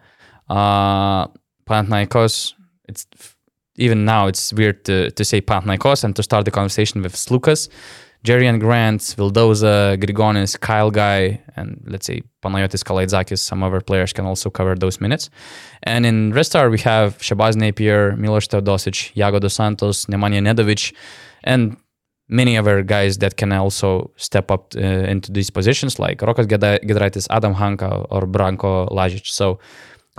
Uh, 0.50 1.28
Panathinaikos, 1.68 2.54
it's 2.88 3.06
even 3.78 4.06
now 4.06 4.28
it's 4.28 4.54
weird 4.54 4.86
to, 4.86 5.12
to 5.12 5.26
say 5.26 5.42
Panathinaikos 5.42 6.04
and 6.04 6.16
to 6.16 6.24
start 6.24 6.46
the 6.46 6.52
conversation 6.52 7.02
with 7.02 7.16
Sloukas, 7.16 7.70
Jerian 8.24 8.60
Grant, 8.60 9.02
Vildoza, 9.18 9.98
Grigonis, 9.98 10.60
Kyle 10.60 10.92
Guy, 10.92 11.42
and 11.56 11.82
let's 11.86 12.06
say 12.06 12.22
Panayotis 12.44 12.84
Kalaitzakis, 12.84 13.40
some 13.40 13.64
other 13.64 13.82
players 13.82 14.14
can 14.14 14.26
also 14.26 14.50
cover 14.50 14.76
those 14.76 15.00
minutes. 15.00 15.30
And 15.84 16.06
in 16.06 16.34
Red 16.34 16.46
Star, 16.46 16.70
we 16.70 16.80
have 16.80 17.18
Shabazz 17.20 17.56
Napier, 17.56 18.16
Milos 18.18 18.48
Teodosic, 18.48 19.14
Yago 19.14 19.40
Dos 19.40 19.54
Santos, 19.54 20.06
Nemanja 20.06 20.42
Nedovic, 20.42 20.94
and 21.44 21.78
many 22.28 22.58
other 22.58 22.84
guys 22.84 23.20
that 23.20 23.38
can 23.38 23.52
also 23.54 24.12
step 24.18 24.52
up 24.52 24.74
uh, 24.76 24.80
into 24.80 25.32
these 25.32 25.50
positions, 25.50 26.00
like 26.00 26.20
Rokas 26.20 26.48
Giedraitis, 26.48 27.28
Adam 27.30 27.54
Hanga, 27.54 28.06
or 28.10 28.22
Branko 28.22 28.90
Lazic. 28.90 29.28
So, 29.28 29.60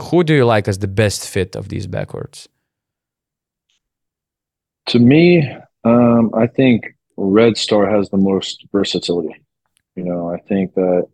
who 0.01 0.25
do 0.25 0.35
you 0.35 0.47
like 0.47 0.69
as 0.69 0.79
the 0.79 0.89
best 0.89 1.29
fit 1.29 1.57
of 1.57 1.69
these 1.69 1.87
backwards? 1.87 2.49
To 4.87 4.99
me, 4.99 5.47
um, 5.85 6.31
I 6.35 6.47
think 6.47 6.95
Red 7.21 7.57
Star 7.59 7.91
has 7.91 8.09
the 8.11 8.17
most 8.17 8.65
versatility. 8.73 9.35
You 9.97 10.05
know, 10.05 10.33
I 10.33 10.39
think 10.49 10.75
that 10.75 11.09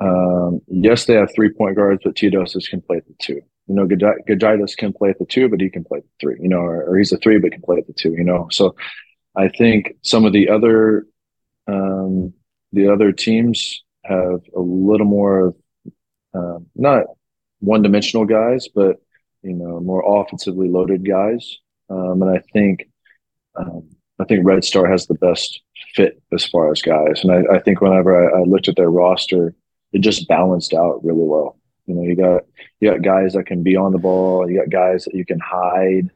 Um, 0.00 0.60
yes, 0.68 1.06
they 1.06 1.14
have 1.14 1.30
three 1.34 1.52
point 1.52 1.76
guards, 1.76 2.02
but 2.04 2.14
Teodosic 2.14 2.68
can 2.70 2.80
play 2.82 3.00
the 3.00 3.14
two. 3.18 3.40
You 3.66 3.74
know, 3.74 3.86
Giedraitis 3.86 4.76
can 4.76 4.92
play 4.92 5.10
at 5.10 5.18
the 5.18 5.26
two, 5.26 5.48
but 5.48 5.60
he 5.60 5.70
can 5.70 5.84
play 5.84 6.00
the 6.00 6.08
three. 6.20 6.36
You 6.40 6.48
know, 6.48 6.58
or, 6.58 6.84
or, 6.84 6.98
he's 6.98 7.12
a 7.12 7.18
three, 7.18 7.38
but 7.38 7.52
can 7.52 7.62
play 7.62 7.78
at 7.78 7.86
the 7.86 7.92
two. 7.92 8.12
You 8.12 8.24
know, 8.24 8.48
so 8.50 8.76
I 9.36 9.48
think 9.48 9.96
some 10.02 10.24
of 10.24 10.32
the 10.32 10.48
other 10.50 11.06
um, 11.66 12.32
the 12.72 12.88
other 12.92 13.12
teams 13.12 13.82
have 14.04 14.40
a 14.56 14.60
little 14.60 15.06
more 15.06 15.54
um, 16.34 16.66
not 16.74 17.04
one 17.60 17.82
dimensional 17.82 18.24
guys, 18.24 18.68
but 18.74 18.96
you 19.42 19.54
know, 19.54 19.80
more 19.80 20.20
offensively 20.22 20.68
loaded 20.68 21.06
guys. 21.06 21.58
Um, 21.90 22.22
and 22.22 22.30
I 22.30 22.42
think 22.52 22.88
um, 23.56 23.90
I 24.20 24.24
think 24.24 24.46
Red 24.46 24.64
Star 24.64 24.90
has 24.90 25.06
the 25.06 25.14
best 25.14 25.60
fit 25.94 26.20
as 26.32 26.44
far 26.44 26.70
as 26.70 26.82
guys. 26.82 27.22
And 27.22 27.32
I, 27.32 27.56
I 27.56 27.60
think 27.60 27.80
whenever 27.80 28.14
I, 28.14 28.40
I, 28.40 28.44
looked 28.44 28.68
at 28.68 28.76
their 28.76 28.90
roster, 28.90 29.54
it 29.92 30.00
just 30.00 30.28
balanced 30.28 30.74
out 30.74 31.04
really 31.04 31.24
well. 31.24 31.56
You 31.86 31.94
know, 31.94 32.02
you 32.02 32.16
got 32.16 32.42
you 32.80 32.90
got 32.90 33.02
guys 33.02 33.32
that 33.32 33.46
can 33.46 33.62
be 33.62 33.76
on 33.76 33.92
the 33.92 33.98
ball. 33.98 34.48
You 34.48 34.58
got 34.58 34.70
guys 34.70 35.04
that 35.04 35.14
you 35.14 35.24
can 35.24 35.40
hide. 35.40 36.10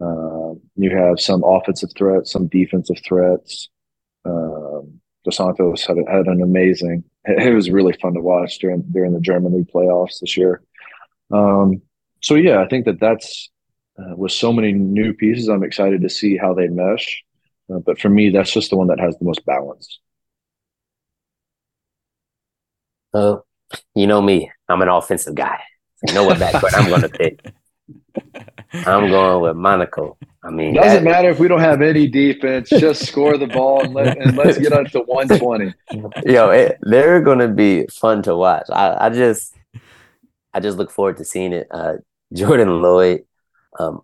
Uh, 0.00 0.54
you 0.76 0.96
have 0.96 1.20
some 1.20 1.42
offensive 1.44 1.90
threats, 1.96 2.32
some 2.32 2.46
defensive 2.46 2.96
threats. 3.04 3.68
Um, 4.24 5.00
Dos 5.24 5.36
Santos 5.36 5.84
had, 5.84 5.96
had 6.08 6.26
an 6.26 6.42
amazing. 6.42 7.04
It 7.30 7.52
was 7.52 7.68
really 7.68 7.92
fun 8.00 8.14
to 8.14 8.20
watch 8.20 8.58
during 8.58 8.80
during 8.90 9.12
the 9.12 9.20
German 9.20 9.52
League 9.52 9.70
playoffs 9.70 10.20
this 10.20 10.34
year. 10.34 10.62
Um, 11.30 11.82
so 12.22 12.36
yeah, 12.36 12.62
I 12.62 12.68
think 12.68 12.86
that 12.86 13.00
that's 13.00 13.50
uh, 13.98 14.16
with 14.16 14.32
so 14.32 14.50
many 14.50 14.72
new 14.72 15.12
pieces. 15.12 15.48
I'm 15.48 15.62
excited 15.62 16.00
to 16.00 16.08
see 16.08 16.38
how 16.38 16.54
they 16.54 16.68
mesh. 16.68 17.22
Uh, 17.72 17.78
but 17.78 17.98
for 17.98 18.08
me, 18.08 18.30
that's 18.30 18.52
just 18.52 18.70
the 18.70 18.76
one 18.76 18.86
that 18.88 19.00
has 19.00 19.16
the 19.18 19.24
most 19.24 19.44
balance. 19.44 19.98
Uh, 23.12 23.38
you 23.94 24.06
know 24.06 24.22
me. 24.22 24.50
I'm 24.68 24.82
an 24.82 24.88
offensive 24.88 25.34
guy. 25.34 25.60
You 26.06 26.14
know 26.14 26.24
what 26.24 26.38
backcourt 26.38 26.74
I'm 26.74 26.88
going 26.88 27.02
to 27.02 27.08
pick. 27.08 27.40
I'm 28.72 29.08
going 29.08 29.42
with 29.42 29.56
Monaco. 29.56 30.16
I 30.42 30.50
mean, 30.50 30.74
doesn't 30.74 31.04
that, 31.04 31.10
matter 31.10 31.30
if 31.30 31.38
we 31.38 31.48
don't 31.48 31.60
have 31.60 31.82
any 31.82 32.06
defense. 32.06 32.68
Just 32.68 33.06
score 33.06 33.36
the 33.36 33.46
ball 33.46 33.82
and, 33.82 33.94
let, 33.94 34.18
and 34.18 34.36
let's 34.36 34.58
get 34.58 34.72
up 34.72 34.86
to 34.88 35.00
120. 35.00 35.74
Yo, 36.32 36.50
it, 36.50 36.78
they're 36.82 37.20
going 37.20 37.38
to 37.38 37.48
be 37.48 37.86
fun 37.86 38.22
to 38.22 38.36
watch. 38.36 38.66
I, 38.70 39.06
I 39.06 39.10
just, 39.10 39.54
I 40.54 40.60
just 40.60 40.78
look 40.78 40.90
forward 40.90 41.16
to 41.16 41.24
seeing 41.24 41.52
it. 41.52 41.66
Uh, 41.70 41.94
Jordan 42.32 42.68
Loyd, 42.68 43.24
um, 43.78 44.02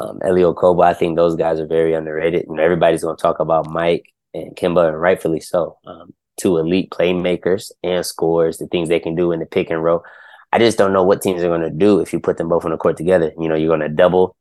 um, 0.00 0.20
Okobo, 0.20 0.84
I 0.84 0.94
think 0.94 1.16
those 1.16 1.36
guys 1.36 1.60
are 1.60 1.66
very 1.66 1.94
underrated. 1.94 2.46
You 2.48 2.54
know, 2.54 2.62
everybody's 2.62 3.02
going 3.02 3.16
to 3.16 3.22
talk 3.22 3.40
about 3.40 3.70
Mike 3.70 4.12
and 4.34 4.54
Kemba, 4.56 4.88
and 4.88 5.00
rightfully 5.00 5.40
so. 5.40 5.78
Um, 5.86 6.14
two 6.36 6.56
elite 6.56 6.90
playmakers 6.90 7.72
and 7.82 8.06
scores, 8.06 8.58
the 8.58 8.66
things 8.68 8.88
they 8.88 9.00
can 9.00 9.14
do 9.14 9.32
in 9.32 9.40
the 9.40 9.46
pick 9.46 9.70
and 9.70 9.82
roll. 9.82 10.04
I 10.52 10.58
just 10.58 10.78
don't 10.78 10.92
know 10.92 11.02
what 11.02 11.20
teams 11.20 11.42
are 11.42 11.48
going 11.48 11.60
to 11.62 11.70
do 11.70 12.00
if 12.00 12.12
you 12.12 12.20
put 12.20 12.38
them 12.38 12.48
both 12.48 12.64
on 12.64 12.70
the 12.70 12.76
court 12.76 12.96
together. 12.96 13.32
You 13.38 13.48
know, 13.48 13.54
you're 13.54 13.68
going 13.68 13.80
to 13.80 13.88
double, 13.88 14.36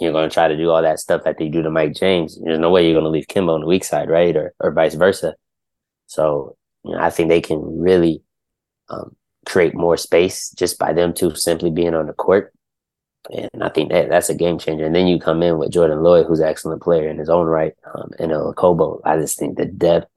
you're 0.00 0.12
going 0.12 0.28
to 0.28 0.32
try 0.32 0.48
to 0.48 0.56
do 0.56 0.70
all 0.70 0.80
that 0.80 1.00
stuff 1.00 1.24
that 1.24 1.38
they 1.38 1.48
do 1.48 1.62
to 1.62 1.70
Mike 1.70 1.94
James. 1.94 2.38
There's 2.42 2.58
no 2.58 2.70
way 2.70 2.84
you're 2.84 2.94
going 2.94 3.04
to 3.04 3.10
leave 3.10 3.26
Kemba 3.26 3.54
on 3.54 3.60
the 3.60 3.66
weak 3.66 3.84
side, 3.84 4.08
right? 4.08 4.34
Or 4.36 4.54
or 4.60 4.72
vice 4.72 4.94
versa. 4.94 5.34
So, 6.06 6.56
you 6.84 6.92
know, 6.92 6.98
I 6.98 7.10
think 7.10 7.28
they 7.28 7.40
can 7.40 7.80
really 7.80 8.22
um, 8.88 9.16
create 9.44 9.74
more 9.74 9.96
space 9.96 10.50
just 10.50 10.78
by 10.78 10.92
them 10.92 11.12
two 11.12 11.34
simply 11.34 11.70
being 11.70 11.94
on 11.94 12.06
the 12.06 12.12
court. 12.12 12.53
And 13.30 13.64
I 13.64 13.68
think 13.70 13.90
that 13.90 14.08
that's 14.08 14.28
a 14.28 14.34
game 14.34 14.58
changer. 14.58 14.84
And 14.84 14.94
then 14.94 15.06
you 15.06 15.18
come 15.18 15.42
in 15.42 15.58
with 15.58 15.70
Jordan 15.70 15.98
Loyd, 15.98 16.26
who's 16.26 16.40
an 16.40 16.48
excellent 16.48 16.82
player 16.82 17.08
in 17.08 17.18
his 17.18 17.30
own 17.30 17.46
right, 17.46 17.74
um, 17.94 18.10
and 18.18 18.32
Okobo. 18.32 19.00
I 19.04 19.16
just 19.16 19.38
think 19.38 19.56
the 19.56 19.64
depth, 19.64 20.10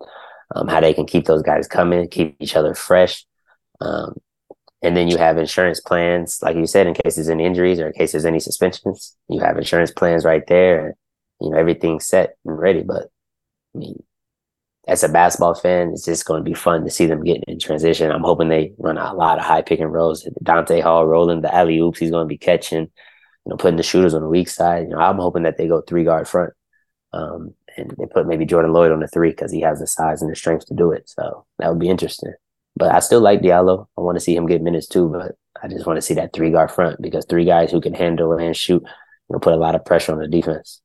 um, 0.53 0.67
how 0.67 0.81
they 0.81 0.93
can 0.93 1.05
keep 1.05 1.25
those 1.25 1.41
guys 1.41 1.67
coming, 1.67 2.07
keep 2.09 2.35
each 2.39 2.55
other 2.55 2.73
fresh. 2.73 3.25
Um, 3.79 4.17
and 4.81 4.95
then 4.95 5.07
you 5.07 5.17
have 5.17 5.38
insurance 5.38 5.79
plans, 5.79 6.39
like 6.41 6.55
you 6.55 6.67
said, 6.67 6.88
in 6.88 6.93
case 6.93 7.15
there's 7.15 7.29
any 7.29 7.45
injuries 7.45 7.79
or 7.79 7.88
in 7.88 7.93
case 7.93 8.11
there's 8.11 8.25
any 8.25 8.39
suspensions. 8.39 9.15
You 9.27 9.39
have 9.39 9.57
insurance 9.57 9.91
plans 9.91 10.23
right 10.23 10.45
there, 10.47 10.88
and 10.88 10.95
you 11.41 11.49
know 11.49 11.57
everything's 11.57 12.05
set 12.05 12.38
and 12.45 12.59
ready. 12.59 12.84
But 12.84 13.09
I 13.75 13.79
mean, 13.79 14.03
as 14.88 15.03
a 15.03 15.09
basketball 15.09 15.53
fan, 15.53 15.89
it's 15.89 16.05
just 16.05 16.26
going 16.26 16.43
to 16.43 16.49
be 16.49 16.53
fun 16.53 16.85
to 16.85 16.89
see 16.89 17.05
them 17.05 17.23
getting 17.23 17.43
in 17.47 17.59
transition. 17.59 18.09
I'm 18.09 18.23
hoping 18.23 18.47
they 18.47 18.73
run 18.77 18.97
a 18.97 19.14
lot 19.14 19.38
of 19.38 19.43
high 19.43 19.61
pick 19.61 19.81
and 19.81 19.91
rolls. 19.91 20.27
Donta 20.43 20.81
Hall 20.81 21.05
rolling 21.05 21.41
the 21.41 21.53
alley 21.53 21.77
oops, 21.80 21.99
he's 21.99 22.11
going 22.11 22.23
to 22.23 22.27
be 22.27 22.38
catching, 22.38 22.84
you 22.84 22.89
know, 23.45 23.57
putting 23.57 23.76
the 23.76 23.84
shooters 23.84 24.14
on 24.14 24.22
the 24.22 24.30
weak 24.30 24.47
side. 24.47 24.84
You 24.84 24.89
know, 24.89 24.99
I'm 24.99 25.18
hoping 25.18 25.43
that 25.43 25.57
they 25.57 25.68
go 25.68 25.81
three 25.81 26.05
guard 26.05 26.27
front, 26.27 26.53
um, 27.11 27.53
and 27.76 27.93
they 27.97 28.05
put 28.05 28.27
maybe 28.27 28.45
Jordan 28.45 28.72
Loyd 28.72 28.93
on 28.93 29.01
the 29.01 29.07
three 29.07 29.31
because 29.31 29.51
he 29.51 29.61
has 29.61 29.80
the 29.80 29.88
size 29.88 30.22
and 30.22 30.31
the 30.31 30.35
strength 30.35 30.65
to 30.68 30.73
do 30.73 30.91
it. 30.91 31.09
So 31.09 31.45
that 31.59 31.69
would 31.69 31.80
be 31.80 31.89
interesting. 31.89 32.34
But 32.77 32.95
I 32.95 32.99
still 32.99 33.22
like 33.22 33.41
Diallo. 33.41 33.88
I 33.97 34.01
want 34.01 34.15
to 34.15 34.22
see 34.22 34.35
him 34.35 34.45
get 34.45 34.61
minutes 34.61 34.88
too, 34.88 35.09
but 35.09 35.35
I 35.61 35.68
just 35.68 35.85
want 35.85 35.97
to 35.97 36.01
see 36.01 36.14
that 36.14 36.31
three 36.31 36.51
guard 36.51 36.72
front 36.72 37.01
because 37.01 37.26
three 37.26 37.45
guys 37.45 37.72
who 37.72 37.81
can 37.81 37.93
handle 37.93 38.31
and 38.34 38.55
shoot, 38.55 38.84
you 38.84 39.34
know, 39.34 39.39
put 39.39 39.53
a 39.53 39.57
lot 39.57 39.76
of 39.76 39.84
pressure 39.84 40.14
on 40.14 40.19
the 40.19 40.27
defense. 40.27 40.81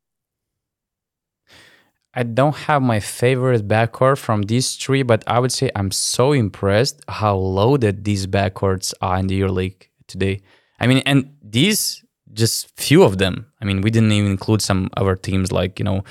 I 2.15 2.25
don't 2.25 2.55
have 2.55 2.83
my 2.83 3.01
favorite 3.01 3.67
backcourt 3.67 4.19
from 4.19 4.43
these 4.43 4.77
three, 4.77 5.03
but 5.03 5.25
I 5.27 5.39
would 5.39 5.53
say 5.53 5.71
I'm 5.75 5.91
so 5.91 6.33
impressed 6.33 7.01
how 7.09 7.37
loaded 7.37 8.05
these 8.05 8.27
backcourts 8.27 8.93
are 9.01 9.19
in 9.19 9.29
the 9.29 9.41
EuroLeague 9.41 9.87
today. 10.09 10.43
I 10.79 10.87
mean, 10.87 10.99
and 11.07 11.35
these 11.43 12.05
just 12.33 12.69
few 12.79 13.03
of 13.03 13.19
them. 13.19 13.47
I 13.61 13.65
mean, 13.65 13.81
we 13.81 13.91
didn't 13.91 14.13
even 14.13 14.31
include 14.31 14.63
some 14.63 14.91
other 14.97 15.17
teams 15.17 15.53
like 15.53 15.79
you 15.79 15.85
know, 15.85 16.05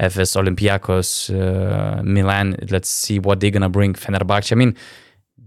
Efes 0.00 0.36
Olympiacos, 0.36 1.30
uh, 1.30 2.02
Milan. 2.02 2.56
Let's 2.70 2.88
see 2.88 3.18
what 3.18 3.40
they're 3.40 3.50
gonna 3.50 3.68
bring. 3.68 3.94
Fenerbahce. 3.94 4.52
I 4.52 4.56
mean, 4.56 4.76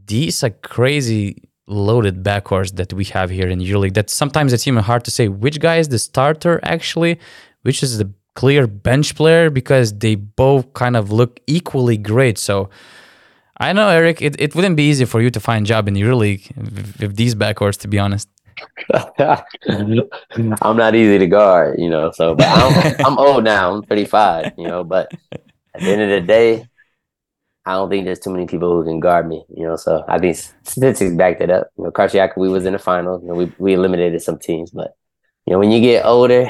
these 0.05 0.43
are 0.43 0.49
crazy 0.49 1.43
loaded 1.67 2.23
backcourts 2.23 2.75
that 2.75 2.91
we 2.93 3.05
have 3.05 3.29
here 3.29 3.47
in 3.47 3.59
EuroLeague. 3.59 3.93
That 3.93 4.09
sometimes 4.09 4.51
it's 4.51 4.67
even 4.67 4.83
hard 4.83 5.05
to 5.05 5.11
say 5.11 5.27
which 5.27 5.59
guy 5.59 5.77
is 5.77 5.89
the 5.89 5.99
starter 5.99 6.59
actually, 6.63 7.19
which 7.61 7.81
is 7.83 7.97
the 7.97 8.11
clear 8.35 8.67
bench 8.67 9.15
player 9.15 9.49
because 9.49 9.97
they 9.99 10.15
both 10.15 10.73
kind 10.73 10.95
of 10.95 11.11
look 11.11 11.39
equally 11.47 11.97
great. 11.97 12.37
So 12.37 12.69
I 13.57 13.73
know, 13.73 13.89
Eric, 13.89 14.21
it, 14.21 14.39
it 14.39 14.55
wouldn't 14.55 14.75
be 14.75 14.89
easy 14.89 15.05
for 15.05 15.21
you 15.21 15.29
to 15.29 15.39
find 15.39 15.65
a 15.65 15.69
job 15.69 15.87
in 15.87 15.93
EuroLeague 15.93 16.99
with 16.99 17.15
these 17.15 17.35
backcourts, 17.35 17.77
to 17.81 17.87
be 17.87 17.99
honest. 17.99 18.27
I'm 18.93 20.77
not 20.77 20.95
easy 20.95 21.19
to 21.19 21.27
guard, 21.27 21.79
you 21.79 21.89
know. 21.89 22.11
So, 22.11 22.35
but 22.35 22.47
I'm, 22.47 22.95
I'm 23.05 23.17
old 23.17 23.43
now. 23.43 23.73
I'm 23.73 23.83
35, 23.83 24.53
you 24.57 24.67
know. 24.67 24.83
But 24.83 25.11
at 25.31 25.81
the 25.81 25.89
end 25.89 26.01
of 26.01 26.09
the 26.09 26.21
day, 26.21 26.65
I 27.65 27.73
don't 27.73 27.89
think 27.89 28.05
there's 28.05 28.19
too 28.19 28.31
many 28.31 28.47
people 28.47 28.71
who 28.71 28.83
can 28.83 28.99
guard 28.99 29.27
me, 29.27 29.45
you 29.55 29.63
know. 29.63 29.75
So 29.75 30.03
I 30.07 30.17
think 30.17 30.37
statistics 30.63 31.15
backed 31.15 31.41
it 31.41 31.51
up. 31.51 31.67
You 31.77 31.85
know, 31.85 31.91
Karşıyaka, 31.91 32.37
we 32.37 32.49
was 32.49 32.65
in 32.65 32.73
the 32.73 32.79
finals. 32.79 33.21
You 33.21 33.29
know, 33.29 33.35
we 33.35 33.51
we 33.59 33.73
eliminated 33.73 34.21
some 34.21 34.39
teams, 34.39 34.71
but 34.71 34.95
you 35.45 35.53
know, 35.53 35.59
when 35.59 35.71
you 35.71 35.79
get 35.79 36.03
older, 36.05 36.49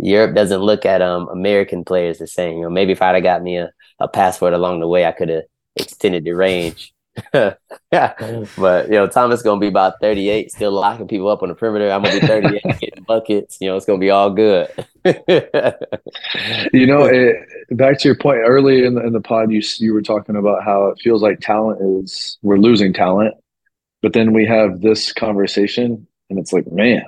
Europe 0.00 0.34
doesn't 0.34 0.60
look 0.60 0.84
at 0.86 1.02
um 1.02 1.28
American 1.28 1.84
players 1.84 2.18
the 2.18 2.26
same. 2.26 2.56
You 2.56 2.62
know, 2.62 2.70
maybe 2.70 2.92
if 2.92 3.02
I'd 3.02 3.14
have 3.14 3.22
got 3.22 3.42
me 3.42 3.58
a, 3.58 3.70
a 4.00 4.08
passport 4.08 4.52
along 4.52 4.80
the 4.80 4.88
way, 4.88 5.06
I 5.06 5.12
could 5.12 5.28
have 5.28 5.44
extended 5.76 6.24
the 6.24 6.32
range. 6.32 6.92
yeah. 7.32 7.54
But 8.58 8.88
you 8.88 8.94
know, 8.94 9.06
Thomas 9.06 9.42
gonna 9.42 9.60
be 9.60 9.68
about 9.68 9.94
38, 10.00 10.50
still 10.50 10.72
locking 10.72 11.06
people 11.06 11.28
up 11.28 11.42
on 11.42 11.48
the 11.48 11.54
perimeter. 11.54 11.90
I'm 11.90 12.02
gonna 12.02 12.20
be 12.20 12.26
38 12.26 12.62
getting 12.80 13.04
buckets. 13.04 13.58
You 13.60 13.68
know, 13.68 13.76
it's 13.76 13.86
gonna 13.86 13.98
be 13.98 14.10
all 14.10 14.30
good. 14.30 14.68
you 15.04 16.86
know, 16.86 17.04
it, 17.10 17.36
back 17.70 17.98
to 18.00 18.08
your 18.08 18.16
point 18.16 18.38
early 18.44 18.84
in 18.84 18.94
the, 18.94 19.04
in 19.06 19.12
the 19.12 19.20
pod, 19.20 19.52
you 19.52 19.62
you 19.78 19.94
were 19.94 20.02
talking 20.02 20.36
about 20.36 20.64
how 20.64 20.86
it 20.86 20.98
feels 21.00 21.22
like 21.22 21.40
talent 21.40 21.80
is 22.02 22.38
we're 22.42 22.58
losing 22.58 22.92
talent, 22.92 23.34
but 24.02 24.12
then 24.12 24.32
we 24.32 24.44
have 24.46 24.80
this 24.80 25.12
conversation, 25.12 26.06
and 26.30 26.38
it's 26.38 26.52
like, 26.52 26.70
man, 26.70 27.04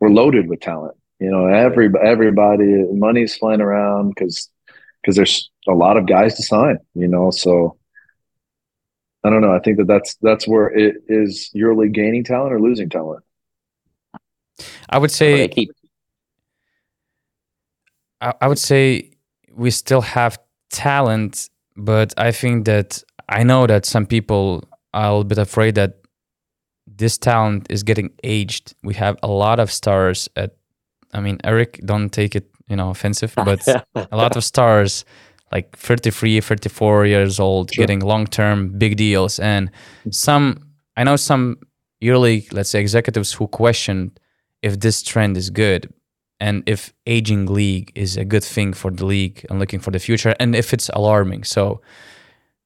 we're 0.00 0.10
loaded 0.10 0.48
with 0.48 0.60
talent. 0.60 0.96
You 1.20 1.30
know, 1.30 1.46
every 1.46 1.90
everybody 2.02 2.84
money's 2.92 3.36
flying 3.36 3.60
around 3.60 4.14
because 4.14 4.48
because 5.00 5.16
there's 5.16 5.50
a 5.68 5.72
lot 5.72 5.96
of 5.96 6.06
guys 6.06 6.34
to 6.36 6.42
sign. 6.42 6.78
You 6.94 7.08
know, 7.08 7.30
so 7.30 7.76
I 9.22 9.28
don't 9.28 9.42
know. 9.42 9.52
I 9.52 9.58
think 9.58 9.76
that 9.76 9.86
that's 9.86 10.16
that's 10.22 10.48
where 10.48 10.68
it 10.68 10.96
is. 11.08 11.50
You're 11.52 11.86
gaining 11.88 12.24
talent 12.24 12.54
or 12.54 12.60
losing 12.60 12.88
talent. 12.88 13.22
I 14.88 14.98
would 14.98 15.10
say. 15.10 15.50
I, 18.22 18.34
I 18.40 18.48
would 18.48 18.58
say 18.58 19.12
we 19.54 19.70
still 19.70 20.00
have 20.00 20.38
talent, 20.70 21.50
but 21.76 22.14
I 22.16 22.32
think 22.32 22.64
that 22.64 23.02
I 23.28 23.42
know 23.42 23.66
that 23.66 23.84
some 23.84 24.06
people 24.06 24.64
are 24.94 25.04
a 25.04 25.08
little 25.08 25.24
bit 25.24 25.38
afraid 25.38 25.74
that 25.74 25.98
this 26.86 27.18
talent 27.18 27.66
is 27.70 27.82
getting 27.82 28.10
aged. 28.24 28.74
We 28.82 28.94
have 28.94 29.16
a 29.22 29.28
lot 29.28 29.60
of 29.60 29.70
stars 29.70 30.28
at 30.36 30.56
I 31.12 31.20
mean, 31.20 31.38
Eric, 31.44 31.80
don't 31.84 32.10
take 32.10 32.36
it, 32.36 32.50
you 32.68 32.76
know, 32.76 32.90
offensive, 32.90 33.32
but 33.36 33.66
a 33.94 34.16
lot 34.16 34.36
of 34.36 34.44
stars 34.44 35.04
like 35.52 35.76
33, 35.76 36.40
34 36.40 37.06
years 37.06 37.40
old 37.40 37.74
sure. 37.74 37.82
getting 37.82 38.00
long-term 38.00 38.78
big 38.78 38.96
deals 38.96 39.40
and 39.40 39.70
some 40.10 40.70
I 40.96 41.04
know 41.04 41.16
some 41.16 41.56
early, 42.04 42.46
let's 42.52 42.70
say 42.70 42.80
executives 42.80 43.32
who 43.32 43.48
question 43.48 44.12
if 44.62 44.80
this 44.80 45.02
trend 45.02 45.36
is 45.36 45.50
good 45.50 45.92
and 46.38 46.62
if 46.66 46.92
aging 47.06 47.46
league 47.46 47.92
is 47.94 48.16
a 48.16 48.24
good 48.24 48.44
thing 48.44 48.72
for 48.72 48.90
the 48.90 49.06
league 49.06 49.44
and 49.48 49.58
looking 49.58 49.80
for 49.80 49.90
the 49.90 49.98
future 49.98 50.34
and 50.38 50.54
if 50.54 50.72
it's 50.72 50.88
alarming. 50.90 51.44
So 51.44 51.80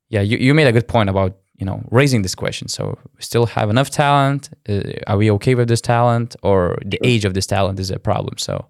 yeah, 0.09 0.21
you, 0.21 0.37
you 0.39 0.55
made 0.55 0.67
a 0.67 0.73
good 0.73 0.89
point 0.89 1.11
about 1.11 1.37
you 1.57 1.67
know 1.67 1.83
raising 1.91 2.23
this 2.23 2.35
question. 2.35 2.69
So 2.69 2.99
we 3.17 3.23
still 3.23 3.47
have 3.47 3.71
enough 3.71 3.91
talent? 3.91 4.51
Uh, 4.69 4.83
are 5.07 5.17
we 5.17 5.31
okay 5.33 5.55
with 5.55 5.69
this 5.69 5.81
talent, 5.81 6.37
or 6.43 6.79
the 6.85 6.99
age 7.05 7.25
of 7.25 7.35
this 7.35 7.47
talent 7.47 7.81
is 7.81 7.91
a 7.91 7.99
problem? 7.99 8.39
So 8.39 8.67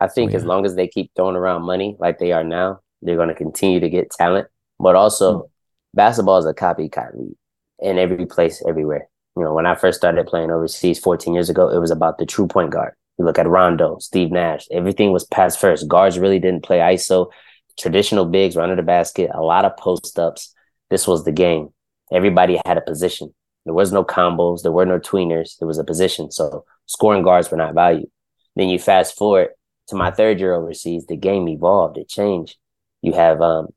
I 0.00 0.08
think 0.08 0.30
So, 0.32 0.38
as 0.38 0.44
long 0.44 0.64
as 0.64 0.74
they 0.74 0.88
keep 0.88 1.10
throwing 1.14 1.36
around 1.36 1.62
money 1.62 1.96
like 1.98 2.18
they 2.18 2.32
are 2.32 2.44
now, 2.44 2.80
they're 3.02 3.16
going 3.16 3.28
to 3.28 3.34
continue 3.34 3.80
to 3.80 3.88
get 3.88 4.10
talent. 4.10 4.48
But 4.78 4.96
also, 4.96 5.50
basketball 5.94 6.38
is 6.38 6.46
a 6.46 6.54
copycat 6.54 7.16
league 7.18 7.36
in 7.80 7.98
every 7.98 8.26
place, 8.26 8.62
everywhere. 8.66 9.08
You 9.36 9.44
know, 9.44 9.54
when 9.54 9.66
I 9.66 9.74
first 9.74 9.98
started 9.98 10.26
playing 10.26 10.50
overseas 10.50 10.98
14 10.98 11.34
years 11.34 11.50
ago, 11.50 11.68
it 11.68 11.78
was 11.78 11.90
about 11.90 12.18
the 12.18 12.26
true 12.26 12.46
point 12.46 12.70
guard. 12.70 12.94
You 13.18 13.26
look 13.26 13.38
at 13.38 13.46
Rondo, 13.46 13.98
Steve 13.98 14.30
Nash, 14.30 14.66
everything 14.70 15.12
was 15.12 15.24
pass 15.24 15.54
first. 15.54 15.86
Guards 15.86 16.18
really 16.18 16.38
didn't 16.38 16.64
play 16.64 16.78
ISO. 16.78 17.30
Traditional 17.78 18.24
bigs 18.24 18.56
run 18.56 18.70
to 18.70 18.76
the 18.76 18.82
basket, 18.82 19.30
a 19.34 19.42
lot 19.42 19.66
of 19.66 19.76
post 19.76 20.18
ups. 20.18 20.54
This 20.90 21.06
was 21.06 21.24
the 21.24 21.32
game. 21.32 21.70
Everybody 22.12 22.60
had 22.66 22.76
a 22.76 22.82
position. 22.82 23.32
There 23.64 23.74
was 23.74 23.92
no 23.92 24.04
combos, 24.04 24.62
there 24.62 24.72
were 24.72 24.86
no 24.86 24.98
tweeners. 24.98 25.58
There 25.58 25.68
was 25.68 25.78
a 25.78 25.84
position. 25.84 26.30
So 26.30 26.64
scoring 26.86 27.22
guards 27.22 27.50
were 27.50 27.56
not 27.56 27.74
valued. 27.74 28.10
Then 28.56 28.68
you 28.68 28.78
fast 28.78 29.16
forward 29.16 29.50
to 29.88 29.96
my 29.96 30.10
third 30.10 30.40
year 30.40 30.54
overseas, 30.54 31.06
the 31.06 31.16
game 31.16 31.48
evolved, 31.48 31.98
it 31.98 32.08
changed. 32.08 32.56
You 33.02 33.12
have 33.12 33.40
um, 33.40 33.68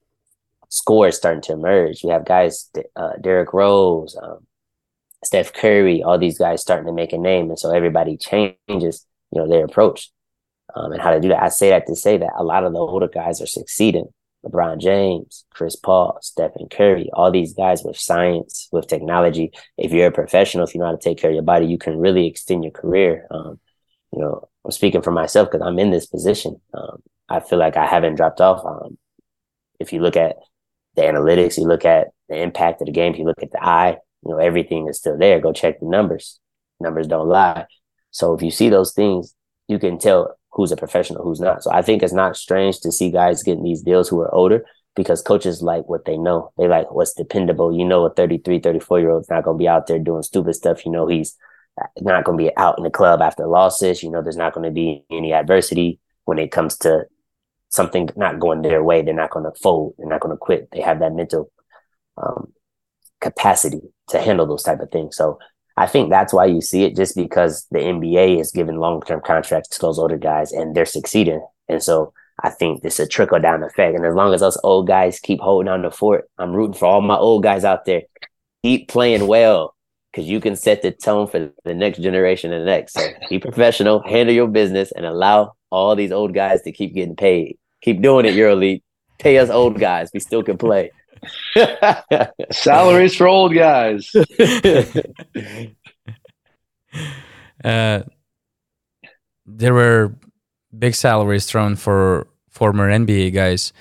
scores 0.69 1.17
starting 1.17 1.41
to 1.43 1.53
emerge. 1.53 2.03
You 2.03 2.09
have 2.11 2.25
guys, 2.25 2.69
uh, 2.95 3.13
Derrick 3.21 3.53
Rose, 3.53 4.17
um, 4.21 4.45
Steph 5.23 5.53
Curry, 5.53 6.03
all 6.03 6.17
these 6.17 6.37
guys 6.37 6.61
starting 6.61 6.87
to 6.87 6.93
make 6.93 7.13
a 7.13 7.17
name, 7.17 7.49
and 7.49 7.59
so 7.59 7.71
everybody 7.71 8.17
changes, 8.17 9.05
you 9.31 9.39
know, 9.41 9.47
their 9.47 9.65
approach 9.65 10.09
um, 10.75 10.91
and 10.91 11.01
how 11.01 11.11
to 11.11 11.19
do 11.19 11.29
that. 11.29 11.41
I 11.41 11.49
say 11.49 11.69
that 11.69 11.87
to 11.87 11.95
say 11.95 12.17
that 12.17 12.33
a 12.37 12.43
lot 12.43 12.63
of 12.63 12.73
the 12.73 12.79
older 12.79 13.07
guys 13.07 13.41
are 13.41 13.47
succeeding. 13.47 14.07
LeBron 14.45 14.79
James, 14.79 15.45
Chris 15.51 15.75
Paul, 15.75 16.17
Stephen 16.21 16.67
Curry, 16.69 17.09
all 17.13 17.31
these 17.31 17.53
guys 17.53 17.83
with 17.83 17.97
science, 17.97 18.67
with 18.71 18.87
technology. 18.87 19.51
If 19.77 19.91
you're 19.91 20.07
a 20.07 20.11
professional, 20.11 20.65
if 20.65 20.73
you 20.73 20.79
know 20.79 20.87
how 20.87 20.91
to 20.91 20.97
take 20.97 21.17
care 21.17 21.29
of 21.29 21.35
your 21.35 21.43
body, 21.43 21.65
you 21.65 21.77
can 21.77 21.97
really 21.97 22.27
extend 22.27 22.63
your 22.63 22.71
career. 22.71 23.25
Um, 23.31 23.59
you 24.11 24.19
know, 24.19 24.49
I'm 24.65 24.71
speaking 24.71 25.01
for 25.01 25.11
myself 25.11 25.49
because 25.49 25.65
I'm 25.65 25.79
in 25.79 25.91
this 25.91 26.05
position. 26.05 26.59
Um, 26.73 27.01
I 27.29 27.39
feel 27.39 27.57
like 27.57 27.77
I 27.77 27.85
haven't 27.85 28.15
dropped 28.15 28.41
off. 28.41 28.65
Um, 28.65 28.97
if 29.79 29.93
you 29.93 30.01
look 30.01 30.17
at 30.17 30.35
the 30.95 31.01
analytics, 31.03 31.57
you 31.57 31.63
look 31.63 31.85
at 31.85 32.09
the 32.29 32.37
impact 32.37 32.81
of 32.81 32.87
the 32.87 32.91
game, 32.91 33.15
you 33.15 33.25
look 33.25 33.41
at 33.41 33.51
the 33.51 33.63
eye, 33.63 33.97
you 34.23 34.31
know, 34.31 34.37
everything 34.37 34.87
is 34.87 34.99
still 34.99 35.17
there. 35.17 35.39
Go 35.39 35.53
check 35.53 35.79
the 35.79 35.85
numbers. 35.85 36.39
Numbers 36.79 37.07
don't 37.07 37.27
lie. 37.27 37.65
So 38.11 38.33
if 38.33 38.41
you 38.41 38.51
see 38.51 38.69
those 38.69 38.93
things, 38.93 39.35
you 39.67 39.79
can 39.79 39.97
tell 39.97 40.37
who's 40.53 40.71
a 40.71 40.77
professional, 40.77 41.23
who's 41.23 41.39
not. 41.39 41.63
So 41.63 41.71
I 41.71 41.81
think 41.81 42.03
it's 42.03 42.13
not 42.13 42.37
strange 42.37 42.79
to 42.81 42.91
see 42.91 43.11
guys 43.11 43.43
getting 43.43 43.63
these 43.63 43.81
deals 43.81 44.07
who 44.07 44.21
are 44.21 44.33
older 44.33 44.65
because 44.95 45.21
coaches 45.21 45.61
like 45.61 45.87
what 45.89 46.05
they 46.05 46.17
know. 46.17 46.51
They 46.57 46.67
like 46.67 46.91
what's 46.91 47.13
dependable. 47.13 47.75
You 47.75 47.85
know, 47.85 48.05
a 48.05 48.13
33, 48.13 48.59
34 48.59 48.99
year 48.99 49.09
old's 49.09 49.29
not 49.29 49.43
going 49.43 49.57
to 49.57 49.61
be 49.61 49.67
out 49.67 49.87
there 49.87 49.99
doing 49.99 50.23
stupid 50.23 50.53
stuff. 50.53 50.85
You 50.85 50.91
know, 50.91 51.07
he's 51.07 51.35
not 51.99 52.23
going 52.23 52.37
to 52.37 52.43
be 52.43 52.55
out 52.55 52.77
in 52.77 52.83
the 52.83 52.91
club 52.91 53.21
after 53.21 53.47
losses. 53.47 54.03
You 54.03 54.11
know, 54.11 54.21
there's 54.21 54.37
not 54.37 54.53
going 54.53 54.65
to 54.65 54.71
be 54.71 55.03
any 55.09 55.33
adversity 55.33 55.99
when 56.25 56.37
it 56.37 56.51
comes 56.51 56.77
to 56.79 57.05
something 57.69 58.09
not 58.15 58.39
going 58.39 58.61
their 58.61 58.83
way. 58.83 59.01
They're 59.01 59.13
not 59.13 59.31
going 59.31 59.45
to 59.45 59.59
fold. 59.59 59.95
They're 59.97 60.07
not 60.07 60.21
going 60.21 60.33
to 60.33 60.37
quit. 60.37 60.69
They 60.71 60.81
have 60.81 60.99
that 60.99 61.13
mental 61.13 61.51
um, 62.17 62.53
capacity 63.19 63.81
to 64.09 64.21
handle 64.21 64.45
those 64.45 64.63
type 64.63 64.79
of 64.79 64.91
things. 64.91 65.15
So 65.15 65.39
I 65.75 65.87
think 65.87 66.09
that's 66.09 66.33
why 66.33 66.45
you 66.45 66.61
see 66.61 66.83
it, 66.83 66.95
just 66.95 67.15
because 67.15 67.65
the 67.71 67.79
NBA 67.79 68.39
is 68.39 68.51
giving 68.51 68.77
long 68.77 69.01
term 69.01 69.21
contracts 69.21 69.69
to 69.69 69.81
those 69.81 69.97
older 69.97 70.17
guys 70.17 70.51
and 70.51 70.75
they're 70.75 70.85
succeeding. 70.85 71.45
And 71.67 71.81
so 71.81 72.13
I 72.43 72.49
think 72.49 72.81
it's 72.83 72.99
a 72.99 73.07
trickle 73.07 73.39
down 73.39 73.63
effect. 73.63 73.95
And 73.95 74.05
as 74.05 74.15
long 74.15 74.33
as 74.33 74.43
us 74.43 74.57
old 74.63 74.87
guys 74.87 75.19
keep 75.19 75.39
holding 75.39 75.69
on 75.69 75.81
the 75.81 75.91
fort, 75.91 76.29
I'm 76.37 76.53
rooting 76.53 76.75
for 76.75 76.85
all 76.85 77.01
my 77.01 77.15
old 77.15 77.43
guys 77.43 77.63
out 77.63 77.85
there. 77.85 78.03
Keep 78.63 78.87
playing 78.87 79.27
well 79.27 79.75
because 80.11 80.29
you 80.29 80.39
can 80.39 80.55
set 80.55 80.81
the 80.83 80.91
tone 80.91 81.27
for 81.27 81.51
the 81.63 81.73
next 81.73 81.99
generation 81.99 82.53
and 82.53 82.61
the 82.61 82.65
next. 82.65 82.93
So 82.93 83.07
be 83.29 83.39
professional, 83.39 84.01
handle 84.03 84.35
your 84.35 84.47
business, 84.47 84.91
and 84.91 85.05
allow 85.05 85.53
all 85.71 85.95
these 85.95 86.11
old 86.11 86.33
guys 86.33 86.61
to 86.63 86.71
keep 86.71 86.93
getting 86.93 87.15
paid. 87.15 87.57
Keep 87.81 88.01
doing 88.01 88.25
it, 88.25 88.35
EuroLeague. 88.35 88.83
Pay 89.19 89.39
us 89.39 89.49
old 89.49 89.79
guys. 89.79 90.11
We 90.13 90.19
still 90.19 90.43
can 90.43 90.57
play. 90.57 90.91
Salaries 92.51 93.15
for 93.15 93.27
old 93.27 93.53
guys. 93.53 94.11
uh, 97.63 98.01
there 99.45 99.73
were 99.73 100.15
big 100.77 100.95
salaries 100.95 101.45
thrown 101.45 101.75
for 101.75 102.27
former 102.49 102.89
NBA 102.89 103.33
guys, 103.33 103.73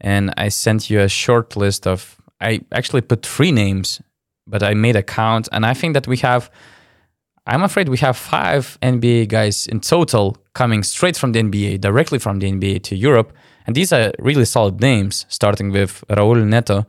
and 0.00 0.32
I 0.36 0.48
sent 0.48 0.90
you 0.90 1.00
a 1.00 1.08
short 1.08 1.56
list 1.56 1.86
of. 1.86 2.16
I 2.40 2.60
actually 2.70 3.00
put 3.00 3.26
three 3.26 3.50
names, 3.50 4.00
but 4.46 4.62
I 4.62 4.74
made 4.74 4.94
a 4.96 5.02
count, 5.02 5.48
and 5.50 5.66
I 5.66 5.74
think 5.74 5.94
that 5.94 6.06
we 6.06 6.18
have. 6.18 6.50
I'm 7.46 7.62
afraid 7.62 7.88
we 7.88 7.96
have 7.98 8.16
five 8.16 8.78
NBA 8.82 9.28
guys 9.28 9.66
in 9.66 9.80
total 9.80 10.36
coming 10.52 10.82
straight 10.82 11.16
from 11.16 11.32
the 11.32 11.42
NBA, 11.42 11.80
directly 11.80 12.18
from 12.18 12.38
the 12.40 12.52
NBA 12.52 12.82
to 12.84 12.96
Europe, 12.96 13.32
and 13.68 13.74
these 13.76 13.92
are 13.92 14.12
really 14.18 14.46
solid 14.46 14.80
names. 14.80 15.26
Starting 15.28 15.70
with 15.70 16.02
Raul 16.08 16.42
Neto, 16.42 16.86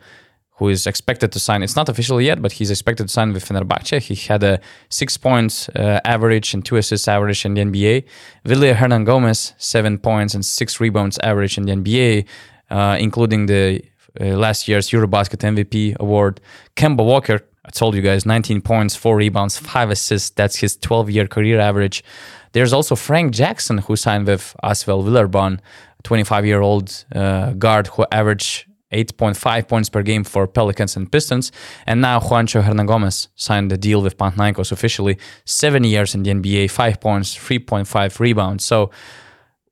who 0.51 0.69
is 0.69 0.87
expected 0.87 1.29
to 1.33 1.37
sign. 1.37 1.61
It's 1.61 1.75
not 1.75 1.89
official 1.89 2.21
yet, 2.21 2.41
but 2.41 2.53
he's 2.53 2.71
expected 2.71 3.07
to 3.07 3.11
sign 3.11 3.33
with 3.33 3.43
Fenerbahce. 3.45 4.01
He 4.01 4.15
had 4.15 4.43
a 4.43 4.61
six 4.87 5.17
points 5.17 5.67
uh, 5.75 5.99
average 6.05 6.53
and 6.53 6.63
two 6.63 6.77
assists 6.77 7.09
average 7.09 7.45
in 7.45 7.55
the 7.55 7.63
NBA. 7.63 8.05
Willy 8.45 8.71
Hernangomez, 8.71 9.55
seven 9.57 9.97
points 9.97 10.33
and 10.33 10.45
six 10.45 10.79
rebounds 10.79 11.19
average 11.19 11.57
in 11.57 11.65
the 11.65 11.73
NBA, 11.73 12.25
uh, 12.69 12.95
including 12.97 13.47
the 13.47 13.83
uh, 14.21 14.37
last 14.37 14.69
year's 14.69 14.89
Eurobasket 14.89 15.41
MVP 15.53 15.97
award. 15.97 16.39
Kemba 16.77 17.03
Walker, 17.03 17.41
I 17.65 17.71
told 17.71 17.93
you 17.93 18.01
guys, 18.01 18.25
19 18.25 18.61
points, 18.61 18.95
four 18.95 19.17
rebounds, 19.17 19.57
five 19.57 19.89
assists. 19.89 20.29
That's 20.29 20.55
his 20.55 20.77
12 20.77 21.09
year 21.09 21.27
career 21.27 21.59
average. 21.59 22.05
There's 22.53 22.73
also 22.73 22.95
Frank 22.95 23.33
Jackson, 23.33 23.79
who 23.79 23.95
signed 23.95 24.25
with 24.27 24.55
Asvel 24.63 25.03
Villeurbanne, 25.03 25.59
25 26.03 26.45
year 26.45 26.61
old 26.61 27.05
uh, 27.13 27.53
guard 27.53 27.87
who 27.87 28.05
averaged 28.11 28.65
8.5 28.91 29.67
points 29.67 29.89
per 29.89 30.01
game 30.01 30.23
for 30.23 30.47
Pelicans 30.47 30.95
and 30.95 31.11
Pistons. 31.11 31.51
And 31.85 32.01
now 32.01 32.19
Juancho 32.19 32.63
Hernangomez 32.63 33.27
signed 33.35 33.69
the 33.69 33.77
deal 33.77 34.01
with 34.01 34.17
Panathinaikos 34.17 34.71
officially. 34.71 35.17
Seven 35.45 35.83
years 35.83 36.15
in 36.15 36.23
the 36.23 36.31
NBA, 36.31 36.71
five 36.71 36.99
points, 36.99 37.35
3.5 37.35 38.19
rebounds. 38.19 38.65
So, 38.65 38.89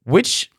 which, 0.04 0.52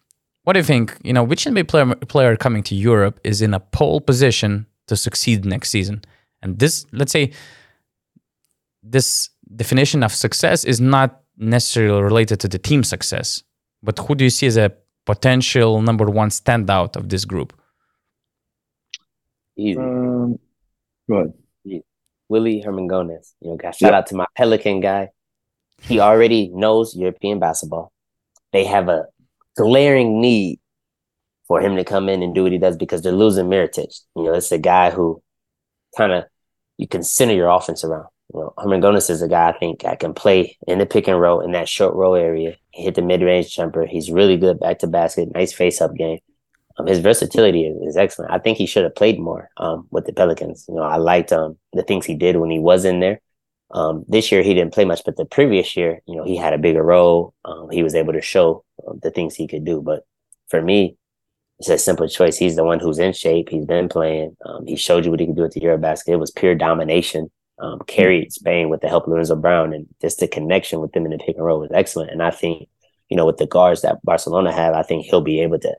what 0.42 0.54
do 0.54 0.58
you 0.58 0.64
think? 0.64 0.96
You 1.04 1.12
know, 1.12 1.22
which 1.22 1.44
NBA 1.44 1.68
player, 1.68 1.94
player 1.94 2.36
coming 2.36 2.62
to 2.64 2.74
Europe 2.74 3.20
is 3.22 3.40
in 3.40 3.54
a 3.54 3.60
pole 3.60 4.00
position 4.00 4.66
to 4.88 4.96
succeed 4.96 5.44
next 5.44 5.70
season? 5.70 6.02
And 6.42 6.58
this, 6.58 6.84
let's 6.92 7.12
say, 7.12 7.32
this 8.82 9.30
definition 9.54 10.02
of 10.02 10.12
success 10.12 10.64
is 10.64 10.80
not 10.80 11.22
necessarily 11.36 12.02
related 12.02 12.40
to 12.40 12.48
the 12.48 12.58
team 12.58 12.82
success, 12.82 13.42
but 13.82 13.98
who 13.98 14.14
do 14.14 14.24
you 14.24 14.30
see 14.30 14.46
as 14.46 14.56
a 14.56 14.72
potential 15.08 15.80
number 15.80 16.04
one 16.04 16.28
standout 16.28 16.92
of 16.94 17.08
this 17.08 17.24
group? 17.24 17.50
Easy. 19.56 19.78
Um, 19.78 20.38
go 21.08 21.16
ahead. 21.16 21.32
Willy 22.28 22.62
Hernangomez. 22.62 23.32
You 23.40 23.50
know, 23.50 23.56
guys, 23.56 23.76
shout 23.76 23.94
out 23.94 24.06
to 24.08 24.14
my 24.14 24.26
Pelican 24.36 24.80
guy. 24.80 25.08
He 25.80 25.98
already 25.98 26.50
knows 26.52 26.94
European 26.94 27.38
basketball. 27.38 27.90
They 28.52 28.64
have 28.64 28.90
a 28.90 29.06
glaring 29.56 30.20
need 30.20 30.60
for 31.46 31.62
him 31.62 31.76
to 31.76 31.84
come 31.84 32.10
in 32.10 32.22
and 32.22 32.34
do 32.34 32.42
what 32.42 32.52
he 32.52 32.58
does 32.58 32.76
because 32.76 33.00
they're 33.00 33.22
losing 33.24 33.46
Mirotic. 33.46 33.98
You 34.14 34.24
know, 34.24 34.34
it's 34.34 34.52
a 34.52 34.58
guy 34.58 34.90
who 34.90 35.22
kind 35.96 36.12
of 36.12 36.24
you 36.76 36.86
can 36.86 37.02
center 37.02 37.32
your 37.32 37.48
offense 37.48 37.82
around. 37.82 38.08
You 38.34 38.40
know, 38.40 38.54
Hernangomez 38.58 39.08
is 39.08 39.22
a 39.22 39.28
guy 39.28 39.48
I 39.48 39.58
think 39.58 39.84
I 39.84 39.96
can 39.96 40.12
play 40.12 40.58
in 40.66 40.78
the 40.78 40.86
pick 40.86 41.08
and 41.08 41.20
roll 41.20 41.40
in 41.40 41.52
that 41.52 41.68
short 41.68 41.94
roll 41.94 42.14
area. 42.14 42.56
He 42.70 42.84
hit 42.84 42.94
the 42.94 43.02
mid 43.02 43.22
range 43.22 43.54
jumper. 43.54 43.86
He's 43.86 44.10
really 44.10 44.36
good 44.36 44.60
back 44.60 44.80
to 44.80 44.86
basket. 44.86 45.30
Nice 45.34 45.52
face 45.52 45.80
up 45.80 45.94
game. 45.94 46.18
Um, 46.78 46.86
his 46.86 47.00
versatility 47.00 47.64
is, 47.64 47.76
is, 47.82 47.96
excellent. 47.96 48.30
I 48.30 48.38
think 48.38 48.56
he 48.56 48.66
should 48.66 48.84
have 48.84 48.94
played 48.94 49.18
more 49.18 49.50
um, 49.56 49.88
with 49.90 50.06
the 50.06 50.12
Pelicans. 50.12 50.66
You 50.68 50.76
know, 50.76 50.82
I 50.82 50.96
liked 50.96 51.32
um, 51.32 51.58
the 51.72 51.82
things 51.82 52.06
he 52.06 52.14
did 52.14 52.36
when 52.36 52.50
he 52.50 52.60
was 52.60 52.84
in 52.84 53.00
there. 53.00 53.20
Um, 53.72 54.04
this 54.08 54.30
year 54.30 54.42
he 54.42 54.54
didn't 54.54 54.72
play 54.72 54.84
much, 54.84 55.02
but 55.04 55.16
the 55.16 55.24
previous 55.24 55.76
year, 55.76 56.00
you 56.06 56.16
know, 56.16 56.24
he 56.24 56.36
had 56.36 56.52
a 56.52 56.58
bigger 56.58 56.82
role. 56.82 57.34
Um, 57.44 57.68
he 57.70 57.82
was 57.82 57.94
able 57.94 58.12
to 58.12 58.22
show 58.22 58.64
um, 58.86 59.00
the 59.02 59.10
things 59.10 59.34
he 59.34 59.48
could 59.48 59.64
do. 59.64 59.82
But 59.82 60.06
for 60.48 60.62
me, 60.62 60.96
it's 61.58 61.68
a 61.68 61.78
simple 61.78 62.08
choice. 62.08 62.36
He's 62.36 62.56
the 62.56 62.64
one 62.64 62.78
who's 62.78 63.00
in 63.00 63.12
shape. 63.12 63.48
He's 63.48 63.66
been 63.66 63.88
playing. 63.88 64.36
he 64.64 64.76
showed 64.76 65.04
you 65.04 65.10
what 65.10 65.20
he 65.20 65.26
could 65.26 65.36
do 65.36 65.44
at 65.44 65.50
the 65.50 65.60
Eurobasket. 65.60 66.08
It 66.08 66.16
was 66.16 66.30
pure 66.30 66.54
domination. 66.54 67.30
Carried 67.86 68.32
Spain 68.32 68.68
with 68.68 68.80
the 68.80 68.88
help 68.88 69.04
of 69.04 69.10
Lorenzo 69.10 69.36
Brown, 69.36 69.72
and 69.72 69.86
just 70.00 70.20
the 70.20 70.28
connection 70.28 70.80
with 70.80 70.92
them 70.92 71.04
in 71.04 71.10
the 71.10 71.18
pick 71.18 71.36
and 71.36 71.44
roll 71.44 71.60
was 71.60 71.70
excellent. 71.72 72.10
And 72.10 72.22
I 72.22 72.30
think, 72.30 72.68
you 73.08 73.16
know, 73.16 73.26
with 73.26 73.38
the 73.38 73.46
guards 73.46 73.82
that 73.82 74.02
Barcelona 74.04 74.52
have, 74.52 74.74
I 74.74 74.82
think 74.82 75.06
he'll 75.06 75.20
be 75.20 75.40
able 75.40 75.58
to 75.60 75.74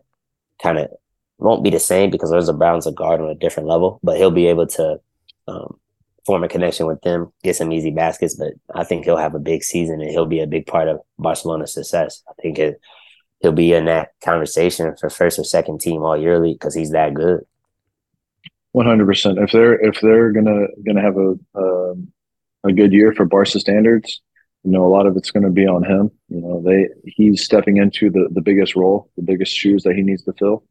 kind 0.61 0.77
of 0.77 0.89
won't 1.38 1.64
be 1.64 1.69
the 1.69 1.80
same 1.80 2.10
because 2.10 2.31
Lorenzo 2.31 2.53
Brown's 2.53 2.88
a 2.88 2.91
guard 2.91 3.22
on 3.22 3.30
a 3.30 3.35
different 3.35 3.69
level, 3.69 3.99
but 4.03 4.18
he'll 4.18 4.31
be 4.31 4.47
able 4.47 4.68
to 4.68 4.99
um, 5.47 5.80
form 6.26 6.43
a 6.43 6.49
connection 6.49 6.85
with 6.85 7.01
them, 7.01 7.31
get 7.43 7.56
some 7.56 7.72
easy 7.72 7.91
baskets. 7.91 8.35
But 8.35 8.53
I 8.76 8.84
think 8.84 9.06
he'll 9.06 9.18
have 9.18 9.35
a 9.35 9.39
big 9.39 9.64
season 9.64 10.01
and 10.01 10.10
he'll 10.10 10.26
be 10.26 10.41
a 10.41 10.47
big 10.47 10.68
part 10.68 10.88
of 10.88 10.99
Barcelona's 11.18 11.73
success. 11.73 12.22
I 12.27 12.34
think 12.41 12.60
it, 12.60 12.80
he'll 13.39 13.53
be 13.53 13.73
in 13.73 13.85
that 13.85 14.10
conversation 14.23 14.95
for 14.99 15.10
first 15.10 15.39
or 15.39 15.43
second 15.43 15.80
team 15.80 16.03
all 16.03 16.18
yearly 16.18 16.53
because 16.53 16.76
he's 16.76 16.91
that 16.91 17.14
good. 17.14 17.45
One 18.72 18.86
hundred 18.86 19.08
percent. 19.08 19.40
If 19.40 19.52
they're 19.52 19.80
if 19.80 20.00
they're 20.02 20.32
gonna 20.32 20.68
gonna 20.86 21.02
have 21.02 21.18
a 21.18 21.36
um, 21.56 22.12
a 22.64 22.72
good 22.72 22.94
year 22.94 23.14
for 23.14 23.26
Barca 23.26 23.60
standards, 23.60 24.22
you 24.64 24.72
know, 24.72 24.86
a 24.86 24.94
lot 24.94 25.08
of 25.08 25.16
it's 25.18 25.32
going 25.32 25.44
to 25.44 25.50
be 25.50 25.66
on 25.66 25.84
him. 25.84 26.12
You 26.28 26.41
know, 26.41 26.62
they 26.62 26.88
he's 27.06 27.44
stepping 27.44 27.78
into 27.78 28.10
the 28.10 28.28
the 28.32 28.41
biggest 28.41 28.76
role, 28.76 29.10
the 29.16 29.24
biggest 29.24 29.56
shoes 29.56 29.84
that 29.84 29.96
he 29.96 30.04
needs 30.04 30.24
to 30.24 30.34
fill. 30.34 30.64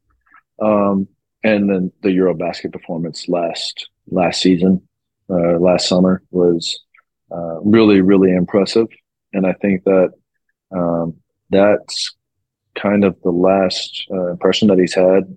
Um, 0.61 1.07
and 1.43 1.69
then 1.69 1.91
the 2.03 2.09
EuroBasket 2.09 2.71
performance 2.71 3.27
last 3.27 3.89
last 4.07 4.41
season, 4.41 4.87
uh, 5.29 5.57
last 5.57 5.87
summer 5.87 6.21
was 6.31 6.83
uh, 7.31 7.59
really 7.61 8.01
really 8.01 8.31
impressive, 8.33 8.87
and 9.33 9.45
I 9.45 9.53
think 9.53 9.83
that 9.83 10.13
um, 10.71 11.15
that's 11.49 12.15
kind 12.75 13.03
of 13.03 13.19
the 13.23 13.31
last 13.31 14.05
uh, 14.11 14.27
impression 14.27 14.67
that 14.67 14.79
he's 14.79 14.93
had 14.93 15.35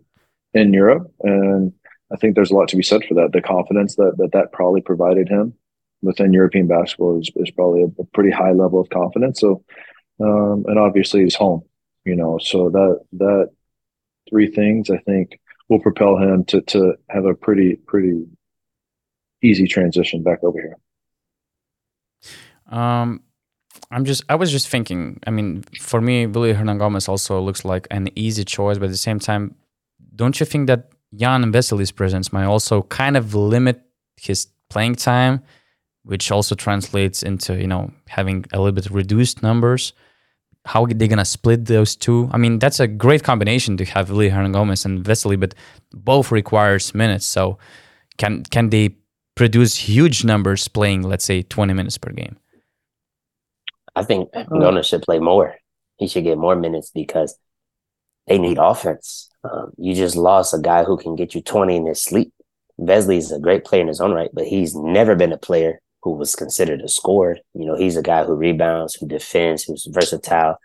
in 0.55 0.73
Europe, 0.73 1.11
and 1.23 1.73
I 2.13 2.17
think 2.17 2.35
there's 2.35 2.51
a 2.51 2.55
lot 2.55 2.69
to 2.69 2.77
be 2.77 2.83
said 2.83 3.03
for 3.09 3.15
that. 3.15 3.31
The 3.33 3.41
confidence 3.41 3.97
that 3.97 4.17
that, 4.19 4.33
that 4.33 4.53
probably 4.53 4.81
provided 4.81 5.29
him 5.29 5.55
within 6.03 6.33
European 6.33 6.67
basketball 6.67 7.19
is, 7.21 7.31
is 7.37 7.51
probably 7.51 7.83
a, 7.83 8.03
a 8.03 8.05
pretty 8.13 8.31
high 8.31 8.53
level 8.53 8.81
of 8.81 8.91
confidence. 8.91 9.41
So, 9.41 9.65
um, 10.21 10.65
and 10.67 10.79
obviously 10.79 11.23
he's 11.23 11.35
home, 11.35 11.63
you 12.05 12.17
know, 12.17 12.39
so 12.39 12.71
that, 12.71 13.01
that 13.13 13.51
three 14.29 14.49
things 14.51 14.91
I 14.91 14.99
think 14.99 15.39
will 15.69 15.81
propel 15.81 16.19
him 16.19 16.45
to, 16.47 16.61
to 16.61 16.95
have 17.09 17.25
a 17.25 17.35
pretty, 17.35 17.77
pretty 17.77 18.27
easy 19.43 19.67
transition 19.67 20.23
back 20.23 20.43
over 20.43 20.61
here. 20.61 20.77
Um, 22.69 23.23
I'm 23.91 24.05
just, 24.05 24.25
I 24.29 24.35
was 24.35 24.51
just 24.51 24.69
thinking, 24.69 25.21
I 25.27 25.31
mean, 25.31 25.63
for 25.81 26.01
me, 26.01 26.27
Willy 26.27 26.55
Hernangomez 26.55 27.09
also 27.09 27.41
looks 27.41 27.65
like 27.65 27.87
an 27.91 28.09
easy 28.17 28.45
choice, 28.45 28.79
but 28.79 28.87
at 28.87 28.91
the 28.91 28.97
same 28.97 29.19
time, 29.19 29.55
don't 30.15 30.39
you 30.41 30.47
think 30.47 30.67
that 30.67 30.91
Jan 31.15 31.43
and 31.43 31.55
Vesely's 31.55 31.91
presence 31.91 32.33
might 32.33 32.45
also 32.45 32.83
kind 32.83 33.17
of 33.17 33.35
limit 33.35 33.83
his 34.17 34.47
playing 34.69 34.95
time 34.95 35.43
which 36.05 36.31
also 36.31 36.55
translates 36.55 37.23
into 37.23 37.57
you 37.57 37.67
know 37.67 37.91
having 38.09 38.45
a 38.53 38.59
little 38.59 38.73
bit 38.73 38.91
reduced 38.91 39.43
numbers. 39.43 39.93
How 40.65 40.85
are 40.85 40.89
they 40.89 41.09
gonna 41.09 41.25
split 41.25 41.67
those 41.67 41.97
two? 41.97 42.29
I 42.33 42.39
mean, 42.39 42.59
that's 42.59 42.81
a 42.81 42.87
great 42.87 43.25
combination 43.25 43.77
to 43.79 43.85
have 43.87 44.11
Willy 44.11 44.31
Hernangomez 44.31 44.85
and 44.85 45.05
Vesely, 45.05 45.39
but 45.39 45.55
both 45.93 46.31
requires 46.31 46.95
minutes. 46.95 47.27
So 47.27 47.59
can 48.17 48.45
can 48.45 48.71
they 48.71 48.97
produce 49.35 49.77
huge 49.77 50.25
numbers 50.25 50.69
playing, 50.69 51.03
let's 51.03 51.25
say, 51.25 51.43
twenty 51.43 51.75
minutes 51.75 51.99
per 51.99 52.13
game? 52.13 52.37
I 53.95 54.05
think 54.05 54.31
uh-huh. 54.35 54.49
Hernangomez 54.51 54.85
should 54.85 55.03
play 55.03 55.19
more. 55.19 55.57
He 55.97 56.09
should 56.09 56.25
get 56.25 56.39
more 56.39 56.57
minutes 56.57 56.91
because 56.95 57.39
they 58.27 58.39
need 58.39 58.59
offense. 58.59 59.29
Um, 59.45 59.73
you 59.77 59.95
just 59.95 60.17
lost 60.17 60.55
a 60.55 60.59
guy 60.59 60.85
who 60.85 60.97
can 60.97 61.17
get 61.17 61.35
you 61.35 61.41
20 61.43 61.77
in 61.77 61.87
his 61.87 62.03
sleep. 62.03 62.33
Vesely 62.81 63.19
is 63.19 63.33
a 63.33 63.39
great 63.39 63.65
player 63.65 63.83
in 63.83 63.89
his 63.89 64.01
own 64.01 64.13
right, 64.13 64.31
but 64.33 64.47
he's 64.47 64.75
never 64.75 65.15
been 65.15 65.33
a 65.33 65.39
player 65.39 65.81
who 66.03 66.13
was 66.13 66.35
considered 66.35 66.81
a 66.81 66.89
scorer. 66.89 67.39
You 67.55 67.67
know, 67.67 67.77
he's 67.77 67.97
a 67.97 68.03
guy 68.03 68.25
who 68.25 68.35
rebounds, 68.35 68.95
who 68.95 69.07
defends, 69.07 69.65
who's 69.65 69.87
versatile, 69.91 70.59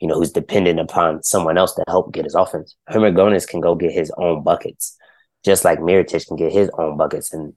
you 0.00 0.08
know, 0.08 0.14
who's 0.14 0.32
dependent 0.32 0.80
upon 0.80 1.22
someone 1.22 1.56
else 1.56 1.74
to 1.74 1.84
help 1.88 2.12
get 2.12 2.24
his 2.24 2.34
offense. 2.34 2.76
Hernangomez 2.90 3.46
can 3.46 3.60
go 3.60 3.74
get 3.74 3.92
his 3.92 4.12
own 4.18 4.42
buckets, 4.42 4.96
just 5.44 5.64
like 5.64 5.78
Mirotic 5.78 6.26
can 6.26 6.36
get 6.36 6.52
his 6.52 6.70
own 6.76 6.96
buckets. 6.96 7.32
And 7.32 7.54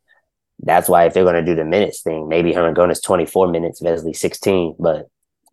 that's 0.60 0.88
why 0.88 1.06
if 1.06 1.14
they're 1.14 1.24
going 1.24 1.36
to 1.36 1.44
do 1.44 1.56
the 1.56 1.66
minutes 1.66 2.02
thing, 2.02 2.30
maybe 2.30 2.54
Hernangomez 2.54 3.04
24 3.04 3.50
minutes, 3.50 3.82
Vesely 3.82 4.16
16, 4.16 4.76
but 4.80 5.08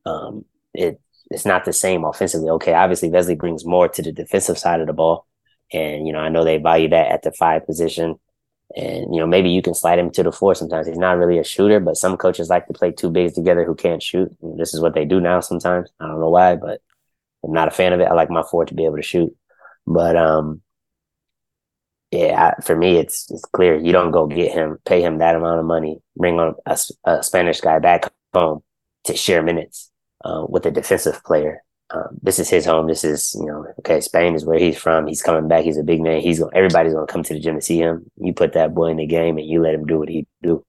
um, 0.06 0.44
it 0.74 1.00
it's 1.32 1.46
not 1.46 1.64
the 1.64 1.72
same 1.72 2.04
offensively. 2.04 2.50
Okay, 2.50 2.74
obviously 2.74 3.10
Vesely 3.10 3.38
brings 3.38 3.64
more 3.64 3.88
to 3.88 4.02
the 4.02 4.12
defensive 4.12 4.58
side 4.58 4.80
of 4.80 4.86
the 4.86 4.92
ball. 4.92 5.26
And, 5.72 6.06
you 6.06 6.12
know, 6.12 6.18
I 6.20 6.28
know 6.28 6.44
they 6.44 6.58
value 6.58 6.88
that 6.90 7.10
at 7.10 7.22
the 7.22 7.32
five 7.32 7.66
position. 7.66 8.18
And 8.74 9.14
you 9.14 9.20
know, 9.20 9.26
maybe 9.26 9.50
you 9.50 9.60
can 9.60 9.74
slide 9.74 9.98
him 9.98 10.10
to 10.12 10.22
the 10.22 10.32
four 10.32 10.54
sometimes. 10.54 10.86
He's 10.86 10.98
not 10.98 11.18
really 11.18 11.38
a 11.38 11.44
shooter, 11.44 11.78
but 11.80 11.96
some 11.96 12.16
coaches 12.16 12.48
like 12.48 12.66
to 12.68 12.72
play 12.72 12.90
two 12.90 13.10
bigs 13.10 13.34
together 13.34 13.64
who 13.64 13.74
can't 13.74 14.02
shoot. 14.02 14.34
This 14.56 14.72
is 14.72 14.80
what 14.80 14.94
they 14.94 15.04
do 15.04 15.20
now 15.20 15.40
sometimes. 15.40 15.90
I 16.00 16.06
don't 16.06 16.20
know 16.20 16.30
why, 16.30 16.56
but 16.56 16.80
I'm 17.44 17.52
not 17.52 17.68
a 17.68 17.72
fan 17.72 17.92
of 17.92 18.00
it. 18.00 18.08
I 18.08 18.14
like 18.14 18.30
my 18.30 18.42
four 18.50 18.64
to 18.64 18.74
be 18.74 18.86
able 18.86 18.96
to 18.96 19.02
shoot. 19.02 19.36
But 19.86 20.16
um 20.16 20.62
yeah, 22.10 22.54
for 22.60 22.76
me, 22.76 22.96
it's 22.98 23.30
it's 23.30 23.44
clear. 23.44 23.78
You 23.78 23.92
don't 23.92 24.10
go 24.10 24.26
get 24.26 24.52
him, 24.52 24.78
pay 24.84 25.02
him 25.02 25.18
that 25.18 25.36
amount 25.36 25.60
of 25.60 25.66
money, 25.66 26.00
bring 26.16 26.38
on 26.38 26.54
a, 26.66 26.78
a 27.04 27.22
Spanish 27.22 27.60
guy 27.60 27.78
back 27.78 28.10
home 28.34 28.62
to 29.04 29.16
share 29.16 29.42
minutes 29.42 29.91
uh, 30.24 30.46
with 30.48 30.66
a 30.66 30.70
defensive 30.70 31.22
player 31.24 31.62
um, 31.92 32.18
this 32.22 32.38
is 32.38 32.48
his 32.48 32.64
home. 32.64 32.86
This 32.86 33.04
is, 33.04 33.34
you 33.38 33.46
know, 33.46 33.66
okay, 33.80 34.00
Spain 34.00 34.34
is 34.34 34.44
where 34.44 34.58
he's 34.58 34.78
from. 34.78 35.06
He's 35.06 35.22
coming 35.22 35.48
back. 35.48 35.64
He's 35.64 35.76
a 35.76 35.82
big 35.82 36.00
man. 36.00 36.20
He's 36.20 36.38
going 36.38 36.54
everybody's 36.54 36.94
gonna 36.94 37.06
come 37.06 37.22
to 37.22 37.34
the 37.34 37.40
gym 37.40 37.56
to 37.56 37.60
see 37.60 37.78
him. 37.78 38.10
You 38.16 38.32
put 38.32 38.54
that 38.54 38.74
boy 38.74 38.86
in 38.88 38.96
the 38.96 39.06
game 39.06 39.36
and 39.36 39.46
you 39.46 39.60
let 39.60 39.74
him 39.74 39.86
do 39.86 39.98
what 39.98 40.08
he 40.08 40.26
do. 40.42 40.64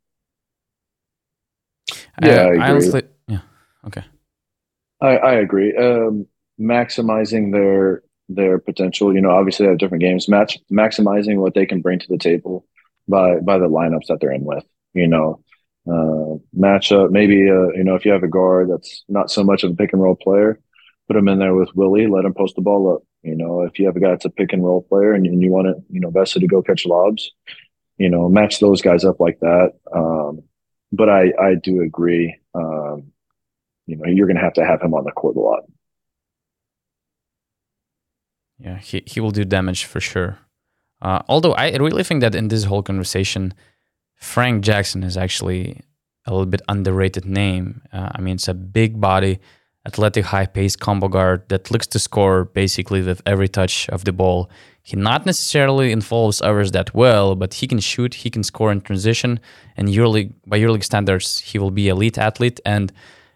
Yeah, 2.21 2.43
I, 2.43 2.55
I, 2.55 2.67
I 2.67 2.69
honestly, 2.71 3.03
yeah, 3.27 3.39
okay. 3.87 4.03
I, 5.01 5.17
I 5.17 5.33
agree. 5.35 5.75
Um, 5.75 6.27
maximizing 6.59 7.51
their 7.51 8.03
their 8.27 8.59
potential. 8.59 9.13
You 9.13 9.21
know, 9.21 9.31
obviously 9.31 9.65
they 9.65 9.69
have 9.69 9.79
different 9.79 10.03
games. 10.03 10.27
Match 10.27 10.57
maximizing 10.71 11.37
what 11.37 11.53
they 11.53 11.65
can 11.65 11.81
bring 11.81 11.99
to 11.99 12.07
the 12.09 12.17
table 12.17 12.65
by 13.07 13.39
by 13.39 13.57
the 13.57 13.69
lineups 13.69 14.07
that 14.09 14.19
they're 14.19 14.31
in 14.31 14.43
with. 14.43 14.65
You 14.93 15.07
know, 15.07 15.42
uh, 15.87 16.37
matchup. 16.57 17.11
Maybe 17.11 17.49
uh, 17.49 17.69
you 17.69 17.83
know 17.83 17.95
if 17.95 18.05
you 18.05 18.11
have 18.11 18.23
a 18.23 18.27
guard 18.27 18.69
that's 18.69 19.03
not 19.07 19.31
so 19.31 19.43
much 19.43 19.63
of 19.63 19.71
a 19.71 19.75
pick 19.75 19.93
and 19.93 20.01
roll 20.01 20.15
player, 20.15 20.59
put 21.07 21.15
him 21.15 21.27
in 21.27 21.39
there 21.39 21.55
with 21.55 21.75
Willie, 21.75 22.07
let 22.07 22.25
him 22.25 22.33
post 22.33 22.55
the 22.55 22.61
ball 22.61 22.93
up. 22.93 23.03
You 23.23 23.35
know, 23.35 23.61
if 23.61 23.79
you 23.79 23.85
have 23.85 23.95
a 23.95 23.99
guy 23.99 24.09
that's 24.09 24.25
a 24.25 24.29
pick 24.29 24.51
and 24.53 24.63
roll 24.63 24.81
player 24.81 25.13
and, 25.13 25.25
and 25.25 25.41
you 25.41 25.51
want 25.51 25.67
it, 25.67 25.77
you 25.89 25.99
know, 25.99 26.11
Vesely 26.11 26.41
to 26.41 26.47
go 26.47 26.61
catch 26.61 26.85
lobs, 26.85 27.31
you 27.97 28.09
know, 28.09 28.27
match 28.27 28.59
those 28.59 28.81
guys 28.81 29.05
up 29.05 29.19
like 29.19 29.39
that. 29.39 29.73
Um, 29.95 30.43
but 30.91 31.09
I, 31.09 31.31
I 31.41 31.55
do 31.55 31.81
agree. 31.81 32.35
Um, 32.53 33.13
you 33.87 33.95
know, 33.95 34.05
you're 34.05 34.27
going 34.27 34.37
to 34.37 34.43
have 34.43 34.53
to 34.53 34.65
have 34.65 34.81
him 34.81 34.93
on 34.93 35.05
the 35.05 35.11
court 35.11 35.35
a 35.37 35.39
lot. 35.39 35.63
Yeah, 38.59 38.77
he, 38.77 39.03
he 39.05 39.19
will 39.19 39.31
do 39.31 39.45
damage 39.45 39.85
for 39.85 39.99
sure. 39.99 40.39
Uh, 41.01 41.21
although 41.27 41.53
I 41.53 41.75
really 41.75 42.03
think 42.03 42.21
that 42.21 42.35
in 42.35 42.47
this 42.47 42.65
whole 42.65 42.83
conversation, 42.83 43.53
Frank 44.23 44.63
Jackson 44.63 45.03
is 45.03 45.17
actually 45.17 45.81
a 46.25 46.31
little 46.31 46.45
bit 46.45 46.61
underrated 46.69 47.25
name. 47.25 47.81
Uh, 47.91 48.09
I 48.15 48.21
mean, 48.21 48.35
it's 48.35 48.47
a 48.47 48.53
big 48.53 49.01
body 49.01 49.39
athletic, 49.85 50.23
high 50.23 50.45
paced 50.45 50.79
combo 50.79 51.09
guard 51.09 51.43
that 51.49 51.69
looks 51.69 51.87
to 51.87 51.99
score 51.99 52.45
basically 52.45 53.01
with 53.01 53.21
every 53.25 53.49
touch 53.49 53.89
of 53.89 54.05
the 54.05 54.13
ball. 54.13 54.49
He 54.81 54.95
not 54.95 55.25
necessarily 55.25 55.91
involves 55.91 56.41
others 56.41 56.71
that 56.71 56.95
well, 56.95 57.35
but 57.35 57.55
he 57.55 57.67
can 57.67 57.79
shoot, 57.79 58.13
he 58.13 58.29
can 58.29 58.43
score 58.43 58.71
in 58.71 58.79
transition, 58.79 59.41
and 59.75 59.89
EuroLeague, 59.89 60.33
by 60.47 60.57
EuroLeague 60.57 60.85
standards, 60.85 61.39
he 61.39 61.59
will 61.59 61.71
be 61.71 61.89
elite 61.89 62.17
athlete. 62.17 62.61
And 62.65 62.93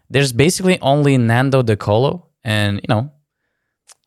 there's 0.09 0.31
basically 0.31 0.79
only 0.81 1.17
Nando 1.17 1.63
De 1.63 1.75
Colo, 1.75 2.27
and 2.45 2.77
you 2.77 2.87
know, 2.87 3.11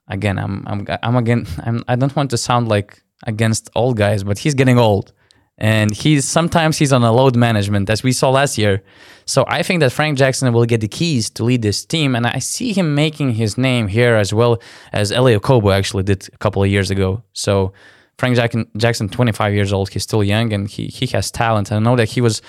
again, 0.09 0.39
I'm 0.39 0.65
I'm 0.67 0.87
I'm 1.03 1.17
again 1.17 1.47
I'm 1.63 1.85
I 1.89 1.97
don't 1.97 2.17
want 2.17 2.31
to 2.31 2.39
sound 2.39 2.69
like 2.69 3.03
against 3.27 3.69
old 3.75 3.99
guys, 3.99 4.25
but 4.25 4.39
he's 4.39 4.55
getting 4.55 4.79
old 4.79 5.13
and 5.61 5.95
he's 5.95 6.27
sometimes 6.27 6.79
he's 6.79 6.93
on 6.93 7.03
a 7.05 7.13
load 7.13 7.37
management 7.37 7.91
as 7.91 8.03
we 8.03 8.13
saw 8.13 8.31
last 8.31 8.57
year. 8.57 8.83
So 9.27 9.45
I 9.47 9.63
think 9.63 9.81
that 9.81 9.93
Frank 9.93 10.19
Jackson 10.19 10.53
will 10.53 10.65
get 10.65 10.81
the 10.81 10.89
keys 10.89 11.31
to 11.31 11.45
lead 11.45 11.63
this 11.63 11.85
team, 11.85 12.17
and 12.17 12.27
I 12.27 12.39
see 12.39 12.73
him 12.73 12.95
making 12.95 13.35
his 13.35 13.57
name 13.59 13.89
here 13.89 14.17
as 14.17 14.33
well 14.33 14.61
as 14.93 15.13
Elie 15.13 15.37
Okobo 15.39 15.73
actually 15.73 16.03
did 16.03 16.29
a 16.33 16.39
couple 16.39 16.63
of 16.65 16.71
years 16.71 16.91
ago. 16.91 17.23
So 17.33 17.73
Frank 18.19 18.37
Jackson, 18.37 18.67
Jackson, 18.77 19.09
25 19.09 19.55
years 19.55 19.73
old, 19.73 19.91
he's 19.91 20.03
still 20.03 20.25
young 20.25 20.53
and 20.53 20.69
he 20.69 20.87
he 20.87 21.07
has 21.09 21.31
talent. 21.31 21.71
I 21.71 21.79
know 21.79 21.97
that 21.97 22.09
he 22.09 22.21
was 22.21 22.43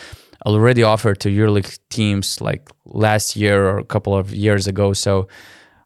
already 0.46 0.84
offered 0.84 1.20
to 1.20 1.30
EuroLeague 1.30 1.78
teams 1.90 2.42
like 2.42 2.70
last 2.86 3.36
year 3.36 3.70
or 3.70 3.78
a 3.78 3.86
couple 3.86 4.16
of 4.16 4.34
years 4.34 4.68
ago. 4.68 4.94
So 4.94 5.28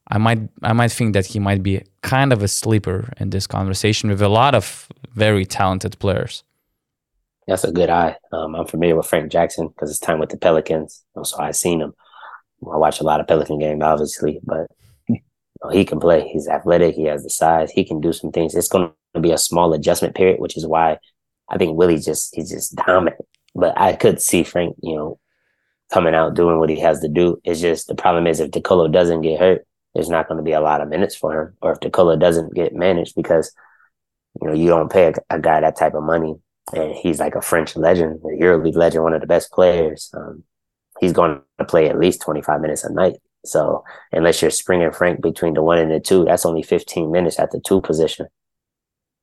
I 0.08 0.18
might 0.20 0.40
I 0.62 0.74
might 0.74 0.92
think 0.92 1.14
that 1.14 1.26
he 1.26 1.40
might 1.40 1.64
be 1.64 1.82
kind 2.02 2.32
of 2.32 2.44
a 2.44 2.48
sleeper 2.48 3.12
in 3.20 3.32
this 3.32 3.48
conversation 3.48 4.10
with 4.10 4.22
a 4.22 4.30
lot 4.30 4.54
of 4.54 4.88
very 5.14 5.46
talented 5.46 5.98
players. 6.00 6.44
That's 7.48 7.64
a 7.64 7.72
good 7.72 7.90
eye. 7.90 8.18
Um, 8.32 8.56
I'm 8.56 8.66
familiar 8.66 8.96
with 8.96 9.06
Frank 9.06 9.32
Jackson 9.32 9.68
because 9.68 9.92
it's 9.92 10.00
time 10.00 10.20
with 10.20 10.30
the 10.30 10.38
Pelicans, 10.38 11.04
so 11.24 11.38
I've 11.40 11.56
seen 11.56 11.82
him. 11.82 11.94
I 12.62 12.78
watch 12.78 13.00
a 13.00 13.04
lot 13.04 13.20
of 13.20 13.28
Pelican 13.28 13.60
games, 13.60 13.84
obviously, 13.84 14.40
but 14.44 14.68
you 15.08 15.20
know, 15.64 15.70
he 15.70 15.86
can 15.86 16.00
play. 16.00 16.28
He's 16.28 16.48
athletic. 16.48 16.96
He 16.96 17.04
has 17.04 17.24
the 17.24 17.30
size. 17.30 17.72
He 17.72 17.86
can 17.86 18.02
do 18.02 18.14
some 18.14 18.32
things. 18.32 18.56
It's 18.56 18.68
going 18.68 18.92
to 19.14 19.20
be 19.20 19.32
a 19.32 19.38
small 19.38 19.74
adjustment 19.74 20.16
period, 20.16 20.40
which 20.40 20.58
is 20.58 20.66
why 20.66 20.98
I 21.48 21.58
think 21.58 21.78
Willie 21.78 22.00
just 22.00 22.36
he's 22.36 22.50
just 22.50 22.76
dominant. 22.76 23.22
But 23.54 23.78
I 23.80 23.96
could 23.96 24.22
see 24.22 24.44
Frank, 24.44 24.76
you 24.82 24.96
know, 24.96 25.20
coming 25.94 26.16
out 26.16 26.34
doing 26.34 26.58
what 26.60 26.70
he 26.70 26.80
has 26.80 27.00
to 27.02 27.08
do. 27.08 27.40
It's 27.44 27.62
just 27.62 27.88
the 27.88 27.96
problem 27.96 28.26
is 28.26 28.40
if 28.40 28.52
De 28.52 28.62
Colo 28.62 28.88
doesn't 28.88 29.22
get 29.22 29.40
hurt, 29.40 29.68
there's 29.94 30.10
not 30.10 30.28
going 30.28 30.38
to 30.38 30.44
be 30.44 30.54
a 30.54 30.62
lot 30.62 30.82
of 30.82 30.90
minutes 30.90 31.16
for 31.16 31.40
him, 31.40 31.54
or 31.62 31.74
if 31.74 31.80
De 31.80 31.92
Colo 31.92 32.16
doesn't 32.16 32.56
get 32.56 32.74
managed 32.74 33.16
because 33.16 33.52
you 34.42 34.48
know 34.48 34.54
you 34.56 34.68
don't 34.68 34.92
pay 34.92 35.14
a, 35.14 35.36
a 35.36 35.40
guy 35.40 35.62
that 35.62 35.78
type 35.78 35.94
of 35.94 36.04
money 36.04 36.36
and 36.74 36.94
he's 36.94 37.20
like 37.20 37.36
a 37.36 37.42
French 37.42 37.76
legend, 37.76 38.20
a 38.24 38.44
EuroLeague 38.44 38.76
legend, 38.76 39.04
one 39.04 39.14
of 39.14 39.22
the 39.22 39.28
best 39.28 39.52
players. 39.52 40.10
Um, 40.14 40.44
he's 41.00 41.14
going 41.14 41.42
to 41.60 41.66
play 41.66 41.90
at 41.90 42.00
least 42.00 42.22
25 42.22 42.62
minutes 42.62 42.84
a 42.84 42.92
night. 42.92 43.18
So 43.46 43.84
unless 44.12 44.42
you're 44.42 44.52
springing 44.52 44.92
Frank 44.92 45.22
between 45.22 45.54
the 45.54 45.62
one 45.62 45.78
and 45.78 45.92
the 45.92 46.00
two, 46.00 46.26
that's 46.26 46.46
only 46.46 46.64
15 46.64 47.12
minutes 47.12 47.40
at 47.40 47.52
the 47.52 47.60
two 47.60 47.82
position. 47.82 48.28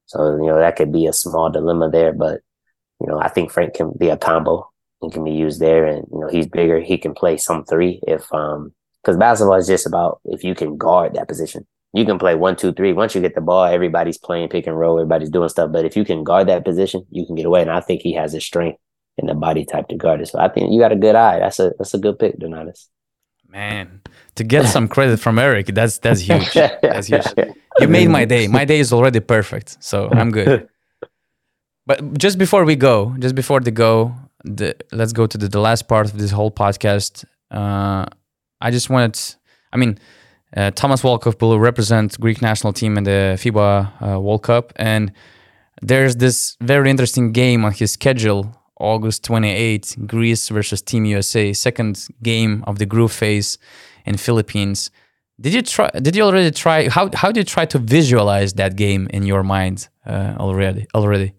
So, 0.06 0.36
you 0.36 0.47
know, 0.47 0.59
that 0.59 0.77
could 0.77 0.93
be 0.93 1.06
a 1.06 1.12
small 1.12 1.51
dilemma 1.51 1.90
there. 1.90 2.12
But 2.12 2.40
you 3.02 3.09
know, 3.09 3.19
I 3.19 3.28
think 3.28 3.51
Frank 3.51 3.74
can 3.74 3.93
be 3.98 4.10
a 4.10 4.16
combo 4.16 4.70
and 5.01 5.12
can 5.12 5.24
be 5.24 5.32
used 5.32 5.60
there. 5.60 5.86
And, 5.86 6.06
you 6.12 6.20
know, 6.20 6.28
he's 6.28 6.47
bigger. 6.47 6.81
He 6.81 6.98
can 6.98 7.14
play 7.14 7.36
some 7.36 7.64
three 7.64 8.01
if, 8.06 8.32
um, 8.32 8.73
because 9.02 9.16
basketball 9.16 9.56
is 9.56 9.66
just 9.66 9.86
about 9.86 10.20
if 10.24 10.44
you 10.44 10.55
can 10.55 10.77
guard 10.77 11.14
that 11.14 11.27
position. 11.27 11.66
You 11.93 12.05
can 12.06 12.19
play 12.19 12.35
one, 12.35 12.56
two, 12.56 12.73
three. 12.73 12.93
Once 12.93 13.14
you 13.14 13.20
get 13.20 13.35
the 13.35 13.40
ball, 13.40 13.64
everybody's 13.64 14.16
playing 14.16 14.48
pick 14.48 14.66
and 14.66 14.78
roll, 14.78 14.98
everybody's 14.98 15.31
doing 15.31 15.48
stuff. 15.48 15.70
But 15.73 15.85
if 15.85 15.97
you 15.97 16.05
can 16.05 16.24
guard 16.24 16.48
that 16.48 16.64
position, 16.64 17.06
you 17.10 17.27
can 17.27 17.35
get 17.35 17.47
away. 17.47 17.60
And 17.60 17.70
I 17.70 17.81
think 17.81 18.01
he 18.01 18.14
has 18.14 18.32
the 18.32 18.40
strength 18.40 18.78
and 19.19 19.28
the 19.28 19.35
body 19.35 19.64
type 19.64 19.89
to 19.89 19.97
guard 19.97 20.20
it. 20.23 20.28
So 20.28 20.39
I 20.39 20.48
think 20.48 20.73
you 20.73 20.81
got 20.81 20.93
a 20.93 20.97
good 20.97 21.14
eye. 21.14 21.39
That's 21.40 21.59
a 21.60 21.73
that's 21.78 21.93
a 21.93 21.98
good 21.98 22.19
pick, 22.19 22.39
Donatas. 22.39 22.89
Man, 23.48 24.01
to 24.36 24.44
get 24.44 24.66
some 24.66 24.89
credit 24.89 25.20
from 25.20 25.39
Eric, 25.39 25.66
that's 25.66 25.98
that's 25.98 26.20
huge. 26.20 26.52
That's 26.55 27.09
huge. 27.09 27.27
You 27.81 27.89
made 27.89 28.10
my 28.10 28.27
day. 28.27 28.48
My 28.48 28.66
day 28.66 28.81
is 28.81 28.93
already 28.93 29.20
perfect, 29.20 29.82
so 29.82 30.10
I'm 30.12 30.31
good. 30.31 30.69
But 31.86 32.19
just 32.19 32.39
before 32.39 32.64
we 32.64 32.77
go, 32.77 33.14
just 33.19 33.35
before 33.35 33.60
the 33.60 33.70
go, 33.70 34.14
the, 34.44 34.77
let's 34.93 35.12
go 35.12 35.27
to 35.27 35.36
the, 35.36 35.48
the 35.48 35.59
last 35.59 35.89
part 35.89 36.06
of 36.06 36.19
this 36.19 36.31
whole 36.31 36.51
podcast. 36.51 37.24
Uh, 37.51 38.06
I 38.60 38.70
just 38.70 38.89
wanted, 38.89 39.19
I 39.73 39.77
mean, 39.77 39.98
uh, 40.57 40.70
Thomas 40.73 41.03
Walkup 41.03 41.41
will 41.41 41.59
represent 41.59 42.19
Greek 42.20 42.43
national 42.43 42.73
team 42.73 42.99
in 42.99 43.05
the 43.05 43.37
FIBA 43.39 44.15
uh, 44.15 44.20
World 44.20 44.43
Cup, 44.43 44.73
and 44.77 45.12
there's 45.81 46.16
this 46.16 46.57
very 46.61 46.91
interesting 46.91 47.33
game 47.33 47.65
on 47.65 47.73
his 47.73 47.93
schedule, 47.93 48.55
August 48.79 49.24
28, 49.24 49.97
Greece 50.07 50.49
versus 50.49 50.83
Team 50.83 51.05
USA, 51.07 51.53
second 51.53 52.07
game 52.23 52.62
of 52.66 52.79
the 52.79 52.87
group 52.87 53.11
phase 53.11 53.59
in 54.05 54.16
Philippines. 54.16 54.91
Did 55.41 55.55
you 55.55 55.62
try? 55.62 55.91
Did 55.91 56.15
you 56.15 56.23
already 56.23 56.51
try? 56.51 56.89
How 56.89 57.11
how 57.15 57.33
did 57.33 57.39
you 57.39 57.45
try 57.45 57.65
to 57.66 57.79
visualize 57.79 58.53
that 58.55 58.77
game 58.77 59.09
in 59.11 59.24
your 59.24 59.43
mind 59.43 59.89
uh, 60.07 60.35
already? 60.39 60.87
Already. 60.95 61.33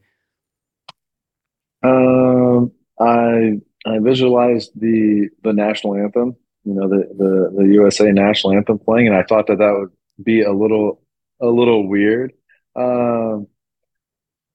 Um, 1.84 2.72
I 3.00 3.62
I 3.86 4.00
visualized 4.00 4.72
the 4.76 5.30
the 5.44 5.54
national 5.54 5.96
anthem, 5.96 6.36
you 6.64 6.74
know, 6.74 6.88
the 6.88 7.08
the 7.18 7.64
the 7.64 7.74
USA 7.74 8.12
national 8.12 8.54
anthem 8.54 8.80
playing, 8.80 9.08
and 9.08 9.16
I 9.16 9.24
thought 9.24 9.48
that 9.48 9.58
that 9.60 9.76
would 9.78 9.92
be 10.24 10.42
a 10.42 10.52
little 10.52 11.02
a 11.42 11.48
little 11.48 11.88
weird. 11.88 12.34
Um, 12.76 13.48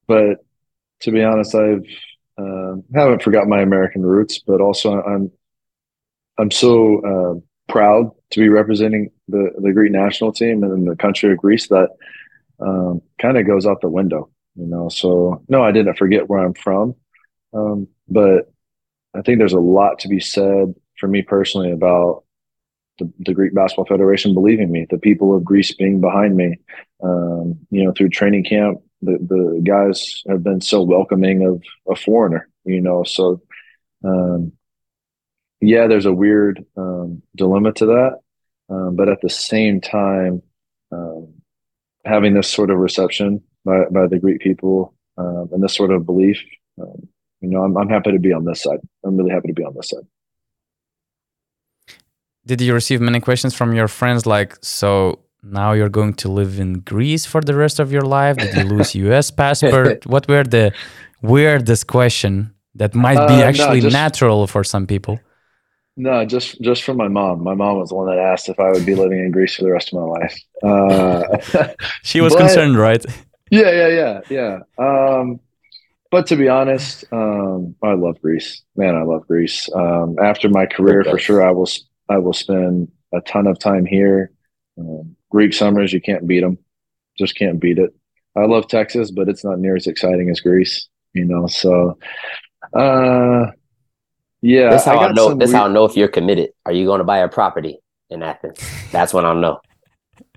but 0.07 0.45
to 1.01 1.11
be 1.13 1.23
honest, 1.23 1.55
I've 1.55 1.85
uh, 2.39 2.77
haven't 2.95 3.23
forgot 3.23 3.49
my 3.49 3.61
American 3.61 4.03
roots, 4.03 4.39
but 4.39 4.61
also 4.61 5.03
I'm 5.03 5.31
I'm 6.39 6.51
so 6.51 7.01
uh, 7.03 7.73
proud 7.73 8.13
to 8.31 8.41
be 8.41 8.49
representing 8.49 9.11
the 9.29 9.53
the 9.59 9.73
Greek 9.73 9.93
national 9.93 10.33
team 10.33 10.63
and 10.63 10.89
the 10.89 10.97
country 10.97 11.33
of 11.33 11.39
Greece 11.39 11.69
that 11.69 11.91
um, 12.61 13.03
kind 13.19 13.37
of 13.37 13.47
goes 13.47 13.67
out 13.67 13.81
the 13.81 13.89
window, 13.89 14.31
you 14.57 14.67
know. 14.67 14.89
So 14.89 15.43
no, 15.49 15.63
I 15.63 15.73
didn't 15.73 15.99
forget 15.99 16.29
where 16.29 16.45
I'm 16.45 16.55
from. 16.55 16.95
Um, 17.53 17.89
but 18.09 18.53
I 19.15 19.23
think 19.23 19.39
there's 19.39 19.53
a 19.53 19.61
lot 19.61 20.01
to 20.01 20.09
be 20.09 20.21
said 20.21 20.75
for 20.99 21.09
me 21.09 21.23
personally 21.23 21.71
about 21.71 22.25
the, 22.99 23.11
the, 23.21 23.35
Greek 23.35 23.55
Basketball 23.55 23.87
Federation 23.87 24.35
believing 24.35 24.71
me, 24.71 24.87
the 24.91 24.99
people 24.99 25.37
of 25.37 25.45
Greece 25.45 25.75
being 25.75 26.01
behind 26.01 26.37
me. 26.37 26.57
Um, 27.03 27.61
you 27.71 27.85
know, 27.85 27.93
through 27.93 28.09
training 28.09 28.45
camp, 28.45 28.81
the, 29.03 29.19
the 29.21 29.61
guys 29.63 30.23
have 30.29 30.43
been 30.43 30.61
so 30.61 30.83
welcoming 30.83 31.45
of 31.45 31.63
a 31.89 31.95
foreigner, 31.95 32.49
you 32.65 32.81
know, 32.81 33.05
so 33.05 33.41
um, 34.05 34.53
yeah, 35.61 35.87
there's 35.87 36.07
a 36.07 36.13
weird 36.13 36.65
um, 36.77 37.23
dilemma 37.37 37.73
to 37.75 37.87
that. 37.87 38.19
Um, 38.69 38.97
but 38.97 39.09
at 39.09 39.21
the 39.21 39.31
same 39.31 39.81
time, 39.81 40.43
um, 40.91 41.35
having 42.05 42.35
this 42.35 42.49
sort 42.49 42.71
of 42.71 42.79
reception 42.79 43.43
by, 43.65 43.85
by 43.91 44.07
the 44.09 44.19
Greek 44.19 44.41
people 44.41 44.95
um, 45.17 45.49
and 45.53 45.63
this 45.63 45.75
sort 45.75 45.93
of 45.93 46.05
belief 46.05 46.43
you 47.41 47.49
know, 47.49 47.63
I'm, 47.63 47.77
I'm 47.77 47.89
happy 47.89 48.13
to 48.13 48.19
be 48.19 48.33
on 48.33 48.45
this 48.45 48.63
side. 48.63 48.81
I'm 49.05 49.17
really 49.17 49.31
happy 49.31 49.49
to 49.49 49.55
be 49.55 49.65
on 49.65 49.75
this 49.75 49.91
side. 49.91 50.07
Did 52.49 52.63
you 52.63 52.73
receive 52.73 53.03
many 53.03 53.21
questions 53.21 53.55
from 53.55 53.75
your 53.75 53.89
friends 53.89 54.25
like, 54.25 54.57
so 54.63 55.19
now 55.43 55.73
you're 55.73 55.91
going 55.91 56.15
to 56.15 56.31
live 56.31 56.59
in 56.59 56.81
Greece 56.81 57.27
for 57.27 57.43
the 57.43 57.55
rest 57.55 57.79
of 57.79 57.93
your 57.93 58.07
life? 58.19 58.39
Did 58.39 58.57
you 58.57 58.65
lose 58.65 58.95
US 59.07 59.31
passport? 59.31 60.07
what 60.07 60.27
were 60.27 60.45
the 60.45 60.73
weirdest 61.21 61.89
question 61.89 62.55
that 62.75 62.95
might 62.95 63.21
be 63.29 63.43
uh, 63.43 63.49
actually 63.49 63.81
no, 63.81 63.89
just, 63.89 63.93
natural 63.93 64.47
for 64.47 64.65
some 64.65 64.87
people? 64.87 65.21
No, 65.99 66.25
just 66.25 66.59
just 66.63 66.85
from 66.85 66.97
my 66.97 67.09
mom. 67.09 67.43
My 67.43 67.53
mom 67.53 67.81
was 67.81 67.91
the 67.91 67.97
one 67.97 68.07
that 68.07 68.19
asked 68.19 68.49
if 68.49 68.59
I 68.59 68.71
would 68.71 68.87
be 68.87 68.95
living 68.95 69.19
in 69.19 69.31
Greece 69.31 69.57
for 69.57 69.65
the 69.65 69.73
rest 69.73 69.93
of 69.93 69.99
my 70.01 70.07
life. 70.17 70.35
Uh, 70.63 71.75
she 72.03 72.23
was 72.23 72.33
but, 72.33 72.41
concerned, 72.41 72.79
right? 72.79 73.05
Yeah, 73.51 73.71
yeah, 73.81 73.89
yeah, 74.01 74.21
yeah. 74.31 74.59
Um, 74.79 75.41
but 76.11 76.27
to 76.29 76.37
be 76.37 76.49
honest, 76.49 77.05
um, 77.13 77.75
I 77.83 77.93
love 77.93 78.17
Greece. 78.23 78.63
Man, 78.75 78.95
I 78.97 79.03
love 79.03 79.27
Greece. 79.27 79.69
Um, 79.75 80.17
after 80.19 80.49
my 80.49 80.65
career, 80.65 81.05
for 81.05 81.19
sure, 81.19 81.47
I 81.47 81.51
will 81.51 81.69
I 82.09 82.19
will 82.19 82.33
spend 82.33 82.91
a 83.13 83.21
ton 83.21 83.47
of 83.47 83.59
time 83.59 83.87
here. 83.87 84.33
Um, 84.79 85.17
Greek 85.31 85.53
summers, 85.53 85.93
you 85.93 86.01
can't 86.01 86.27
beat 86.27 86.41
them. 86.41 86.59
Just 87.19 87.37
can't 87.37 87.61
beat 87.61 87.79
it. 87.79 87.95
I 88.37 88.45
love 88.45 88.69
Texas, 88.69 89.11
but 89.11 89.29
it's 89.29 89.45
not 89.45 89.59
near 89.59 89.77
as 89.77 89.87
exciting 89.87 90.31
as 90.31 90.41
Greece. 90.41 90.89
You 91.15 91.25
know, 91.25 91.47
so 91.47 91.99
uh, 92.75 93.47
yeah. 94.41 94.71
That's 94.71 94.85
how 94.85 94.99
I, 94.99 95.09
I 95.09 95.13
know. 95.13 95.35
That's 95.35 95.53
how 95.53 95.67
I 95.67 95.69
know 95.69 95.85
if 95.85 95.97
you're 95.97 96.09
committed. 96.09 96.51
Are 96.67 96.73
you 96.73 96.85
going 96.87 96.99
to 96.99 97.05
buy 97.05 97.19
a 97.19 97.29
property 97.29 97.79
in 98.11 98.23
Athens? 98.23 98.61
That's 98.93 99.13
when 99.13 99.25
I'll 99.25 99.35
know. 99.35 99.61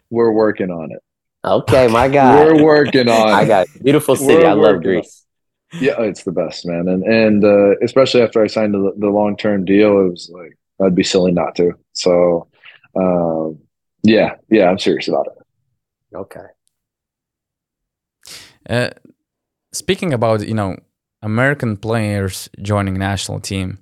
We're 0.09 0.31
working 0.31 0.71
on 0.71 0.91
it. 0.91 0.99
Okay, 1.45 1.87
my 1.87 2.07
God. 2.09 2.39
We're 2.39 2.63
working 2.63 3.07
on 3.07 3.29
it. 3.29 3.31
I 3.31 3.45
got 3.45 3.67
beautiful 3.81 4.15
city. 4.15 4.43
We're 4.43 4.47
I 4.47 4.53
love 4.53 4.81
Greece. 4.81 5.25
Yeah, 5.73 6.01
it's 6.01 6.23
the 6.23 6.33
best, 6.33 6.65
man, 6.65 6.89
and 6.89 7.03
and 7.03 7.45
uh, 7.45 7.77
especially 7.81 8.21
after 8.23 8.43
I 8.43 8.47
signed 8.47 8.73
the, 8.73 8.91
the 8.97 9.07
long 9.07 9.37
term 9.37 9.63
deal, 9.63 10.01
it 10.01 10.09
was 10.09 10.29
like 10.33 10.57
I'd 10.83 10.95
be 10.95 11.03
silly 11.03 11.31
not 11.31 11.55
to. 11.55 11.73
So, 11.93 12.47
um, 12.95 13.59
yeah, 14.03 14.35
yeah, 14.49 14.69
I'm 14.69 14.79
serious 14.79 15.07
about 15.07 15.27
it. 15.27 16.15
Okay. 16.15 16.45
Uh, 18.69 18.89
speaking 19.71 20.13
about 20.13 20.47
you 20.47 20.53
know 20.53 20.77
American 21.21 21.77
players 21.77 22.49
joining 22.61 22.97
national 22.97 23.39
team, 23.39 23.79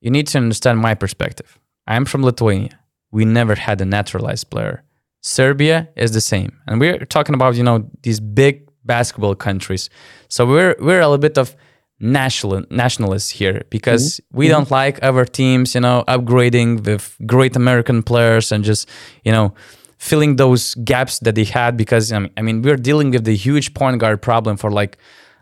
you 0.00 0.10
need 0.10 0.26
to 0.28 0.38
understand 0.38 0.78
my 0.78 0.94
perspective. 0.94 1.58
I'm 1.86 2.04
from 2.04 2.22
Lithuania. 2.22 2.78
We 3.10 3.24
never 3.24 3.54
had 3.54 3.80
a 3.80 3.84
naturalized 3.84 4.50
player. 4.50 4.84
Serbia 5.22 5.88
is 5.96 6.12
the 6.12 6.20
same, 6.20 6.58
and 6.66 6.80
we're 6.80 7.04
talking 7.04 7.34
about 7.34 7.54
you 7.54 7.62
know 7.62 7.88
these 8.02 8.20
big 8.20 8.68
basketball 8.84 9.34
countries. 9.34 9.88
So 10.28 10.46
we're 10.46 10.76
we're 10.80 11.00
a 11.00 11.06
little 11.06 11.18
bit 11.18 11.38
of 11.38 11.54
national 12.02 12.64
nationalists 12.70 13.30
here 13.30 13.62
because 13.70 14.02
mm-hmm. 14.02 14.38
we 14.38 14.46
mm-hmm. 14.46 14.52
don't 14.52 14.70
like 14.70 15.02
our 15.02 15.24
teams, 15.24 15.74
you 15.74 15.80
know, 15.80 16.04
upgrading 16.08 16.84
with 16.84 17.16
great 17.26 17.56
American 17.56 18.02
players 18.02 18.52
and 18.52 18.64
just 18.64 18.88
you 19.24 19.32
know 19.32 19.54
filling 19.98 20.36
those 20.36 20.74
gaps 20.84 21.20
that 21.20 21.34
they 21.36 21.44
had 21.44 21.76
because 21.76 22.12
I 22.12 22.18
mean, 22.18 22.30
I 22.36 22.42
mean 22.42 22.62
we're 22.62 22.76
dealing 22.76 23.12
with 23.12 23.24
the 23.24 23.36
huge 23.36 23.72
point 23.72 23.98
guard 23.98 24.20
problem 24.20 24.56
for 24.56 24.70
like 24.70 24.98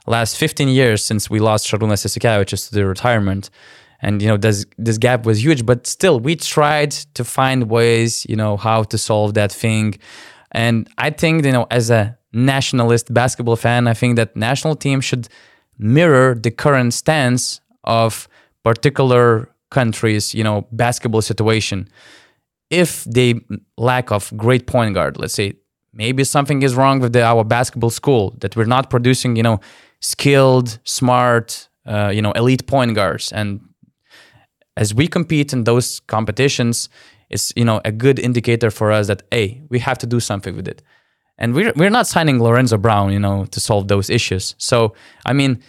last 0.07 0.37
15 0.37 0.69
years 0.69 1.05
since 1.05 1.31
we 1.31 1.39
lost 1.39 1.67
Šarūnas 1.67 2.05
Jasikevičius 2.05 2.69
to 2.69 2.75
the 2.75 2.87
retirement 2.87 3.49
and 4.03 4.21
you 4.23 4.29
know 4.29 4.37
this 4.37 4.67
this 4.77 4.99
gap 4.99 5.25
was 5.25 5.43
huge 5.45 5.65
but 5.65 5.87
still 5.87 6.21
we 6.21 6.37
tried 6.37 6.91
to 6.91 7.25
find 7.25 7.71
ways 7.71 8.27
you 8.29 8.37
know 8.37 8.57
how 8.57 8.83
to 8.83 8.97
solve 8.97 9.35
that 9.35 9.53
thing 9.53 9.99
and 10.53 10.89
i 10.97 11.11
think 11.11 11.45
you 11.45 11.53
know 11.53 11.67
as 11.71 11.91
a 11.91 12.19
nationalist 12.33 13.13
basketball 13.13 13.57
fan, 13.57 13.87
I 13.87 13.95
think 13.95 14.17
that 14.17 14.37
national 14.37 14.77
team 14.77 15.01
should 15.01 15.29
mirror 15.81 16.35
the 16.35 16.51
current 16.51 16.95
stance 16.95 17.61
of 17.85 18.29
particular 18.63 19.49
countries, 19.71 20.35
you 20.35 20.45
know, 20.45 20.67
basketball 20.73 21.23
situation. 21.23 21.89
If 22.69 23.05
they 23.05 23.41
lack 23.77 24.13
of 24.13 24.33
great 24.37 24.67
point 24.67 24.95
guard, 24.95 25.19
let's 25.19 25.35
say 25.35 25.55
maybe 25.93 26.23
something 26.25 26.63
is 26.63 26.75
wrong 26.75 27.01
with 27.01 27.13
the, 27.13 27.23
our 27.23 27.43
basketball 27.43 27.91
school 27.91 28.35
that 28.39 28.55
we're 28.55 28.65
not 28.65 28.91
producing, 28.91 29.37
you 29.37 29.43
know, 29.43 29.61
skilled, 30.01 30.79
smart, 30.85 31.69
uh, 31.87 32.11
you 32.15 32.23
know, 32.23 32.33
elite 32.33 32.67
point 32.67 32.95
guards. 32.95 33.33
And 33.33 33.61
as 34.77 34.95
we 34.95 35.09
compete 35.09 35.53
in 35.53 35.65
those 35.65 36.01
competitions, 36.01 36.89
it's 37.29 37.53
you 37.57 37.65
know 37.65 37.81
a 37.85 37.93
good 37.93 38.19
indicator 38.19 38.71
for 38.71 38.91
us 38.91 39.07
that 39.07 39.23
hey, 39.31 39.63
we 39.69 39.79
have 39.79 39.99
to 39.99 40.07
do 40.07 40.21
something 40.21 40.57
with 40.57 40.69
it 40.69 40.83
and 41.41 41.55
we're 41.55 41.73
we're 41.75 41.91
not 41.91 42.07
signing 42.07 42.41
Lorenzo 42.41 42.77
Brown, 42.77 43.13
you 43.13 43.19
know, 43.19 43.47
to 43.47 43.61
solve 43.61 43.89
those 43.89 44.11
issues. 44.11 44.55
So 44.59 44.95
I 45.25 45.33
mean, 45.33 45.61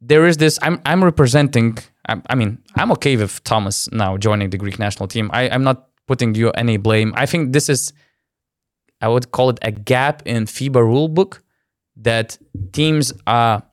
there 0.00 0.26
is 0.26 0.36
this. 0.36 0.58
I'm 0.62 0.80
I'm 0.86 1.04
representing. 1.04 1.78
I, 2.08 2.22
I 2.30 2.34
mean, 2.36 2.58
I'm 2.76 2.92
okay 2.92 3.16
with 3.16 3.42
Thomas 3.44 3.90
now 3.92 4.16
joining 4.16 4.50
the 4.50 4.56
Greek 4.56 4.78
national 4.78 5.08
team. 5.08 5.28
I, 5.32 5.48
I'm 5.50 5.64
not 5.64 5.88
putting 6.06 6.34
you 6.36 6.50
any 6.52 6.76
blame. 6.76 7.12
I 7.16 7.26
think 7.26 7.52
this 7.52 7.68
is, 7.68 7.92
I 9.00 9.08
would 9.08 9.32
call 9.32 9.50
it 9.50 9.58
a 9.62 9.72
gap 9.72 10.22
in 10.24 10.44
FIBA 10.44 10.76
rulebook 10.76 11.40
that 11.96 12.38
teams 12.70 13.12
are 13.26 13.64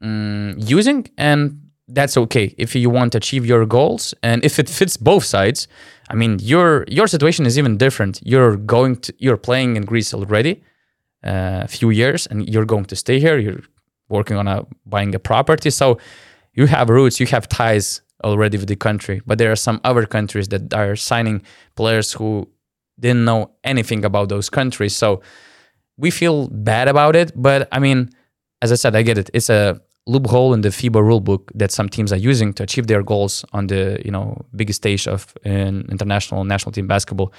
um, 0.00 0.54
using, 0.56 1.06
and 1.18 1.60
that's 1.88 2.16
okay 2.16 2.54
if 2.56 2.74
you 2.74 2.88
want 2.88 3.12
to 3.12 3.18
achieve 3.18 3.44
your 3.44 3.66
goals 3.66 4.14
and 4.22 4.42
if 4.42 4.58
it 4.58 4.70
fits 4.70 4.96
both 4.96 5.24
sides. 5.24 5.68
I 6.08 6.14
mean, 6.14 6.38
your 6.40 6.86
your 6.88 7.06
situation 7.06 7.44
is 7.44 7.58
even 7.58 7.76
different. 7.76 8.20
You're 8.24 8.56
going 8.56 8.96
to 8.96 9.12
you're 9.18 9.36
playing 9.36 9.76
in 9.76 9.84
Greece 9.84 10.14
already 10.14 10.62
a 11.22 11.68
few 11.68 11.90
years 11.90 12.26
and 12.26 12.48
you're 12.48 12.64
going 12.64 12.84
to 12.84 12.96
stay 12.96 13.18
here 13.18 13.38
you're 13.38 13.62
working 14.08 14.36
on 14.36 14.48
a 14.48 14.66
buying 14.86 15.14
a 15.14 15.18
property. 15.18 15.70
So 15.70 15.98
you 16.54 16.66
have 16.66 16.88
roots, 16.88 17.20
you 17.20 17.26
have 17.26 17.48
ties 17.48 18.00
already 18.24 18.58
with 18.58 18.68
the 18.68 18.76
country. 18.76 19.22
But 19.26 19.38
there 19.38 19.52
are 19.52 19.56
some 19.56 19.80
other 19.84 20.06
countries 20.06 20.48
that 20.48 20.74
are 20.74 20.96
signing 20.96 21.42
players 21.76 22.12
who 22.12 22.48
didn't 22.98 23.24
know 23.24 23.52
anything 23.64 24.04
about 24.04 24.28
those 24.28 24.50
countries. 24.50 24.96
So 24.96 25.22
we 25.96 26.10
feel 26.10 26.48
bad 26.48 26.88
about 26.88 27.14
it. 27.14 27.32
But 27.36 27.68
I 27.70 27.78
mean, 27.78 28.10
as 28.62 28.72
I 28.72 28.74
said, 28.74 28.96
I 28.96 29.02
get 29.02 29.18
it. 29.18 29.30
It's 29.32 29.50
a 29.50 29.80
loophole 30.06 30.54
in 30.54 30.62
the 30.62 30.70
FIBA 30.70 31.02
rulebook 31.02 31.50
that 31.54 31.70
some 31.70 31.88
teams 31.88 32.12
are 32.12 32.16
using 32.16 32.54
to 32.54 32.62
achieve 32.62 32.86
their 32.86 33.02
goals 33.02 33.44
on 33.52 33.66
the 33.66 34.00
you 34.04 34.10
know 34.10 34.40
biggest 34.56 34.78
stage 34.78 35.06
of 35.06 35.34
in 35.44 35.86
international 35.90 36.44
national 36.44 36.72
team 36.72 36.86
basketball. 36.86 37.32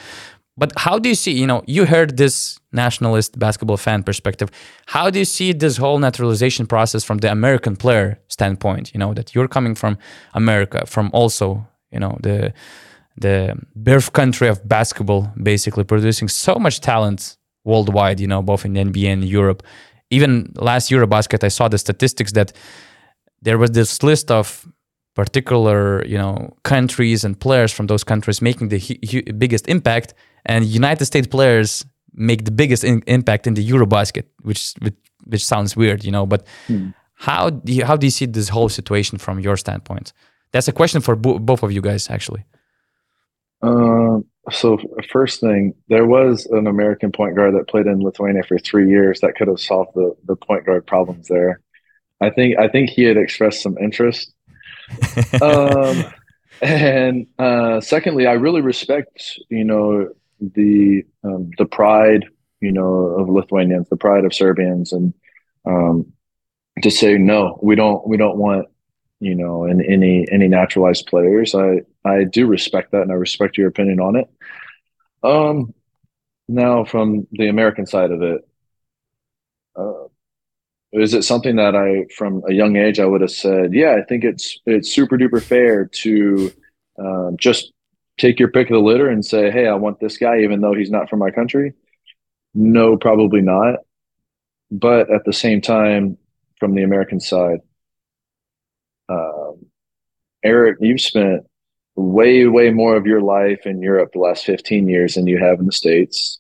But 0.60 0.73
how 0.76 0.99
do 0.99 1.07
you 1.07 1.15
see, 1.15 1.31
you 1.31 1.48
know, 1.48 1.64
you 1.68 1.86
heard 1.86 2.18
this 2.18 2.60
nationalist 2.72 3.40
basketball 3.40 3.77
fan 3.77 4.03
perspective. 4.03 4.49
How 4.88 5.10
do 5.10 5.19
you 5.19 5.26
see 5.26 5.53
this 5.53 5.77
whole 5.77 5.99
naturalization 5.99 6.68
process 6.68 7.03
from 7.03 7.19
the 7.19 7.31
American 7.31 7.76
player 7.76 8.19
standpoint? 8.27 8.94
You 8.94 8.99
know, 8.99 9.14
that 9.14 9.34
you're 9.34 9.48
coming 9.48 9.73
from 9.73 9.98
America, 10.34 10.86
from 10.86 11.10
also, 11.14 11.65
you 11.91 11.99
know, 11.99 12.18
the 12.22 12.53
the 13.18 13.56
birth 13.76 14.14
country 14.14 14.48
of 14.48 14.68
basketball, 14.68 15.31
basically 15.41 15.84
producing 15.84 16.27
so 16.30 16.56
much 16.56 16.80
talent 16.80 17.38
worldwide, 17.65 18.19
you 18.19 18.27
know, 18.27 18.41
both 18.41 18.65
in 18.65 18.73
the 18.73 18.81
NBA 18.81 19.07
and 19.07 19.23
Europe. 19.26 19.64
Even 20.10 20.52
last 20.56 20.90
Eurobasket, 20.90 21.44
I 21.44 21.49
saw 21.49 21.68
the 21.68 21.77
statistics 21.77 22.31
that 22.34 22.53
there 23.41 23.57
was 23.57 23.72
this 23.72 24.03
list 24.03 24.31
of 24.31 24.68
particular, 25.24 25.80
you 26.06 26.18
know, 26.24 26.34
countries 26.64 27.20
and 27.26 27.34
players 27.46 27.72
from 27.78 27.86
those 27.91 28.04
countries 28.12 28.41
making 28.50 28.68
the 28.70 28.80
biggest 29.44 29.66
impact 29.76 30.14
and 30.46 30.60
United 30.66 31.06
States 31.06 31.28
players 31.28 31.86
make 32.14 32.46
the 32.46 32.52
biggest 32.62 32.84
in- 32.84 33.04
impact 33.08 33.48
in 33.48 33.54
the 33.54 33.66
EuroBasket, 33.72 34.26
which 34.41 34.62
which 35.32 35.46
sounds 35.46 35.76
weird, 35.76 36.04
you 36.04 36.12
know. 36.12 36.26
But 36.26 36.41
hmm. 36.68 36.90
how 37.28 37.50
do 37.50 37.72
you, 37.74 37.86
how 37.86 37.98
do 37.98 38.06
you 38.08 38.12
see 38.20 38.26
this 38.26 38.50
whole 38.50 38.70
situation 38.70 39.18
from 39.18 39.40
your 39.40 39.58
standpoint? 39.58 40.14
That's 40.52 40.68
a 40.68 40.72
question 40.72 41.02
for 41.02 41.16
bo- 41.16 41.40
both 41.40 41.62
of 41.64 41.72
you 41.72 41.82
guys, 41.82 42.10
actually. 42.10 42.44
Uh, 43.62 44.20
so 44.52 44.78
first 45.12 45.41
thing, 45.41 45.74
there 45.90 46.08
was 46.08 46.48
an 46.58 46.66
American 46.68 47.12
point 47.12 47.36
guard 47.36 47.54
that 47.56 47.68
played 47.68 47.88
in 47.88 48.00
Lithuania 48.00 48.44
for 48.44 48.58
three 48.58 48.90
years 48.90 49.20
that 49.20 49.36
could 49.36 49.50
have 49.50 49.60
solved 49.60 49.91
the, 49.96 50.16
the 50.26 50.36
point 50.36 50.66
guard 50.66 50.88
problems 50.88 51.28
there. 51.28 51.62
I 52.22 52.30
think 52.30 52.58
I 52.58 52.68
think 52.68 52.90
he 52.90 53.04
had 53.04 53.18
expressed 53.18 53.62
some 53.62 53.78
interest. 53.78 54.34
Um, 55.41 56.06
and 56.61 57.28
uh, 57.38 57.82
secondly, 57.82 58.28
I 58.28 58.34
really 58.34 58.61
respect 58.61 59.40
you 59.49 59.64
know 59.64 60.10
the 60.40 61.03
um, 61.24 61.52
the 61.57 61.66
pride, 61.66 62.26
you 62.61 62.72
know, 62.72 62.86
of 62.88 63.30
Lithuanians, 63.30 63.90
the 63.90 63.98
pride 63.98 64.26
of 64.26 64.34
Serbians, 64.34 64.94
and 64.94 65.14
um, 65.66 66.14
to 66.82 66.90
say 66.90 67.18
no, 67.18 67.60
we 67.61 67.76
don't 67.76 68.06
we 68.07 68.18
don't 68.18 68.38
want 68.38 68.68
you 69.20 69.36
know 69.36 69.66
in 69.66 69.82
any 69.82 70.28
any 70.32 70.48
naturalized 70.48 71.07
players. 71.07 71.56
I 71.56 71.82
I 72.06 72.24
do 72.24 72.48
respect 72.48 72.91
that, 72.91 73.02
and 73.02 73.11
I 73.11 73.16
respect 73.16 73.57
your 73.57 73.68
opinion 73.68 73.99
on 73.99 74.16
it. 74.16 74.30
Um, 75.24 75.74
now 76.48 76.84
from 76.86 77.28
the 77.32 77.48
American 77.48 77.86
side 77.86 78.11
of 78.11 78.22
it, 78.22 78.41
uh, 79.76 80.07
is 80.91 81.14
it 81.14 81.24
something 81.24 81.56
that 81.57 81.76
I, 81.76 82.06
from 82.16 82.41
a 82.49 82.53
young 82.53 82.76
age, 82.76 82.99
I 82.99 83.06
would 83.06 83.22
have 83.22 83.32
said, 83.32 83.74
yeah, 83.74 83.95
I 83.95 84.03
think 84.03 84.24
it's 84.24 84.57
it's 84.66 84.94
super 84.94 85.18
duper 85.18 85.41
fair 85.41 85.86
to 85.86 86.52
um, 86.99 87.38
just 87.38 87.72
take 88.18 88.40
your 88.40 88.49
pick 88.49 88.70
of 88.70 88.74
the 88.74 88.80
litter 88.80 89.10
and 89.10 89.24
say, 89.24 89.52
hey, 89.52 89.68
I 89.68 89.76
want 89.76 89.99
this 89.99 90.18
guy, 90.18 90.41
even 90.41 90.61
though 90.61 90.74
he's 90.74 90.91
not 90.91 91.10
from 91.10 91.20
my 91.20 91.32
country? 91.32 91.74
No, 92.53 92.98
probably 92.98 93.41
not. 93.41 93.76
But 94.72 95.11
at 95.11 95.26
the 95.26 95.34
same 95.34 95.61
time, 95.61 96.18
from 96.60 96.76
the 96.76 96.84
American 96.84 97.20
side, 97.20 97.60
um, 99.07 99.66
Errick, 100.45 100.76
you've 100.80 101.02
spent 101.02 101.45
way, 101.95 102.45
way 102.48 102.72
more 102.72 102.95
of 102.95 103.06
your 103.06 103.22
life 103.22 103.66
in 103.66 103.82
Europe 103.82 104.11
the 104.14 104.20
last 104.20 104.45
15 104.45 104.88
years 104.88 105.16
than 105.16 105.28
you 105.28 105.38
have 105.38 105.60
in 105.60 105.66
the 105.66 105.72
States. 105.72 106.40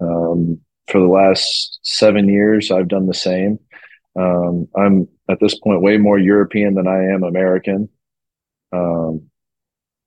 Um, 0.00 0.60
for 0.88 1.00
the 1.00 1.06
last 1.06 1.78
seven 1.82 2.28
years, 2.28 2.70
I've 2.70 2.88
done 2.88 3.06
the 3.06 3.14
same. 3.14 3.58
Um, 4.20 4.68
I'm 4.76 5.08
at 5.30 5.40
this 5.40 5.58
point 5.58 5.80
way 5.80 5.96
more 5.96 6.18
European 6.18 6.74
than 6.74 6.86
I 6.86 7.04
am 7.14 7.22
American. 7.22 7.88
Um, 8.72 9.30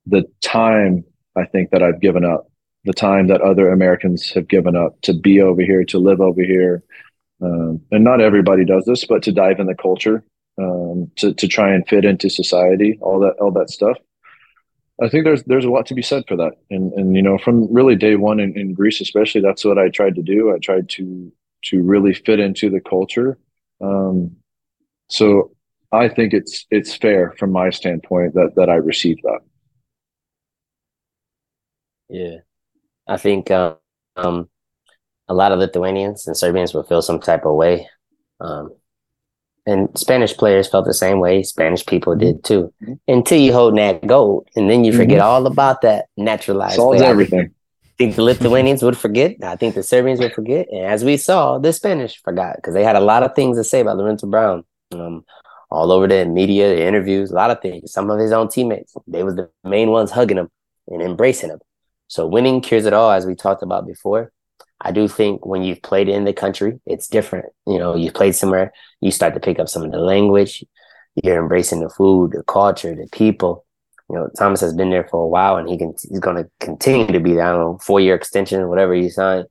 the 0.05 0.23
time 0.41 1.03
I 1.35 1.45
think 1.45 1.71
that 1.71 1.81
I've 1.81 2.01
given 2.01 2.23
up, 2.23 2.51
the 2.83 2.93
time 2.93 3.27
that 3.27 3.41
other 3.41 3.71
Americans 3.71 4.29
have 4.31 4.47
given 4.47 4.75
up 4.75 5.01
to 5.01 5.13
be 5.13 5.41
over 5.41 5.61
here, 5.61 5.83
to 5.85 5.97
live 5.97 6.21
over 6.21 6.43
here. 6.43 6.83
Um, 7.41 7.81
and 7.91 8.03
not 8.03 8.21
everybody 8.21 8.65
does 8.65 8.85
this, 8.85 9.05
but 9.05 9.23
to 9.23 9.31
dive 9.31 9.59
in 9.59 9.67
the 9.67 9.75
culture, 9.75 10.23
um, 10.61 11.11
to, 11.17 11.33
to 11.33 11.47
try 11.47 11.73
and 11.73 11.87
fit 11.87 12.05
into 12.05 12.29
society, 12.29 12.99
all 13.01 13.19
that, 13.21 13.33
all 13.39 13.51
that 13.51 13.69
stuff. 13.69 13.97
I 15.01 15.09
think 15.09 15.25
there's 15.25 15.43
there's 15.45 15.65
a 15.65 15.71
lot 15.71 15.87
to 15.87 15.95
be 15.95 16.03
said 16.03 16.23
for 16.27 16.37
that, 16.37 16.53
and 16.69 16.93
and 16.93 17.15
you 17.15 17.23
know 17.23 17.39
from 17.39 17.73
really 17.73 17.95
day 17.95 18.15
one 18.15 18.39
in, 18.39 18.57
in 18.57 18.73
Greece 18.73 19.01
especially, 19.01 19.41
that's 19.41 19.65
what 19.65 19.79
I 19.79 19.89
tried 19.89 20.13
to 20.15 20.21
do. 20.21 20.53
I 20.53 20.59
tried 20.59 20.87
to 20.89 21.31
to 21.65 21.81
really 21.81 22.13
fit 22.13 22.39
into 22.39 22.69
the 22.69 22.79
culture. 22.79 23.39
Um, 23.83 24.37
so 25.09 25.51
I 25.91 26.09
think 26.09 26.33
it's 26.33 26.65
it's 26.71 26.95
fair 26.95 27.33
from 27.37 27.51
my 27.51 27.69
standpoint 27.69 28.33
that 28.33 28.53
that 28.55 28.69
I 28.69 28.75
received 28.75 29.21
that. 29.23 29.39
Yeah, 32.09 32.37
I 33.07 33.17
think 33.17 33.51
um, 33.51 33.75
um, 34.15 34.49
a 35.27 35.33
lot 35.33 35.51
of 35.51 35.59
Lithuanians 35.59 36.27
and 36.27 36.37
Serbians 36.37 36.73
will 36.73 36.83
feel 36.83 37.01
some 37.01 37.19
type 37.19 37.45
of 37.45 37.55
way, 37.55 37.87
um, 38.39 38.71
and 39.65 39.89
Spanish 39.97 40.35
players 40.35 40.67
felt 40.67 40.85
the 40.85 40.93
same 40.93 41.19
way. 41.19 41.43
Spanish 41.43 41.85
people 41.85 42.15
did 42.15 42.43
too. 42.43 42.73
Mm-hmm. 42.81 42.93
Until 43.07 43.39
you 43.39 43.53
hold 43.53 43.77
that 43.77 44.05
gold, 44.07 44.47
and 44.55 44.69
then 44.69 44.83
you 44.83 44.93
forget 44.93 45.19
mm-hmm. 45.19 45.27
all 45.27 45.47
about 45.47 45.81
that 45.81 46.05
naturalized. 46.17 46.75
Solves 46.75 47.01
everything. 47.01 47.53
Think 47.97 48.15
the 48.15 48.23
Lithuanians 48.23 48.81
would 48.83 48.97
forget. 48.97 49.35
I 49.43 49.55
think 49.55 49.75
the 49.75 49.83
Serbians 49.83 50.19
would 50.19 50.33
forget, 50.33 50.67
and 50.71 50.85
as 50.85 51.03
we 51.03 51.17
saw, 51.17 51.59
the 51.59 51.71
Spanish 51.71 52.21
forgot 52.21 52.55
because 52.55 52.73
they 52.73 52.83
had 52.83 52.95
a 52.95 52.99
lot 52.99 53.23
of 53.23 53.35
things 53.35 53.57
to 53.57 53.63
say 53.63 53.81
about 53.81 53.97
Lorenzo 53.97 54.27
Brown. 54.27 54.63
Um, 54.91 55.25
all 55.73 55.91
over 55.91 56.07
the 56.07 56.23
media, 56.25 56.67
the 56.67 56.85
interviews, 56.85 57.31
a 57.31 57.35
lot 57.35 57.49
of 57.49 57.59
things. 57.59 57.91
Some 57.91 58.11
of 58.11 58.19
his 58.19 58.31
own 58.31 58.47
teammates, 58.47 58.93
they 59.07 59.23
was 59.23 59.35
the 59.35 59.49
main 59.63 59.89
ones 59.89 60.11
hugging 60.11 60.37
him 60.37 60.49
and 60.87 61.01
embracing 61.01 61.49
him. 61.49 61.59
So 62.07 62.27
winning 62.27 62.61
cures 62.61 62.85
it 62.85 62.93
all, 62.93 63.11
as 63.11 63.25
we 63.25 63.33
talked 63.33 63.63
about 63.63 63.87
before. 63.87 64.31
I 64.79 64.91
do 64.91 65.07
think 65.07 65.47
when 65.47 65.63
you've 65.63 65.81
played 65.81 66.09
in 66.09 66.25
the 66.25 66.33
country, 66.33 66.79
it's 66.85 67.07
different. 67.07 67.47
You 67.65 67.79
know, 67.79 67.95
you've 67.95 68.13
played 68.13 68.35
somewhere, 68.35 68.71
you 69.01 69.09
start 69.09 69.33
to 69.33 69.39
pick 69.39 69.57
up 69.57 69.67
some 69.67 69.81
of 69.81 69.91
the 69.91 69.97
language, 69.97 70.63
you're 71.23 71.41
embracing 71.41 71.79
the 71.81 71.89
food, 71.89 72.33
the 72.33 72.43
culture, 72.43 72.93
the 72.93 73.07
people. 73.11 73.65
You 74.13 74.19
know, 74.19 74.29
Thomas 74.37 74.61
has 74.61 74.75
been 74.75 74.91
there 74.91 75.07
for 75.09 75.23
a 75.23 75.27
while 75.27 75.57
and 75.57 75.67
he 75.67 75.75
can 75.75 75.95
he's 76.07 76.19
gonna 76.19 76.45
continue 76.59 77.07
to 77.07 77.19
be 77.19 77.33
there. 77.33 77.47
I 77.47 77.51
don't 77.51 77.59
know, 77.59 77.79
four 77.79 77.99
year 77.99 78.13
extension, 78.13 78.69
whatever 78.69 78.93
he 78.93 79.09
signed. 79.09 79.47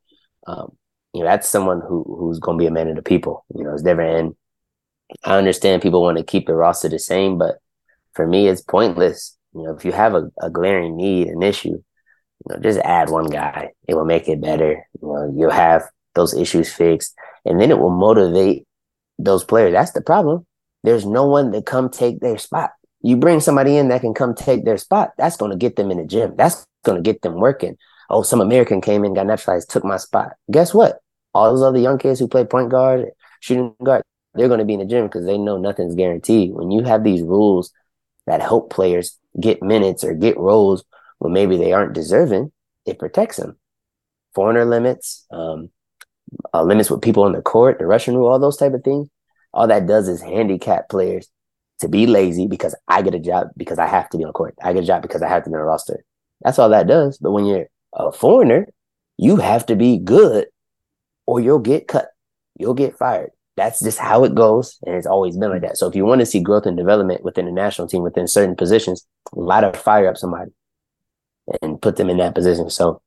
Um, 0.47 0.77
you 1.13 1.21
know, 1.21 1.27
that's 1.27 1.49
someone 1.49 1.81
who 1.81 2.05
who's 2.05 2.39
gonna 2.39 2.59
be 2.59 2.67
a 2.67 2.71
man 2.71 2.87
of 2.87 2.95
the 2.95 3.03
people. 3.03 3.45
You 3.57 3.65
know, 3.65 3.73
it's 3.73 3.83
different. 3.83 4.17
And 4.17 4.35
I 5.25 5.37
understand 5.37 5.83
people 5.83 6.01
want 6.01 6.19
to 6.19 6.23
keep 6.23 6.47
the 6.47 6.55
roster 6.55 6.89
the 6.89 7.01
same, 7.01 7.39
but 7.39 7.57
for 8.15 8.25
me 8.25 8.47
it's 8.47 8.63
pointless. 8.63 9.37
You 9.53 9.65
know, 9.65 9.75
if 9.75 9.85
you 9.85 9.91
have 9.91 10.15
a, 10.15 10.31
a 10.41 10.49
glaring 10.49 10.97
need, 10.97 11.27
an 11.27 11.43
issue, 11.43 11.71
you 11.71 11.83
know, 12.49 12.61
just 12.61 12.79
add 12.79 13.11
one 13.11 13.27
guy. 13.27 13.71
It 13.89 13.97
will 13.97 14.05
make 14.05 14.29
it 14.29 14.41
better. 14.41 14.87
You 15.03 15.09
know, 15.09 15.35
you'll 15.37 15.51
have 15.51 15.83
those 16.15 16.35
issues 16.35 16.73
fixed, 16.73 17.17
and 17.45 17.61
then 17.61 17.73
it 17.73 17.81
will 17.81 17.91
motivate 17.91 18.65
those 19.19 19.43
players. 19.43 19.73
That's 19.73 19.91
the 19.91 20.03
problem. 20.03 20.47
There's 20.85 21.05
no 21.05 21.27
one 21.27 21.51
to 21.51 21.63
come 21.63 21.91
take 21.91 22.21
their 22.21 22.39
spot. 22.39 22.71
You 23.03 23.17
bring 23.17 23.41
somebody 23.41 23.77
in 23.77 23.89
that 23.89 24.01
can 24.01 24.15
come 24.15 24.35
take 24.35 24.65
their 24.65 24.79
spot. 24.79 25.13
That's 25.19 25.37
going 25.37 25.51
to 25.51 25.57
get 25.57 25.77
them 25.77 25.91
in 25.91 25.99
the 25.99 26.07
gym. 26.07 26.35
That's 26.37 26.65
going 26.85 27.03
to 27.03 27.03
get 27.03 27.23
them 27.23 27.35
working. 27.35 27.77
Oh, 28.09 28.23
some 28.23 28.41
American 28.41 28.81
came 28.81 29.05
in, 29.05 29.15
got 29.15 29.27
naturalized, 29.27 29.71
took 29.71 29.85
my 29.85 29.97
spot. 29.97 30.33
Guess 30.51 30.73
what? 30.73 31.01
All 31.35 31.51
those 31.51 31.63
other 31.63 31.79
young 31.79 31.99
kids 31.99 32.21
who 32.21 32.29
play 32.29 32.45
point 32.45 32.71
guard, 32.71 33.07
shooting 33.41 33.75
guard, 33.83 34.03
they're 34.35 34.49
going 34.49 34.61
to 34.61 34.65
be 34.65 34.75
in 34.75 34.81
the 34.81 34.87
gym 34.87 35.07
because 35.07 35.27
they 35.27 35.39
know 35.39 35.57
nothing's 35.57 35.95
guaranteed. 35.95 36.53
When 36.53 36.71
you 36.71 36.85
have 36.85 37.03
these 37.05 37.23
rules 37.23 37.73
that 38.27 38.41
help 38.41 38.71
players 38.71 39.19
get 39.41 39.63
minutes 39.63 40.05
or 40.05 40.15
get 40.15 40.37
roles 40.37 40.85
when 41.19 41.33
maybe 41.33 41.57
they 41.57 41.73
aren't 41.73 41.95
deserving, 41.95 42.53
it 42.87 42.99
protects 42.99 43.39
them. 43.39 43.57
Foreigner 44.35 44.65
limits, 44.65 45.27
um, 45.31 45.71
uh, 46.55 46.63
limits 46.63 46.91
with 46.91 47.03
people 47.03 47.25
on 47.25 47.33
the 47.33 47.43
court, 47.43 47.79
the 47.79 47.87
Russian 47.87 48.17
rule, 48.17 48.29
all 48.29 48.39
those 48.39 48.57
type 48.57 48.75
of 48.75 48.85
things. 48.85 49.09
All 49.53 49.67
that 49.67 49.87
does 49.87 50.09
is 50.09 50.23
handicap 50.23 50.89
players 50.89 51.29
to 51.83 51.89
be 51.89 52.07
lazy 52.07 52.47
because 52.47 52.75
I 52.89 53.03
get 53.03 53.15
a 53.15 53.21
job 53.21 53.49
because 53.57 53.79
I 53.79 53.87
have 53.87 54.09
to 54.11 54.19
be 54.19 54.25
on 54.25 54.33
court. 54.33 54.55
I 54.63 54.73
get 54.73 54.85
a 54.85 54.87
job 54.87 55.03
because 55.03 55.23
I 55.23 55.29
have 55.29 55.45
to 55.45 55.51
be 55.51 55.55
on 55.55 55.61
a 55.61 55.65
roster. 55.65 56.05
That's 56.41 56.59
all 56.59 56.71
that 56.71 56.87
does. 56.87 57.19
But 57.19 57.33
when 57.33 57.45
you're 57.45 57.67
a 57.93 58.11
foreigner, 58.11 58.67
you 59.19 59.37
have 59.37 59.67
to 59.67 59.77
be 59.77 59.99
good 59.99 60.47
or 61.27 61.41
you'll 61.41 61.59
get 61.59 61.89
cut. 61.89 62.09
You'll 62.59 62.75
get 62.75 62.97
fired. 62.97 63.31
That's 63.57 63.81
just 63.81 63.99
how 63.99 64.25
it 64.25 64.35
goes. 64.35 64.79
And 64.87 64.97
it's 64.97 65.07
always 65.07 65.37
been 65.37 65.51
like 65.51 65.63
that. 65.63 65.77
So 65.77 65.87
if 65.87 65.95
you 65.95 66.05
want 66.05 66.21
to 66.21 66.27
see 66.27 66.41
growth 66.41 66.67
and 66.67 66.77
development 66.77 67.23
within 67.23 67.45
the 67.45 67.53
national 67.53 67.89
team, 67.89 68.03
within 68.03 68.27
certain 68.27 68.57
positions, 68.57 69.07
a 69.35 69.41
lot 69.41 69.65
of 69.65 69.77
fire 69.77 70.09
up 70.09 70.17
somebody 70.17 70.51
and 71.61 71.81
put 71.81 71.97
them 71.97 72.09
in 72.09 72.17
that 72.17 72.35
position. 72.35 72.71
So, 72.71 73.03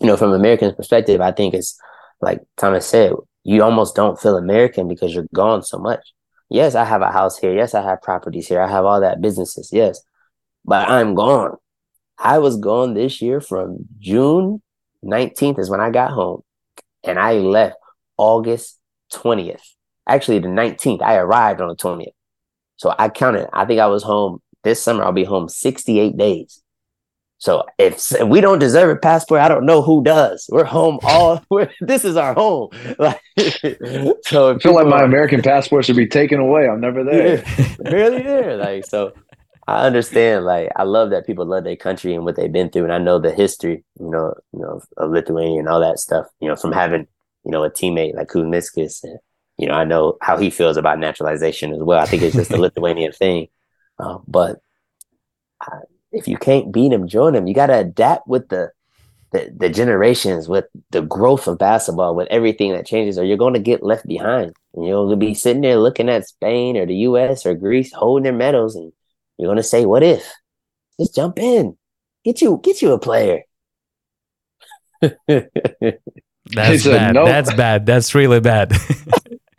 you 0.00 0.06
know, 0.06 0.16
from 0.16 0.32
American's 0.32 0.74
perspective, 0.74 1.20
I 1.20 1.32
think 1.32 1.54
it's 1.54 1.78
like 2.20 2.40
Thomas 2.56 2.86
said, 2.86 3.12
you 3.44 3.62
almost 3.62 3.96
don't 3.96 4.20
feel 4.20 4.36
American 4.36 4.88
because 4.88 5.14
you're 5.14 5.26
gone 5.32 5.62
so 5.62 5.78
much. 5.78 6.12
Yes, 6.50 6.74
I 6.74 6.84
have 6.84 7.02
a 7.02 7.10
house 7.10 7.38
here. 7.38 7.54
Yes, 7.54 7.74
I 7.74 7.82
have 7.82 8.02
properties 8.02 8.48
here. 8.48 8.60
I 8.60 8.68
have 8.68 8.84
all 8.84 9.00
that 9.00 9.20
businesses. 9.20 9.70
Yes, 9.72 10.00
but 10.64 10.88
I'm 10.88 11.14
gone. 11.14 11.56
I 12.18 12.38
was 12.38 12.56
gone 12.56 12.94
this 12.94 13.22
year 13.22 13.40
from 13.40 13.86
June 13.98 14.62
19th 15.04 15.58
is 15.58 15.70
when 15.70 15.80
I 15.80 15.90
got 15.90 16.10
home, 16.10 16.42
and 17.04 17.18
I 17.18 17.34
left 17.34 17.76
August 18.16 18.78
20th. 19.12 19.62
Actually, 20.06 20.40
the 20.40 20.48
19th. 20.48 21.02
I 21.02 21.16
arrived 21.16 21.60
on 21.60 21.68
the 21.68 21.76
20th. 21.76 22.12
So 22.76 22.94
I 22.98 23.08
counted. 23.08 23.48
I 23.52 23.64
think 23.64 23.80
I 23.80 23.86
was 23.86 24.02
home 24.02 24.40
this 24.64 24.82
summer. 24.82 25.04
I'll 25.04 25.12
be 25.12 25.24
home 25.24 25.48
68 25.48 26.16
days. 26.16 26.62
So 27.38 27.64
if, 27.78 28.12
if 28.12 28.26
we 28.28 28.40
don't 28.40 28.58
deserve 28.58 28.96
a 28.96 28.98
passport, 28.98 29.40
I 29.40 29.48
don't 29.48 29.64
know 29.64 29.80
who 29.80 30.02
does. 30.02 30.46
We're 30.50 30.64
home 30.64 30.98
all. 31.04 31.42
We're, 31.50 31.70
this 31.80 32.04
is 32.04 32.16
our 32.16 32.34
home. 32.34 32.70
Like, 32.98 33.20
so 34.26 34.54
I 34.54 34.58
feel 34.58 34.74
like 34.74 34.88
my 34.88 35.00
are, 35.00 35.04
American 35.04 35.40
passport 35.40 35.84
should 35.84 35.96
be 35.96 36.08
taken 36.08 36.40
away. 36.40 36.68
I'm 36.68 36.80
never 36.80 37.04
there. 37.04 37.44
barely 37.78 38.22
there. 38.22 38.56
Like 38.56 38.84
so, 38.84 39.12
I 39.68 39.86
understand. 39.86 40.44
Like 40.44 40.70
I 40.74 40.82
love 40.82 41.10
that 41.10 41.26
people 41.26 41.46
love 41.46 41.62
their 41.62 41.76
country 41.76 42.14
and 42.14 42.24
what 42.24 42.34
they've 42.34 42.50
been 42.50 42.70
through, 42.70 42.84
and 42.84 42.92
I 42.92 42.98
know 42.98 43.20
the 43.20 43.30
history. 43.30 43.84
You 44.00 44.10
know, 44.10 44.34
you 44.52 44.60
know 44.60 44.80
of 44.96 45.10
Lithuania 45.10 45.60
and 45.60 45.68
all 45.68 45.80
that 45.80 46.00
stuff. 46.00 46.26
You 46.40 46.48
know, 46.48 46.56
from 46.56 46.72
having 46.72 47.06
you 47.44 47.52
know 47.52 47.62
a 47.62 47.70
teammate 47.70 48.16
like 48.16 48.28
Kuzminskas, 48.28 49.04
and 49.04 49.20
you 49.56 49.68
know 49.68 49.74
I 49.74 49.84
know 49.84 50.18
how 50.20 50.36
he 50.36 50.50
feels 50.50 50.76
about 50.76 50.98
naturalization 50.98 51.72
as 51.72 51.80
well. 51.80 52.00
I 52.00 52.06
think 52.06 52.22
it's 52.22 52.34
just 52.34 52.50
a 52.50 52.56
Lithuanian 52.56 53.12
thing, 53.12 53.46
uh, 54.00 54.18
but. 54.26 54.58
I, 55.62 55.78
if 56.18 56.28
you 56.28 56.36
can't 56.36 56.72
beat 56.72 56.90
them, 56.90 57.08
join 57.08 57.32
them. 57.32 57.46
You 57.46 57.54
got 57.54 57.68
to 57.68 57.78
adapt 57.78 58.26
with 58.26 58.48
the, 58.48 58.72
the 59.32 59.52
the 59.56 59.68
generations, 59.68 60.48
with 60.48 60.66
the 60.90 61.02
growth 61.02 61.46
of 61.46 61.58
basketball, 61.58 62.14
with 62.14 62.28
everything 62.30 62.72
that 62.72 62.86
changes, 62.86 63.18
or 63.18 63.24
you're 63.24 63.36
going 63.36 63.54
to 63.54 63.60
get 63.60 63.82
left 63.82 64.06
behind. 64.06 64.52
And 64.74 64.86
you're 64.86 64.96
going 64.96 65.10
to 65.10 65.16
be 65.16 65.34
sitting 65.34 65.62
there 65.62 65.78
looking 65.78 66.08
at 66.08 66.28
Spain 66.28 66.76
or 66.76 66.86
the 66.86 66.96
U.S. 66.96 67.46
or 67.46 67.54
Greece 67.54 67.92
holding 67.92 68.24
their 68.24 68.32
medals, 68.32 68.74
and 68.76 68.92
you're 69.38 69.48
going 69.48 69.56
to 69.56 69.62
say, 69.62 69.86
"What 69.86 70.02
if?" 70.02 70.30
Just 71.00 71.14
jump 71.14 71.38
in, 71.38 71.76
get 72.24 72.40
you 72.40 72.60
get 72.62 72.82
you 72.82 72.92
a 72.92 72.98
player. 72.98 73.42
That's 76.50 76.84
bad. 76.84 77.14
Nope. 77.14 77.26
That's 77.26 77.54
bad. 77.54 77.86
That's 77.86 78.14
really 78.14 78.40
bad. 78.40 78.72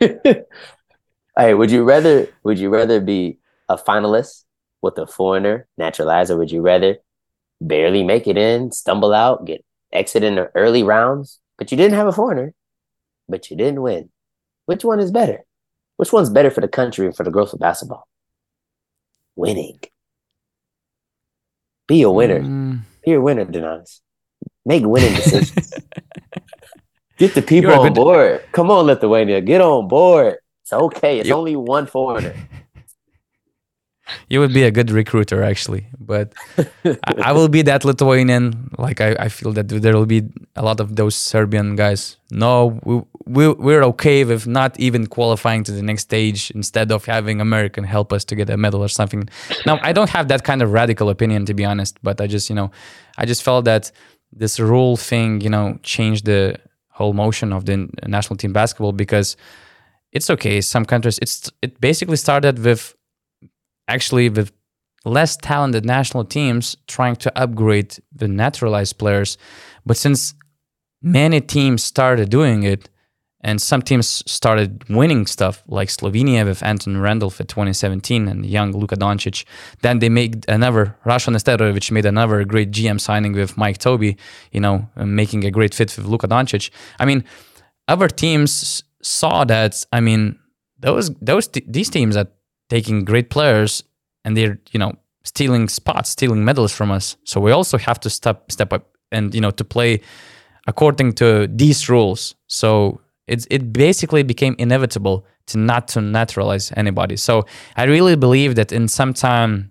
hey, 0.00 1.54
would 1.54 1.70
you 1.70 1.84
rather? 1.84 2.28
Would 2.42 2.58
you 2.58 2.68
rather 2.68 3.00
be 3.00 3.38
a 3.68 3.78
finalist 3.78 4.44
with 4.82 4.98
a 4.98 5.06
foreigner 5.06 5.66
naturalizer, 5.78 6.36
would 6.36 6.50
you 6.50 6.62
rather 6.62 6.96
barely 7.60 8.02
make 8.02 8.26
it 8.26 8.38
in, 8.38 8.72
stumble 8.72 9.12
out, 9.12 9.44
get 9.44 9.64
exit 9.92 10.22
in 10.22 10.36
the 10.36 10.50
early 10.54 10.82
rounds, 10.82 11.38
but 11.58 11.70
you 11.70 11.76
didn't 11.76 11.96
have 11.96 12.06
a 12.06 12.12
foreigner, 12.12 12.54
but 13.28 13.50
you 13.50 13.56
didn't 13.56 13.82
win? 13.82 14.10
Which 14.66 14.84
one 14.84 15.00
is 15.00 15.10
better? 15.10 15.44
Which 15.96 16.12
one's 16.12 16.30
better 16.30 16.50
for 16.50 16.60
the 16.60 16.68
country 16.68 17.06
and 17.06 17.16
for 17.16 17.24
the 17.24 17.30
growth 17.30 17.52
of 17.52 17.60
basketball? 17.60 18.08
Winning. 19.36 19.80
Be 21.86 22.02
a 22.02 22.10
winner. 22.10 22.40
Mm. 22.40 22.80
Be 23.04 23.12
a 23.12 23.20
winner, 23.20 23.44
Donatas. 23.44 24.00
Make 24.64 24.84
winning 24.86 25.14
decisions. 25.14 25.74
Get 27.18 27.34
the 27.34 27.42
people 27.42 27.72
on 27.72 27.92
board. 27.92 28.44
Come 28.52 28.70
on, 28.70 28.86
Lithuania. 28.86 29.40
Get 29.40 29.60
on 29.60 29.88
board. 29.88 30.38
It's 30.62 30.72
okay. 30.72 31.18
It's 31.18 31.30
only 31.30 31.56
one 31.56 31.86
foreigner 31.86 32.34
you 34.28 34.40
would 34.40 34.52
be 34.52 34.62
a 34.62 34.70
good 34.70 34.90
recruiter 34.90 35.42
actually 35.42 35.86
but 36.00 36.32
I, 36.84 37.14
I, 37.24 37.32
will 37.32 37.48
be 37.48 37.62
that 37.62 37.84
lithuanian. 37.84 38.70
Like 38.78 39.00
I, 39.00 39.10
I 39.18 39.28
feel 39.28 39.52
that 39.52 39.68
there 39.68 39.94
will 39.94 40.06
be 40.06 40.22
a 40.56 40.62
lot 40.62 40.80
of 40.80 40.96
those 40.96 41.14
serbian 41.14 41.76
guys. 41.76 42.16
No 42.30 42.80
we, 42.84 43.02
we, 43.26 43.48
we're 43.48 43.84
okay 43.84 44.24
with 44.24 44.46
not 44.46 44.78
even 44.80 45.06
qualifying 45.06 45.62
to 45.64 45.72
the 45.72 45.82
next 45.82 46.02
stage 46.02 46.50
instead 46.52 46.90
of 46.90 47.04
having 47.04 47.40
american 47.40 47.84
help 47.84 48.12
us 48.12 48.24
to 48.24 48.34
get 48.34 48.50
a 48.50 48.56
medal 48.56 48.82
or 48.82 48.88
something. 48.88 49.28
Now 49.66 49.78
i 49.82 49.92
don't 49.92 50.10
have 50.10 50.28
that 50.28 50.42
kind 50.44 50.62
of 50.62 50.72
radical 50.72 51.08
opinion 51.10 51.46
to 51.46 51.54
be 51.54 51.64
honest 51.64 51.98
but 52.02 52.20
i 52.20 52.26
just 52.26 52.48
you 52.50 52.56
know 52.56 52.70
i 53.18 53.24
just 53.24 53.42
felt 53.42 53.64
that 53.66 53.92
this 54.32 54.58
rule 54.58 54.96
thing 54.96 55.40
you 55.40 55.50
know 55.50 55.78
changed 55.82 56.24
the 56.24 56.56
whole 56.88 57.12
motion 57.12 57.52
of 57.52 57.64
the 57.64 57.88
national 58.06 58.36
team 58.36 58.52
basketball 58.52 58.92
because 58.92 59.36
it's 60.12 60.28
okay. 60.30 60.60
Some 60.60 60.84
countries 60.84 61.18
it's 61.22 61.50
it 61.62 61.80
basically 61.80 62.16
started 62.16 62.58
with 62.58 62.94
actually 63.94 64.28
with 64.28 64.52
less 65.04 65.36
talented 65.36 65.84
national 65.84 66.24
teams 66.24 66.76
trying 66.86 67.16
to 67.16 67.30
upgrade 67.42 67.96
the 68.12 68.28
naturalized 68.28 68.98
players. 68.98 69.38
But 69.86 69.96
since 69.96 70.34
many 71.02 71.40
teams 71.40 71.82
started 71.82 72.28
doing 72.30 72.62
it, 72.62 72.88
and 73.42 73.60
some 73.60 73.80
teams 73.80 74.22
started 74.30 74.84
winning 74.90 75.26
stuff, 75.26 75.62
like 75.66 75.88
Slovenia 75.88 76.44
with 76.44 76.62
Anton 76.62 76.98
Randolph 76.98 77.40
at 77.40 77.48
2017 77.48 78.28
and 78.28 78.44
young 78.44 78.72
Luka 78.72 78.96
Doncic. 78.96 79.46
Then 79.80 79.98
they 79.98 80.10
made 80.10 80.44
another, 80.46 80.94
Rasho 81.06 81.32
Nesterovic 81.34 81.90
made 81.90 82.04
another 82.04 82.44
great 82.44 82.70
GM 82.70 83.00
signing 83.00 83.32
with 83.32 83.56
Mike 83.56 83.78
Tobey, 83.78 84.18
you 84.52 84.60
know, 84.60 84.90
making 84.96 85.44
a 85.46 85.50
great 85.50 85.74
fit 85.74 85.96
with 85.96 86.06
Luka 86.06 86.28
Doncic. 86.28 86.68
I 86.98 87.06
mean, 87.06 87.24
other 87.88 88.08
teams 88.08 88.84
saw 89.02 89.44
that, 89.44 89.86
I 89.90 90.00
mean, 90.00 90.38
those, 90.78 91.10
those 91.20 91.48
these 91.48 91.88
teams 91.88 92.16
that 92.16 92.32
taking 92.70 93.04
great 93.04 93.28
players 93.28 93.84
and 94.24 94.36
they're 94.36 94.58
you 94.72 94.78
know 94.78 94.92
stealing 95.24 95.68
spots, 95.68 96.10
stealing 96.10 96.44
medals 96.44 96.72
from 96.72 96.90
us. 96.90 97.16
So 97.24 97.40
we 97.40 97.52
also 97.52 97.76
have 97.78 98.00
to 98.00 98.10
step 98.10 98.50
step 98.50 98.72
up 98.72 98.88
and 99.12 99.34
you 99.34 99.40
know 99.40 99.50
to 99.50 99.64
play 99.64 100.00
according 100.66 101.12
to 101.14 101.46
these 101.48 101.88
rules. 101.88 102.34
So 102.46 103.00
it 103.26 103.46
it 103.50 103.72
basically 103.72 104.22
became 104.22 104.54
inevitable 104.58 105.26
to 105.46 105.58
not 105.58 105.88
to 105.88 106.00
naturalize 106.00 106.72
anybody. 106.76 107.16
So 107.16 107.44
I 107.76 107.84
really 107.84 108.16
believe 108.16 108.54
that 108.54 108.72
in 108.72 108.88
some 108.88 109.12
time 109.12 109.70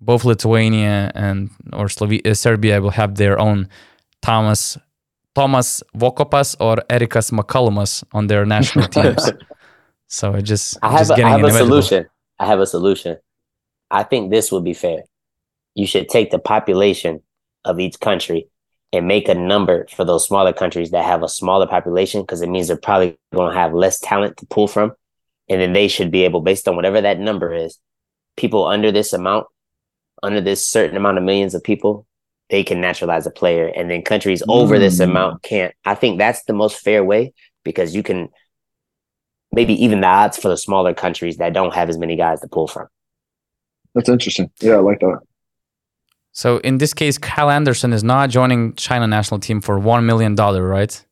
both 0.00 0.24
Lithuania 0.24 1.10
and 1.14 1.50
or 1.72 1.86
Slovenia, 1.86 2.26
uh, 2.26 2.34
Serbia 2.34 2.80
will 2.80 2.90
have 2.90 3.14
their 3.16 3.38
own 3.38 3.68
Thomas 4.22 4.78
Thomas 5.34 5.82
Vokopas 5.94 6.56
or 6.60 6.76
Erikas 6.88 7.30
McCallumas 7.30 8.04
on 8.12 8.26
their 8.26 8.46
national 8.46 8.88
teams. 8.96 9.32
so 10.06 10.34
it 10.34 10.42
just 10.42 10.78
I 10.82 10.90
have, 10.92 11.08
just 11.08 11.18
a, 11.18 11.24
I 11.24 11.28
have 11.30 11.44
a 11.44 11.50
solution. 11.50 12.06
I 12.38 12.46
have 12.46 12.60
a 12.60 12.66
solution. 12.66 13.18
I 13.90 14.02
think 14.02 14.30
this 14.30 14.52
would 14.52 14.64
be 14.64 14.74
fair. 14.74 15.04
You 15.74 15.86
should 15.86 16.08
take 16.08 16.30
the 16.30 16.38
population 16.38 17.22
of 17.64 17.80
each 17.80 18.00
country 18.00 18.48
and 18.92 19.06
make 19.06 19.28
a 19.28 19.34
number 19.34 19.86
for 19.88 20.04
those 20.04 20.26
smaller 20.26 20.52
countries 20.52 20.90
that 20.90 21.04
have 21.04 21.22
a 21.22 21.28
smaller 21.28 21.66
population 21.66 22.22
because 22.22 22.40
it 22.42 22.48
means 22.48 22.68
they're 22.68 22.76
probably 22.76 23.18
going 23.34 23.52
to 23.52 23.58
have 23.58 23.74
less 23.74 23.98
talent 24.00 24.36
to 24.38 24.46
pull 24.46 24.68
from. 24.68 24.92
And 25.48 25.60
then 25.60 25.72
they 25.72 25.88
should 25.88 26.10
be 26.10 26.24
able, 26.24 26.40
based 26.40 26.66
on 26.66 26.76
whatever 26.76 27.00
that 27.00 27.20
number 27.20 27.52
is, 27.52 27.78
people 28.36 28.66
under 28.66 28.90
this 28.90 29.12
amount, 29.12 29.46
under 30.22 30.40
this 30.40 30.66
certain 30.66 30.96
amount 30.96 31.18
of 31.18 31.24
millions 31.24 31.54
of 31.54 31.62
people, 31.62 32.06
they 32.50 32.64
can 32.64 32.80
naturalize 32.80 33.26
a 33.26 33.30
player. 33.30 33.66
And 33.66 33.90
then 33.90 34.02
countries 34.02 34.42
over 34.48 34.78
this 34.78 34.98
mm. 34.98 35.04
amount 35.04 35.42
can't. 35.42 35.74
I 35.84 35.94
think 35.94 36.18
that's 36.18 36.44
the 36.44 36.52
most 36.52 36.80
fair 36.80 37.04
way 37.04 37.32
because 37.64 37.94
you 37.94 38.02
can 38.02 38.28
maybe 39.56 39.72
even 39.82 40.02
the 40.02 40.06
odds 40.06 40.36
for 40.36 40.48
the 40.48 40.56
smaller 40.56 40.94
countries 40.94 41.38
that 41.38 41.54
don't 41.54 41.74
have 41.74 41.88
as 41.88 41.98
many 41.98 42.14
guys 42.14 42.40
to 42.42 42.46
pull 42.46 42.68
from. 42.68 42.86
That's 43.94 44.08
interesting. 44.08 44.50
Yeah, 44.60 44.74
I 44.74 44.80
like 44.80 45.00
that. 45.00 45.18
So 46.32 46.58
in 46.58 46.76
this 46.76 46.92
case, 46.92 47.16
Kyle 47.16 47.50
Anderson 47.50 47.94
is 47.94 48.04
not 48.04 48.28
joining 48.28 48.74
China 48.74 49.06
national 49.06 49.40
team 49.40 49.62
for 49.62 49.78
one 49.78 50.04
million 50.04 50.34
dollar, 50.34 50.68
right? 50.68 51.02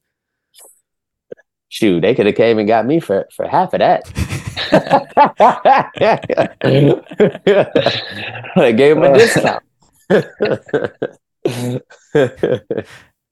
Shoot, 1.71 2.03
they 2.03 2.15
could 2.15 2.27
have 2.27 2.37
came 2.37 2.59
and 2.59 2.69
got 2.69 2.87
me 2.87 3.01
for 3.01 3.27
for 3.35 3.49
half 3.49 3.73
of 3.73 3.81
that. 3.81 4.03
I 8.57 8.73
gave 8.73 8.97
him 8.97 9.03
a 9.03 9.19
discount. 9.19 9.62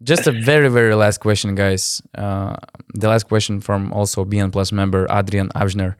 Just 0.02 0.26
a 0.26 0.32
very 0.32 0.68
very 0.68 0.94
last 0.94 1.18
question, 1.18 1.54
guys. 1.54 2.02
Uh, 2.16 2.56
the 2.94 3.08
last 3.08 3.28
question 3.28 3.60
from 3.60 3.92
also 3.92 4.24
BN 4.24 4.50
Plus 4.50 4.72
member 4.72 5.06
Adrian 5.10 5.48
Avner. 5.50 5.96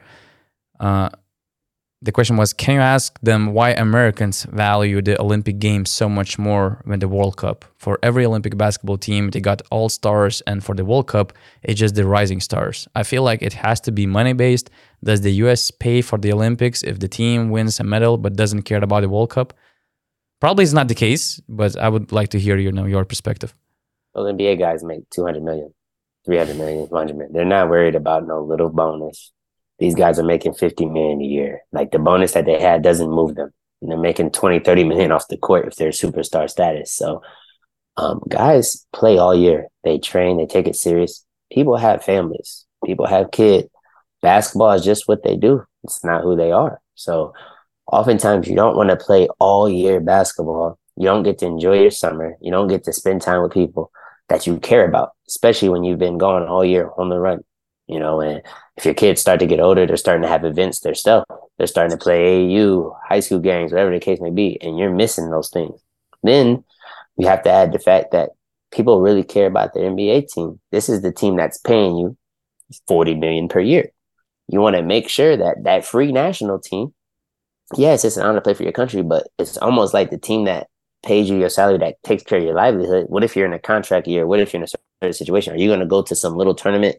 Uh, 0.81 1.11
the 2.03 2.11
question 2.11 2.37
was 2.37 2.53
can 2.53 2.75
you 2.75 2.81
ask 2.81 3.19
them 3.21 3.53
why 3.53 3.71
americans 3.71 4.43
value 4.51 5.01
the 5.01 5.19
olympic 5.21 5.61
games 5.61 5.89
so 5.89 6.09
much 6.09 6.37
more 6.37 6.83
than 6.85 6.99
the 6.99 7.07
world 7.07 7.37
cup? 7.37 7.65
For 7.77 7.99
every 8.03 8.27
olympic 8.27 8.57
basketball 8.57 8.99
team 8.99 9.31
they 9.31 9.41
got 9.41 9.63
all 9.71 9.89
stars 9.89 10.43
and 10.47 10.65
for 10.65 10.75
the 10.75 10.85
world 10.85 11.07
cup 11.07 11.33
it's 11.63 11.79
just 11.79 11.95
the 11.95 12.05
rising 12.05 12.41
stars. 12.41 12.89
I 12.97 13.05
feel 13.05 13.23
like 13.23 13.41
it 13.41 13.53
has 13.53 13.81
to 13.83 13.93
be 13.93 14.07
money 14.07 14.33
based 14.33 14.69
does 15.05 15.21
the 15.21 15.31
us 15.33 15.71
pay 15.71 16.03
for 16.03 16.19
the 16.19 16.33
olympics 16.33 16.83
if 16.83 16.99
the 16.99 17.09
team 17.09 17.51
wins 17.51 17.79
a 17.79 17.85
medal 17.85 18.19
but 18.19 18.35
doesn't 18.35 18.63
care 18.63 18.83
about 18.83 19.03
the 19.03 19.09
world 19.09 19.31
cup? 19.31 19.55
Probably 20.41 20.65
it's 20.65 20.73
not 20.73 20.89
the 20.89 20.97
case 20.97 21.41
but 21.49 21.77
i 21.79 21.89
would 21.89 22.11
like 22.11 22.31
to 22.31 22.41
hear 22.41 22.59
you 22.59 22.73
know 22.73 22.87
your 22.87 23.05
perspective 23.05 23.55
well 24.15 24.25
nba 24.25 24.59
guys 24.59 24.83
make 24.85 25.09
200 25.11 25.43
million 25.43 25.73
300 26.25 26.57
million 26.57 26.87
100 26.89 27.17
million 27.17 27.33
they're 27.33 27.45
not 27.45 27.69
worried 27.69 27.95
about 27.95 28.27
no 28.27 28.43
little 28.43 28.69
bonus 28.69 29.33
these 29.83 29.97
guys 29.97 30.17
are 30.21 30.25
making 30.25 30.55
50 30.55 30.87
million 30.87 31.21
a 31.21 31.25
year. 31.25 31.63
Like 31.73 31.91
the 31.91 31.99
bonus 31.99 32.33
that 32.33 32.47
they 32.47 32.61
had 32.61 32.83
doesn't 32.83 33.11
move 33.11 33.35
them. 33.35 33.51
And 33.81 33.91
they're 33.91 33.99
making 33.99 34.31
20, 34.31 34.61
30 34.61 34.85
million 34.85 35.11
off 35.11 35.27
the 35.27 35.37
court 35.37 35.67
if 35.67 35.75
they're 35.75 35.91
superstar 35.91 36.49
status. 36.49 36.93
So 36.93 37.21
um, 37.97 38.23
guys 38.29 38.87
play 38.93 39.19
all 39.19 39.35
year. 39.35 39.67
They 39.83 39.99
train, 39.99 40.37
they 40.37 40.47
take 40.47 40.69
it 40.69 40.77
serious. 40.77 41.27
People 41.53 41.77
have 41.77 42.05
families, 42.05 42.65
people 42.85 43.07
have 43.07 43.33
kids. 43.33 43.69
Basketball 44.23 44.71
is 44.71 44.85
just 44.85 45.09
what 45.09 45.25
they 45.25 45.37
do. 45.37 45.65
It's 45.83 46.05
not 46.05 46.23
who 46.23 46.37
they 46.37 46.53
are. 46.53 46.81
So 46.95 47.33
oftentimes 47.91 48.47
you 48.47 48.55
don't 48.55 48.77
want 48.77 48.91
to 48.91 48.97
play 48.97 49.27
all 49.41 49.69
year 49.69 49.99
basketball. 49.99 50.79
You 50.97 51.07
don't 51.07 51.25
get 51.25 51.39
to 51.39 51.47
enjoy 51.47 51.81
your 51.81 51.91
summer. 51.91 52.37
You 52.41 52.53
don't 52.53 52.69
get 52.69 52.85
to 52.85 52.93
spend 52.93 53.21
time 53.21 53.43
with 53.43 53.51
people 53.51 53.91
that 54.29 54.47
you 54.47 54.59
care 54.59 54.87
about, 54.87 55.11
especially 55.29 55.69
when 55.69 55.85
you've 55.85 55.99
been 55.99 56.19
gone 56.19 56.47
all 56.47 56.65
year 56.65 56.91
on 56.97 57.09
the 57.09 57.19
run. 57.19 57.43
You 57.87 57.99
know, 57.99 58.21
and 58.21 58.43
if 58.77 58.85
your 58.85 58.95
kids 58.95 59.21
start 59.21 59.41
to 59.41 59.47
get 59.47 59.61
older, 59.61 59.87
they're 59.87 59.97
starting 59.97 60.23
to 60.23 60.29
have 60.29 60.45
events 60.45 60.79
still 60.95 61.25
They're 61.59 61.67
starting 61.67 61.97
to 61.97 62.03
play 62.03 62.47
AAU, 62.49 62.95
high 63.07 63.21
school 63.21 63.41
games, 63.41 63.73
whatever 63.73 63.91
the 63.91 64.01
case 64.01 64.21
may 64.21 64.31
be, 64.31 64.59
and 64.63 64.79
you're 64.79 64.95
missing 64.95 65.31
those 65.31 65.51
things. 65.51 65.81
Then 66.23 66.65
you 67.19 67.27
have 67.27 67.43
to 67.43 67.51
add 67.51 67.73
the 67.73 67.79
fact 67.79 68.13
that 68.13 68.31
people 68.71 69.01
really 69.01 69.23
care 69.23 69.47
about 69.47 69.75
the 69.75 69.81
NBA 69.81 70.33
team. 70.33 70.61
This 70.71 70.89
is 70.89 71.03
the 71.03 71.13
team 71.13 71.37
that's 71.37 71.59
paying 71.59 71.97
you 71.97 72.17
40 72.89 73.15
million 73.17 73.49
per 73.49 73.61
year. 73.61 73.91
You 74.49 74.61
want 74.61 74.77
to 74.77 74.83
make 74.83 75.09
sure 75.09 75.37
that 75.37 75.65
that 75.65 75.85
free 75.85 76.13
national 76.13 76.59
team, 76.59 76.95
yes, 77.77 78.05
it's 78.05 78.17
an 78.17 78.25
honor 78.25 78.39
to 78.39 78.43
play 78.43 78.55
for 78.55 78.63
your 78.63 78.73
country, 78.73 79.03
but 79.03 79.29
it's 79.39 79.57
almost 79.59 79.95
like 79.95 80.11
the 80.11 80.19
team 80.19 80.45
that 80.45 80.69
pays 81.03 81.29
you 81.29 81.39
your 81.39 81.49
salary 81.49 81.79
that 81.79 82.03
takes 82.03 82.23
care 82.23 82.39
of 82.39 82.45
your 82.45 82.55
livelihood. 82.55 83.07
What 83.09 83.25
if 83.25 83.37
you're 83.37 83.47
in 83.47 83.53
a 83.53 83.59
contract 83.59 84.07
year? 84.07 84.27
What 84.27 84.41
if 84.41 84.53
you're 84.53 84.61
in 84.61 84.65
a 84.65 85.03
certain 85.03 85.13
situation? 85.13 85.55
Are 85.55 85.59
you 85.59 85.69
going 85.69 85.81
to 85.81 85.87
go 85.87 86.03
to 86.03 86.15
some 86.15 86.37
little 86.37 86.55
tournament 86.55 86.97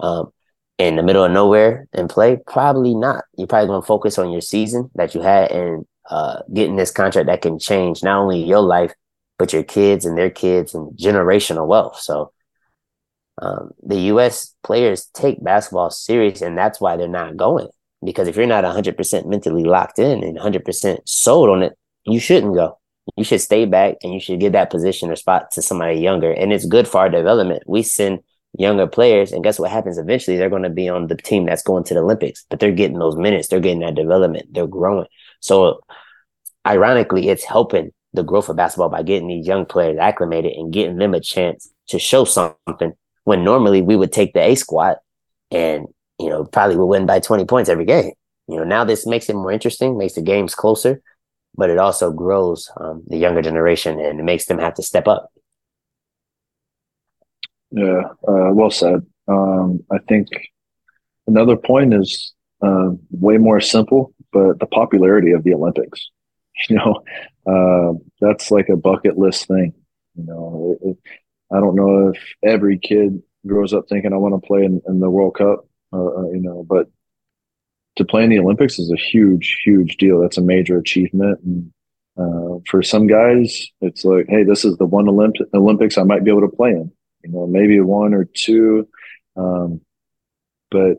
um, 0.00 0.32
in 0.78 0.96
the 0.96 1.02
middle 1.02 1.24
of 1.24 1.32
nowhere 1.32 1.86
and 1.92 2.08
play? 2.08 2.38
Probably 2.46 2.94
not. 2.94 3.24
You're 3.36 3.46
probably 3.46 3.68
going 3.68 3.82
to 3.82 3.86
focus 3.86 4.18
on 4.18 4.30
your 4.30 4.40
season 4.40 4.90
that 4.94 5.14
you 5.14 5.20
had 5.20 5.50
and 5.50 5.86
uh, 6.10 6.40
getting 6.52 6.76
this 6.76 6.90
contract 6.90 7.26
that 7.26 7.42
can 7.42 7.58
change 7.58 8.02
not 8.02 8.18
only 8.18 8.42
your 8.42 8.60
life 8.60 8.92
but 9.38 9.52
your 9.52 9.62
kids 9.62 10.04
and 10.04 10.16
their 10.16 10.30
kids 10.30 10.74
and 10.74 10.96
generational 10.96 11.66
wealth. 11.66 11.98
So 11.98 12.32
um, 13.40 13.72
the 13.82 13.98
U.S. 14.12 14.54
players 14.62 15.06
take 15.14 15.42
basketball 15.42 15.90
serious, 15.90 16.42
and 16.42 16.56
that's 16.56 16.80
why 16.80 16.96
they're 16.96 17.08
not 17.08 17.36
going. 17.36 17.68
Because 18.04 18.28
if 18.28 18.36
you're 18.36 18.46
not 18.46 18.64
100% 18.64 19.26
mentally 19.26 19.64
locked 19.64 19.98
in 19.98 20.22
and 20.22 20.38
100% 20.38 20.98
sold 21.06 21.50
on 21.50 21.62
it, 21.62 21.72
you 22.04 22.20
shouldn't 22.20 22.54
go. 22.54 22.78
You 23.16 23.24
should 23.24 23.40
stay 23.40 23.64
back 23.64 23.96
and 24.02 24.12
you 24.12 24.20
should 24.20 24.40
give 24.40 24.52
that 24.52 24.70
position 24.70 25.10
or 25.10 25.16
spot 25.16 25.50
to 25.52 25.62
somebody 25.62 25.98
younger. 25.98 26.32
And 26.32 26.52
it's 26.52 26.64
good 26.64 26.86
for 26.86 26.98
our 26.98 27.08
development. 27.08 27.64
We 27.66 27.82
send 27.82 28.20
younger 28.58 28.86
players, 28.86 29.32
and 29.32 29.42
guess 29.42 29.58
what 29.58 29.70
happens 29.70 29.98
eventually? 29.98 30.36
They're 30.36 30.50
going 30.50 30.62
to 30.62 30.70
be 30.70 30.88
on 30.88 31.06
the 31.06 31.16
team 31.16 31.46
that's 31.46 31.62
going 31.62 31.84
to 31.84 31.94
the 31.94 32.00
Olympics, 32.00 32.44
but 32.48 32.60
they're 32.60 32.72
getting 32.72 32.98
those 32.98 33.16
minutes, 33.16 33.48
they're 33.48 33.60
getting 33.60 33.80
that 33.80 33.94
development, 33.94 34.52
they're 34.52 34.66
growing. 34.66 35.06
So, 35.40 35.80
ironically, 36.66 37.28
it's 37.28 37.44
helping 37.44 37.92
the 38.12 38.22
growth 38.22 38.48
of 38.48 38.56
basketball 38.56 38.90
by 38.90 39.02
getting 39.02 39.28
these 39.28 39.46
young 39.46 39.64
players 39.64 39.98
acclimated 39.98 40.52
and 40.52 40.72
getting 40.72 40.98
them 40.98 41.14
a 41.14 41.20
chance 41.20 41.70
to 41.88 41.98
show 41.98 42.24
something 42.24 42.92
when 43.24 43.42
normally 43.42 43.80
we 43.80 43.96
would 43.96 44.12
take 44.12 44.34
the 44.34 44.40
A 44.40 44.54
squad 44.54 44.96
and, 45.50 45.86
you 46.18 46.28
know, 46.28 46.44
probably 46.44 46.76
would 46.76 46.86
win 46.86 47.06
by 47.06 47.20
20 47.20 47.46
points 47.46 47.70
every 47.70 47.86
game. 47.86 48.12
You 48.48 48.56
know, 48.58 48.64
now 48.64 48.84
this 48.84 49.06
makes 49.06 49.28
it 49.30 49.34
more 49.34 49.52
interesting, 49.52 49.96
makes 49.96 50.14
the 50.14 50.22
games 50.22 50.54
closer, 50.54 51.00
but 51.54 51.70
it 51.70 51.78
also 51.78 52.12
grows 52.12 52.70
um, 52.80 53.02
the 53.06 53.16
younger 53.18 53.42
generation 53.42 54.00
and 54.00 54.20
it 54.20 54.22
makes 54.22 54.46
them 54.46 54.58
have 54.58 54.74
to 54.74 54.82
step 54.82 55.06
up. 55.06 55.30
Yeah, 57.70 58.02
uh, 58.28 58.50
well 58.52 58.70
said. 58.70 59.06
Um, 59.28 59.80
I 59.90 59.98
think 60.08 60.28
another 61.26 61.56
point 61.56 61.94
is 61.94 62.34
uh, 62.62 62.90
way 63.10 63.38
more 63.38 63.60
simple, 63.60 64.14
but 64.32 64.58
the 64.60 64.66
popularity 64.66 65.32
of 65.32 65.44
the 65.44 65.54
Olympics. 65.54 66.08
You 66.68 66.76
know, 66.76 67.02
uh, 67.46 67.98
that's 68.20 68.50
like 68.50 68.68
a 68.68 68.76
bucket 68.76 69.18
list 69.18 69.48
thing. 69.48 69.72
You 70.14 70.24
know, 70.26 70.76
it, 70.82 70.90
it, 70.90 70.96
I 71.50 71.60
don't 71.60 71.74
know 71.74 72.10
if 72.10 72.22
every 72.44 72.78
kid 72.78 73.22
grows 73.46 73.72
up 73.72 73.86
thinking 73.88 74.12
I 74.12 74.18
want 74.18 74.34
to 74.40 74.46
play 74.46 74.64
in, 74.64 74.82
in 74.86 75.00
the 75.00 75.10
World 75.10 75.34
Cup, 75.36 75.66
uh, 75.94 75.96
uh, 75.96 76.28
you 76.30 76.40
know, 76.40 76.64
but 76.68 76.88
to 77.96 78.04
play 78.04 78.24
in 78.24 78.30
the 78.30 78.38
Olympics 78.38 78.78
is 78.78 78.90
a 78.90 78.96
huge, 78.96 79.58
huge 79.64 79.96
deal. 79.96 80.20
That's 80.20 80.38
a 80.38 80.42
major 80.42 80.78
achievement. 80.78 81.40
And 81.44 81.72
uh, 82.16 82.60
for 82.66 82.82
some 82.82 83.06
guys, 83.06 83.66
it's 83.80 84.04
like, 84.04 84.26
hey, 84.28 84.44
this 84.44 84.64
is 84.64 84.76
the 84.78 84.86
one 84.86 85.06
Olymp- 85.06 85.46
Olympics 85.54 85.98
I 85.98 86.02
might 86.02 86.24
be 86.24 86.30
able 86.30 86.48
to 86.48 86.56
play 86.56 86.70
in. 86.70 86.90
You 87.24 87.30
know, 87.30 87.46
maybe 87.46 87.80
one 87.80 88.14
or 88.14 88.24
two, 88.24 88.88
um, 89.36 89.80
but 90.70 90.98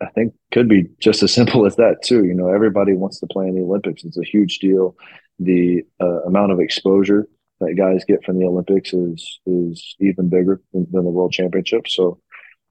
I 0.00 0.06
think 0.10 0.34
could 0.52 0.68
be 0.68 0.88
just 1.00 1.22
as 1.22 1.32
simple 1.34 1.66
as 1.66 1.76
that 1.76 2.02
too. 2.04 2.24
You 2.24 2.34
know, 2.34 2.48
everybody 2.48 2.94
wants 2.94 3.20
to 3.20 3.26
play 3.26 3.46
in 3.46 3.54
the 3.54 3.62
Olympics. 3.62 4.04
It's 4.04 4.18
a 4.18 4.24
huge 4.24 4.58
deal. 4.58 4.96
The 5.38 5.82
uh, 6.00 6.22
amount 6.22 6.52
of 6.52 6.60
exposure 6.60 7.26
that 7.60 7.74
guys 7.76 8.04
get 8.04 8.24
from 8.24 8.38
the 8.38 8.46
Olympics 8.46 8.92
is 8.92 9.40
is 9.46 9.96
even 10.00 10.28
bigger 10.28 10.60
than, 10.72 10.86
than 10.90 11.04
the 11.04 11.10
World 11.10 11.32
Championship. 11.32 11.88
So, 11.88 12.20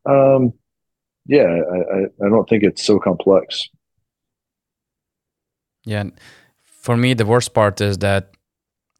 um, 0.05 0.53
yeah, 1.25 1.43
I, 1.43 1.77
I, 1.77 2.25
I 2.25 2.29
don't 2.29 2.47
think 2.47 2.63
it's 2.63 2.83
so 2.83 2.99
complex. 2.99 3.69
Yeah, 5.85 6.05
for 6.63 6.97
me, 6.97 7.13
the 7.13 7.25
worst 7.25 7.53
part 7.53 7.81
is 7.81 7.97
that 7.99 8.31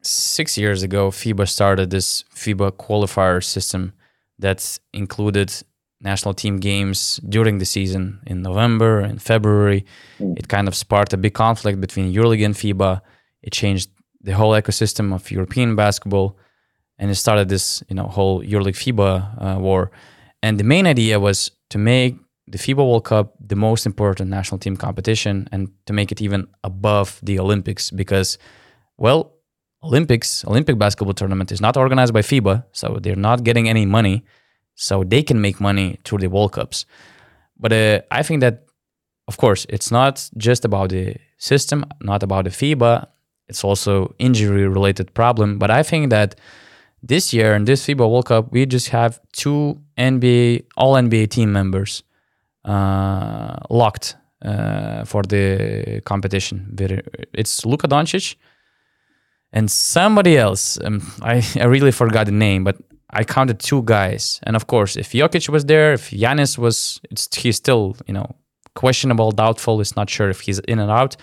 six 0.02 0.58
years 0.58 0.82
ago, 0.82 1.10
FIBA 1.10 1.48
started 1.48 1.90
this 1.90 2.24
FIBA 2.34 2.72
qualifier 2.72 3.42
system 3.42 3.92
that 4.38 4.78
included 4.92 5.52
national 6.00 6.34
team 6.34 6.58
games 6.58 7.18
during 7.28 7.58
the 7.58 7.64
season 7.64 8.20
in 8.26 8.42
November 8.42 9.00
and 9.00 9.20
February. 9.20 9.84
Mm. 10.18 10.38
It 10.38 10.48
kind 10.48 10.68
of 10.68 10.74
sparked 10.74 11.12
a 11.12 11.16
big 11.16 11.34
conflict 11.34 11.80
between 11.80 12.12
EuroLeague 12.12 12.44
and 12.44 12.54
FIBA. 12.54 13.00
It 13.42 13.52
changed 13.52 13.90
the 14.20 14.32
whole 14.32 14.52
ecosystem 14.52 15.14
of 15.14 15.30
European 15.30 15.76
basketball, 15.76 16.38
and 16.98 17.10
it 17.10 17.16
started 17.16 17.48
this 17.48 17.82
you 17.88 17.96
know 17.96 18.06
whole 18.06 18.42
EuroLeague 18.42 18.76
FIBA 18.76 19.56
uh, 19.56 19.60
war. 19.60 19.90
And 20.44 20.60
the 20.60 20.64
main 20.64 20.86
idea 20.86 21.18
was 21.18 21.50
to 21.70 21.78
make 21.78 22.18
the 22.46 22.58
FIBA 22.58 22.76
World 22.86 23.06
Cup 23.06 23.32
the 23.40 23.56
most 23.56 23.86
important 23.86 24.28
national 24.28 24.58
team 24.58 24.76
competition 24.76 25.48
and 25.50 25.70
to 25.86 25.94
make 25.94 26.12
it 26.12 26.20
even 26.20 26.46
above 26.62 27.18
the 27.22 27.38
Olympics 27.38 27.90
because, 27.90 28.36
well, 28.98 29.32
Olympics, 29.82 30.44
Olympic 30.44 30.76
basketball 30.76 31.14
tournament 31.14 31.50
is 31.50 31.62
not 31.62 31.78
organized 31.78 32.12
by 32.12 32.20
FIBA, 32.20 32.62
so 32.72 32.98
they're 33.00 33.24
not 33.30 33.42
getting 33.42 33.70
any 33.70 33.86
money, 33.86 34.22
so 34.74 35.02
they 35.02 35.22
can 35.22 35.40
make 35.40 35.60
money 35.60 35.98
through 36.04 36.18
the 36.18 36.28
World 36.28 36.52
Cups. 36.52 36.84
But 37.58 37.72
uh, 37.72 38.00
I 38.10 38.22
think 38.22 38.42
that, 38.42 38.66
of 39.26 39.38
course, 39.38 39.64
it's 39.70 39.90
not 39.90 40.28
just 40.36 40.66
about 40.66 40.90
the 40.90 41.16
system, 41.38 41.86
not 42.02 42.22
about 42.22 42.44
the 42.44 42.50
FIBA, 42.50 43.06
it's 43.48 43.64
also 43.64 44.14
injury 44.18 44.68
related 44.68 45.14
problem. 45.14 45.58
But 45.58 45.70
I 45.70 45.82
think 45.82 46.10
that 46.10 46.38
this 47.02 47.32
year 47.32 47.54
in 47.54 47.64
this 47.64 47.86
FIBA 47.86 48.10
World 48.10 48.26
Cup, 48.26 48.52
we 48.52 48.66
just 48.66 48.90
have 48.90 49.20
two 49.32 49.80
NBA 49.96 50.66
All 50.76 50.94
NBA 50.94 51.30
team 51.30 51.52
members 51.52 52.02
uh, 52.64 53.56
locked 53.70 54.16
uh, 54.44 55.04
for 55.04 55.22
the 55.22 56.02
competition. 56.04 56.76
It's 57.32 57.64
Luka 57.64 57.88
Doncic 57.88 58.36
and 59.52 59.70
somebody 59.70 60.36
else. 60.36 60.78
Um, 60.82 61.00
I, 61.22 61.42
I 61.60 61.64
really 61.64 61.92
forgot 61.92 62.26
the 62.26 62.32
name, 62.32 62.64
but 62.64 62.76
I 63.10 63.24
counted 63.24 63.60
two 63.60 63.82
guys. 63.82 64.40
And 64.42 64.56
of 64.56 64.66
course, 64.66 64.96
if 64.96 65.12
Jokic 65.12 65.48
was 65.48 65.64
there, 65.66 65.92
if 65.92 66.10
Giannis 66.10 66.58
was, 66.58 67.00
he's 67.34 67.56
still 67.56 67.96
you 68.06 68.14
know 68.14 68.34
questionable, 68.74 69.30
doubtful. 69.30 69.80
It's 69.80 69.96
not 69.96 70.10
sure 70.10 70.28
if 70.30 70.40
he's 70.40 70.58
in 70.60 70.78
and 70.78 70.90
out 70.90 71.16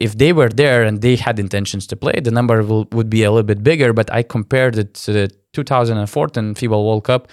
if 0.00 0.16
they 0.16 0.32
were 0.32 0.48
there 0.48 0.82
and 0.84 1.00
they 1.00 1.16
had 1.16 1.38
intentions 1.38 1.86
to 1.88 1.96
play, 1.96 2.20
the 2.22 2.30
number 2.30 2.62
will, 2.62 2.86
would 2.92 3.10
be 3.10 3.24
a 3.24 3.30
little 3.30 3.46
bit 3.46 3.62
bigger. 3.62 3.92
But 3.92 4.12
I 4.12 4.22
compared 4.22 4.78
it 4.78 4.94
to 4.94 5.12
the 5.12 5.30
2014 5.52 6.54
FIBA 6.54 6.70
World 6.70 7.04
Cup, 7.04 7.28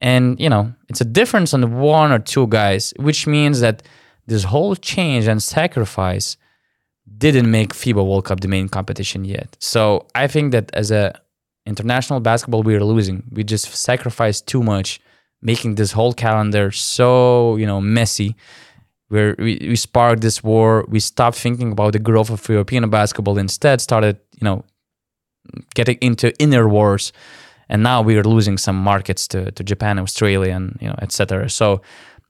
and 0.00 0.38
you 0.40 0.48
know 0.48 0.72
it's 0.88 1.00
a 1.00 1.04
difference 1.04 1.54
on 1.54 1.78
one 1.78 2.12
or 2.12 2.18
two 2.18 2.46
guys, 2.46 2.92
which 2.96 3.26
means 3.26 3.60
that 3.60 3.82
this 4.26 4.44
whole 4.44 4.76
change 4.76 5.26
and 5.26 5.42
sacrifice 5.42 6.36
didn't 7.16 7.50
make 7.50 7.72
FIBA 7.72 8.06
World 8.06 8.26
Cup 8.26 8.40
the 8.40 8.48
main 8.48 8.68
competition 8.68 9.24
yet. 9.24 9.56
So 9.58 10.06
I 10.14 10.26
think 10.26 10.52
that 10.52 10.70
as 10.74 10.90
a 10.90 11.18
international 11.66 12.20
basketball, 12.20 12.62
we 12.62 12.74
are 12.74 12.84
losing. 12.84 13.24
We 13.32 13.44
just 13.44 13.74
sacrificed 13.74 14.46
too 14.46 14.62
much, 14.62 15.00
making 15.42 15.76
this 15.76 15.92
whole 15.92 16.12
calendar 16.12 16.70
so 16.70 17.56
you 17.56 17.66
know 17.66 17.80
messy 17.80 18.36
where 19.08 19.34
we, 19.38 19.58
we 19.60 19.76
sparked 19.76 20.20
this 20.20 20.44
war. 20.44 20.84
We 20.88 21.00
stopped 21.00 21.38
thinking 21.38 21.72
about 21.72 21.92
the 21.94 21.98
growth 21.98 22.30
of 22.30 22.46
European 22.48 22.88
basketball. 22.90 23.38
Instead, 23.38 23.80
started 23.80 24.18
you 24.40 24.44
know 24.44 24.64
getting 25.74 25.98
into 26.00 26.36
inner 26.38 26.68
wars, 26.68 27.12
and 27.68 27.82
now 27.82 28.02
we 28.02 28.16
are 28.16 28.24
losing 28.24 28.58
some 28.58 28.76
markets 28.76 29.28
to, 29.28 29.50
to 29.52 29.64
Japan, 29.64 29.98
Australia, 29.98 30.54
and 30.54 30.76
you 30.80 30.88
know 30.88 30.96
etc. 31.02 31.50
So 31.50 31.80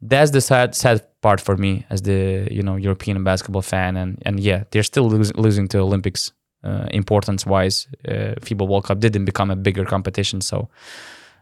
that's 0.01 0.31
the 0.31 0.41
sad 0.41 0.75
sad 0.75 1.03
part 1.21 1.41
for 1.41 1.57
me 1.57 1.85
as 1.91 2.03
the 2.03 2.49
you 2.51 2.63
know 2.63 2.77
European 2.77 3.23
basketball 3.25 3.63
fan. 3.63 3.97
And 3.97 4.23
and 4.25 4.41
yeah, 4.41 4.65
they're 4.71 4.83
still 4.83 5.09
losing 5.09 5.37
losing 5.37 5.69
to 5.69 5.79
Olympics 5.79 6.33
uh, 6.65 6.87
importance 6.91 7.47
wise. 7.47 7.87
Uh, 8.07 8.35
FIBA 8.41 8.67
World 8.67 8.85
Cup 8.85 9.01
didn't 9.01 9.25
become 9.25 9.51
a 9.51 9.57
bigger 9.57 9.85
competition, 9.85 10.41
so 10.41 10.69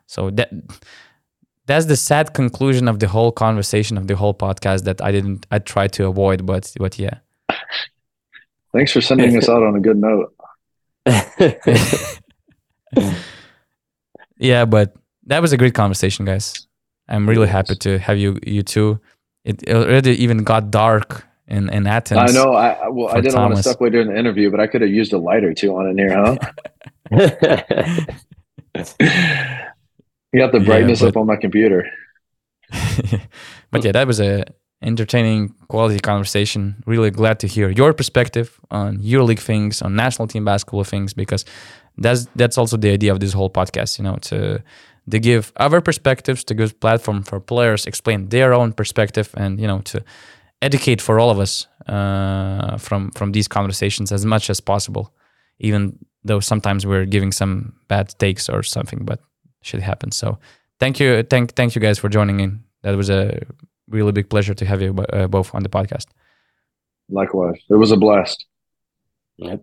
so 0.06 0.30
that 0.30 0.50
that's 1.66 1.86
the 1.86 1.96
sad 1.96 2.34
conclusion 2.34 2.88
of 2.88 2.98
the 2.98 3.08
whole 3.08 3.32
conversation 3.32 3.98
of 3.98 4.06
the 4.06 4.16
whole 4.16 4.34
podcast 4.34 4.84
that 4.84 5.02
I 5.02 5.12
didn't 5.12 5.46
I 5.50 5.58
tried 5.58 5.92
to 5.94 6.06
avoid, 6.06 6.46
but 6.46 6.72
but 6.78 6.98
yeah. 6.98 7.18
Thanks 8.72 8.92
for 8.92 9.00
sending 9.00 9.36
us 9.36 9.48
out 9.48 9.62
on 9.62 9.74
a 9.74 9.80
good 9.80 9.96
note. 9.96 10.32
yeah, 14.38 14.64
but 14.64 14.94
that 15.26 15.42
was 15.42 15.52
a 15.52 15.56
great 15.56 15.74
conversation, 15.74 16.24
guys. 16.24 16.66
I'm 17.08 17.28
really 17.28 17.48
happy 17.48 17.76
to 17.76 17.98
have 17.98 18.18
you 18.18 18.38
you 18.46 18.62
two. 18.62 19.00
it 19.44 19.68
already 19.68 20.22
even 20.22 20.42
got 20.44 20.70
dark 20.70 21.24
in 21.46 21.68
in 21.70 21.86
Athens. 21.86 22.30
I 22.30 22.34
know. 22.34 22.52
I 22.52 22.88
well, 22.88 23.08
I 23.08 23.20
didn't 23.20 23.40
want 23.40 23.56
to 23.56 23.62
step 23.62 23.80
away 23.80 23.90
during 23.90 24.08
the 24.08 24.18
interview, 24.18 24.50
but 24.50 24.60
I 24.60 24.66
could 24.66 24.80
have 24.80 24.90
used 24.90 25.12
a 25.12 25.18
light 25.18 25.44
or 25.44 25.54
two 25.54 25.76
on 25.76 25.88
in 25.88 25.98
here, 25.98 26.14
huh? 26.14 26.36
you 30.32 30.38
got 30.38 30.52
the 30.52 30.60
brightness 30.64 31.00
yeah, 31.00 31.06
but, 31.06 31.16
up 31.16 31.16
on 31.16 31.26
my 31.26 31.36
computer. 31.36 31.88
but 33.70 33.84
yeah, 33.84 33.92
that 33.92 34.06
was 34.06 34.20
a 34.20 34.44
entertaining 34.82 35.54
quality 35.68 36.00
conversation. 36.00 36.82
Really 36.86 37.10
glad 37.10 37.38
to 37.40 37.46
hear 37.46 37.70
your 37.70 37.92
perspective 37.92 38.60
on 38.70 38.98
EuroLeague 38.98 39.38
things, 39.38 39.82
on 39.82 39.94
national 39.94 40.28
team 40.28 40.44
basketball 40.44 40.84
things, 40.84 41.14
because 41.14 41.44
that's 41.98 42.26
that's 42.36 42.58
also 42.58 42.76
the 42.76 42.90
idea 42.90 43.12
of 43.12 43.20
this 43.20 43.32
whole 43.32 43.50
podcast. 43.50 43.98
You 43.98 44.04
know, 44.04 44.16
to 44.22 44.62
to 45.10 45.18
give 45.18 45.52
other 45.56 45.80
perspectives, 45.80 46.44
to 46.44 46.54
give 46.54 46.78
platform 46.80 47.22
for 47.22 47.40
players, 47.40 47.86
explain 47.86 48.28
their 48.28 48.52
own 48.52 48.72
perspective, 48.72 49.30
and 49.36 49.60
you 49.60 49.66
know 49.66 49.80
to 49.80 50.02
educate 50.62 51.00
for 51.00 51.20
all 51.20 51.30
of 51.30 51.38
us 51.38 51.66
uh, 51.88 52.76
from 52.78 53.10
from 53.12 53.32
these 53.32 53.48
conversations 53.48 54.12
as 54.12 54.24
much 54.24 54.50
as 54.50 54.60
possible, 54.60 55.14
even 55.58 55.98
though 56.24 56.40
sometimes 56.40 56.84
we're 56.84 57.06
giving 57.06 57.32
some 57.32 57.72
bad 57.88 58.14
takes 58.18 58.48
or 58.48 58.62
something, 58.62 59.04
but 59.04 59.20
shit 59.62 59.80
happens. 59.80 60.16
So 60.16 60.38
thank 60.80 61.00
you, 61.00 61.22
thank 61.22 61.54
thank 61.54 61.74
you 61.74 61.80
guys 61.80 61.98
for 61.98 62.08
joining 62.08 62.40
in. 62.40 62.64
That 62.82 62.96
was 62.96 63.10
a 63.10 63.40
really 63.88 64.12
big 64.12 64.28
pleasure 64.28 64.54
to 64.54 64.64
have 64.64 64.82
you 64.82 64.94
uh, 65.12 65.28
both 65.28 65.54
on 65.54 65.62
the 65.62 65.68
podcast. 65.68 66.06
Likewise, 67.08 67.60
it 67.70 67.74
was 67.74 67.92
a 67.92 67.96
blast. 67.96 68.46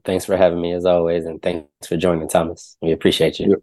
Thanks 0.06 0.26
for 0.26 0.38
having 0.38 0.62
me 0.62 0.74
as 0.74 0.86
always, 0.86 1.26
and 1.26 1.42
thanks 1.42 1.88
for 1.88 1.98
joining, 1.98 2.28
Thomas. 2.28 2.78
We 2.82 2.92
appreciate 2.92 3.40
you. 3.40 3.50
Yep. 3.50 3.60